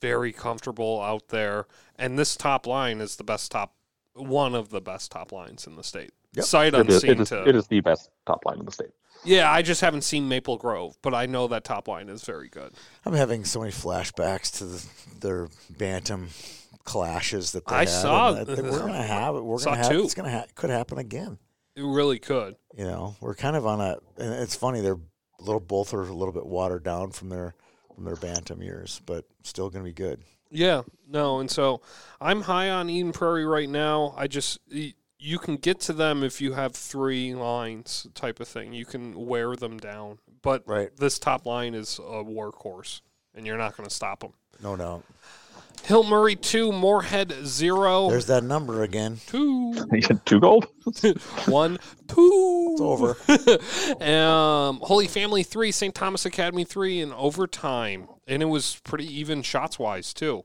very 0.00 0.32
comfortable 0.32 1.00
out 1.00 1.28
there, 1.28 1.66
and 1.96 2.18
this 2.18 2.36
top 2.36 2.66
line 2.66 3.00
is 3.00 3.16
the 3.16 3.24
best 3.24 3.50
top 3.50 3.74
one 4.14 4.54
of 4.54 4.70
the 4.70 4.80
best 4.80 5.10
top 5.10 5.32
lines 5.32 5.66
in 5.66 5.76
the 5.76 5.84
state. 5.84 6.10
Yep. 6.34 6.44
Sight 6.44 6.74
It 6.74 6.88
is, 6.88 6.96
unseen 6.96 7.10
it, 7.10 7.20
is, 7.20 7.28
to 7.30 7.48
it 7.48 7.56
is 7.56 7.66
the 7.66 7.80
best 7.80 8.10
top 8.26 8.44
line 8.44 8.58
in 8.60 8.64
the 8.64 8.72
state. 8.72 8.90
yeah. 9.24 9.50
I 9.50 9.62
just 9.62 9.80
haven't 9.80 10.02
seen 10.02 10.28
Maple 10.28 10.56
Grove, 10.56 10.96
but 11.02 11.12
I 11.12 11.26
know 11.26 11.48
that 11.48 11.64
top 11.64 11.88
line 11.88 12.08
is 12.08 12.24
very 12.24 12.48
good. 12.48 12.72
I'm 13.04 13.14
having 13.14 13.44
so 13.44 13.60
many 13.60 13.72
flashbacks 13.72 14.56
to 14.58 14.64
the, 14.64 14.86
their 15.20 15.48
bantam 15.70 16.28
clashes 16.90 17.52
that 17.52 17.66
they 17.66 17.74
I 17.74 17.78
had, 17.80 17.88
saw- 17.88 18.34
and 18.34 18.46
that 18.46 18.62
we're 18.64 18.78
gonna 18.80 19.02
have 19.02 19.36
it. 19.36 19.42
We're 19.44 19.58
gonna 19.62 19.76
have 19.76 19.88
two. 19.90 20.02
it's 20.02 20.14
gonna 20.14 20.30
ha- 20.30 20.44
could 20.54 20.70
happen 20.70 20.98
again. 20.98 21.38
It 21.76 21.84
really 21.84 22.18
could. 22.18 22.56
You 22.76 22.84
know, 22.84 23.16
we're 23.20 23.34
kind 23.34 23.56
of 23.56 23.66
on 23.66 23.80
a. 23.80 23.98
And 24.18 24.32
it's 24.34 24.54
funny 24.56 24.80
they're 24.80 24.94
a 24.94 25.42
little 25.42 25.60
both 25.60 25.94
are 25.94 26.02
a 26.02 26.12
little 26.14 26.32
bit 26.34 26.46
watered 26.46 26.82
down 26.84 27.10
from 27.12 27.28
their 27.28 27.54
from 27.94 28.04
their 28.04 28.16
bantam 28.16 28.62
years, 28.62 29.00
but 29.06 29.24
still 29.42 29.70
gonna 29.70 29.84
be 29.84 29.92
good. 29.92 30.22
Yeah, 30.50 30.82
no, 31.08 31.38
and 31.38 31.48
so 31.50 31.80
I'm 32.20 32.42
high 32.42 32.70
on 32.70 32.90
Eden 32.90 33.12
Prairie 33.12 33.44
right 33.46 33.68
now. 33.68 34.14
I 34.16 34.26
just 34.26 34.58
you 34.68 35.38
can 35.38 35.56
get 35.56 35.78
to 35.80 35.92
them 35.92 36.24
if 36.24 36.40
you 36.40 36.54
have 36.54 36.72
three 36.74 37.34
lines 37.34 38.06
type 38.14 38.40
of 38.40 38.48
thing. 38.48 38.72
You 38.72 38.84
can 38.84 39.26
wear 39.26 39.54
them 39.54 39.78
down, 39.78 40.18
but 40.42 40.64
Right. 40.66 40.90
this 40.96 41.18
top 41.18 41.46
line 41.46 41.74
is 41.74 41.98
a 41.98 42.24
workhorse, 42.24 43.00
and 43.34 43.46
you're 43.46 43.58
not 43.58 43.76
going 43.76 43.86
to 43.88 43.94
stop 43.94 44.20
them. 44.20 44.32
No 44.62 44.76
doubt. 44.76 45.04
Hill 45.84 46.04
Murray 46.04 46.36
two, 46.36 46.72
Moorhead 46.72 47.32
zero, 47.44 48.08
There's 48.10 48.26
that 48.26 48.44
number 48.44 48.82
again. 48.82 49.18
two, 49.26 49.74
Two 50.24 50.40
gold? 50.40 50.66
one, 51.46 51.78
two. 52.08 52.70
It's 52.72 52.80
over. 52.80 54.04
um, 54.04 54.80
Holy 54.82 55.06
Family 55.08 55.42
three, 55.42 55.72
St. 55.72 55.94
Thomas 55.94 56.24
Academy 56.26 56.64
three 56.64 57.00
in 57.00 57.12
overtime, 57.12 58.08
and 58.26 58.42
it 58.42 58.46
was 58.46 58.80
pretty 58.84 59.06
even 59.18 59.42
shots 59.42 59.78
wise 59.78 60.12
too. 60.14 60.44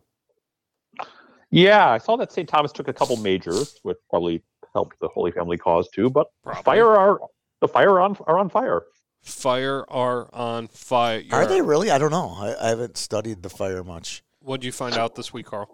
Yeah, 1.52 1.90
I 1.90 2.00
saw 2.00 2.18
that 2.18 2.32
St. 2.32 2.50
Thomas 2.50 2.72
took 2.72 2.88
a 2.88 2.94
couple 2.94 3.16
majors, 3.18 3.80
which 3.84 3.98
probably 4.10 4.44
helped 4.74 5.00
the 5.00 5.08
Holy 5.08 5.32
Family 5.32 5.58
cause 5.58 5.88
too. 5.90 6.10
But 6.10 6.28
Probably. 6.44 6.64
fire 6.64 6.90
are 6.98 7.20
the 7.62 7.68
fire 7.68 8.00
on 8.00 8.18
are 8.28 8.38
on 8.38 8.50
fire. 8.50 8.84
Fire 9.22 9.86
are 9.90 10.30
on 10.34 10.68
fire. 10.68 11.24
Are 11.32 11.48
they 11.48 11.62
really? 11.62 11.90
I 11.92 11.98
don't 11.98 12.12
know. 12.12 12.36
I, 12.38 12.56
I 12.62 12.70
haven't 12.70 12.98
studied 12.98 13.42
the 13.42 13.50
fire 13.50 13.84
much. 13.84 14.22
What 14.46 14.62
did 14.62 14.68
you 14.68 14.72
find 14.72 14.96
out 14.96 15.16
this 15.16 15.34
week, 15.34 15.48
Carl? 15.48 15.68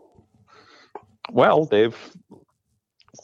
Well, 1.31 1.65
they've 1.65 1.95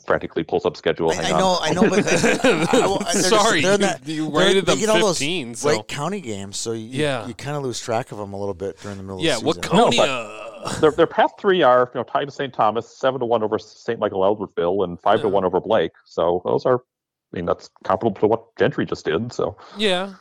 practically 0.05 0.43
pulls 0.43 0.65
up 0.65 0.75
schedule. 0.75 1.11
I, 1.11 1.15
Hang 1.15 1.33
I 1.33 1.39
know, 1.39 1.57
I 1.61 1.73
know, 1.73 1.89
but 1.89 1.99
I- 1.99 2.01
I- 2.03 2.37
they're 2.43 3.13
just- 3.13 3.29
Sorry, 3.29 3.61
they're 3.61 3.75
in 3.75 3.81
you- 4.05 4.13
you 4.25 4.37
rated 4.37 4.65
they 4.65 4.73
them 4.73 4.79
get 4.79 4.89
all 4.89 4.99
those 4.99 5.19
15, 5.19 5.55
so- 5.55 5.69
Wake 5.69 5.87
County 5.87 6.19
games, 6.21 6.57
so 6.57 6.73
you, 6.73 6.87
Yeah. 7.03 7.25
you 7.27 7.33
kind 7.33 7.55
of 7.55 7.63
lose 7.63 7.79
track 7.79 8.11
of 8.11 8.17
them 8.17 8.33
a 8.33 8.37
little 8.39 8.53
bit 8.53 8.77
during 8.81 8.97
the 8.97 9.03
middle 9.03 9.21
Yeah, 9.21 9.37
of 9.37 9.43
the 9.43 9.53
season. 9.53 9.61
Waconia. 9.63 10.43
Uh? 10.65 10.79
their, 10.81 10.91
their 10.91 11.07
past 11.07 11.35
three 11.39 11.61
are 11.63 11.89
you 11.93 11.99
know 11.99 12.03
tied 12.03 12.25
to 12.25 12.31
St. 12.31 12.53
Thomas, 12.53 12.89
seven 12.97 13.19
to 13.21 13.25
one 13.25 13.41
over 13.43 13.57
St. 13.57 13.99
Michael 13.99 14.21
Albertville, 14.21 14.83
and 14.83 14.99
five 14.99 15.21
to 15.21 15.29
one 15.29 15.45
over 15.45 15.61
Blake. 15.61 15.91
So 16.05 16.41
those 16.43 16.65
are 16.65 16.75
I 17.33 17.35
mean, 17.37 17.45
that's 17.45 17.69
comparable 17.83 18.19
to 18.21 18.27
what 18.27 18.55
Gentry 18.57 18.85
just 18.85 19.03
did. 19.05 19.31
So, 19.33 19.57
Yeah, 19.77 20.13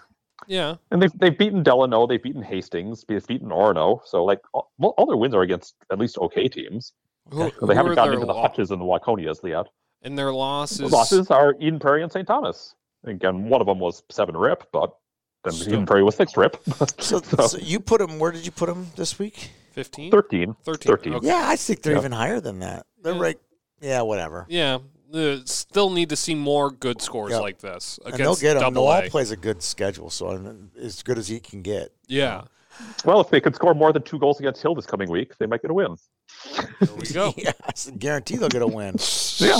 yeah. 0.47 0.77
and 0.91 1.01
they've 1.03 1.13
they've 1.19 1.37
beaten 1.37 1.63
Delano, 1.63 2.07
they've 2.07 2.23
beaten 2.23 2.43
Hastings, 2.43 3.05
they've 3.09 3.27
beaten 3.27 3.49
Orono. 3.49 4.01
So, 4.05 4.25
like, 4.25 4.41
all, 4.53 4.71
all 4.81 5.07
their 5.07 5.17
wins 5.17 5.35
are 5.35 5.43
against 5.43 5.75
at 5.91 5.99
least 5.99 6.19
okay 6.19 6.49
teams. 6.49 6.93
Who, 7.31 7.51
They 7.67 7.75
haven't 7.75 7.95
gotten 7.97 8.13
their 8.13 8.21
into 8.21 8.27
the 8.27 8.33
lo- 8.35 8.43
Hutches 8.43 8.71
and 8.71 8.81
the 8.81 8.85
Waconias 8.85 9.43
yet. 9.49 9.67
and 10.03 10.17
their 10.17 10.27
The 10.27 10.33
losses? 10.33 10.93
losses 10.93 11.31
are 11.31 11.55
Eden 11.61 11.79
Prairie 11.81 12.03
and 12.03 12.13
St. 12.13 12.27
Thomas. 12.27 12.75
Again, 13.05 13.49
one 13.49 13.61
of 13.61 13.67
them 13.67 13.79
was 13.81 14.03
seven 14.11 14.37
rip, 14.37 14.65
but 14.73 14.95
then 15.45 15.53
Still. 15.55 15.73
Eden 15.73 15.87
Prairie 15.87 16.03
was 16.05 16.15
six 16.17 16.37
rip. 16.37 16.57
So, 17.01 17.21
So- 17.21 17.47
so 17.47 17.59
you 17.59 17.81
put 17.81 17.99
them. 18.01 18.19
Where 18.19 18.31
did 18.33 18.45
you 18.47 18.53
put 18.53 18.67
them 18.67 18.87
this 18.97 19.19
week? 19.19 19.51
15? 19.73 20.11
13. 20.11 20.57
13. 20.65 20.89
13. 20.93 21.15
Okay. 21.15 21.27
Yeah, 21.27 21.43
I 21.47 21.57
think 21.57 21.83
they're 21.83 21.93
Yeah. 21.95 21.99
even 21.99 22.13
higher 22.13 22.41
than 22.41 22.61
that. 22.61 22.87
They're 23.03 23.15
Yeah. 23.15 23.21
right. 23.23 23.39
Yeah, 23.81 24.03
whatever. 24.03 24.47
Yeah. 24.49 24.79
Uh, 25.15 25.37
still 25.45 25.91
need 25.91 26.09
to 26.11 26.17
see 26.17 26.35
more 26.35 26.71
good 26.71 27.01
scores 27.01 27.31
Yep. 27.31 27.41
like 27.41 27.59
this 27.59 27.99
And 28.05 28.15
they'll 28.15 28.35
get 28.35 28.55
them. 28.55 28.63
double 28.63 28.85
Noel 28.87 29.05
A. 29.07 29.09
plays 29.11 29.31
a 29.31 29.37
good 29.37 29.63
schedule, 29.63 30.11
so 30.11 30.31
I 30.31 30.37
mean, 30.39 30.71
as 30.81 31.03
good 31.03 31.17
as 31.19 31.29
he 31.29 31.39
can 31.41 31.63
get. 31.63 31.93
Yeah. 32.09 32.43
Well, 33.05 33.21
if 33.21 33.31
they 33.31 33.41
could 33.41 33.55
score 33.55 33.73
more 33.75 33.93
than 33.93 34.03
two 34.03 34.19
goals 34.19 34.39
against 34.41 34.61
Hill 34.61 34.75
this 34.75 34.85
coming 34.85 35.09
week, 35.11 35.39
they 35.39 35.47
might 35.47 35.63
get 35.63 35.71
a 35.71 35.75
win. 35.75 35.97
There 36.81 36.95
we 36.97 37.07
go. 37.07 37.33
yes, 37.39 37.91
guarantee 37.99 38.37
they'll 38.37 38.49
get 38.49 38.63
a 38.63 38.67
win. 38.67 38.97
Yeah. 39.39 39.59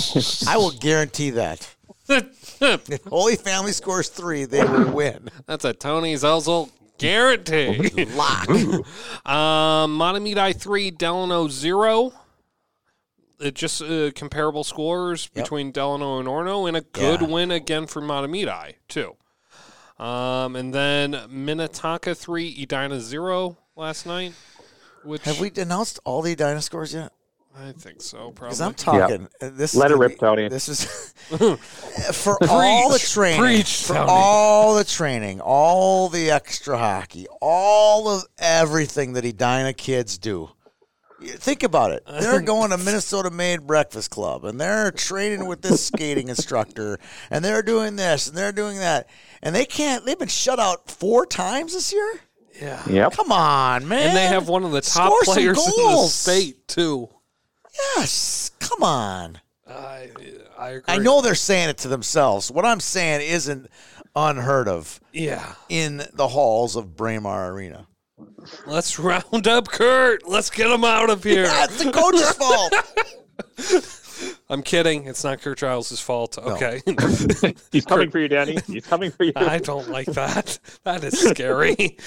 I 0.49 0.57
will 0.57 0.71
guarantee 0.73 1.31
that. 1.31 1.75
If 2.09 3.05
Holy 3.05 3.37
Family 3.37 3.73
scores 3.73 4.09
three, 4.09 4.45
they 4.47 4.65
will 4.65 4.91
win. 4.91 5.29
That's 5.47 5.65
a 5.67 5.73
Tony 5.75 6.15
Zelzel 6.15 6.71
guarantee. 6.99 8.07
Lock. 8.15 8.49
um, 9.27 9.99
Mahtomedi 9.99 10.57
3, 10.57 10.91
Delano 10.93 11.49
0. 11.49 12.13
It 13.41 13.55
just 13.55 13.83
uh, 13.83 14.11
comparable 14.15 14.65
scores 14.65 15.29
Yep. 15.35 15.45
between 15.45 15.71
Delano 15.73 16.19
and 16.19 16.27
Orono, 16.29 16.67
and 16.69 16.77
a 16.77 16.81
good 16.81 17.21
Yeah. 17.23 17.27
win 17.29 17.51
again 17.51 17.87
for 17.87 18.01
Mahtomedi, 18.01 18.75
too. 18.89 19.17
Um, 19.99 20.57
and 20.57 20.75
then 20.75 21.17
Minnetonka 21.29 22.15
3, 22.15 22.63
Edina 22.63 23.01
0 23.01 23.57
last 23.77 24.07
night. 24.07 24.33
Which 25.05 25.23
Have 25.25 25.39
we 25.41 25.51
announced 25.57 26.01
all 26.05 26.21
the 26.23 26.33
Edina 26.33 26.61
scores 26.63 26.93
yet? 26.93 27.13
I 27.59 27.73
think 27.73 28.03
so, 28.03 28.33
Probably 28.33 28.55
Because 28.57 28.59
probably. 28.83 29.01
I'm 29.01 29.09
talking. 29.19 29.29
uh, 29.41 29.51
This 29.57 29.75
Let 29.75 29.87
is 29.91 29.95
it 29.95 29.99
gonna 29.99 30.09
rip, 30.09 30.19
Tony. 30.19 30.49
This 30.49 30.69
is 30.69 30.85
for 32.13 32.37
all 32.51 32.91
the 32.93 32.99
training, 32.99 33.41
preach, 33.41 33.85
for 33.85 33.95
Tony. 33.95 34.07
all 34.11 34.75
the 34.75 34.85
training, 34.85 35.41
all 35.41 36.09
the 36.11 36.31
extra 36.31 36.77
hockey, 36.77 37.27
all 37.41 38.11
of 38.11 38.25
everything 38.39 39.15
that 39.15 39.25
Edina 39.25 39.73
kids 39.73 40.19
do. 40.19 40.51
You 41.21 41.29
Think 41.29 41.63
about 41.63 41.93
it. 41.93 42.03
They're 42.07 42.41
going 42.43 42.71
to 42.71 42.79
Minnesota 42.79 43.31
Made 43.31 43.67
Breakfast 43.67 44.11
Club 44.11 44.45
and 44.45 44.61
they're 44.61 44.91
training 44.91 45.47
with 45.47 45.63
this 45.63 45.87
skating 45.87 46.29
instructor 46.29 46.99
and 47.31 47.45
they're 47.45 47.63
doing 47.63 47.97
this 47.97 48.29
and 48.29 48.37
they're 48.37 48.53
doing 48.53 48.79
that. 48.79 49.09
And 49.43 49.55
they 49.55 49.65
can't, 49.65 50.05
they've 50.05 50.19
been 50.19 50.29
shut 50.29 50.59
out 50.61 50.91
four 50.91 51.25
times 51.27 51.73
this 51.73 51.93
year? 51.93 52.21
yeah. 52.61 52.83
Yep. 52.89 53.13
Come 53.13 53.33
on, 53.33 53.87
man. 53.89 54.09
And 54.09 54.17
they 54.17 54.27
have 54.27 54.49
one 54.49 54.65
of 54.65 54.73
the 54.73 54.81
top 54.83 55.13
Score 55.23 55.35
players 55.35 55.59
in 55.59 55.65
the 55.65 55.73
goals. 55.77 56.15
state, 56.15 56.67
too. 56.69 57.09
Yes. 57.97 58.51
Come 58.61 58.83
on. 58.83 59.41
I, 59.69 60.09
I 60.59 60.69
agree. 60.71 60.83
I 60.95 60.99
know 60.99 61.21
they're 61.21 61.35
saying 61.35 61.69
it 61.71 61.79
to 61.79 61.89
themselves. 61.89 62.51
What 62.51 62.65
I'm 62.65 62.81
saying 62.81 63.21
isn't 63.29 63.69
unheard 64.15 64.69
of 64.69 65.01
Yeah. 65.13 65.55
in 65.69 66.03
the 66.15 66.29
halls 66.29 66.77
of 66.77 66.97
Braemar 66.97 67.53
Arena. 67.53 67.87
Let's 68.67 68.99
round 68.99 69.47
up 69.47 69.69
Curt. 69.69 70.27
Let's 70.29 70.51
get 70.51 70.71
him 70.71 70.85
out 70.85 71.11
of 71.11 71.23
here. 71.25 71.45
That's 71.47 71.83
the 71.83 71.91
coach's 71.93 72.33
fault. 72.33 72.75
I'm 74.49 74.63
kidding. 74.63 75.07
It's 75.07 75.25
not 75.25 75.41
Curt 75.43 75.59
Giles' 75.59 76.01
fault. 76.01 76.39
Okay. 76.39 76.81
He's 77.73 77.85
coming 77.85 78.11
for 78.11 78.19
you, 78.19 78.29
Danny. 78.29 78.57
He's 78.67 78.87
coming 78.87 79.11
for 79.11 79.25
you. 79.25 79.33
I 79.37 79.59
don't 79.59 79.89
like 79.91 80.07
that. 80.07 80.59
That 80.85 81.05
is 81.05 81.19
scary. 81.21 81.99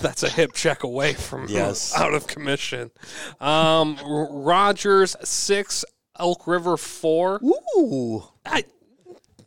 That's 0.00 0.22
a 0.22 0.28
hip 0.28 0.52
check 0.52 0.84
away 0.84 1.14
from 1.14 1.46
Yes. 1.48 1.94
out 1.96 2.14
of 2.14 2.26
commission. 2.26 2.90
Um, 3.40 3.98
R- 4.04 4.28
Rogers 4.30 5.16
six, 5.24 5.84
Elk 6.18 6.46
River 6.46 6.76
four. 6.76 7.40
Ooh. 7.76 8.22
I, 8.46 8.64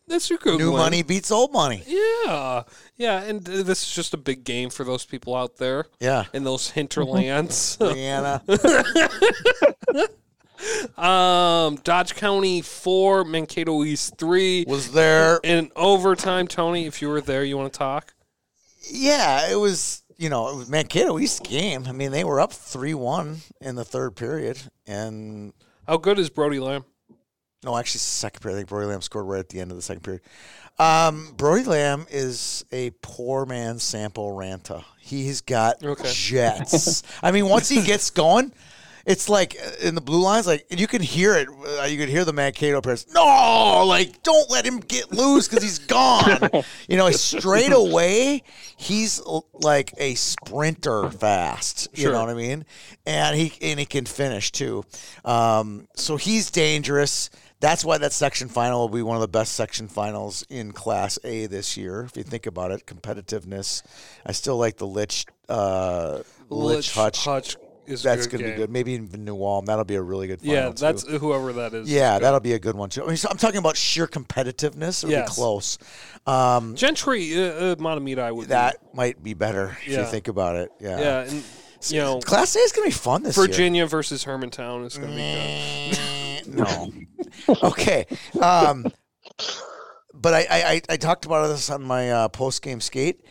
that's 0.07 0.30
a 0.31 0.38
good 0.38 0.59
New 0.59 0.71
one. 0.71 0.80
money 0.81 1.03
beats 1.03 1.31
old 1.31 1.53
money. 1.53 1.84
Yeah, 1.88 2.63
yeah, 2.97 3.23
and 3.23 3.47
uh, 3.47 3.63
this 3.63 3.84
is 3.84 3.93
just 3.93 4.13
a 4.13 4.17
big 4.17 4.43
game 4.43 4.69
for 4.69 4.84
those 4.84 5.05
people 5.05 5.35
out 5.35 5.57
there 5.57 5.85
Yeah. 5.99 6.25
in 6.34 6.43
those 6.43 6.71
hinterlands. 6.71 7.77
Brianna. 7.77 8.41
um, 10.97 11.75
Dodge 11.84 12.15
County 12.15 12.61
four, 12.61 13.23
Mankato 13.23 13.84
East 13.84 14.17
three. 14.17 14.65
was 14.67 14.91
there. 14.91 15.39
In 15.43 15.71
overtime, 15.75 16.47
Tony, 16.47 16.85
if 16.85 17.01
you 17.01 17.09
were 17.09 17.21
there, 17.21 17.43
you 17.43 17.57
want 17.57 17.73
to 17.73 17.77
talk? 17.80 18.13
Yeah, 18.91 19.49
it 19.51 19.55
was, 19.55 20.03
you 20.17 20.30
know, 20.30 20.49
it 20.49 20.55
was 20.55 20.69
Mankato 20.69 21.19
East 21.19 21.43
game. 21.43 21.85
I 21.88 21.91
mean, 21.91 22.11
they 22.11 22.23
were 22.23 22.39
up 22.41 22.51
3 22.51 22.93
1 22.93 23.38
in 23.61 23.75
the 23.75 23.85
third 23.85 24.15
period. 24.15 24.59
And 24.85 25.53
How 25.88 25.97
good 25.97 26.19
is 26.19 26.30
Brody 26.30 26.59
Lamb? 26.59 26.84
No, 27.64 27.77
actually, 27.77 27.99
second 27.99 28.41
period. 28.41 28.56
I 28.56 28.60
think 28.60 28.69
Brody 28.69 28.88
Lamb 28.88 29.02
scored 29.02 29.26
right 29.27 29.40
at 29.40 29.49
the 29.49 29.60
end 29.60 29.72
of 29.72 29.77
the 29.77 29.84
second 29.84 30.02
period. 30.03 30.22
Um, 30.80 31.34
Brody 31.38 31.64
Lamb 31.64 32.07
is 32.10 32.65
a 32.72 32.91
poor 33.02 33.45
man 33.45 33.77
Sampo 33.80 34.30
Ranta. 34.35 34.84
He's 34.99 35.41
got 35.41 35.84
Okay. 35.84 36.11
jets. 36.14 37.03
I 37.23 37.31
mean, 37.31 37.48
once 37.48 37.69
he 37.69 37.84
gets 37.84 38.10
going, 38.10 38.52
it's 39.06 39.27
like 39.30 39.56
uh, 39.61 39.88
in 39.88 39.95
the 39.95 40.02
blue 40.02 40.22
lines, 40.22 40.48
like 40.48 40.65
and 40.72 40.80
you 40.80 40.88
can 40.88 41.02
hear 41.02 41.35
it. 41.35 41.48
Uh, 41.80 41.84
you 41.84 41.98
can 41.98 42.07
hear 42.10 42.23
the 42.26 42.31
Mankato 42.34 42.80
players. 42.81 43.06
No, 43.14 43.84
like 43.85 44.23
don't 44.23 44.49
let 44.49 44.65
him 44.65 44.80
get 44.80 45.11
loose 45.11 45.48
because 45.48 45.61
he's 45.61 45.77
gone. 45.80 46.49
you 46.88 46.95
know, 46.98 47.11
straight 47.11 47.73
away, 47.73 48.44
he's 48.77 49.22
like 49.53 49.94
a 49.98 50.15
sprinter 50.15 51.10
fast. 51.11 51.90
You 51.94 52.03
Sure. 52.03 52.14
know 52.14 52.22
what 52.22 52.30
I 52.30 52.34
mean? 52.34 52.65
And 53.06 53.35
he 53.38 53.53
and 53.61 53.77
he 53.80 53.85
can 53.85 54.06
finish 54.06 54.52
too. 54.53 54.85
Um, 55.26 55.88
so 55.98 56.15
he's 56.18 56.49
dangerous. 56.49 57.30
That's 57.64 57.85
why 57.85 57.98
that 57.99 58.11
section 58.11 58.49
final 58.49 58.81
will 58.81 58.90
be 58.90 59.02
one 59.02 59.15
of 59.15 59.22
the 59.22 59.30
best 59.30 59.53
section 59.53 59.88
finals 59.88 60.45
in 60.49 60.73
Class 60.73 61.18
A 61.23 61.45
this 61.45 61.77
year. 61.77 62.02
If 62.03 62.18
you 62.18 62.23
think 62.23 62.45
about 62.45 62.72
it, 62.72 62.85
competitiveness. 62.85 63.84
I 64.26 64.34
still 64.34 64.57
like 64.57 64.76
the 64.76 64.85
Lich, 64.85 65.26
uh, 65.48 66.23
Lich, 66.49 66.91
Hutch. 66.94 67.23
Hutch 67.23 67.56
is 67.85 68.03
That's 68.03 68.27
going 68.27 68.44
to 68.44 68.49
be 68.52 68.56
good. 68.57 68.69
Maybe 68.69 68.91
even 68.91 69.23
New 69.23 69.41
Ulm. 69.41 69.64
That'll 69.65 69.85
be 69.85 69.95
a 69.95 70.02
really 70.02 70.27
good 70.27 70.41
final. 70.41 70.53
Yeah, 70.53 70.65
too. 70.72 70.73
that's 70.73 71.07
whoever 71.07 71.53
that 71.53 71.73
is. 71.73 71.90
yeah, 71.90 72.19
that'll 72.19 72.41
be 72.41 72.52
a 72.52 72.60
good 72.60 72.76
one 72.76 72.90
too. 72.90 73.06
I 73.06 73.07
mean, 73.07 73.15
so 73.15 73.30
I'm 73.31 73.38
talking 73.38 73.60
about 73.60 73.77
sheer 73.77 74.07
competitiveness. 74.07 75.06
It'll 75.06 75.11
Yes. 75.11 75.30
be 75.30 75.34
close. 75.34 75.77
Um, 76.27 76.76
Gentry, 76.76 77.34
uh, 77.34 77.48
uh, 77.48 77.76
Mahtomedi 77.76 78.35
would 78.35 78.49
that 78.49 78.76
might 78.94 79.23
be 79.23 79.35
better 79.35 79.77
if 79.85 79.88
you 79.88 80.03
think 80.03 80.27
about 80.27 80.57
it. 80.57 80.69
Yeah. 80.81 80.99
Yeah, 80.99 81.19
and 81.31 81.44
you 81.91 81.99
know, 81.99 82.19
Class 82.19 82.55
A 82.55 82.60
is 82.60 82.72
going 82.72 82.89
to 82.89 82.95
be 82.95 82.99
fun 82.99 83.23
this 83.23 83.38
year. 83.38 83.47
Virginia 83.47 83.85
versus 83.85 84.26
Hermantown 84.26 84.85
is 84.85 84.97
going 84.97 85.11
to 85.11 85.15
be 85.15 86.41
good. 86.45 86.55
no. 86.55 86.93
okay. 87.64 88.05
Um, 88.41 88.85
but 90.14 90.34
I, 90.34 90.39
I, 90.49 90.72
I, 90.72 90.81
I 90.89 90.97
talked 90.97 91.26
about 91.26 91.47
this 91.47 91.69
on 91.69 91.84
my 91.84 92.11
uh, 92.11 92.27
post 92.30 92.61
game 92.61 92.81
skate. 92.81 93.22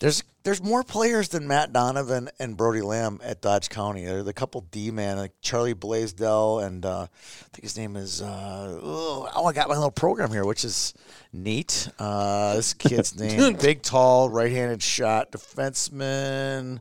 There's 0.00 0.24
there's 0.42 0.60
more 0.60 0.82
players 0.82 1.28
than 1.28 1.46
Matt 1.46 1.72
Donovan 1.72 2.28
and 2.40 2.56
Brody 2.56 2.80
Lamb 2.80 3.20
at 3.22 3.40
Dodge 3.40 3.68
County. 3.68 4.04
There's 4.04 4.26
a 4.26 4.32
couple 4.32 4.62
D 4.72 4.90
man 4.90 5.16
like 5.16 5.32
Charlie 5.40 5.74
Blaisdell 5.74 6.58
and 6.58 6.84
uh, 6.84 7.02
I 7.02 7.46
think 7.52 7.62
his 7.62 7.78
name 7.78 7.94
is 7.94 8.20
uh, 8.20 8.80
oh, 8.82 9.28
oh, 9.32 9.46
I 9.46 9.52
got 9.52 9.68
my 9.68 9.74
little 9.76 9.92
program 9.92 10.32
here, 10.32 10.44
which 10.44 10.64
is 10.64 10.92
neat. 11.32 11.88
Uh, 12.00 12.56
this 12.56 12.74
kid's 12.74 13.16
name, 13.18 13.54
big, 13.54 13.82
tall, 13.82 14.28
right-handed 14.28 14.82
shot 14.82 15.30
defenseman. 15.30 16.80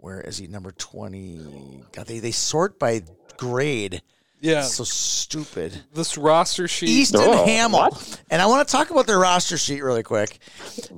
Where 0.00 0.20
is 0.20 0.38
he? 0.38 0.46
Number 0.46 0.70
twenty. 0.72 1.82
God, 1.92 2.06
they 2.06 2.18
they 2.18 2.30
sort 2.32 2.78
by 2.78 3.02
grade. 3.36 4.02
Yeah, 4.42 4.62
So 4.62 4.84
stupid. 4.84 5.84
this 5.92 6.16
roster 6.16 6.66
sheet. 6.66 6.88
Easton 6.88 7.20
Oh, 7.22 7.44
Hamill. 7.44 7.78
what? 7.90 8.22
And 8.30 8.40
I 8.40 8.46
want 8.46 8.66
to 8.66 8.72
talk 8.72 8.88
about 8.88 9.06
their 9.06 9.18
roster 9.18 9.58
sheet 9.58 9.82
really 9.82 10.02
quick. 10.02 10.38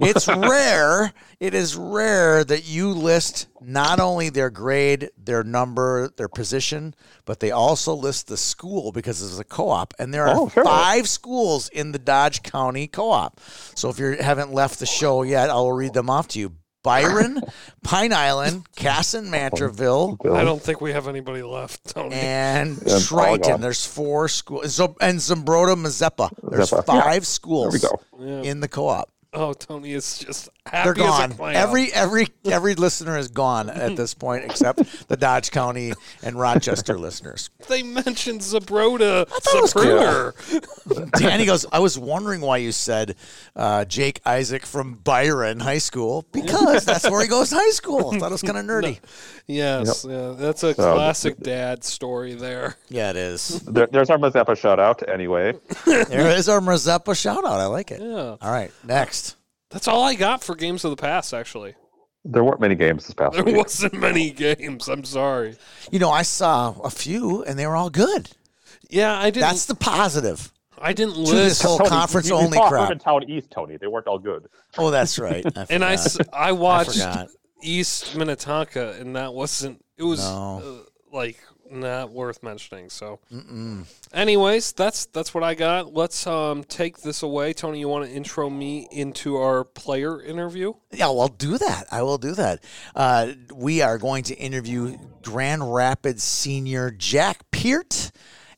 It's 0.00 0.28
rare, 0.28 1.12
it 1.40 1.52
is 1.52 1.74
rare 1.74 2.44
that 2.44 2.68
you 2.68 2.90
list 2.90 3.48
not 3.60 3.98
only 3.98 4.28
their 4.28 4.48
grade, 4.48 5.10
their 5.18 5.42
number, 5.42 6.08
their 6.16 6.28
position, 6.28 6.94
but 7.24 7.40
they 7.40 7.50
also 7.50 7.94
list 7.94 8.28
the 8.28 8.36
school 8.36 8.92
because 8.92 9.20
it's 9.20 9.40
a 9.40 9.44
co 9.44 9.70
op. 9.70 9.92
And 9.98 10.14
there 10.14 10.28
are 10.28 10.36
Oh, 10.38 10.48
sure. 10.48 10.62
five 10.62 11.08
schools 11.08 11.68
in 11.70 11.90
the 11.90 11.98
Dodge 11.98 12.44
County 12.44 12.86
co 12.86 13.10
op. 13.10 13.40
So 13.74 13.88
if 13.88 13.98
you 13.98 14.12
haven't 14.20 14.52
left 14.52 14.78
the 14.78 14.86
show 14.86 15.24
yet, 15.24 15.50
I 15.50 15.54
will 15.54 15.72
read 15.72 15.94
them 15.94 16.08
off 16.10 16.28
to 16.28 16.38
you. 16.38 16.52
Byron, 16.82 17.40
Pine 17.84 18.12
Island, 18.12 18.64
Kasson, 18.76 19.28
Mantorville, 19.28 20.16
oh, 20.24 20.34
I 20.34 20.42
don't 20.44 20.60
think 20.60 20.80
we 20.80 20.92
have 20.92 21.06
anybody 21.06 21.42
left, 21.42 21.94
Tony. 21.94 22.14
and 22.16 22.80
Yeah, 22.84 22.98
Triton. 23.00 23.60
There's 23.60 23.86
four 23.86 24.28
schools. 24.28 24.66
Zo- 24.72 24.96
and 25.00 25.18
Zumbrota 25.18 25.76
Mazeppa. 25.76 26.30
There's 26.42 26.70
Mazeppa, 26.70 26.84
five 26.86 27.04
There 27.04 27.20
schools 27.22 27.74
we 27.74 27.78
go. 27.80 28.00
Yeah. 28.18 28.50
in 28.50 28.60
the 28.60 28.68
co-op. 28.68 29.08
Oh, 29.42 29.54
Tony 29.54 29.92
is 29.94 30.18
just 30.18 30.50
They're 30.70 30.82
happy 30.82 31.00
as 31.00 31.06
gone. 31.06 31.32
a 31.32 31.34
clam. 31.34 31.56
Every 31.56 31.90
every 31.92 32.28
every 32.44 32.74
listener 32.74 33.16
is 33.16 33.28
gone 33.28 33.70
at 33.70 33.96
this 33.96 34.12
point, 34.12 34.44
except 34.44 35.08
the 35.08 35.16
Dodge 35.16 35.50
County 35.50 35.94
and 36.22 36.36
Rochester 36.38 36.98
listeners. 36.98 37.48
they 37.66 37.82
mentioned 37.82 38.42
Zumbrota 38.42 39.26
thought 39.26 39.54
it 39.54 39.62
was 39.62 39.72
cool. 39.72 39.84
Zapruder. 40.92 41.10
Danny 41.18 41.46
goes, 41.46 41.64
I 41.72 41.78
was 41.78 41.98
wondering 41.98 42.42
why 42.42 42.58
you 42.58 42.72
said 42.72 43.16
uh, 43.56 43.86
Jake 43.86 44.20
Isaac 44.26 44.66
from 44.66 44.94
Byron 44.96 45.60
High 45.60 45.78
School 45.78 46.26
because 46.30 46.84
that's 46.84 47.08
where 47.10 47.22
he 47.22 47.28
goes 47.28 47.48
to 47.50 47.56
high 47.56 47.70
school. 47.70 48.14
I 48.14 48.18
thought 48.18 48.30
it 48.30 48.32
was 48.32 48.42
kind 48.42 48.58
of 48.58 48.66
nerdy. 48.66 48.98
Yes, 49.46 50.04
yeah, 50.08 50.34
that's 50.36 50.62
a 50.62 50.74
So- 50.74 50.94
classic 50.94 51.38
dad 51.38 51.84
story 51.84 52.34
there. 52.34 52.76
Yeah, 52.90 53.08
it 53.10 53.16
is. 53.16 53.60
There, 53.62 53.86
there's 53.86 54.10
our 54.10 54.18
Mazeppa 54.18 54.58
shout 54.58 54.78
out 54.78 55.08
anyway. 55.08 55.54
There 55.86 56.28
is 56.36 56.50
our 56.50 56.60
Mazeppa 56.60 57.16
shout 57.16 57.46
out. 57.46 57.58
I 57.60 57.64
like 57.66 57.90
it. 57.90 58.02
Yeah, 58.02 58.36
All 58.40 58.52
right, 58.52 58.70
next. 58.84 59.21
That's 59.72 59.88
all 59.88 60.02
I 60.02 60.14
got 60.14 60.42
for 60.44 60.54
games 60.54 60.84
of 60.84 60.90
the 60.90 60.96
past. 60.96 61.32
Actually, 61.34 61.74
There 62.24 62.44
weren't 62.44 62.60
many 62.60 62.74
games 62.74 63.06
this 63.06 63.14
past 63.14 63.34
there 63.34 63.44
week. 63.44 63.56
wasn't 63.56 63.94
many 63.94 64.30
games. 64.30 64.88
I'm 64.88 65.04
sorry. 65.04 65.56
You 65.90 65.98
know, 65.98 66.10
I 66.10 66.22
saw 66.22 66.74
a 66.82 66.90
few 66.90 67.42
and 67.44 67.58
they 67.58 67.66
were 67.66 67.76
all 67.76 67.90
good. 67.90 68.30
Yeah, 68.90 69.18
I 69.18 69.30
didn't. 69.30 69.40
That's 69.42 69.66
the 69.66 69.74
positive. 69.74 70.52
I 70.78 70.92
didn't 70.92 71.14
to 71.24 71.32
this 71.34 71.62
whole 71.62 71.78
Tony, 71.78 71.90
conference 71.90 72.28
you, 72.28 72.34
you 72.36 72.40
only 72.42 72.56
saw 72.58 72.68
crap. 72.68 72.98
Town 72.98 73.22
East, 73.30 73.50
Tony. 73.52 73.76
They 73.76 73.86
weren't 73.86 74.06
all 74.08 74.18
good. 74.18 74.48
Oh, 74.76 74.90
that's 74.90 75.18
right. 75.18 75.44
I 75.56 75.66
and 75.70 75.84
I, 75.84 75.96
I 76.32 76.52
watched 76.52 76.92
forgot. 76.92 77.28
East 77.62 78.16
Minnetonka, 78.16 78.96
and 78.98 79.14
that 79.16 79.32
wasn't. 79.32 79.84
It 79.96 80.02
was 80.02 80.18
No. 80.20 80.82
uh, 80.82 81.16
like 81.16 81.38
not 81.72 82.10
worth 82.10 82.42
mentioning. 82.42 82.90
So, 82.90 83.18
Mm-mm. 83.32 83.84
anyways, 84.12 84.72
that's 84.72 85.06
that's 85.06 85.34
what 85.34 85.42
I 85.42 85.54
got. 85.54 85.94
Let's 85.94 86.26
um 86.26 86.64
take 86.64 86.98
this 86.98 87.22
away, 87.22 87.52
Tony. 87.52 87.80
You 87.80 87.88
want 87.88 88.06
to 88.06 88.12
intro 88.12 88.48
me 88.50 88.88
into 88.90 89.36
our 89.36 89.64
player 89.64 90.22
interview? 90.22 90.74
Yeah, 90.92 91.06
well, 91.06 91.22
I'll 91.22 91.28
do 91.28 91.58
that. 91.58 91.84
I 91.90 92.02
will 92.02 92.18
do 92.18 92.32
that. 92.32 92.62
Uh, 92.94 93.32
we 93.54 93.82
are 93.82 93.98
going 93.98 94.24
to 94.24 94.34
interview 94.36 94.96
Grand 95.22 95.72
Rapids 95.74 96.22
senior 96.22 96.90
Jack 96.90 97.50
Peart 97.50 98.12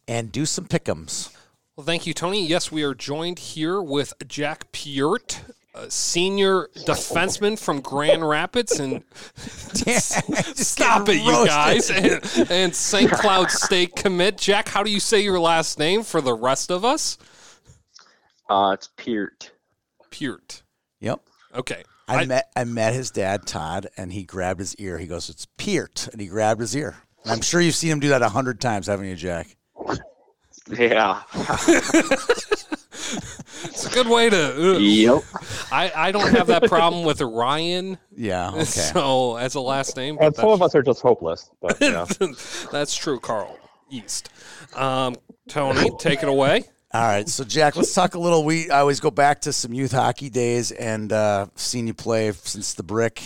and 0.08 0.30
do 0.32 0.44
some 0.46 0.66
pickums. 0.66 1.34
Well, 1.76 1.84
thank 1.84 2.06
you, 2.06 2.14
Tony. 2.14 2.46
Yes, 2.46 2.70
we 2.70 2.84
are 2.84 2.94
joined 2.94 3.38
here 3.40 3.82
with 3.82 4.12
Jack 4.28 4.70
Peart, 4.70 5.40
a 5.74 5.90
senior 5.90 6.68
defenseman 6.74 7.58
from 7.58 7.80
Grand 7.80 8.26
Rapids, 8.26 8.78
and 8.78 9.02
stop 9.34 11.08
it, 11.08 11.16
you 11.16 11.46
guys, 11.46 11.90
and, 11.90 12.50
and 12.50 12.74
St. 12.74 13.10
Cloud 13.10 13.50
State 13.50 13.96
commit. 13.96 14.38
Jack, 14.38 14.68
how 14.68 14.82
do 14.82 14.90
you 14.90 15.00
say 15.00 15.20
your 15.20 15.40
last 15.40 15.78
name 15.78 16.02
for 16.02 16.20
the 16.20 16.34
rest 16.34 16.70
of 16.70 16.84
us? 16.84 17.18
Uh, 18.48 18.70
it's 18.74 18.88
Peart. 18.96 19.50
Peart. 20.10 20.62
Yep. 21.00 21.20
Okay. 21.54 21.82
I, 22.06 22.16
I- 22.18 22.24
met 22.26 22.50
I 22.54 22.64
met 22.64 22.92
his 22.94 23.10
dad 23.10 23.46
Todd, 23.46 23.88
and 23.96 24.12
he 24.12 24.24
grabbed 24.24 24.60
his 24.60 24.76
ear. 24.76 24.98
He 24.98 25.06
goes, 25.06 25.28
"It's 25.30 25.46
Peart," 25.56 26.08
and 26.12 26.20
he 26.20 26.26
grabbed 26.28 26.60
his 26.60 26.76
ear. 26.76 26.96
And 27.24 27.32
I'm 27.32 27.40
sure 27.40 27.60
you've 27.60 27.74
seen 27.74 27.90
him 27.90 28.00
do 28.00 28.08
that 28.10 28.20
a 28.22 28.28
hundred 28.28 28.60
times, 28.60 28.86
haven't 28.86 29.06
you, 29.06 29.16
Jack? 29.16 29.56
Yeah. 30.70 31.22
It's 33.64 33.86
a 33.86 33.90
good 33.90 34.08
way 34.08 34.30
to. 34.30 34.78
yep. 34.80 35.22
I, 35.72 35.90
I 35.94 36.12
don't 36.12 36.30
have 36.32 36.46
that 36.48 36.64
problem 36.64 37.04
with 37.04 37.20
Ryan, 37.20 37.98
Yeah. 38.14 38.50
Okay. 38.54 38.64
so 38.64 39.36
as 39.36 39.54
a 39.54 39.60
last 39.60 39.96
name. 39.96 40.18
And 40.20 40.34
some 40.34 40.48
of 40.50 40.62
us 40.62 40.74
are 40.74 40.82
just 40.82 41.00
hopeless. 41.00 41.50
But 41.60 41.78
yeah. 41.80 42.06
That's 42.72 42.94
true, 42.94 43.18
Carl 43.20 43.58
East. 43.90 44.28
Um, 44.74 45.16
Tony, 45.48 45.90
take 45.98 46.22
it 46.22 46.28
away. 46.28 46.64
All 46.92 47.02
right, 47.02 47.28
so 47.28 47.42
Jack, 47.42 47.74
let's 47.74 47.92
talk 47.92 48.14
a 48.14 48.20
little. 48.20 48.44
We 48.44 48.70
I 48.70 48.78
always 48.78 49.00
go 49.00 49.10
back 49.10 49.40
to 49.42 49.52
some 49.52 49.72
youth 49.72 49.90
hockey 49.90 50.30
days 50.30 50.70
and 50.70 51.12
uh, 51.12 51.46
seen 51.56 51.88
you 51.88 51.94
play 51.94 52.30
since 52.30 52.74
the 52.74 52.84
brick, 52.84 53.20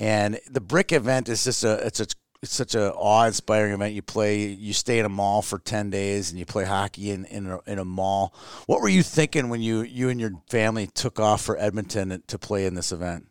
and 0.00 0.40
the 0.50 0.60
brick 0.60 0.90
event 0.90 1.28
is 1.28 1.44
just 1.44 1.62
a 1.62 1.74
it's 1.86 2.00
a 2.00 2.06
it's 2.44 2.54
such 2.54 2.74
an 2.74 2.82
awe 2.82 3.24
inspiring 3.24 3.72
event. 3.72 3.94
You 3.94 4.02
play, 4.02 4.44
you 4.46 4.74
stay 4.74 4.98
in 4.98 5.06
a 5.06 5.08
mall 5.08 5.40
for 5.40 5.58
ten 5.58 5.88
days, 5.88 6.30
and 6.30 6.38
you 6.38 6.44
play 6.44 6.64
hockey 6.64 7.10
in 7.10 7.24
in 7.24 7.46
a, 7.46 7.60
in 7.66 7.78
a 7.78 7.84
mall. 7.84 8.34
What 8.66 8.82
were 8.82 8.88
you 8.88 9.02
thinking 9.02 9.48
when 9.48 9.62
you 9.62 9.80
you 9.80 10.10
and 10.10 10.20
your 10.20 10.32
family 10.48 10.86
took 10.86 11.18
off 11.18 11.42
for 11.42 11.58
Edmonton 11.58 12.22
to 12.26 12.38
play 12.38 12.66
in 12.66 12.74
this 12.74 12.92
event? 12.92 13.28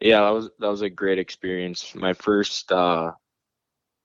Yeah, 0.00 0.20
that 0.20 0.30
was 0.30 0.50
that 0.58 0.68
was 0.68 0.82
a 0.82 0.90
great 0.90 1.18
experience. 1.18 1.94
My 1.94 2.12
first 2.12 2.70
uh, 2.70 3.12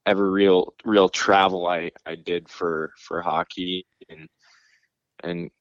ever 0.06 0.32
real 0.32 0.74
real 0.86 1.10
travel 1.10 1.68
I 1.68 1.92
I 2.06 2.16
did 2.16 2.48
for 2.48 2.94
for 2.98 3.22
hockey 3.22 3.86
and 4.10 4.30
and 5.24 5.52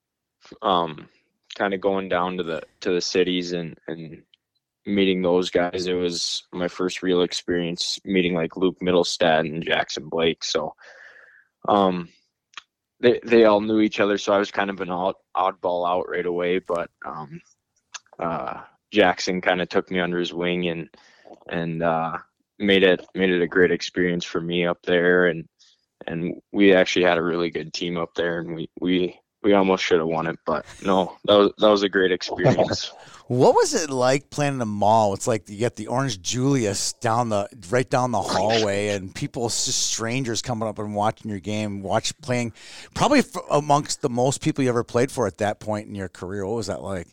um 0.62 1.08
kind 1.56 1.74
of 1.74 1.80
going 1.80 2.08
down 2.08 2.36
to 2.36 2.44
the 2.44 2.62
to 2.80 2.92
the 2.92 3.00
cities 3.00 3.52
and 3.52 3.76
and 3.88 4.22
meeting 4.88 5.22
those 5.22 5.50
guys. 5.50 5.86
It 5.86 5.94
was 5.94 6.44
my 6.52 6.68
first 6.68 7.02
real 7.02 7.22
experience 7.22 7.98
meeting 8.04 8.34
like 8.34 8.56
Luke 8.56 8.78
Mittelstadt 8.82 9.40
and 9.40 9.64
Jackson 9.64 10.08
Blake. 10.08 10.42
So 10.42 10.74
um 11.68 12.08
they 13.00 13.20
they 13.24 13.44
all 13.44 13.60
knew 13.60 13.80
each 13.80 14.00
other, 14.00 14.18
so 14.18 14.32
I 14.32 14.38
was 14.38 14.50
kind 14.50 14.70
of 14.70 14.80
an 14.80 14.90
odd, 14.90 15.14
oddball 15.36 15.88
out 15.88 16.08
right 16.08 16.26
away. 16.26 16.58
But 16.58 16.90
um, 17.06 17.40
uh, 18.18 18.62
Jackson 18.90 19.40
kind 19.40 19.60
of 19.60 19.68
took 19.68 19.90
me 19.90 20.00
under 20.00 20.18
his 20.18 20.34
wing 20.34 20.68
and 20.68 20.88
and 21.48 21.82
uh, 21.82 22.18
made 22.58 22.82
it 22.82 23.04
made 23.14 23.30
it 23.30 23.42
a 23.42 23.46
great 23.46 23.70
experience 23.70 24.24
for 24.24 24.40
me 24.40 24.66
up 24.66 24.82
there. 24.82 25.26
And 25.26 25.48
and 26.06 26.40
we 26.52 26.74
actually 26.74 27.04
had 27.04 27.18
a 27.18 27.22
really 27.22 27.50
good 27.50 27.72
team 27.72 27.96
up 27.96 28.14
there, 28.14 28.40
and 28.40 28.54
we 28.54 28.68
we 28.80 29.20
we 29.48 29.54
almost 29.54 29.82
should 29.82 29.98
have 29.98 30.06
won 30.06 30.26
it, 30.26 30.38
but 30.44 30.66
no, 30.84 31.16
that 31.24 31.34
was 31.34 31.52
that 31.56 31.68
was 31.68 31.82
a 31.82 31.88
great 31.88 32.12
experience. 32.12 32.92
What 33.28 33.54
was 33.54 33.74
it 33.74 33.90
like 33.90 34.30
playing 34.30 34.54
in 34.54 34.60
a 34.62 34.64
mall? 34.64 35.12
It's 35.12 35.26
like 35.26 35.50
you 35.50 35.58
get 35.58 35.76
the 35.76 35.88
Orange 35.88 36.18
Julius 36.22 36.94
down 36.94 37.28
the 37.28 37.46
right 37.68 37.88
down 37.88 38.10
the 38.10 38.22
hallway, 38.22 38.88
and 38.88 39.14
people, 39.14 39.50
just 39.50 39.90
strangers 39.90 40.40
coming 40.40 40.66
up 40.66 40.78
and 40.78 40.94
watching 40.94 41.30
your 41.30 41.38
game, 41.38 41.82
watch 41.82 42.18
playing. 42.22 42.54
Probably 42.94 43.18
f 43.18 43.36
amongst 43.50 44.00
the 44.00 44.08
most 44.08 44.40
people 44.40 44.64
you 44.64 44.70
ever 44.70 44.82
played 44.82 45.12
for 45.12 45.26
at 45.26 45.36
that 45.38 45.60
point 45.60 45.88
in 45.88 45.94
your 45.94 46.08
career. 46.08 46.46
What 46.46 46.56
was 46.56 46.68
that 46.68 46.80
like? 46.80 47.08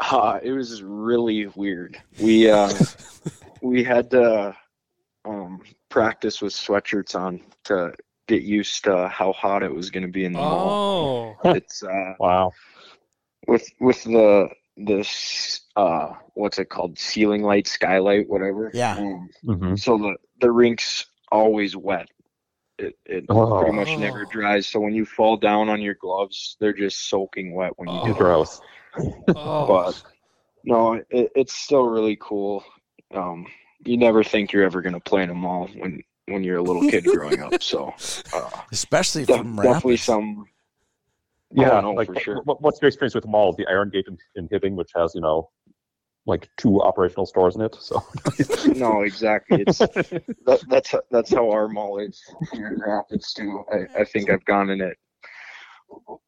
Uh, 0.00 0.40
it 0.42 0.50
was 0.50 0.82
really 0.82 1.46
weird. 1.54 1.96
We 2.20 2.50
uh, 2.50 2.74
we 3.62 3.84
had 3.84 4.10
to 4.10 4.56
um, 5.24 5.62
practice 5.90 6.42
with 6.42 6.54
sweatshirts 6.54 7.14
on 7.14 7.40
to 7.66 7.92
get 8.26 8.42
used 8.42 8.84
to 8.84 9.08
how 9.08 9.32
hot 9.32 9.62
it 9.62 9.74
was 9.74 9.90
going 9.90 10.02
to 10.06 10.12
be 10.12 10.24
in 10.24 10.32
the 10.32 10.40
mall. 10.40 10.80
Oh, 11.00 11.36
It's 11.54 11.82
uh, 11.82 12.14
Wow. 12.18 12.52
with 13.46 13.66
with 13.80 14.02
the 14.04 14.48
this 14.76 15.62
uh, 15.76 16.12
what's 16.34 16.58
it 16.58 16.68
called, 16.68 16.98
ceiling 16.98 17.42
light, 17.42 17.66
skylight, 17.66 18.28
whatever. 18.28 18.72
Yeah. 18.74 18.96
Um, 18.96 19.28
hmm 19.44 19.74
so 19.76 19.96
the 19.98 20.16
the 20.40 20.50
rink's 20.50 21.06
always 21.30 21.76
wet. 21.76 22.08
It 22.78 22.94
it 23.06 23.24
Oh. 23.28 23.56
pretty 23.56 23.72
much 23.72 23.96
never 23.98 24.24
dries. 24.26 24.66
So 24.66 24.80
when 24.80 24.94
you 24.94 25.04
fall 25.04 25.36
down 25.36 25.68
on 25.68 25.80
your 25.80 25.94
gloves, 25.94 26.56
they're 26.60 26.72
just 26.72 27.08
soaking 27.08 27.54
wet 27.54 27.72
when 27.76 27.90
you 27.90 28.00
Oh. 28.00 28.04
do 28.04 28.12
it. 28.12 28.16
Gross. 28.18 28.60
oh. 29.34 29.66
But 29.66 29.94
no, 30.64 30.94
it, 30.94 31.32
it's 31.34 31.54
still 31.54 31.88
really 31.88 32.16
cool. 32.20 32.64
Um, 33.14 33.46
you 33.84 33.96
never 33.96 34.22
think 34.24 34.52
you're 34.52 34.64
ever 34.64 34.82
gonna 34.82 35.00
play 35.00 35.22
in 35.22 35.30
a 35.30 35.34
mall 35.34 35.68
when 35.76 36.02
when 36.28 36.42
you're 36.44 36.58
a 36.58 36.62
little 36.62 36.82
kid 36.88 37.04
growing 37.14 37.40
up. 37.40 37.62
So 37.62 37.94
uh, 38.34 38.50
Especially 38.72 39.24
def- 39.24 39.36
from 39.38 39.56
definitely 39.56 39.92
Rapids. 39.92 40.02
some. 40.02 40.46
Yeah, 41.52 41.78
Oh, 41.78 41.80
no, 41.80 41.92
like 41.92 42.08
for 42.08 42.18
sure. 42.20 42.42
what, 42.42 42.60
what's 42.60 42.82
your 42.82 42.88
experience 42.88 43.14
with 43.14 43.22
the 43.24 43.30
mall? 43.30 43.52
The 43.52 43.66
Iron 43.68 43.88
Gate 43.90 44.06
in, 44.08 44.18
in 44.34 44.48
Hibbing, 44.48 44.74
which 44.74 44.90
has 44.96 45.14
you 45.14 45.20
know, 45.20 45.48
like 46.26 46.48
two 46.56 46.82
operational 46.82 47.24
stores 47.24 47.54
in 47.54 47.62
it. 47.62 47.76
So 47.80 48.02
No, 48.74 49.02
exactly. 49.02 49.62
It's 49.66 49.78
that, 49.78 50.64
that's 50.68 50.94
that's 51.10 51.32
how 51.32 51.48
our 51.50 51.68
mall 51.68 51.98
is 51.98 52.20
here 52.52 52.68
in 52.68 52.80
Rapids 52.80 53.32
too. 53.32 53.62
I, 53.72 54.00
I 54.00 54.04
think 54.04 54.28
I've 54.28 54.44
gone 54.44 54.70
in 54.70 54.80
it, 54.80 54.98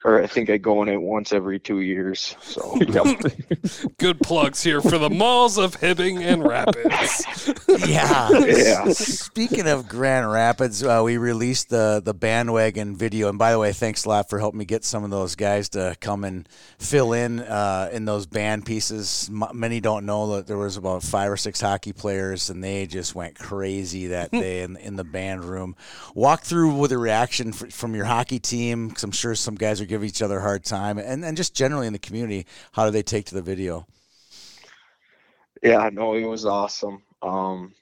or 0.05 0.23
I 0.23 0.27
think 0.27 0.49
I 0.49 0.57
go 0.59 0.83
in 0.83 0.89
it 0.89 1.01
once 1.01 1.33
every 1.33 1.59
two 1.59 1.81
years. 1.81 2.37
So. 2.41 2.79
Good 3.99 4.21
plugs 4.21 4.63
here 4.63 4.81
for 4.81 4.97
the 4.99 5.11
malls 5.11 5.59
of 5.59 5.77
Hibbing 5.81 6.23
and 6.23 6.45
Rapids. 6.45 7.55
Yeah. 7.87 8.31
Yeah. 8.31 8.89
Speaking 8.93 9.69
of 9.69 9.89
Grand 9.89 10.31
Rapids, 10.31 10.83
uh, 10.83 11.03
we 11.05 11.17
released 11.17 11.69
the 11.69 12.01
the 12.05 12.15
bandwagon 12.15 12.97
video, 12.97 13.29
and 13.29 13.39
by 13.39 13.53
the 13.53 13.59
way, 13.59 13.73
thanks 13.73 14.05
a 14.05 14.09
lot 14.09 14.29
for 14.29 14.39
helping 14.39 14.59
me 14.59 14.65
get 14.65 14.85
some 14.85 15.05
of 15.05 15.11
those 15.11 15.35
guys 15.37 15.69
to 15.71 15.97
come 16.01 16.25
and 16.25 16.49
fill 16.79 17.13
in 17.13 17.41
uh, 17.41 17.89
in 17.93 18.05
those 18.05 18.27
band 18.27 18.67
pieces. 18.67 19.29
M- 19.31 19.45
many 19.55 19.81
don't 19.81 20.07
know 20.07 20.37
that 20.37 20.47
there 20.47 20.57
was 20.57 20.77
about 20.77 21.03
five 21.03 21.31
or 21.31 21.37
six 21.37 21.61
hockey 21.61 21.93
players, 21.93 22.51
and 22.51 22.65
they 22.65 22.87
just 22.87 23.15
went 23.15 23.39
crazy 23.39 24.09
that 24.09 24.31
day 24.31 24.63
in, 24.63 24.77
in 24.77 24.97
the 24.97 25.05
band 25.05 25.45
room. 25.45 25.77
Walk 26.15 26.43
through 26.43 26.75
with 26.75 26.93
a 26.93 26.99
reaction 26.99 27.49
f- 27.51 27.73
from 27.73 27.95
your 27.95 28.07
hockey 28.07 28.39
team, 28.39 28.89
because 28.89 29.05
I'm 29.05 29.13
sure 29.13 29.35
some 29.35 29.48
guys 29.55 29.81
are 29.81 29.87
giving 29.87 30.09
each 30.09 30.23
other 30.23 30.39
a 30.39 30.43
hard 30.43 30.65
time, 30.65 30.99
and 30.99 31.25
and 31.25 31.37
just 31.37 31.55
generally 31.55 31.87
in 31.87 31.93
the 31.93 31.99
community, 31.99 32.47
how 32.73 32.85
do 32.85 32.91
they 32.91 33.03
take 33.03 33.27
to 33.27 33.35
the 33.35 33.43
video? 33.43 33.87
Yeah, 35.63 35.91
no, 35.93 36.15
it 36.15 36.25
was 36.25 36.47
awesome. 36.47 37.03
Um, 37.23 37.75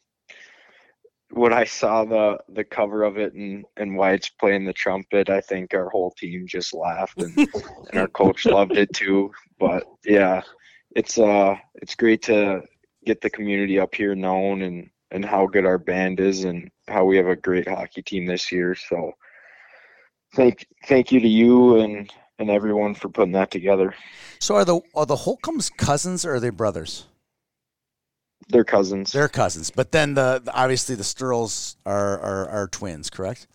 when 1.31 1.53
I 1.53 1.65
saw 1.65 2.05
the 2.05 2.39
the 2.49 2.65
cover 2.65 3.03
of 3.03 3.19
it 3.19 3.35
and 3.35 3.65
and 3.77 3.97
White's 3.97 4.29
playing 4.29 4.65
the 4.65 4.73
trumpet, 4.73 5.29
I 5.29 5.41
think 5.41 5.75
our 5.75 5.89
whole 5.89 6.13
team 6.13 6.47
just 6.47 6.75
laughed 6.75 7.21
and, 7.21 7.37
and 7.91 8.01
our 8.01 8.09
coach 8.09 8.47
loved 8.47 8.77
it 8.77 8.93
too. 8.95 9.33
But 9.59 9.85
yeah, 10.05 10.43
it's 10.95 11.19
uh 11.19 11.57
it's 11.75 11.95
great 11.95 12.23
to 12.23 12.63
get 13.05 13.21
the 13.21 13.31
community 13.31 13.79
up 13.79 13.95
here 13.95 14.15
known 14.15 14.63
and 14.63 14.91
and 15.11 15.25
how 15.25 15.47
good 15.47 15.67
our 15.67 15.79
band 15.79 16.21
is 16.21 16.45
and 16.45 16.71
how 16.89 17.05
we 17.05 17.17
have 17.17 17.29
a 17.29 17.37
great 17.37 17.69
hockey 17.69 18.03
team 18.03 18.27
this 18.27 18.51
year. 18.51 18.75
So 18.75 19.13
thank 20.37 20.67
thank 20.87 21.11
you 21.11 21.21
to 21.21 21.29
you 21.29 21.81
and 21.81 22.13
and 22.39 22.51
everyone 22.51 22.95
for 22.95 23.09
putting 23.09 23.33
that 23.33 23.51
together. 23.51 23.95
So 24.39 24.55
are 24.55 24.65
the 24.65 24.81
are 24.95 25.07
the 25.07 25.17
Holcombs 25.17 25.71
cousins 25.71 26.25
or 26.25 26.35
are 26.35 26.41
they 26.41 26.51
brothers? 26.51 27.07
They're 28.49 28.65
cousins. 28.65 29.11
They're 29.11 29.29
cousins, 29.29 29.71
but 29.71 29.91
then 29.91 30.15
the 30.15 30.43
obviously 30.53 30.95
the 30.95 31.03
Sturls 31.03 31.77
are 31.85 32.19
are, 32.21 32.49
are 32.49 32.69
twins, 32.69 33.11
correct? 33.11 33.49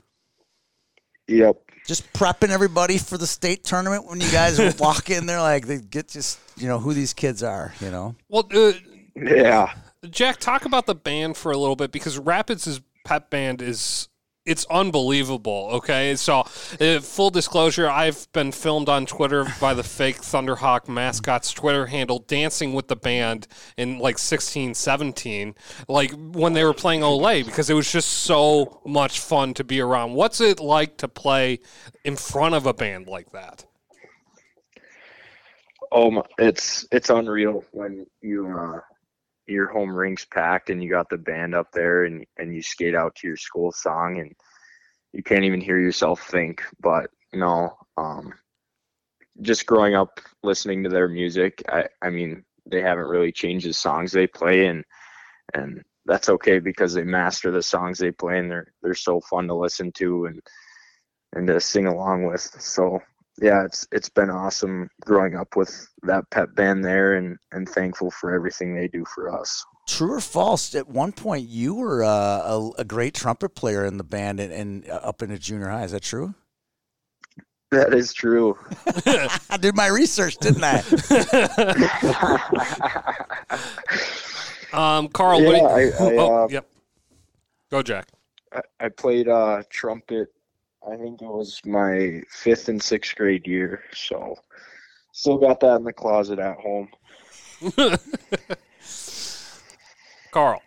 Yep. 1.28 1.58
Just 1.88 2.12
prepping 2.14 2.50
everybody 2.50 2.98
for 2.98 3.18
the 3.18 3.28
state 3.28 3.64
tournament 3.64 4.06
when 4.06 4.20
you 4.20 4.30
guys 4.32 4.60
walk 4.80 5.10
in 5.10 5.28
there, 5.28 5.40
like 5.40 5.68
they 5.68 5.78
get 5.80 6.10
just 6.10 6.40
you 6.58 6.68
know 6.68 6.80
who 6.80 6.94
these 6.94 7.14
kids 7.14 7.42
are, 7.44 7.74
you 7.80 7.92
know. 7.92 8.16
Well, 8.28 8.50
uh, 8.54 8.74
Yeah. 9.16 9.74
Jack, 10.10 10.40
talk 10.40 10.66
about 10.66 10.88
the 10.88 10.96
band 10.96 11.38
for 11.38 11.52
a 11.52 11.58
little 11.58 11.76
bit 11.76 11.92
because 11.92 12.18
Rapids' 12.18 12.82
pep 13.06 13.30
band 13.30 13.62
is 13.62 14.10
it's 14.46 14.66
unbelievable. 14.66 15.70
Okay, 15.74 16.16
so 16.16 16.44
uh, 16.80 17.00
full 17.00 17.30
disclosure, 17.30 17.88
I've 17.90 18.32
been 18.34 18.52
filmed 18.52 18.90
on 18.90 19.06
Twitter 19.06 19.46
by 19.60 19.74
the 19.74 19.84
fake 19.98 20.18
Thunderhawk 20.18 20.86
mascot's 20.88 21.54
Twitter 21.54 21.86
handle 21.86 22.20
dancing 22.20 22.74
with 22.74 22.88
the 22.88 22.96
band 22.96 23.48
in 23.78 24.00
like 24.00 24.18
16, 24.18 24.74
17, 24.74 25.56
like 25.88 26.12
when 26.12 26.54
they 26.54 26.64
were 26.64 26.74
playing 26.74 27.02
Olay 27.02 27.46
because 27.46 27.70
it 27.70 27.76
was 27.76 27.92
just 27.92 28.10
so 28.10 28.82
much 28.86 29.20
fun 29.20 29.54
to 29.54 29.64
be 29.64 29.80
around. 29.80 30.14
What's 30.14 30.42
it 30.42 30.60
like 30.60 30.98
to 30.98 31.08
play 31.08 31.60
in 32.04 32.16
front 32.16 32.56
of 32.56 32.66
a 32.66 32.74
band 32.74 33.08
like 33.08 33.32
that? 33.32 33.66
Oh, 35.92 36.10
my, 36.10 36.24
it's 36.38 36.88
it's 36.92 37.10
unreal 37.10 37.66
when 37.72 38.08
you 38.22 38.48
uh, 38.48 38.80
your 39.52 39.68
home 39.68 39.96
rink's 39.96 40.26
packed 40.26 40.70
and 40.70 40.84
you 40.84 40.90
got 40.90 41.10
the 41.10 41.18
band 41.18 41.54
up 41.54 41.72
there 41.72 42.06
and 42.06 42.26
and 42.38 42.54
you 42.56 42.62
skate 42.62 42.96
out 42.96 43.16
to 43.16 43.28
your 43.28 43.38
school 43.38 43.72
song 43.72 44.20
and 44.20 44.34
you 45.14 45.24
can't 45.24 45.44
even 45.44 45.62
hear 45.62 45.80
yourself 45.80 46.22
think. 46.28 46.64
But 46.80 47.10
no, 47.34 47.78
um, 47.98 48.34
just 49.42 49.66
growing 49.66 49.96
up 49.96 50.20
listening 50.44 50.84
to 50.84 50.90
their 50.90 51.08
music, 51.08 51.64
I 51.70 51.88
I 52.02 52.10
mean 52.10 52.44
they 52.66 52.82
haven't 52.82 53.08
really 53.08 53.32
changed 53.32 53.68
the 53.68 53.74
songs 53.74 54.12
they 54.12 54.28
play 54.28 54.68
and 54.68 54.84
and 55.54 55.84
that's 56.06 56.30
okay 56.30 56.60
because 56.60 56.94
they 56.94 57.04
master 57.04 57.52
the 57.52 57.62
songs 57.62 58.00
they 58.00 58.12
play 58.12 58.40
and 58.40 58.50
they're 58.50 58.72
they're 58.82 58.94
so 58.94 59.20
fun 59.22 59.48
to 59.48 59.56
listen 59.56 59.92
to 59.94 60.26
and 60.26 60.42
and 61.34 61.48
to 61.48 61.60
sing 61.60 61.88
along 61.88 62.26
with. 62.26 62.42
So 62.42 63.00
yeah, 63.42 63.66
it's 63.66 63.88
it's 63.92 64.10
been 64.10 64.30
awesome 64.30 64.88
growing 65.02 65.36
up 65.36 65.56
with 65.56 65.88
that 66.04 66.30
pep 66.30 66.56
band 66.56 66.86
there, 66.86 67.16
and 67.16 67.38
and 67.52 67.68
thankful 67.68 68.12
for 68.12 68.34
everything 68.34 68.76
they 68.76 68.88
do 68.88 69.04
for 69.14 69.30
us. 69.38 69.66
True 69.88 70.14
or 70.14 70.20
false? 70.22 70.76
At 70.76 70.88
one 70.88 71.12
point, 71.12 71.48
you 71.50 71.74
were 71.76 72.04
uh, 72.04 72.08
a, 72.10 72.70
a 72.80 72.84
great 72.86 73.14
trumpet 73.16 73.56
player 73.56 73.84
in 73.86 73.98
the 73.98 74.04
band 74.04 74.40
and, 74.40 74.54
and 74.54 74.88
uh, 74.90 75.00
up 75.04 75.22
into 75.22 75.38
junior 75.40 75.68
high. 75.70 75.84
Is 75.84 75.92
that 75.92 76.04
true? 76.04 76.34
That 77.72 77.94
is 77.94 78.14
true. 78.14 78.58
I 79.50 79.58
did 79.60 79.76
my 79.76 79.88
research, 79.88 80.38
didn't 80.38 80.64
I? 80.64 80.84
Um, 84.74 85.10
Carl, 85.10 85.42
Yeah, 85.42 85.48
what 85.48 85.54
do 85.54 85.60
you, 85.60 85.68
I- 85.68 85.82
I, 85.82 86.16
oh, 86.18 86.44
uh, 86.44 86.48
yep. 86.50 86.66
Go, 87.70 87.84
Jack. 87.84 88.08
I, 88.54 88.62
I 88.80 88.90
played 88.90 89.28
uh, 89.28 89.64
trumpet. 89.70 90.30
I 90.90 90.96
think 90.96 91.22
it 91.22 91.28
was 91.28 91.62
my 91.66 92.22
fifth 92.30 92.68
and 92.70 92.82
sixth 92.82 93.16
grade 93.16 93.46
year, 93.46 93.84
so 93.94 94.36
still 95.12 95.38
got 95.38 95.60
that 95.60 95.76
in 95.76 95.84
the 95.84 95.94
closet 95.94 96.40
at 96.40 96.58
home. 96.58 96.90
Carl. 100.32 100.62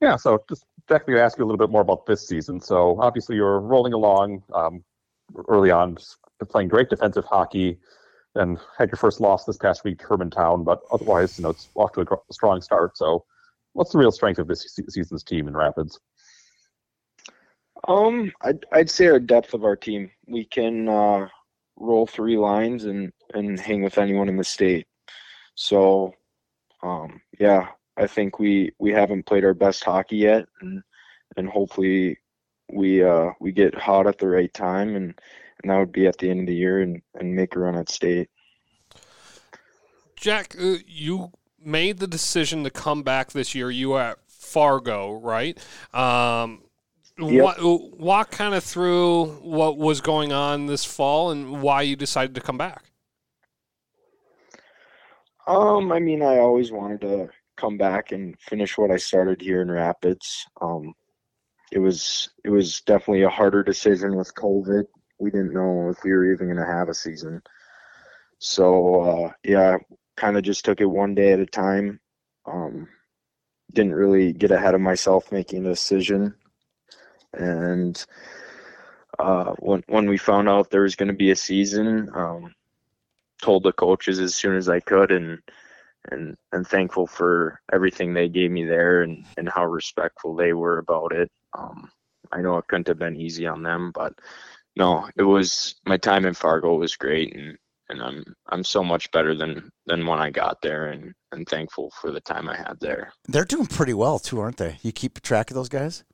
Yeah, 0.00 0.16
so 0.16 0.44
just 0.48 0.64
Jack, 0.88 1.06
to 1.06 1.20
ask 1.20 1.36
you 1.38 1.44
a 1.44 1.46
little 1.46 1.58
bit 1.58 1.70
more 1.70 1.82
about 1.82 2.06
this 2.06 2.26
season. 2.26 2.60
So 2.60 3.00
obviously 3.00 3.36
you're 3.36 3.60
rolling 3.60 3.92
along 3.92 4.42
um, 4.54 4.84
early 5.48 5.70
on, 5.70 5.98
playing 6.48 6.68
great 6.68 6.88
defensive 6.88 7.24
hockey, 7.24 7.78
and 8.34 8.58
had 8.78 8.88
your 8.88 8.96
first 8.96 9.20
loss 9.20 9.44
this 9.44 9.56
past 9.56 9.84
week, 9.84 9.98
to 9.98 10.06
Hermantown. 10.06 10.64
But 10.64 10.80
otherwise, 10.92 11.38
you 11.38 11.42
know, 11.42 11.50
it's 11.50 11.68
off 11.74 11.92
to 11.92 12.02
a 12.02 12.32
strong 12.32 12.62
start. 12.62 12.96
So, 12.96 13.24
what's 13.72 13.92
the 13.92 13.98
real 13.98 14.12
strength 14.12 14.38
of 14.38 14.46
this 14.46 14.64
season's 14.88 15.24
team 15.24 15.48
in 15.48 15.56
Rapids? 15.56 15.98
Um, 17.86 18.32
I'd 18.42 18.64
I'd 18.72 18.90
say 18.90 19.06
our 19.06 19.20
depth 19.20 19.54
of 19.54 19.64
our 19.64 19.76
team. 19.76 20.10
We 20.26 20.44
can 20.44 20.88
uh, 20.88 21.28
roll 21.76 22.06
three 22.06 22.36
lines 22.36 22.84
and 22.84 23.12
and 23.34 23.58
hang 23.58 23.82
with 23.82 23.98
anyone 23.98 24.28
in 24.28 24.36
the 24.36 24.44
state. 24.44 24.86
So, 25.54 26.12
um, 26.82 27.20
yeah, 27.38 27.68
I 27.96 28.06
think 28.06 28.38
we 28.38 28.72
we 28.78 28.92
haven't 28.92 29.26
played 29.26 29.44
our 29.44 29.54
best 29.54 29.84
hockey 29.84 30.16
yet, 30.16 30.46
and 30.60 30.82
and 31.36 31.48
hopefully 31.48 32.18
we 32.72 33.02
uh 33.02 33.30
we 33.40 33.52
get 33.52 33.74
hot 33.74 34.06
at 34.06 34.18
the 34.18 34.28
right 34.28 34.52
time, 34.52 34.96
and 34.96 35.18
and 35.62 35.70
that 35.70 35.78
would 35.78 35.92
be 35.92 36.06
at 36.06 36.18
the 36.18 36.30
end 36.30 36.40
of 36.40 36.46
the 36.46 36.54
year, 36.54 36.80
and 36.80 37.02
and 37.14 37.34
make 37.34 37.54
a 37.54 37.58
run 37.58 37.76
at 37.76 37.88
state. 37.88 38.28
Jack, 40.16 40.56
uh, 40.60 40.76
you 40.86 41.30
made 41.60 41.98
the 41.98 42.06
decision 42.06 42.64
to 42.64 42.70
come 42.70 43.02
back 43.02 43.32
this 43.32 43.54
year. 43.54 43.70
You 43.70 43.90
were 43.90 44.00
at 44.00 44.18
Fargo, 44.26 45.12
right? 45.12 45.58
Um, 45.92 46.62
Yep. 47.18 47.58
wa- 47.60 47.78
walk 47.98 48.30
kind 48.30 48.54
of 48.54 48.62
through 48.62 49.26
what 49.40 49.76
was 49.76 50.00
going 50.00 50.32
on 50.32 50.66
this 50.66 50.84
fall 50.84 51.30
and 51.30 51.62
why 51.62 51.82
you 51.82 51.96
decided 51.96 52.34
to 52.36 52.40
come 52.40 52.58
back. 52.58 52.84
Um, 55.46 55.92
I 55.92 55.98
mean, 55.98 56.22
I 56.22 56.38
always 56.38 56.70
wanted 56.70 57.00
to 57.02 57.28
come 57.56 57.76
back 57.76 58.12
and 58.12 58.38
finish 58.40 58.78
what 58.78 58.90
I 58.90 58.96
started 58.96 59.40
here 59.40 59.62
in 59.62 59.70
Rapids. 59.70 60.46
Um, 60.60 60.94
it 61.72 61.78
was 61.78 62.30
it 62.44 62.50
was 62.50 62.80
definitely 62.82 63.22
a 63.22 63.30
harder 63.30 63.62
decision 63.62 64.16
with 64.16 64.34
COVID. 64.34 64.84
We 65.18 65.30
didn't 65.30 65.52
know 65.52 65.88
if 65.88 66.04
we 66.04 66.12
were 66.12 66.32
even 66.32 66.46
going 66.46 66.58
to 66.58 66.72
have 66.72 66.88
a 66.88 66.94
season. 66.94 67.42
So 68.38 69.00
uh, 69.00 69.32
yeah, 69.44 69.78
kind 70.16 70.36
of 70.36 70.44
just 70.44 70.64
took 70.64 70.80
it 70.80 70.86
one 70.86 71.14
day 71.14 71.32
at 71.32 71.40
a 71.40 71.46
time. 71.46 71.98
Um, 72.46 72.88
didn't 73.72 73.94
really 73.94 74.32
get 74.32 74.50
ahead 74.50 74.74
of 74.74 74.80
myself 74.80 75.32
making 75.32 75.66
a 75.66 75.70
decision. 75.70 76.34
And 77.34 78.04
uh, 79.18 79.54
when 79.58 79.82
when 79.88 80.08
we 80.08 80.16
found 80.16 80.48
out 80.48 80.70
there 80.70 80.82
was 80.82 80.96
going 80.96 81.08
to 81.08 81.14
be 81.14 81.30
a 81.30 81.36
season, 81.36 82.10
um, 82.14 82.54
told 83.42 83.62
the 83.62 83.72
coaches 83.72 84.18
as 84.18 84.34
soon 84.34 84.56
as 84.56 84.68
I 84.68 84.80
could 84.80 85.10
and 85.10 85.38
and 86.10 86.36
and 86.52 86.66
thankful 86.66 87.06
for 87.06 87.60
everything 87.72 88.14
they 88.14 88.28
gave 88.28 88.50
me 88.50 88.64
there 88.64 89.02
and 89.02 89.24
and 89.36 89.48
how 89.48 89.66
respectful 89.66 90.34
they 90.34 90.52
were 90.52 90.78
about 90.78 91.12
it. 91.12 91.30
Um, 91.56 91.90
I 92.32 92.40
know 92.40 92.58
it 92.58 92.66
couldn't 92.68 92.88
have 92.88 92.98
been 92.98 93.16
easy 93.16 93.46
on 93.46 93.62
them, 93.62 93.92
but 93.94 94.14
no, 94.76 95.08
it 95.16 95.22
was 95.22 95.74
my 95.84 95.96
time 95.96 96.24
in 96.24 96.34
Fargo 96.34 96.74
was 96.74 96.96
great 96.96 97.34
and 97.34 97.58
and 97.88 98.02
I'm 98.02 98.24
I'm 98.48 98.64
so 98.64 98.84
much 98.84 99.10
better 99.12 99.34
than 99.34 99.70
than 99.86 100.06
when 100.06 100.20
I 100.20 100.30
got 100.30 100.60
there 100.62 100.86
and 100.88 101.14
and 101.32 101.48
thankful 101.48 101.90
for 102.00 102.10
the 102.10 102.20
time 102.20 102.48
I 102.48 102.56
had 102.56 102.78
there. 102.80 103.12
They're 103.26 103.44
doing 103.44 103.66
pretty 103.66 103.94
well 103.94 104.18
too, 104.18 104.40
aren't 104.40 104.58
they? 104.58 104.78
You 104.82 104.92
keep 104.92 105.20
track 105.20 105.50
of 105.50 105.54
those 105.54 105.68
guys. 105.68 106.04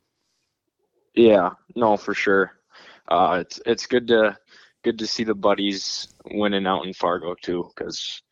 Yeah, 1.14 1.50
no, 1.74 1.96
for 1.96 2.14
sure. 2.14 2.52
Uh, 3.08 3.38
it's 3.40 3.60
it's 3.66 3.86
good 3.86 4.08
to 4.08 4.36
good 4.82 4.98
to 4.98 5.06
see 5.06 5.24
the 5.24 5.34
buddies 5.34 6.08
winning 6.30 6.66
out 6.66 6.86
in 6.86 6.92
Fargo 6.92 7.34
too, 7.40 7.70
because 7.74 8.22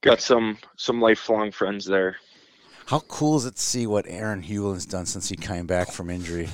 got 0.00 0.20
some 0.20 0.58
some 0.76 1.00
lifelong 1.00 1.50
friends 1.50 1.84
there. 1.84 2.16
How 2.86 3.00
cool 3.00 3.36
is 3.36 3.44
it 3.44 3.56
to 3.56 3.62
see 3.62 3.86
what 3.86 4.06
Aaron 4.08 4.42
Hewlin's 4.42 4.86
done 4.86 5.06
since 5.06 5.28
he 5.28 5.36
came 5.36 5.66
back 5.66 5.92
from 5.92 6.08
injury? 6.08 6.48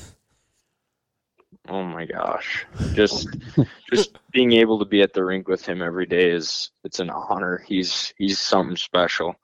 Oh 1.69 1.85
my 1.85 2.05
gosh, 2.05 2.67
just 2.93 3.29
just 3.91 4.19
being 4.33 4.53
able 4.53 4.79
to 4.79 4.85
be 4.85 5.01
at 5.01 5.13
the 5.13 5.25
rink 5.25 5.49
with 5.49 5.65
him 5.65 5.81
every 5.81 6.07
day 6.07 6.31
is 6.31 6.71
it's 6.83 7.01
an 7.01 7.11
honor. 7.11 7.65
He's 7.67 8.13
he's 8.19 8.39
something 8.39 8.77
special. 8.77 9.37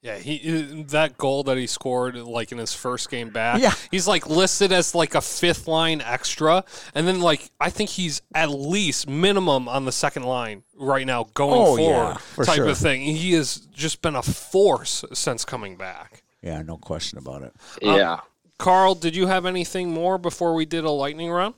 Yeah, 0.00 0.16
he 0.16 0.84
that 0.90 1.18
goal 1.18 1.42
that 1.44 1.56
he 1.56 1.66
scored 1.66 2.14
like 2.16 2.52
in 2.52 2.58
his 2.58 2.72
first 2.72 3.10
game 3.10 3.30
back. 3.30 3.60
Yeah. 3.60 3.74
he's 3.90 4.06
like 4.06 4.28
listed 4.28 4.70
as 4.70 4.94
like 4.94 5.16
a 5.16 5.20
fifth 5.20 5.66
line 5.66 6.00
extra, 6.00 6.64
and 6.94 7.06
then 7.08 7.20
like 7.20 7.50
I 7.60 7.70
think 7.70 7.90
he's 7.90 8.22
at 8.32 8.48
least 8.50 9.08
minimum 9.08 9.68
on 9.68 9.86
the 9.86 9.92
second 9.92 10.22
line 10.22 10.62
right 10.76 11.04
now 11.04 11.26
going 11.34 11.60
Oh, 11.60 11.76
forward 11.76 12.10
yeah, 12.10 12.14
for 12.16 12.44
type 12.44 12.56
sure. 12.56 12.68
of 12.68 12.78
thing. 12.78 13.00
He 13.00 13.32
has 13.32 13.56
just 13.72 14.00
been 14.00 14.14
a 14.14 14.22
force 14.22 15.04
since 15.12 15.44
coming 15.44 15.76
back. 15.76 16.22
Yeah, 16.42 16.62
no 16.62 16.76
question 16.76 17.18
about 17.18 17.42
it. 17.42 17.52
Yeah. 17.82 18.12
Um, 18.14 18.20
Carl, 18.58 18.94
did 18.94 19.16
you 19.16 19.26
have 19.26 19.46
anything 19.46 19.90
more 19.92 20.16
before 20.18 20.54
we 20.54 20.64
did 20.64 20.84
a 20.84 20.90
lightning 20.90 21.30
round? 21.30 21.54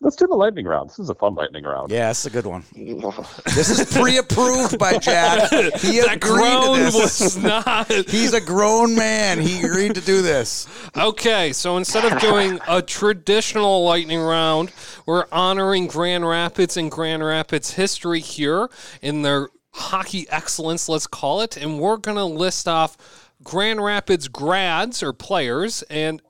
Let's 0.00 0.16
do 0.16 0.26
the 0.26 0.34
lightning 0.34 0.66
round. 0.66 0.90
This 0.90 0.98
is 0.98 1.08
a 1.08 1.14
fun 1.14 1.34
lightning 1.34 1.64
round. 1.64 1.90
Yeah, 1.90 2.10
it's 2.10 2.26
a 2.26 2.30
good 2.30 2.46
one. 2.46 2.64
This 3.54 3.70
is 3.70 3.96
pre-approved 3.96 4.78
by 4.78 4.98
Jack. 4.98 5.50
He 5.80 6.00
that 6.00 6.16
agreed 6.16 6.60
to 6.62 6.92
this. 6.92 6.94
was 7.20 7.36
not. 7.36 7.90
He's 8.08 8.34
a 8.34 8.40
grown 8.40 8.94
man. 8.94 9.40
He 9.40 9.60
agreed 9.62 9.94
to 9.94 10.00
do 10.00 10.20
this. 10.20 10.66
Okay, 10.96 11.52
so 11.52 11.76
instead 11.76 12.04
of 12.04 12.20
doing 12.20 12.58
a 12.68 12.82
traditional 12.82 13.84
lightning 13.84 14.20
round, 14.20 14.72
we're 15.06 15.26
honoring 15.32 15.86
Grand 15.86 16.26
Rapids 16.28 16.76
and 16.76 16.90
Grand 16.90 17.24
Rapids 17.24 17.72
history 17.74 18.20
here 18.20 18.68
in 19.00 19.22
their 19.22 19.48
hockey 19.74 20.26
excellence, 20.30 20.88
let's 20.88 21.06
call 21.06 21.40
it. 21.40 21.56
And 21.56 21.78
we're 21.80 21.96
going 21.96 22.16
to 22.16 22.24
list 22.24 22.68
off 22.68 23.30
Grand 23.42 23.82
Rapids 23.82 24.28
grads 24.28 25.02
or 25.02 25.12
players. 25.12 25.82
And 25.90 26.22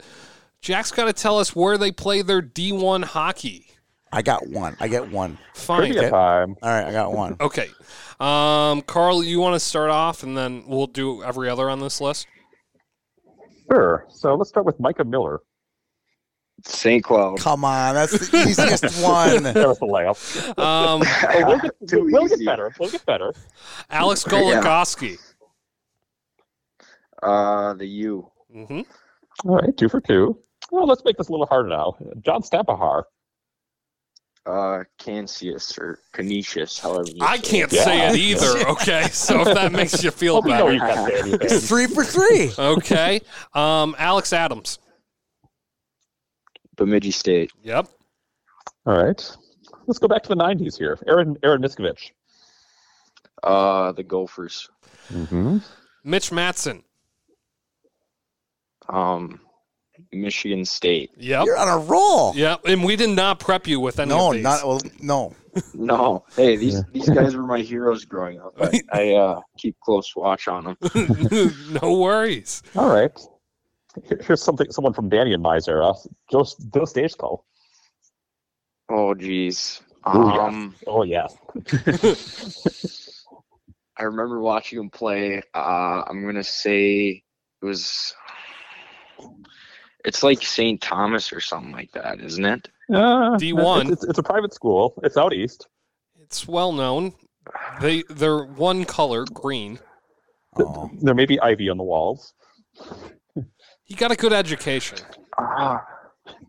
Jack's 0.65 0.89
got 0.89 1.05
to 1.05 1.13
tell 1.13 1.37
us 1.37 1.55
where 1.55 1.77
they 1.77 1.91
play 1.91 2.23
their 2.23 2.41
D1 2.41 3.03
hockey. 3.03 3.67
I 4.11 4.23
got 4.23 4.47
one. 4.47 4.75
I 4.79 4.87
get 4.87 5.11
one. 5.11 5.37
Fine. 5.53 5.91
Trivia 5.91 6.09
time. 6.09 6.55
All 6.63 6.69
right, 6.71 6.87
I 6.87 6.91
got 6.91 7.13
one. 7.13 7.37
Okay. 7.39 7.67
Um, 8.19 8.81
Carl, 8.81 9.23
you 9.23 9.39
want 9.39 9.53
to 9.53 9.59
start 9.59 9.91
off 9.91 10.23
and 10.23 10.35
then 10.35 10.63
we'll 10.65 10.87
do 10.87 11.21
every 11.21 11.51
other 11.51 11.69
on 11.69 11.81
this 11.81 12.01
list? 12.01 12.25
Sure. 13.71 14.07
So 14.09 14.33
let's 14.33 14.49
start 14.49 14.65
with 14.65 14.79
Micah 14.79 15.03
Miller. 15.03 15.41
St. 16.63 17.03
Cloud. 17.03 17.37
Come 17.37 17.63
on, 17.63 17.93
that's 17.93 18.29
the 18.29 18.37
easiest 18.47 18.83
one. 19.03 19.43
That 19.43 19.67
was 19.67 19.77
the 19.77 19.85
layup. 19.85 20.57
Um, 20.57 21.03
Oh, 21.29 21.45
we'll 21.47 21.59
get, 21.59 21.75
we'll 22.11 22.27
get 22.27 22.43
better. 22.43 22.73
We'll 22.79 22.89
get 22.89 23.05
better. 23.05 23.35
Alex 23.91 24.23
Goligoski. 24.23 25.19
Uh, 27.21 27.75
the 27.75 27.85
U. 27.85 28.31
hmm 28.51 28.81
All 29.45 29.57
right, 29.57 29.77
two 29.77 29.89
for 29.89 30.01
two. 30.01 30.39
Well, 30.75 30.87
let's 30.87 31.05
make 31.05 31.15
this 31.15 31.29
a 31.29 31.31
little 31.31 31.45
harder 31.45 31.69
now. 31.69 31.95
John 32.19 32.41
Stampahar. 32.41 33.03
Uh, 34.45 34.83
Canisius 34.99 35.77
or 35.79 35.99
Canisius, 36.13 36.77
however 36.77 37.05
you 37.07 37.23
I 37.25 37.37
say 37.37 37.41
can't 37.61 37.71
it. 37.73 37.79
say 37.79 37.97
Yeah. 37.97 38.11
it 38.11 38.15
either. 38.17 38.67
Okay, 38.71 39.03
so 39.07 39.39
if 39.41 39.53
that 39.55 39.71
makes 39.71 40.03
you 40.03 40.11
feel 40.11 40.41
Well, 40.41 40.67
we 40.67 40.77
better. 40.77 41.25
you 41.25 41.37
can't 41.39 41.49
say. 41.49 41.59
Three 41.59 41.87
for 41.87 42.03
three. 42.03 42.51
Okay, 42.59 43.21
um, 43.53 43.95
Alex 43.97 44.33
Adams. 44.33 44.79
Bemidji 46.75 47.11
State. 47.11 47.51
Yep. 47.63 47.87
All 48.85 49.01
right. 49.01 49.37
Let's 49.87 49.97
go 49.99 50.09
back 50.09 50.23
to 50.23 50.29
the 50.29 50.35
90s 50.35 50.77
here. 50.77 50.99
Aaron 51.07 51.37
Aaron 51.41 51.61
Niskovich. 51.61 52.11
Uh, 53.43 53.93
the 53.93 54.03
Gophers. 54.03 54.69
Mm-hmm. 55.11 55.59
Mitch 56.03 56.31
Matson. 56.33 56.83
Um, 58.89 59.39
Michigan 60.11 60.65
State. 60.65 61.11
Yep. 61.17 61.45
You're 61.45 61.57
on 61.57 61.67
a 61.67 61.77
roll. 61.83 62.35
Yep. 62.35 62.61
And 62.65 62.83
we 62.83 62.95
did 62.95 63.09
not 63.11 63.39
prep 63.39 63.67
you 63.67 63.79
with 63.79 63.99
any 63.99 64.09
No, 64.09 64.27
of 64.27 64.33
these. 64.33 64.43
not 64.43 64.65
well. 64.65 64.81
No. 65.01 65.33
No, 65.73 66.25
hey, 66.35 66.57
these 66.57 66.73
Yeah. 66.75 66.81
these 66.91 67.07
guys 67.09 67.33
were 67.33 67.43
my 67.43 67.59
heroes 67.59 68.03
growing 68.03 68.41
up. 68.41 68.53
I, 68.59 68.81
I 68.91 69.13
uh, 69.13 69.39
keep 69.57 69.77
close 69.79 70.13
watch 70.13 70.49
on 70.49 70.65
them. 70.65 70.77
no 71.81 71.97
worries. 71.99 72.61
All 72.75 72.89
right. 72.93 73.11
Here's 74.25 74.41
something 74.43 74.69
someone 74.71 74.91
from 74.91 75.07
Danny 75.07 75.31
and 75.33 75.41
my 75.41 75.59
era. 75.65 75.93
Joe, 76.29 76.43
Joe 76.73 76.81
Stejskal. 76.81 77.43
Oh, 78.89 79.13
geez. 79.15 79.81
Ooh, 80.13 80.27
yeah. 80.29 80.45
Um, 80.45 80.75
Oh, 80.87 81.03
yeah. 81.03 81.27
I 83.97 84.03
remember 84.03 84.41
watching 84.41 84.79
him 84.79 84.89
play. 84.89 85.41
Uh, 85.53 86.03
I'm 86.07 86.25
gonna 86.25 86.43
say 86.43 87.23
it 87.61 87.65
was. 87.65 88.13
It's 90.05 90.23
like 90.23 90.43
St. 90.43 90.79
Thomas 90.79 91.33
or 91.33 91.41
something 91.41 91.71
like 91.71 91.91
that, 91.93 92.19
isn't 92.21 92.45
it? 92.45 92.69
Uh, 92.93 93.37
D1. 93.37 93.81
It's, 93.81 93.91
it's, 93.91 94.03
it's 94.05 94.19
a 94.19 94.23
private 94.23 94.53
school. 94.53 94.93
It's 95.03 95.17
out 95.17 95.33
east. 95.33 95.67
It's 96.21 96.47
well 96.47 96.71
known. 96.71 97.13
They 97.81 98.03
they're 98.09 98.43
one 98.43 98.85
color, 98.85 99.25
green. 99.25 99.79
Oh. 100.57 100.89
There 101.01 101.13
may 101.13 101.25
be 101.25 101.39
ivy 101.39 101.69
on 101.69 101.77
the 101.77 101.83
walls. 101.83 102.33
He 103.83 103.93
got 103.93 104.11
a 104.11 104.15
good 104.15 104.33
education. 104.33 104.97
Ah, 105.37 105.85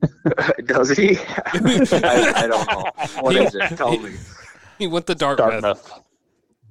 does 0.66 0.90
he? 0.90 1.18
I, 1.28 2.32
I 2.36 2.46
don't 2.46 2.70
know. 2.70 2.90
What 3.20 3.36
is 3.36 3.54
it? 3.54 3.76
Tell 3.76 3.98
me. 3.98 4.14
He 4.78 4.86
went 4.86 5.06
to 5.06 5.14
Dartmouth. 5.14 5.62
Dartmouth. 5.62 5.92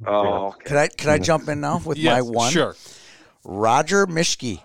Oh, 0.05 0.49
okay. 0.49 0.63
Could 0.65 0.77
I 0.77 0.87
could 0.89 1.09
I 1.09 1.17
jump 1.17 1.49
in 1.49 1.59
now 1.59 1.81
with 1.83 1.97
my 1.97 2.21
one? 2.21 2.51
Sure. 2.51 2.75
Roger 3.43 4.05
Mishke. 4.05 4.61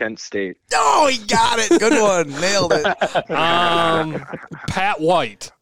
Kent 0.00 0.18
State. 0.18 0.56
Oh, 0.72 1.08
he 1.08 1.18
got 1.26 1.58
it. 1.58 1.78
Good 1.78 2.00
one. 2.00 2.30
Nailed 2.40 2.72
it. 2.74 3.30
Um, 3.30 4.24
Pat 4.66 4.98
White. 4.98 5.52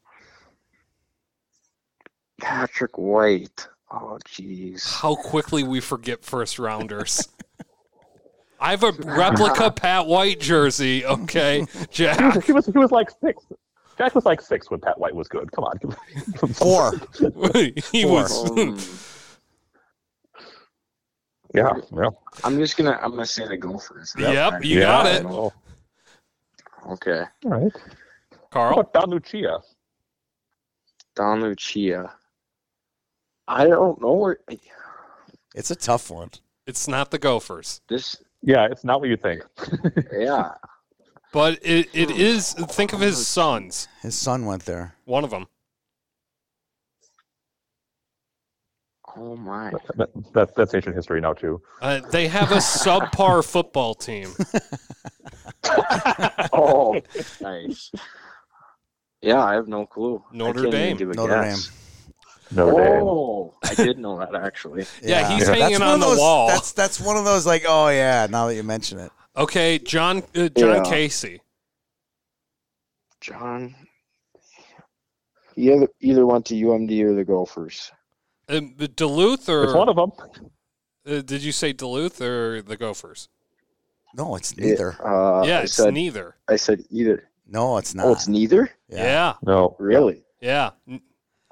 Patrick 2.41 2.97
White. 2.97 3.67
Oh, 3.91 4.17
jeez. 4.29 5.01
How 5.01 5.17
quickly 5.17 5.65
we 5.65 5.81
forget 5.81 6.25
first 6.25 6.61
rounders. 6.61 7.29
I 8.61 8.71
have 8.71 8.85
a 8.85 8.93
replica 8.93 9.73
Pat 9.73 10.07
White 10.07 10.39
jersey. 10.39 11.05
Okay, 11.05 11.59
He 11.73 11.79
was, 11.79 11.87
Jack. 11.91 12.45
he 12.45 12.53
was 12.53 12.67
he 12.67 12.79
was 12.79 12.93
like 12.93 13.09
six. 13.21 13.43
Jack 13.97 14.15
was 14.15 14.25
like 14.25 14.41
six 14.41 14.71
when 14.71 14.79
Pat 14.81 14.99
White 15.01 15.15
was 15.17 15.27
good. 15.27 15.51
Come 15.51 15.65
on. 15.65 15.79
Four. 16.55 16.93
he 17.91 18.03
Four. 18.05 18.13
was. 18.13 19.18
Um, 21.55 21.83
Yeah. 21.93 22.09
I'm 22.45 22.59
just 22.59 22.77
gonna. 22.77 22.99
I'm 23.03 23.11
gonna 23.13 23.27
say 23.27 23.47
the 23.49 23.57
Gophers. 23.57 24.15
Yep, 24.19 24.65
you 24.65 24.81
yeah, 24.81 24.85
got 24.87 25.07
it, 25.07 25.23
know. 25.25 25.53
Okay. 26.91 27.23
All 27.45 27.51
right. 27.51 27.73
How 28.33 28.39
Carl. 28.51 28.81
about 28.81 28.93
Don 28.93 29.11
Lucia? 29.11 29.61
Don 31.15 31.43
Lucia. 31.43 32.13
I 33.47 33.67
don't 33.67 34.01
know 34.01 34.13
where 34.13 34.39
It's 35.55 35.71
a 35.71 35.77
tough 35.77 36.11
one. 36.11 36.31
It's 36.67 36.87
not 36.87 37.11
the 37.11 37.19
Gophers, 37.19 37.81
this. 37.89 38.17
Yeah, 38.43 38.69
it's 38.71 38.85
not 38.85 39.01
what 39.01 39.09
you 39.09 39.17
think. 39.17 39.43
Yeah. 40.13 40.53
but 41.33 41.59
it, 41.63 41.89
it 41.95 42.11
is. 42.11 42.53
Think 42.53 42.93
of 42.93 43.01
his 43.01 43.27
sons. 43.27 43.89
His 44.03 44.15
son 44.15 44.45
went 44.45 44.65
there. 44.67 44.95
One 45.07 45.25
of 45.25 45.31
them. 45.31 45.47
Oh 49.17 49.37
my. 49.37 49.71
That, 49.97 50.11
that, 50.35 50.55
that's 50.55 50.75
ancient 50.75 50.95
history 50.95 51.21
now 51.21 51.33
too. 51.33 51.61
Uh, 51.83 52.01
they 52.11 52.29
have 52.29 52.53
a 52.53 52.57
subpar 52.57 53.45
football 53.45 53.95
team. 53.95 54.29
Oh, 56.53 57.01
nice. 57.41 57.91
Yeah, 59.21 59.43
I 59.45 59.55
have 59.55 59.69
no 59.69 59.85
clue. 59.87 60.23
I 60.33 60.37
Notre 60.37 60.63
can't 60.71 60.75
even 61.01 61.09
Dame. 61.09 61.11
Notre 61.17 61.43
guess. 61.43 61.71
Notre 62.53 62.83
Dame. 62.85 63.03
Oh, 63.03 63.55
I 63.65 63.75
did 63.75 63.99
know 63.99 64.19
that 64.19 64.35
actually. 64.35 64.87
Yeah, 65.03 65.29
he's 65.29 65.47
That's 65.47 65.59
hanging 65.61 65.81
one 65.81 65.89
on 65.89 65.95
of 65.95 66.01
the 66.01 66.07
those- 66.07 66.19
wall. 66.19 66.49
That's 66.49 66.73
that's 66.73 67.01
one 67.01 67.17
of 67.17 67.25
those 67.25 67.45
like, 67.47 67.65
oh 67.69 67.89
yeah. 67.89 68.27
Now 68.31 68.47
that 68.47 68.55
you 68.55 68.63
mention 68.63 68.99
it, 68.99 69.11
Okay, 69.37 69.79
John 69.79 70.23
uh, 70.37 70.49
John 70.49 70.77
Yeah. 70.77 70.83
Casey. 70.85 71.41
John. 73.21 73.75
He 75.55 75.73
either, 75.73 75.89
either 76.01 76.25
went 76.25 76.47
to 76.47 76.55
UMD 76.55 77.03
or 77.03 77.15
the 77.15 77.25
Gophers. 77.25 77.91
Um, 78.49 78.75
Duluth 78.97 79.49
or 79.49 79.65
It's 79.65 79.75
one 79.75 79.89
of 79.89 79.97
them. 79.97 80.13
uh, 81.07 81.21
did 81.23 81.43
you 81.43 81.53
say 81.53 81.73
Duluth 81.73 82.21
or 82.21 82.63
the 82.63 82.77
Gophers? 82.77 83.29
no, 84.15 84.37
it's 84.37 84.57
neither. 84.57 84.93
Uh, 85.05 85.43
yeah, 85.47 85.59
I 85.59 85.63
it's 85.63 85.75
said, 85.75 85.93
neither. 85.95 86.37
I 86.49 86.57
said 86.57 86.83
either. 86.91 87.29
No, 87.47 87.77
it's 87.77 87.95
not. 87.95 88.07
Oh, 88.07 88.13
it's 88.13 88.27
neither. 88.29 88.71
Yeah, 88.89 89.05
yeah. 89.05 89.35
No. 89.43 89.77
Really? 89.79 90.25
yeah. 90.41 90.71
N- 90.89 91.01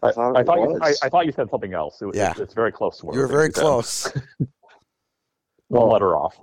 I, 0.02 0.12
thought 0.12 0.36
I 0.36 0.42
thought 0.42 0.58
you, 0.58 0.78
I. 0.82 0.92
I 1.02 1.08
thought 1.08 1.26
you 1.26 1.32
said 1.32 1.48
something 1.50 1.74
else. 1.74 2.00
It, 2.02 2.14
Yeah. 2.14 2.30
it's, 2.32 2.40
it's 2.40 2.54
very 2.54 2.72
close. 2.72 2.98
to 3.00 3.06
what 3.06 3.14
You 3.14 3.20
were 3.20 3.26
very 3.26 3.48
think 3.48 3.56
you 3.56 3.62
said. 3.82 4.12
close. 4.12 4.12
One 5.68 5.88
letter 5.90 6.16
off. 6.16 6.38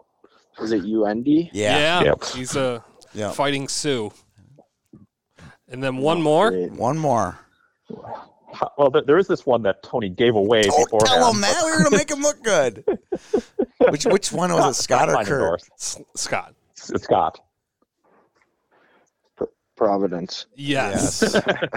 Is 0.62 0.72
it 0.72 0.84
UND? 0.84 1.28
Yeah. 1.54 2.04
Yep. 2.04 2.24
He's 2.36 2.56
a 2.56 2.84
Yeah. 3.14 3.32
fighting 3.32 3.68
Sioux. 3.68 4.12
And 5.68 5.82
then 5.84 5.98
one 5.98 6.22
more. 6.22 6.52
One 6.52 6.98
more. 7.00 7.40
Well, 8.78 8.90
there, 8.90 9.02
there 9.04 9.18
is 9.18 9.28
this 9.28 9.46
one 9.46 9.62
that 9.64 9.84
Tony 9.84 10.10
gave 10.10 10.36
away 10.36 10.64
Don't 10.64 10.86
beforehand. 10.86 11.08
tell 11.22 11.34
him 11.34 11.42
that. 11.42 11.62
We 11.66 11.72
were 11.72 11.78
gonna 11.84 11.98
make 11.98 12.10
him 12.10 12.22
look 12.22 12.42
good. 12.44 12.84
Which 13.90 14.06
which 14.06 14.32
one 14.32 14.52
was 14.54 14.80
it? 14.80 14.84
Scott 14.84 15.10
or 15.10 15.24
Kurt? 15.24 15.62
S- 15.74 16.02
Scott. 16.16 16.54
It's 16.72 17.04
Scott. 17.04 17.40
Providence. 19.76 20.46
Yes. 20.56 21.24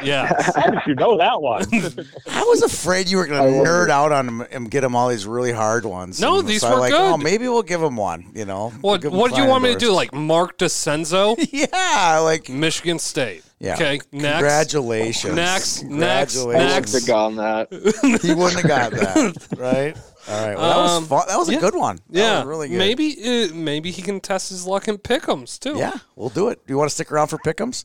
yes. 0.03 0.55
How 0.57 0.71
did 0.71 0.81
you 0.87 0.95
know 0.95 1.17
that 1.19 1.41
one? 1.41 1.65
I 2.29 2.43
was 2.43 2.63
afraid 2.63 3.09
you 3.09 3.17
were 3.17 3.27
gonna 3.27 3.49
nerd 3.51 3.89
out 3.89 4.13
on 4.13 4.29
him 4.29 4.41
and 4.51 4.71
get 4.71 4.85
him 4.85 4.95
all 4.95 5.09
these 5.09 5.27
really 5.27 5.53
hard 5.53 5.85
ones. 5.85 6.21
No, 6.21 6.41
And 6.41 6.49
these 6.49 6.61
so 6.61 6.71
were 6.71 6.77
like, 6.81 6.93
good. 6.93 7.01
Oh, 7.01 7.17
maybe 7.17 7.49
we'll 7.49 7.63
give 7.63 7.83
him 7.83 7.97
one. 7.97 8.31
You 8.35 8.45
know. 8.45 8.73
We'll 8.83 8.99
What 8.99 9.05
What 9.13 9.35
do 9.35 9.43
you 9.43 9.49
want 9.49 9.65
me 9.65 9.73
to 9.73 9.79
do? 9.79 9.93
Like 9.93 10.13
Mark 10.15 10.59
DeCenzo, 10.59 11.37
Yeah, 11.53 12.19
like 12.19 12.49
Michigan 12.49 12.99
State. 12.99 13.43
yeah. 13.59 13.75
Okay. 13.75 14.01
Next. 14.13 14.35
Congratulations. 14.35 15.35
Next, 15.35 15.83
next, 15.85 16.35
Congratulations. 16.43 16.75
next. 16.75 16.93
Have 16.93 17.07
gone 17.07 17.37
that. 17.37 18.21
He 18.23 18.35
wouldn't 18.35 18.61
have 18.61 18.69
got 18.69 18.93
that, 18.93 19.47
right? 19.57 19.97
All 20.29 20.47
right. 20.47 20.57
Well, 20.57 20.69
that 20.69 20.77
Um, 20.77 21.03
was 21.03 21.09
fun. 21.09 21.29
That 21.29 21.39
was 21.39 21.51
yeah. 21.51 21.59
a 21.59 21.61
good 21.61 21.75
one. 21.75 21.97
That 22.11 22.19
Yeah. 22.19 22.39
was 22.39 22.47
really 22.47 22.69
good. 22.69 22.79
Maybe 22.79 23.17
uh, 23.51 23.55
maybe 23.55 23.91
he 23.91 24.03
can 24.03 24.21
test 24.21 24.49
his 24.51 24.67
luck 24.67 24.89
in 24.89 24.99
pickums 24.99 25.59
too. 25.59 25.77
Yeah, 25.79 25.95
we'll 26.17 26.31
do 26.31 26.49
it. 26.49 26.67
Do 26.67 26.73
you 26.73 26.79
want 26.79 26.91
to 26.91 26.95
stick 26.95 27.13
around 27.13 27.29
for 27.29 27.39
pickums? 27.39 27.85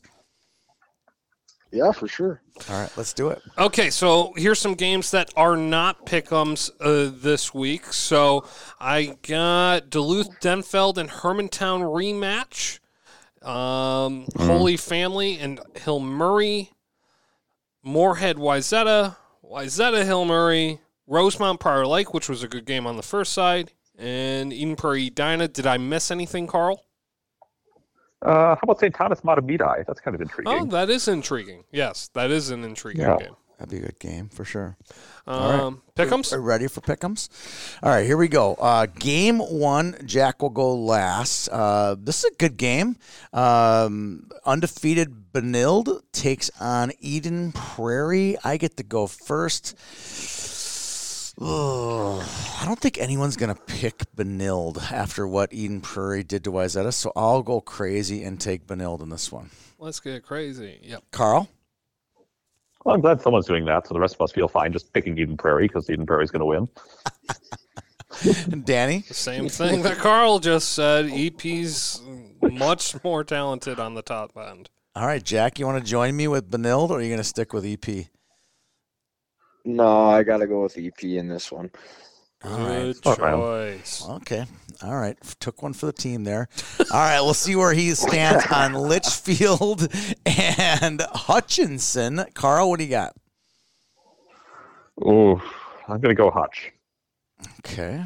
Yeah, 1.70 1.90
for 1.92 2.06
sure. 2.06 2.42
All 2.68 2.80
right, 2.80 2.90
let's 2.98 3.14
do 3.14 3.28
it. 3.28 3.40
Okay, 3.56 3.88
so 3.88 4.34
here's 4.36 4.58
some 4.58 4.74
games 4.74 5.10
that 5.12 5.30
are 5.36 5.56
not 5.56 6.04
pickums 6.04 6.70
uh, 6.80 7.10
this 7.16 7.54
week. 7.54 7.86
So 7.94 8.44
I 8.78 9.16
got 9.26 9.88
Duluth, 9.88 10.28
Denfeld, 10.40 10.98
and 10.98 11.08
Hermantown 11.08 11.80
rematch. 11.82 12.78
Um, 13.46 14.26
Holy 14.36 14.76
Family 14.76 15.38
and 15.38 15.60
Hill 15.74 15.98
Murray, 15.98 16.70
Moorhead, 17.82 18.36
Wayzata, 18.36 19.16
Wayzata, 19.44 20.04
Hill 20.04 20.24
Murray, 20.26 20.78
Rosemount, 21.12 21.60
Prior 21.60 21.86
Lake, 21.86 22.14
which 22.14 22.28
was 22.28 22.42
a 22.42 22.48
good 22.48 22.64
game 22.64 22.86
on 22.86 22.96
the 22.96 23.02
first 23.02 23.32
side, 23.34 23.72
and 23.98 24.50
Eden 24.52 24.76
Prairie, 24.76 25.08
Edina. 25.08 25.46
Did 25.46 25.66
I 25.66 25.76
miss 25.76 26.10
anything, 26.10 26.46
Carl? 26.46 26.84
Uh, 28.22 28.54
how 28.54 28.58
about 28.62 28.78
St. 28.80 28.94
Thomas 28.94 29.20
Mahtomedi? 29.20 29.84
That's 29.86 30.00
kind 30.00 30.14
of 30.14 30.20
intriguing. 30.20 30.52
Oh, 30.52 30.64
that 30.66 30.88
is 30.88 31.08
intriguing. 31.08 31.64
Yes, 31.70 32.08
that 32.14 32.30
is 32.30 32.50
an 32.50 32.64
intriguing 32.64 33.02
Yeah. 33.04 33.16
game. 33.18 33.36
That'd 33.58 33.70
be 33.70 33.76
a 33.78 33.90
good 33.90 33.98
game 34.00 34.28
for 34.28 34.44
sure. 34.44 34.76
right. 35.26 35.36
Um, 35.60 35.82
Pick'ems. 35.94 36.32
Are 36.32 36.36
you 36.36 36.42
ready 36.42 36.66
for 36.66 36.80
pick'ems? 36.80 37.28
All 37.82 37.90
right, 37.90 38.04
here 38.06 38.16
we 38.16 38.26
go. 38.26 38.54
Uh, 38.54 38.86
game 38.86 39.38
one, 39.38 39.96
Jack 40.04 40.40
will 40.42 40.50
go 40.50 40.74
last. 40.74 41.48
Uh, 41.48 41.94
this 41.98 42.24
is 42.24 42.30
a 42.32 42.34
good 42.38 42.56
game. 42.56 42.96
Um, 43.32 44.30
undefeated 44.46 45.32
Benilde 45.32 46.00
takes 46.12 46.50
on 46.60 46.90
Eden 47.00 47.52
Prairie. 47.52 48.36
I 48.42 48.56
get 48.56 48.76
to 48.78 48.82
go 48.82 49.06
first. 49.06 49.76
Ugh, 51.44 52.22
I 52.60 52.64
don't 52.64 52.78
think 52.78 52.98
anyone's 52.98 53.36
going 53.36 53.52
to 53.52 53.60
pick 53.62 54.04
Benilde 54.14 54.92
after 54.92 55.26
what 55.26 55.52
Eden 55.52 55.80
Prairie 55.80 56.22
did 56.22 56.44
to 56.44 56.52
Wayzata, 56.52 56.92
so 56.92 57.10
I'll 57.16 57.42
go 57.42 57.60
crazy 57.60 58.22
and 58.22 58.40
take 58.40 58.68
Benilde 58.68 59.02
in 59.02 59.08
this 59.08 59.32
one. 59.32 59.50
Let's 59.80 59.98
get 59.98 60.22
crazy. 60.22 60.78
Yep. 60.82 61.02
Carl? 61.10 61.48
Well, 62.84 62.94
I'm 62.94 63.00
glad 63.00 63.20
someone's 63.20 63.46
doing 63.46 63.64
that, 63.64 63.88
so 63.88 63.94
the 63.94 63.98
rest 63.98 64.14
of 64.14 64.20
us 64.20 64.30
feel 64.30 64.46
fine 64.46 64.72
just 64.72 64.92
picking 64.92 65.18
Eden 65.18 65.36
Prairie 65.36 65.66
because 65.66 65.90
Eden 65.90 66.06
Prairie's 66.06 66.30
going 66.30 66.40
to 66.40 66.46
win. 66.46 66.68
Danny? 68.64 69.00
The 69.08 69.14
same 69.14 69.48
thing 69.48 69.82
that 69.82 69.96
Carl 69.96 70.38
just 70.38 70.72
said. 70.72 71.10
EP's 71.10 72.02
much 72.40 73.02
more 73.02 73.24
talented 73.24 73.80
on 73.80 73.94
the 73.94 74.02
top 74.02 74.36
end. 74.36 74.70
All 74.94 75.06
right, 75.06 75.22
Jack, 75.22 75.58
you 75.58 75.66
want 75.66 75.82
to 75.84 75.90
join 75.90 76.16
me 76.16 76.28
with 76.28 76.48
Benilde, 76.48 76.90
or 76.90 76.98
are 76.98 77.02
you 77.02 77.08
going 77.08 77.18
to 77.18 77.24
stick 77.24 77.52
with 77.52 77.66
E 77.66 77.72
EP? 77.72 78.06
No, 79.64 80.10
I 80.10 80.22
gotta 80.22 80.46
go 80.46 80.62
with 80.62 80.76
EP 80.78 81.02
in 81.04 81.28
this 81.28 81.52
one. 81.52 81.70
All 82.44 82.58
right. 82.58 83.00
Good 83.02 83.16
choice. 83.16 84.04
Okay. 84.08 84.44
All 84.82 84.96
right. 84.96 85.16
Took 85.38 85.62
one 85.62 85.72
for 85.72 85.86
the 85.86 85.92
team 85.92 86.24
there. 86.24 86.48
All 86.92 87.00
right. 87.00 87.20
We'll 87.20 87.34
see 87.34 87.54
where 87.54 87.72
he 87.72 87.94
stands 87.94 88.44
on 88.50 88.72
Litchfield 88.88 89.88
and 90.26 91.00
Hutchinson. 91.12 92.24
Carl, 92.34 92.70
what 92.70 92.78
do 92.78 92.84
you 92.84 92.90
got? 92.90 93.14
Oh, 95.04 95.40
I'm 95.88 96.00
going 96.00 96.14
to 96.14 96.20
go 96.20 96.30
Hutch. 96.30 96.72
Okay. 97.60 98.04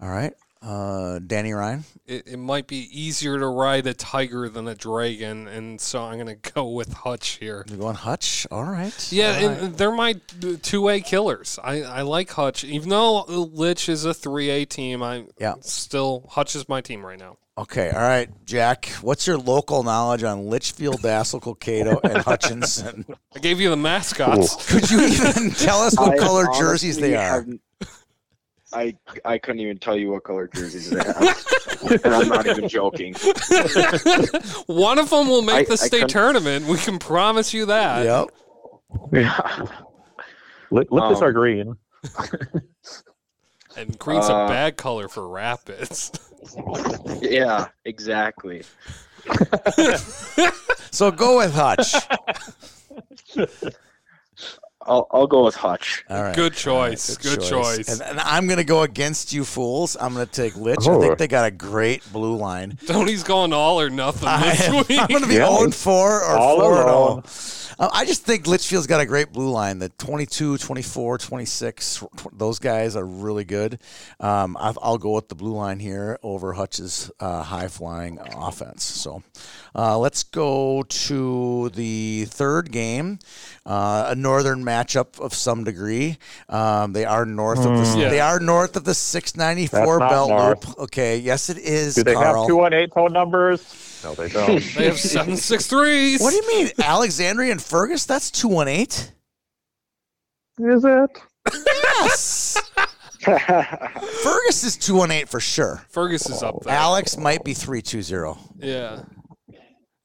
All 0.00 0.08
right. 0.08 0.34
Uh, 0.60 1.20
Danny 1.20 1.52
Ryan. 1.52 1.84
It, 2.06 2.26
it 2.26 2.36
might 2.36 2.66
be 2.66 2.88
easier 2.92 3.38
to 3.38 3.46
ride 3.46 3.86
a 3.86 3.94
tiger 3.94 4.48
than 4.48 4.66
a 4.66 4.74
dragon, 4.74 5.46
and 5.46 5.80
so 5.80 6.02
I'm 6.02 6.14
going 6.18 6.26
to 6.40 6.52
go 6.52 6.68
with 6.68 6.92
Hutch 6.92 7.38
here. 7.40 7.64
You're 7.68 7.78
going 7.78 7.94
Hutch. 7.94 8.46
All 8.50 8.64
right. 8.64 9.12
Yeah, 9.12 9.38
All 9.42 9.48
and 9.48 9.74
they're 9.76 9.92
my 9.92 10.14
two 10.62 10.82
way 10.82 11.00
killers. 11.00 11.58
I, 11.62 11.82
I 11.82 12.02
like 12.02 12.30
Hutch, 12.30 12.64
even 12.64 12.88
though 12.88 13.22
Lich 13.24 13.88
is 13.88 14.04
a 14.04 14.12
three 14.14 14.50
A 14.50 14.64
team. 14.64 15.02
I 15.02 15.26
Yeah. 15.38 15.54
still 15.60 16.26
Hutch 16.30 16.56
is 16.56 16.68
my 16.68 16.80
team 16.80 17.04
right 17.06 17.18
now. 17.18 17.36
Okay. 17.56 17.90
All 17.90 18.00
right, 18.00 18.28
Jack. 18.44 18.86
What's 19.00 19.26
your 19.26 19.36
local 19.36 19.82
knowledge 19.82 20.22
on 20.22 20.46
Litchfield, 20.48 21.00
Dassel, 21.02 21.40
Cokato, 21.40 21.98
and 22.04 22.18
Hutchinson? 22.24 23.04
I 23.34 23.40
gave 23.40 23.60
you 23.60 23.70
the 23.70 23.76
mascots. 23.76 24.70
Could 24.70 24.88
you 24.90 25.00
even 25.04 25.50
tell 25.56 25.80
us 25.82 25.96
what 25.98 26.12
I 26.12 26.16
color 26.18 26.46
jerseys 26.56 26.98
they 26.98 27.16
are? 27.16 27.40
haven't- 27.40 27.60
I 28.72 28.94
I 29.24 29.38
couldn't 29.38 29.60
even 29.60 29.78
tell 29.78 29.96
you 29.96 30.10
what 30.10 30.24
color 30.24 30.46
jerseys 30.48 30.90
they 30.90 31.02
have, 31.02 32.02
and 32.04 32.14
I'm 32.14 32.28
not 32.28 32.46
even 32.46 32.68
joking. 32.68 33.14
One 34.66 34.98
of 34.98 35.08
them 35.10 35.28
will 35.28 35.42
make 35.42 35.54
I- 35.56 35.70
the 35.70 35.76
state 35.78 36.08
tournament. 36.08 36.66
We 36.66 36.76
can 36.76 36.98
promise 36.98 37.54
you 37.54 37.66
that. 37.66 38.04
Yep. 38.04 38.28
Lip, 40.70 40.88
lip 40.90 41.12
is 41.12 41.18
Um, 41.18 41.22
our 41.24 41.32
green. 41.32 41.76
And 43.76 43.98
green's 43.98 44.28
a 44.28 44.34
Uh, 44.34 44.48
bad 44.48 44.76
color 44.76 45.08
for 45.08 45.28
rapids. 45.28 46.10
Yeah, 47.20 47.68
exactly. 47.84 48.62
So 50.90 51.10
go 51.10 51.36
with 51.38 51.52
Hutch. 51.54 51.94
I'll 54.82 55.06
I'll 55.10 55.26
go 55.26 55.44
with 55.44 55.56
Hutch. 55.56 56.04
All 56.08 56.22
right. 56.22 56.34
Good 56.36 56.54
choice. 56.54 57.16
Good 57.16 57.40
choice. 57.42 57.88
And, 57.88 58.00
and 58.02 58.20
I'm 58.20 58.46
going 58.46 58.58
to 58.58 58.64
go 58.64 58.82
against 58.82 59.32
you 59.32 59.44
fools. 59.44 59.96
I'm 60.00 60.14
going 60.14 60.26
to 60.26 60.32
take 60.32 60.56
Lich. 60.56 60.86
I 60.86 60.90
Oh. 60.92 61.00
think 61.00 61.18
they 61.18 61.28
got 61.28 61.46
a 61.46 61.50
great 61.50 62.10
blue 62.12 62.36
line. 62.36 62.78
Tony's 62.86 63.22
going 63.24 63.52
all 63.52 63.80
or 63.80 63.90
nothing 63.90 64.28
I 64.28 64.50
this 64.50 64.60
am, 64.68 64.74
week. 64.88 64.98
I'm 65.00 65.08
going 65.08 65.22
to 65.22 65.28
be 65.28 65.34
Yeah. 65.34 65.48
0 65.50 65.64
and 65.64 65.74
4 65.74 66.20
or 66.20 66.36
All 66.36 66.60
4 66.60 66.80
and 66.80 66.88
alone. 66.90 67.22
0. 67.26 67.64
Uh, 67.80 67.88
I 67.92 68.04
just 68.06 68.24
think 68.24 68.46
Litchfield's 68.48 68.88
got 68.88 69.00
a 69.00 69.06
great 69.06 69.32
blue 69.32 69.50
line. 69.50 69.78
The 69.78 69.88
22, 69.90 70.58
24, 70.58 71.18
26, 71.18 71.98
tw- 72.16 72.36
those 72.38 72.58
guys 72.58 72.96
are 72.96 73.04
really 73.04 73.44
good. 73.44 73.78
Um, 74.18 74.56
I'll, 74.58 74.76
I'll 74.82 74.98
go 74.98 75.12
with 75.14 75.28
the 75.28 75.36
blue 75.36 75.54
line 75.54 75.78
here 75.78 76.18
over 76.24 76.54
Hutch's 76.54 77.08
uh, 77.20 77.42
high 77.44 77.68
flying 77.68 78.18
offense. 78.36 78.82
So 78.82 79.22
uh, 79.76 79.96
let's 79.96 80.24
go 80.24 80.82
to 80.82 81.68
the 81.68 82.24
third 82.28 82.72
game, 82.72 83.20
uh, 83.68 84.06
a 84.08 84.14
northern 84.16 84.64
matchup 84.64 85.20
of 85.20 85.32
some 85.34 85.62
degree. 85.62 86.16
Um, 86.48 86.92
they 86.94 87.04
are 87.04 87.24
north 87.26 87.58
of 87.58 87.64
the 87.76 87.98
Yeah. 88.00 88.08
they 88.08 88.18
are 88.20 88.40
north 88.40 88.74
of 88.76 88.84
the 88.84 88.94
694 88.94 89.98
belt 90.00 90.30
north. 90.30 90.66
loop. 90.66 90.78
Okay, 90.78 91.18
yes 91.18 91.50
it 91.50 91.58
is. 91.58 91.94
Do 91.94 92.02
they 92.02 92.14
Carl. 92.14 92.40
have 92.42 92.48
two 92.48 92.56
one 92.56 92.72
eight 92.72 92.92
phone 92.94 93.12
numbers? 93.12 94.00
No, 94.02 94.14
they 94.14 94.28
don't. 94.30 94.62
They 94.74 94.86
have 94.86 94.98
seven 94.98 95.36
six 95.36 95.66
threes. 95.66 96.20
What 96.20 96.30
do 96.30 96.36
you 96.36 96.48
mean, 96.64 96.70
Alexandria 96.82 97.52
and 97.52 97.62
Fergus? 97.62 98.06
That's 98.06 98.30
two 98.30 98.48
one 98.48 98.68
eight. 98.68 99.12
is 100.58 100.84
it? 100.84 101.10
Yes, 101.54 102.56
Fergus 103.20 104.64
is 104.64 104.76
two 104.76 104.94
one 104.94 105.10
eight 105.10 105.28
for 105.28 105.40
sure. 105.40 105.82
Fergus 105.90 106.28
is 106.28 106.42
up 106.42 106.62
there. 106.62 106.72
Alex 106.74 107.16
might 107.16 107.44
be 107.44 107.54
three 107.54 107.82
two 107.82 108.02
zero. 108.02 108.38
Yeah. 108.58 109.02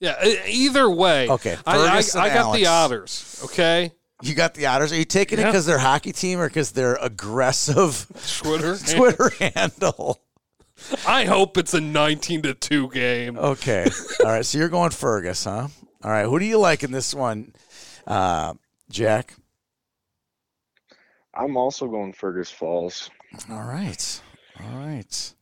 Yeah. 0.03 0.45
Either 0.47 0.89
way. 0.89 1.29
Okay, 1.29 1.57
I, 1.65 1.77
I, 1.77 1.97
I 1.97 2.29
got 2.29 2.53
the 2.53 2.65
Alex. 2.65 2.67
otters. 2.67 3.41
Okay. 3.45 3.93
You 4.21 4.35
got 4.35 4.53
the 4.53 4.67
Otters. 4.67 4.91
Are 4.91 4.97
you 4.97 5.05
taking 5.05 5.39
it 5.39 5.45
because 5.45 5.65
they're 5.65 5.77
hockey 5.77 6.11
team 6.11 6.39
or 6.39 6.47
because 6.47 6.71
they're 6.71 6.95
aggressive 6.95 8.05
Twitter. 8.37 8.77
Twitter 8.95 9.31
handle? 9.39 10.21
I 11.07 11.25
hope 11.25 11.57
it's 11.57 11.73
a 11.73 11.81
19 11.81 12.41
to 12.43 12.53
2 12.53 12.89
game. 12.89 13.37
Okay, 13.37 13.89
all 14.23 14.31
right. 14.31 14.45
So 14.45 14.57
you're 14.57 14.69
going 14.69 14.91
Fergus, 14.91 15.45
huh? 15.45 15.67
All 16.03 16.11
right. 16.11 16.25
Who 16.25 16.39
do 16.39 16.45
you 16.45 16.57
like 16.57 16.83
in 16.83 16.91
this 16.91 17.13
one, 17.13 17.53
uh, 18.07 18.53
Jack? 18.89 19.33
I'm 21.33 21.57
also 21.57 21.87
going 21.87 22.13
Fergus 22.13 22.51
Falls. 22.51 23.09
All 23.49 23.63
right. 23.63 24.21
All 24.61 24.77
right. 24.77 25.33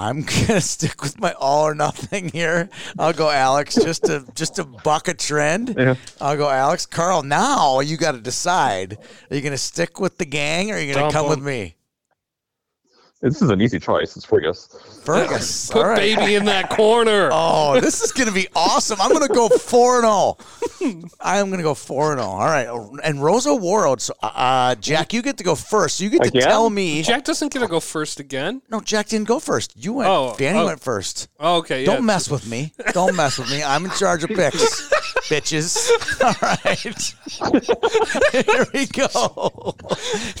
I'm 0.00 0.22
gonna 0.46 0.62
stick 0.62 1.02
with 1.02 1.20
my 1.20 1.32
all 1.32 1.66
or 1.66 1.74
nothing 1.74 2.30
here. 2.30 2.70
I'll 2.98 3.12
go 3.12 3.28
Alex 3.28 3.74
just 3.74 4.04
to 4.04 4.24
just 4.34 4.56
to 4.56 4.64
buck 4.64 5.08
a 5.08 5.14
trend. 5.14 5.74
Yeah. 5.76 5.94
I'll 6.20 6.38
go 6.38 6.48
Alex. 6.48 6.86
Carl, 6.86 7.22
now 7.22 7.80
you 7.80 7.98
got 7.98 8.12
to 8.12 8.20
decide: 8.20 8.96
are 9.30 9.36
you 9.36 9.42
gonna 9.42 9.58
stick 9.58 10.00
with 10.00 10.16
the 10.16 10.24
gang 10.24 10.70
or 10.70 10.76
are 10.76 10.80
you 10.80 10.94
gonna 10.94 11.10
Dump 11.10 11.12
come 11.12 11.28
with 11.28 11.42
me? 11.42 11.76
This 13.22 13.42
is 13.42 13.50
an 13.50 13.60
easy 13.60 13.78
choice. 13.78 14.16
It's 14.16 14.24
Fergus. 14.24 14.66
Fergus. 15.04 15.70
Put 15.70 15.82
all 15.82 15.88
right. 15.88 16.16
baby 16.16 16.36
in 16.36 16.46
that 16.46 16.70
corner. 16.76 17.28
Oh, 17.30 17.78
this 17.78 18.00
is 18.00 18.12
gonna 18.12 18.32
be 18.32 18.48
awesome! 18.56 18.98
I'm 18.98 19.12
gonna 19.12 19.28
go 19.28 19.50
four 19.50 20.02
and 20.02 20.04
zero. 20.04 21.04
I'm 21.20 21.50
gonna 21.50 21.62
go 21.62 21.74
four 21.74 22.12
and 22.12 22.20
zero. 22.20 22.30
All 22.30 22.38
right, 22.38 22.66
and 23.04 23.18
Roseau 23.18 23.60
Warroad. 23.60 24.00
So, 24.00 24.14
uh, 24.22 24.74
Jack, 24.76 25.12
you 25.12 25.20
get 25.20 25.36
to 25.36 25.44
go 25.44 25.54
first. 25.54 25.98
So 25.98 26.04
you 26.04 26.10
get 26.10 26.22
to 26.22 26.40
tell 26.40 26.70
me. 26.70 27.02
Jack 27.02 27.24
doesn't 27.24 27.52
get 27.52 27.58
to 27.58 27.68
go 27.68 27.78
first 27.78 28.20
again. 28.20 28.62
No, 28.70 28.80
Jack 28.80 29.08
didn't 29.08 29.28
go 29.28 29.38
first. 29.38 29.74
You 29.76 29.94
went. 29.94 30.08
Oh, 30.08 30.34
Danny 30.38 30.58
oh. 30.58 30.66
went 30.66 30.80
first. 30.80 31.28
Oh, 31.38 31.58
okay. 31.58 31.84
Don't 31.84 32.06
mess 32.06 32.30
with 32.30 32.48
me. 32.48 32.72
Don't 32.92 33.14
mess 33.14 33.38
with 33.38 33.50
me. 33.50 33.62
I'm 33.62 33.84
in 33.84 33.90
charge 33.90 34.24
of 34.24 34.30
picks, 34.30 34.90
bitches. 35.30 35.88
All 36.22 36.34
right. 36.42 36.78
Here 38.46 38.66
we 38.74 38.86
go. 38.86 39.74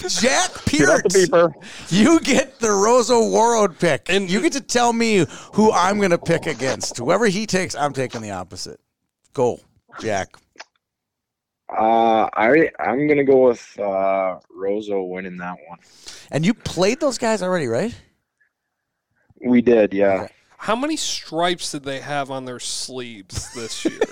Jack 0.08 0.50
Get 0.66 0.88
out 0.88 1.02
the 1.04 1.06
Pearts, 1.06 1.16
beeper. 1.16 1.52
you 1.90 2.20
get 2.20 2.58
the 2.58 2.68
Roseau 2.68 3.22
Warroad 3.30 3.78
pick. 3.78 4.08
And- 4.08 4.22
And 4.22 4.30
you 4.30 4.40
get 4.42 4.52
to 4.54 4.60
tell 4.60 4.92
me 4.92 5.24
who 5.54 5.72
I'm 5.72 5.96
going 5.98 6.10
to 6.10 6.18
pick 6.18 6.46
against. 6.46 6.98
Whoever 6.98 7.26
he 7.26 7.46
takes, 7.46 7.74
I'm 7.74 7.92
taking 7.94 8.20
the 8.20 8.32
opposite. 8.32 8.80
Go, 9.32 9.60
Jack. 10.00 10.28
Uh, 11.72 12.28
I 12.34 12.68
I'm 12.80 13.06
gonna 13.06 13.22
go 13.22 13.46
with 13.46 13.78
uh, 13.78 14.40
Roseau 14.52 15.08
winning 15.08 15.36
that 15.36 15.54
one. 15.68 15.78
And 16.32 16.44
you 16.44 16.52
played 16.52 16.98
those 16.98 17.16
guys 17.16 17.44
already, 17.44 17.68
right? 17.68 17.94
We 19.46 19.62
did, 19.62 19.94
yeah. 19.94 20.26
How 20.58 20.74
many 20.74 20.96
stripes 20.96 21.70
did 21.70 21.84
they 21.84 22.00
have 22.00 22.28
on 22.32 22.44
their 22.44 22.58
sleeves 22.58 23.54
this 23.54 23.84
year? 23.84 24.00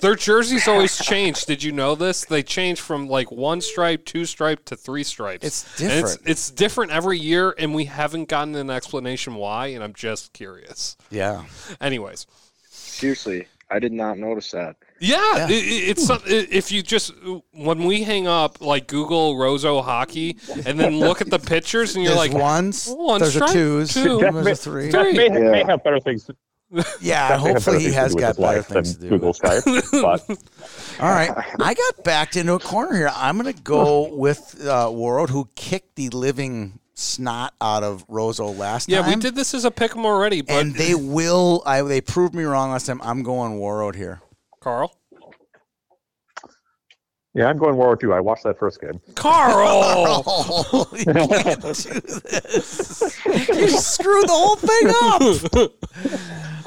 Their 0.00 0.14
jerseys 0.14 0.66
always 0.68 0.96
change. 0.98 1.44
Did 1.44 1.62
you 1.62 1.70
know 1.70 1.94
this? 1.94 2.24
They 2.24 2.42
change 2.42 2.80
from 2.80 3.08
like 3.08 3.30
one 3.30 3.60
stripe, 3.60 4.04
two 4.06 4.24
stripe 4.24 4.64
to 4.66 4.76
three 4.76 5.02
stripes. 5.02 5.44
It's 5.46 5.80
And 5.80 5.90
different. 5.90 6.20
It's, 6.22 6.30
it's 6.30 6.50
different 6.50 6.92
every 6.92 7.18
year, 7.18 7.54
and 7.58 7.74
we 7.74 7.84
haven't 7.84 8.28
gotten 8.28 8.54
an 8.54 8.70
explanation 8.70 9.34
why. 9.34 9.68
And 9.68 9.84
I'm 9.84 9.92
just 9.92 10.32
curious. 10.32 10.96
yeah. 11.10 11.44
Anyways, 11.80 12.26
Seriously, 12.70 13.46
I 13.70 13.78
did 13.78 13.92
not 13.92 14.16
notice 14.18 14.50
that. 14.52 14.76
yeah, 15.00 15.16
Yeah. 15.36 15.44
i- 15.44 15.48
i- 15.50 15.84
it's 15.90 16.06
some, 16.06 16.22
i- 16.26 16.48
if 16.50 16.72
you 16.72 16.82
just 16.82 17.12
when 17.52 17.84
we 17.84 18.02
hang 18.04 18.26
up, 18.26 18.60
like 18.62 18.86
Google 18.86 19.34
Roseau 19.36 19.82
hockey, 19.84 20.38
and 20.64 20.80
then 20.80 20.98
look 21.00 21.20
at 21.20 21.28
the 21.28 21.38
pictures, 21.38 21.94
and 21.94 22.02
you're 22.04 22.14
There's 22.14 22.32
like, 22.32 22.40
ones, 22.42 22.88
one 22.88 23.20
there's 23.20 23.34
a 23.36 23.40
stripe, 23.40 23.52
twos, 23.52 23.92
two. 23.92 24.18
There's 24.20 24.44
may, 24.44 24.50
a 24.52 24.54
three. 24.54 24.90
Jeff 24.90 25.14
may, 25.14 25.28
may 25.28 25.64
have 25.64 25.84
better 25.84 26.00
things. 26.00 26.30
To, 26.74 26.84
Yeah, 27.00 27.28
Jeff 27.28 27.40
hopefully 27.40 27.80
he 27.80 27.92
has 27.92 28.14
got 28.14 28.36
better 28.36 28.42
life 28.42 28.68
than 28.68 28.84
things 28.84 28.96
to 28.96 29.02
do. 29.02 29.08
Google 29.10 29.32
Skype. 29.32 31.00
All 31.00 31.10
right, 31.10 31.30
I 31.60 31.74
got 31.74 32.04
backed 32.04 32.36
into 32.36 32.54
a 32.54 32.58
corner 32.58 32.96
here. 32.96 33.10
I'm 33.14 33.38
going 33.38 33.52
to 33.54 33.62
go 33.62 34.12
with 34.14 34.56
uh, 34.62 34.86
Warroad, 34.88 35.28
who 35.28 35.48
kicked 35.54 35.96
the 35.96 36.08
living 36.10 36.78
snot 36.94 37.54
out 37.60 37.82
of 37.82 38.06
Roseau 38.08 38.56
last 38.56 38.88
night. 38.88 38.96
yeah, 38.96 39.02
time. 39.02 39.10
we 39.10 39.16
did 39.16 39.34
this 39.34 39.52
as 39.52 39.64
a 39.66 39.70
pick 39.70 39.94
'em 39.94 40.06
already, 40.06 40.40
but 40.40 40.54
and 40.54 40.74
they 40.74 40.94
will. 40.94 41.62
I 41.66 41.82
they 41.82 42.00
proved 42.00 42.34
me 42.34 42.44
wrong 42.44 42.70
last 42.70 42.86
time. 42.86 43.00
I'm 43.02 43.22
going 43.22 43.58
Warroad 43.58 43.94
here. 43.94 44.22
Carl, 44.60 44.95
yeah, 47.36 47.48
I'm 47.48 47.58
going 47.58 47.76
World 47.76 48.02
War 48.02 48.10
II. 48.12 48.16
I 48.16 48.20
watched 48.20 48.44
that 48.44 48.58
first 48.58 48.80
game. 48.80 48.98
Carl, 49.14 50.24
you 50.96 51.04
can't 51.04 51.60
do 51.60 51.68
this. 51.68 53.14
You 53.26 53.68
screwed 53.68 54.26
the 54.26 54.32
whole 54.32 54.56
thing 54.56 54.88
up. 54.88 55.72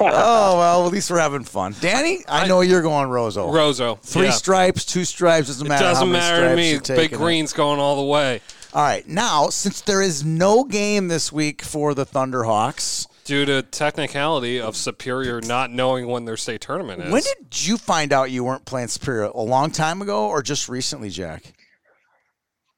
oh 0.00 0.58
well, 0.58 0.86
at 0.86 0.92
least 0.92 1.10
we're 1.10 1.18
having 1.18 1.42
fun. 1.42 1.74
Danny, 1.80 2.24
I, 2.28 2.44
I- 2.44 2.46
know 2.46 2.60
you're 2.60 2.82
going 2.82 3.08
Roseau. 3.08 3.50
Roseau, 3.52 3.98
Three 4.00 4.26
yeah. 4.26 4.30
stripes, 4.30 4.84
two 4.84 5.04
stripes 5.04 5.48
doesn't 5.48 5.66
matter. 5.66 5.84
how 5.84 5.90
doesn't 5.94 6.10
many 6.12 6.20
matter 6.22 6.36
to 6.36 6.42
stripes 6.52 6.56
me. 6.56 6.72
Big 6.96 7.10
taking 7.10 7.18
it. 7.18 7.22
Green's 7.22 7.52
going 7.52 7.80
all 7.80 7.96
the 7.96 8.04
way 8.10 8.40
All 8.72 8.82
right, 8.82 9.06
now 9.08 9.48
since 9.48 9.80
there 9.80 10.00
is 10.02 10.24
no 10.24 10.62
game 10.64 11.08
this 11.08 11.32
week 11.32 11.62
for 11.62 11.94
the 11.94 12.06
Thunderhawks, 12.06 13.08
due 13.30 13.44
to 13.44 13.62
technicality 13.62 14.60
of 14.60 14.74
Superior 14.74 15.40
not 15.40 15.70
knowing 15.70 16.08
when 16.08 16.24
their 16.24 16.36
state 16.36 16.60
tournament 16.60 17.00
is. 17.00 17.12
when 17.12 17.22
did 17.22 17.64
you 17.64 17.76
find 17.76 18.12
out 18.12 18.32
you 18.32 18.42
weren't 18.42 18.64
playing 18.64 18.88
Superior? 18.88 19.26
A 19.26 19.40
long 19.40 19.70
time 19.70 20.02
ago, 20.02 20.26
or 20.28 20.42
just 20.42 20.68
recently, 20.68 21.10
Jack? 21.10 21.52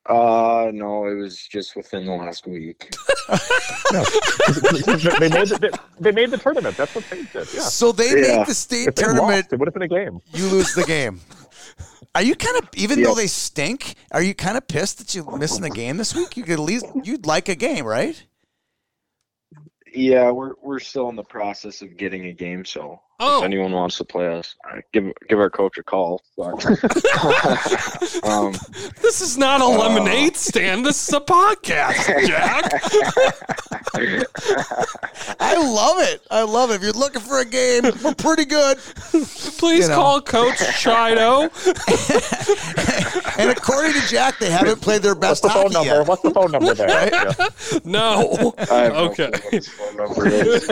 Uh, 0.05 0.71
no, 0.75 1.07
it 1.07 1.15
was 1.15 1.47
just 1.47 1.75
within 1.75 2.05
the 2.05 2.13
last 2.13 2.47
week. 2.47 2.91
they 3.31 5.29
made 5.31 5.49
the, 5.49 5.59
they, 5.59 5.71
they 6.01 6.13
made 6.13 6.31
the 6.31 6.37
tournament. 6.37 6.77
That's 6.77 6.95
what 6.95 7.09
they 7.09 7.23
did. 7.23 7.49
Yeah. 7.55 7.61
So 7.63 7.91
they 7.93 8.09
Yeah. 8.11 8.37
make 8.39 8.47
the 8.49 8.55
state 8.55 8.89
If 8.89 8.97
they 8.97 9.05
tournament. 9.05 9.31
lost, 9.45 9.53
it 9.55 9.59
would 9.59 9.69
have 9.69 9.73
been 9.75 9.83
a 9.85 9.89
game. 9.89 10.21
you 10.35 10.49
lose 10.49 10.75
the 10.75 10.85
game. 10.85 11.21
Are 12.15 12.23
you 12.23 12.35
kind 12.35 12.59
of 12.59 12.69
even 12.75 13.03
though 13.03 13.15
they 13.15 13.27
stink? 13.27 13.95
Are 14.11 14.21
you 14.21 14.35
kind 14.35 14.59
of 14.59 14.69
pissed 14.69 14.99
that 14.99 15.15
you're 15.15 15.39
missing 15.39 15.63
the 15.63 15.71
game 15.71 15.97
this 15.97 16.15
week? 16.15 16.37
You 16.37 16.43
could 16.43 16.55
at 16.55 16.59
least 16.61 16.85
you'd 17.05 17.25
like 17.25 17.49
a 17.49 17.55
game, 17.55 17.87
right? 17.87 18.23
Yeah, 19.95 20.31
we're 20.31 20.55
we're 20.63 20.79
still 20.79 21.09
in 21.11 21.17
the 21.17 21.23
process 21.23 21.83
of 21.83 21.97
getting 21.97 22.27
a 22.27 22.33
game, 22.33 22.65
so 22.65 23.01
Oh. 23.25 23.39
if 23.39 23.45
anyone 23.45 23.71
wants 23.73 23.97
to 23.99 24.05
play 24.05 24.27
us, 24.27 24.55
give 24.93 25.13
give 25.29 25.39
our 25.39 25.49
coach 25.51 25.79
a 25.79 25.83
call. 25.83 26.23
Um, 28.25 28.53
This 29.01 29.21
is 29.21 29.37
not 29.39 29.61
a 29.61 29.65
Uh. 29.65 29.69
lemonade 29.79 30.37
stand. 30.37 30.85
This 30.85 31.09
is 31.09 31.15
a 31.15 31.21
podcast, 31.21 32.27
Jack. 32.27 32.73
I 35.41 35.55
love 35.57 35.99
it. 36.01 36.23
I 36.31 36.43
love 36.43 36.71
it. 36.71 36.75
If 36.75 36.83
you're 36.83 36.93
looking 36.93 37.21
for 37.21 37.41
a 37.41 37.45
game, 37.45 37.85
we're 38.03 38.15
pretty 38.15 38.45
good. 38.45 38.79
Please 38.79 39.85
You 39.85 39.89
know. 39.89 39.95
call 39.97 40.21
Coach 40.23 40.57
Chido. 40.59 41.51
And 43.39 43.51
according 43.51 43.93
to 43.95 44.07
Jack, 44.09 44.39
they 44.39 44.51
haven't 44.51 44.81
played 44.83 45.01
their 45.03 45.15
What's 45.15 45.41
best 45.41 45.43
the 45.43 45.49
phone 45.51 45.73
number? 45.73 45.89
yet. 45.89 46.07
What's 46.07 46.23
the 46.23 46.31
phone 46.33 46.51
number 46.53 46.75
there? 46.75 47.09
Yeah. 47.11 47.33
No. 47.85 48.53
I 48.71 48.75
have 48.85 48.93
no 48.93 48.99
Okay. 49.11 49.31
clue 49.31 49.59
what 49.59 49.65
phone 49.65 49.97
number 49.97 50.29
is. 50.29 50.69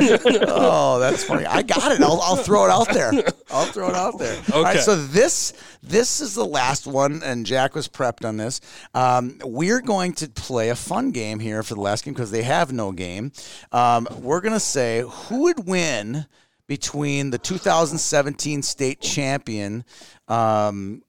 Oh, 0.47 0.99
that's 0.99 1.25
funny. 1.25 1.47
I 1.47 1.63
got 1.63 1.93
it. 1.93 2.03
I'll, 2.03 2.21
I'll 2.21 2.37
throw 2.45 2.65
it 2.65 2.71
out 2.71 2.89
there. 2.93 3.13
I'll 3.51 3.67
throw 3.67 3.89
it 3.89 3.95
out 3.95 4.19
there. 4.19 4.41
All 4.53 4.63
right. 4.63 4.81
So 4.81 4.97
this 4.97 5.53
this 5.83 6.21
is 6.21 6.35
the 6.35 6.45
last 6.45 6.87
one, 6.87 7.23
and 7.23 7.47
Jack 7.47 7.75
was 7.75 7.89
prepped 7.89 8.27
on 8.27 8.37
this. 8.37 8.61
Um, 8.95 9.39
we're 9.45 9.81
going 9.81 10.13
to 10.15 10.29
play 10.29 10.71
a 10.71 10.77
fun 10.77 11.11
game 11.11 11.39
here 11.39 11.63
for 11.63 11.75
the 11.75 11.81
last 11.81 12.05
game 12.05 12.15
because 12.15 12.31
they 12.31 12.43
have 12.43 12.73
no 12.73 12.93
game. 12.93 13.33
Um, 13.73 14.09
we're 14.19 14.41
going 14.41 14.55
to 14.55 14.61
say 14.61 15.05
who 15.07 15.43
would 15.45 15.67
win 15.67 16.27
between 16.67 17.31
the 17.31 17.39
2017 17.39 18.63
state 18.63 19.01
champion. 19.01 19.85
Um, 20.29 21.03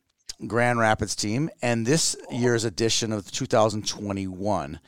Grand 0.47 0.79
Rapids 0.79 1.15
team 1.15 1.49
and 1.61 1.85
this 1.85 2.15
year's 2.31 2.65
edition 2.65 3.11
of 3.11 3.31
2021. 3.31 4.79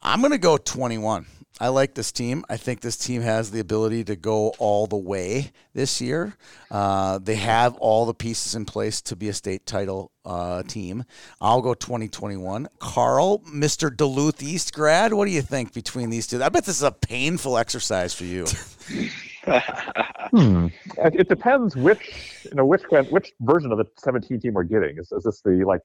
I'm 0.00 0.20
going 0.20 0.32
to 0.32 0.38
go 0.38 0.56
21. 0.56 1.26
I 1.60 1.68
like 1.68 1.94
this 1.94 2.12
team. 2.12 2.44
I 2.48 2.56
think 2.56 2.80
this 2.80 2.96
team 2.96 3.22
has 3.22 3.50
the 3.50 3.60
ability 3.60 4.04
to 4.04 4.16
go 4.16 4.54
all 4.58 4.86
the 4.86 4.96
way 4.96 5.50
this 5.74 6.00
year. 6.00 6.36
Uh, 6.70 7.18
they 7.18 7.34
have 7.34 7.74
all 7.76 8.06
the 8.06 8.14
pieces 8.14 8.54
in 8.54 8.64
place 8.64 9.00
to 9.02 9.16
be 9.16 9.28
a 9.28 9.32
state 9.32 9.66
title 9.66 10.12
uh, 10.24 10.62
team. 10.62 11.04
I'll 11.40 11.62
go 11.62 11.74
2021. 11.74 12.68
Carl, 12.78 13.40
Mr. 13.40 13.94
Duluth 13.94 14.42
East 14.42 14.72
grad, 14.72 15.12
what 15.12 15.24
do 15.24 15.32
you 15.32 15.42
think 15.42 15.72
between 15.72 16.10
these 16.10 16.26
two? 16.26 16.42
I 16.42 16.48
bet 16.48 16.64
this 16.64 16.76
is 16.76 16.82
a 16.82 16.92
painful 16.92 17.58
exercise 17.58 18.14
for 18.14 18.24
you. 18.24 18.46
Hmm. 20.30 20.66
It 20.98 21.14
it 21.20 21.28
depends 21.28 21.74
which 21.74 22.42
you 22.44 22.54
know 22.54 22.64
which 22.66 22.82
which 23.10 23.32
version 23.40 23.72
of 23.72 23.78
the 23.78 23.86
17 23.96 24.40
team 24.40 24.52
we're 24.54 24.62
getting. 24.64 24.98
Is, 24.98 25.10
is 25.12 25.24
this 25.24 25.40
the 25.42 25.64
like 25.66 25.80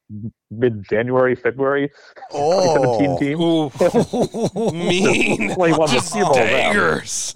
mid 0.52 0.84
January 0.90 1.35
February 1.35 1.90
Oh. 2.34 2.98
17 2.99 3.18
team? 3.19 3.41
Ooh, 3.41 3.69
mean. 4.73 5.52
Only 5.52 5.72
one 5.73 5.88
to 5.88 5.94
Just 5.95 6.11
see 6.11 6.22
all 6.22 6.34
daggers. 6.34 7.34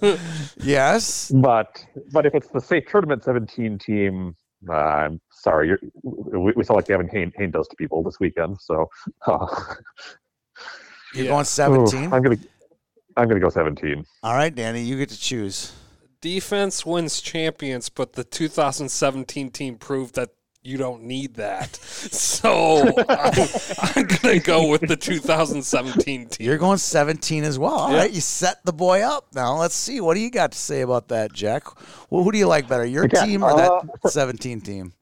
yes. 0.60 1.30
But 1.34 1.84
but 2.12 2.26
if 2.26 2.34
it's 2.34 2.48
the 2.48 2.60
state 2.60 2.88
tournament 2.88 3.24
17 3.24 3.78
team, 3.78 4.36
uh, 4.68 4.72
I'm 4.74 5.20
sorry, 5.30 5.68
you're, 5.68 5.78
we, 6.02 6.52
we 6.56 6.64
saw 6.64 6.74
like 6.74 6.86
Gavin 6.88 7.08
Hain, 7.08 7.32
Hain 7.36 7.50
does 7.50 7.68
to 7.68 7.76
people 7.76 8.02
this 8.02 8.20
weekend. 8.20 8.58
So 8.60 8.90
uh, 9.26 9.46
You're 11.14 11.24
Yeah. 11.24 11.30
going 11.30 11.44
17? 11.44 12.12
I'm 12.12 12.22
gonna 12.22 12.36
I'm 13.16 13.28
gonna 13.28 13.40
go 13.40 13.48
17. 13.48 14.04
All 14.22 14.34
right, 14.34 14.54
Danny, 14.54 14.82
you 14.82 14.98
get 14.98 15.08
to 15.08 15.18
choose. 15.18 15.72
Defense 16.20 16.84
wins 16.84 17.20
champions, 17.20 17.88
but 17.88 18.14
the 18.14 18.24
2017 18.24 19.50
team 19.50 19.76
proved 19.76 20.14
that 20.16 20.30
you 20.62 20.76
don't 20.76 21.02
need 21.02 21.34
that. 21.34 21.78
So 22.10 23.04
I'm, 23.08 23.32
I'm 23.78 24.06
going 24.06 24.38
to 24.38 24.40
go 24.40 24.66
with 24.68 24.86
the 24.86 24.96
2017 24.96 26.28
team. 26.28 26.44
You're 26.44 26.58
going 26.58 26.78
17 26.78 27.44
as 27.44 27.58
well. 27.58 27.74
All 27.74 27.90
Yeah. 27.92 27.98
right, 27.98 28.10
you 28.12 28.20
set 28.20 28.64
the 28.64 28.72
boy 28.72 29.02
up. 29.02 29.26
Now 29.34 29.56
let's 29.56 29.74
see. 29.74 30.00
What 30.00 30.14
do 30.14 30.20
you 30.20 30.30
got 30.30 30.52
to 30.52 30.58
say 30.58 30.80
about 30.82 31.08
that, 31.08 31.32
Jack? 31.32 31.64
Well, 32.10 32.22
who 32.24 32.32
do 32.32 32.38
you 32.38 32.46
like 32.46 32.68
better, 32.68 32.84
your 32.84 33.04
Okay, 33.04 33.20
team 33.20 33.42
or 33.44 33.50
uh, 33.50 33.54
that 33.54 34.10
17 34.10 34.60
team? 34.60 34.92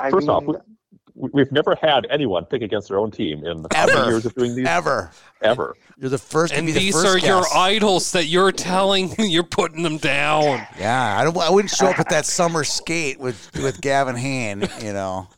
I 0.00 0.10
First 0.10 0.28
off, 0.28 0.42
mean, 0.42 0.46
we, 0.46 0.75
we've 1.16 1.50
never 1.50 1.74
had 1.80 2.06
anyone 2.10 2.44
pick 2.44 2.62
against 2.62 2.88
their 2.88 2.98
own 2.98 3.10
team 3.10 3.44
in 3.44 3.64
how 3.72 3.86
many 3.86 3.98
Ever. 3.98 4.10
years 4.10 4.26
of 4.26 4.34
doing 4.34 4.54
these 4.54 4.66
Ever. 4.66 5.10
ever. 5.42 5.74
You're 5.96 6.10
the 6.10 6.18
first 6.18 6.52
And 6.52 6.66
be 6.66 6.72
the 6.72 6.78
these 6.80 6.94
first 6.94 7.24
are 7.24 7.26
your 7.26 7.44
idols 7.54 8.12
that 8.12 8.26
you're 8.26 8.52
telling 8.52 9.14
you're 9.18 9.42
putting 9.42 9.82
them 9.82 9.96
down. 9.98 10.66
Yeah, 10.78 11.18
I 11.18 11.24
don't. 11.24 11.36
I 11.38 11.50
wouldn't 11.50 11.70
show 11.70 11.86
up 11.86 11.98
at 11.98 12.10
that 12.10 12.26
summer 12.26 12.64
skate 12.64 13.18
with 13.18 13.50
with 13.62 13.80
Gavin 13.80 14.16
Hain. 14.16 14.68
You 14.82 14.92
know. 14.92 15.28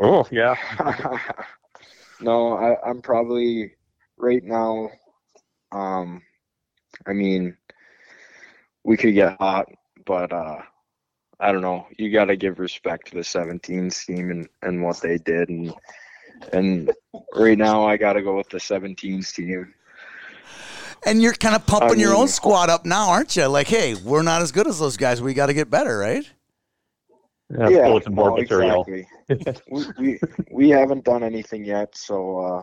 Oh 0.00 0.26
yeah. 0.30 0.56
no, 2.20 2.54
I, 2.56 2.76
I'm 2.88 3.02
probably 3.02 3.72
right 4.16 4.42
now. 4.42 4.88
Um, 5.72 6.22
I 7.06 7.12
mean, 7.12 7.56
we 8.84 8.96
could 8.96 9.12
get 9.14 9.36
hot, 9.38 9.66
but 10.06 10.32
uh, 10.32 10.62
I 11.38 11.52
don't 11.52 11.62
know. 11.62 11.86
You 11.98 12.10
got 12.10 12.26
to 12.26 12.36
give 12.36 12.58
respect 12.58 13.08
to 13.08 13.14
the 13.14 13.20
17s 13.20 14.06
team 14.06 14.30
and, 14.30 14.48
and 14.62 14.82
what 14.82 15.00
they 15.00 15.18
did, 15.18 15.48
and 15.48 15.74
and 16.52 16.90
right 17.34 17.56
now 17.56 17.86
I 17.86 17.96
got 17.96 18.14
to 18.14 18.22
go 18.22 18.36
with 18.36 18.48
the 18.48 18.58
17s 18.58 19.34
team. 19.34 19.74
And 21.04 21.22
you're 21.22 21.34
kind 21.34 21.54
of 21.54 21.66
pumping 21.66 21.98
I 21.98 22.02
your 22.02 22.14
own 22.14 22.28
squad 22.28 22.70
up 22.70 22.84
now, 22.84 23.10
aren't 23.10 23.36
you? 23.36 23.46
Like, 23.46 23.68
hey, 23.68 23.94
we're 23.94 24.22
not 24.22 24.42
as 24.42 24.50
good 24.50 24.66
as 24.66 24.78
those 24.78 24.96
guys. 24.96 25.22
We 25.22 25.34
got 25.34 25.46
to 25.46 25.54
get 25.54 25.70
better, 25.70 25.98
right? 25.98 26.28
Yeah, 27.50 27.82
bulletin 27.82 28.14
board 28.14 28.32
no, 28.32 28.36
exactly. 28.38 29.08
we, 29.70 29.84
we 29.98 30.20
we 30.50 30.68
haven't 30.70 31.04
done 31.04 31.22
anything 31.22 31.64
yet, 31.64 31.96
so 31.96 32.38
uh, 32.40 32.62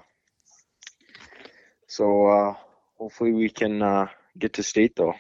so 1.87 2.25
uh, 2.27 2.55
hopefully 2.97 3.31
we 3.31 3.49
can 3.49 3.81
uh, 3.81 4.07
get 4.37 4.51
to 4.53 4.63
state 4.63 4.95
though. 4.97 5.13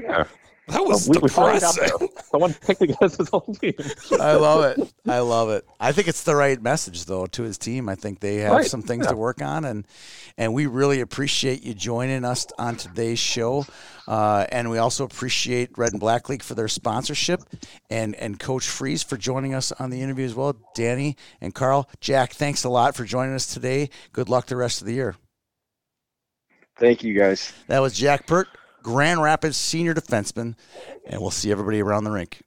Yeah. 0.00 0.24
That 0.68 0.84
was 0.84 1.08
we, 1.08 1.18
we 1.18 1.28
finally 1.28 1.60
got 1.60 1.74
depressing. 1.74 2.08
there. 2.14 2.24
Someone 2.30 2.54
picked 2.54 2.82
against 2.82 3.16
his 3.18 3.30
own 3.32 3.54
team. 3.60 3.74
I 4.20 4.34
love 4.34 4.64
it. 4.78 4.92
I 5.08 5.20
love 5.20 5.48
it. 5.50 5.66
I 5.80 5.92
think 5.92 6.08
it's 6.08 6.22
the 6.24 6.36
right 6.36 6.60
message 6.60 7.06
though 7.06 7.26
to 7.26 7.42
his 7.42 7.56
team. 7.58 7.88
I 7.88 7.94
think 7.94 8.20
they 8.20 8.36
have 8.36 8.52
Right. 8.52 8.66
some 8.66 8.82
things 8.82 9.04
Yeah. 9.06 9.12
to 9.12 9.16
work 9.16 9.40
on, 9.42 9.64
and 9.64 9.86
and 10.36 10.52
we 10.54 10.66
really 10.66 11.00
appreciate 11.00 11.62
you 11.62 11.74
joining 11.74 12.24
us 12.24 12.46
on 12.58 12.76
today's 12.76 13.18
show. 13.18 13.64
Uh, 14.06 14.46
and 14.52 14.70
we 14.70 14.78
also 14.78 15.04
appreciate 15.04 15.76
Red 15.76 15.92
and 15.92 16.00
Black 16.00 16.28
League 16.28 16.42
for 16.42 16.54
their 16.54 16.68
sponsorship, 16.68 17.40
and 17.90 18.14
and 18.16 18.38
Coach 18.38 18.66
Fries 18.68 19.02
for 19.02 19.16
joining 19.16 19.54
us 19.54 19.72
on 19.72 19.90
the 19.90 20.00
interview 20.00 20.24
as 20.26 20.34
well. 20.34 20.56
Danny 20.74 21.16
and 21.40 21.54
Carl, 21.54 21.88
Jack, 22.00 22.32
thanks 22.32 22.64
a 22.64 22.68
lot 22.68 22.94
for 22.94 23.04
joining 23.04 23.34
us 23.34 23.46
today. 23.52 23.90
Good 24.12 24.28
luck 24.28 24.46
the 24.46 24.56
rest 24.56 24.80
of 24.80 24.86
the 24.86 24.94
year. 24.94 25.16
Thank 26.78 27.02
you 27.02 27.12
guys. 27.14 27.52
That 27.66 27.80
was 27.80 27.92
Jack 27.94 28.26
Peart, 28.26 28.48
Grand 28.88 29.20
Rapids 29.20 29.58
senior 29.58 29.92
defenseman, 29.92 30.54
and 31.04 31.20
we'll 31.20 31.30
see 31.30 31.52
everybody 31.52 31.82
around 31.82 32.04
the 32.04 32.10
rink. 32.10 32.40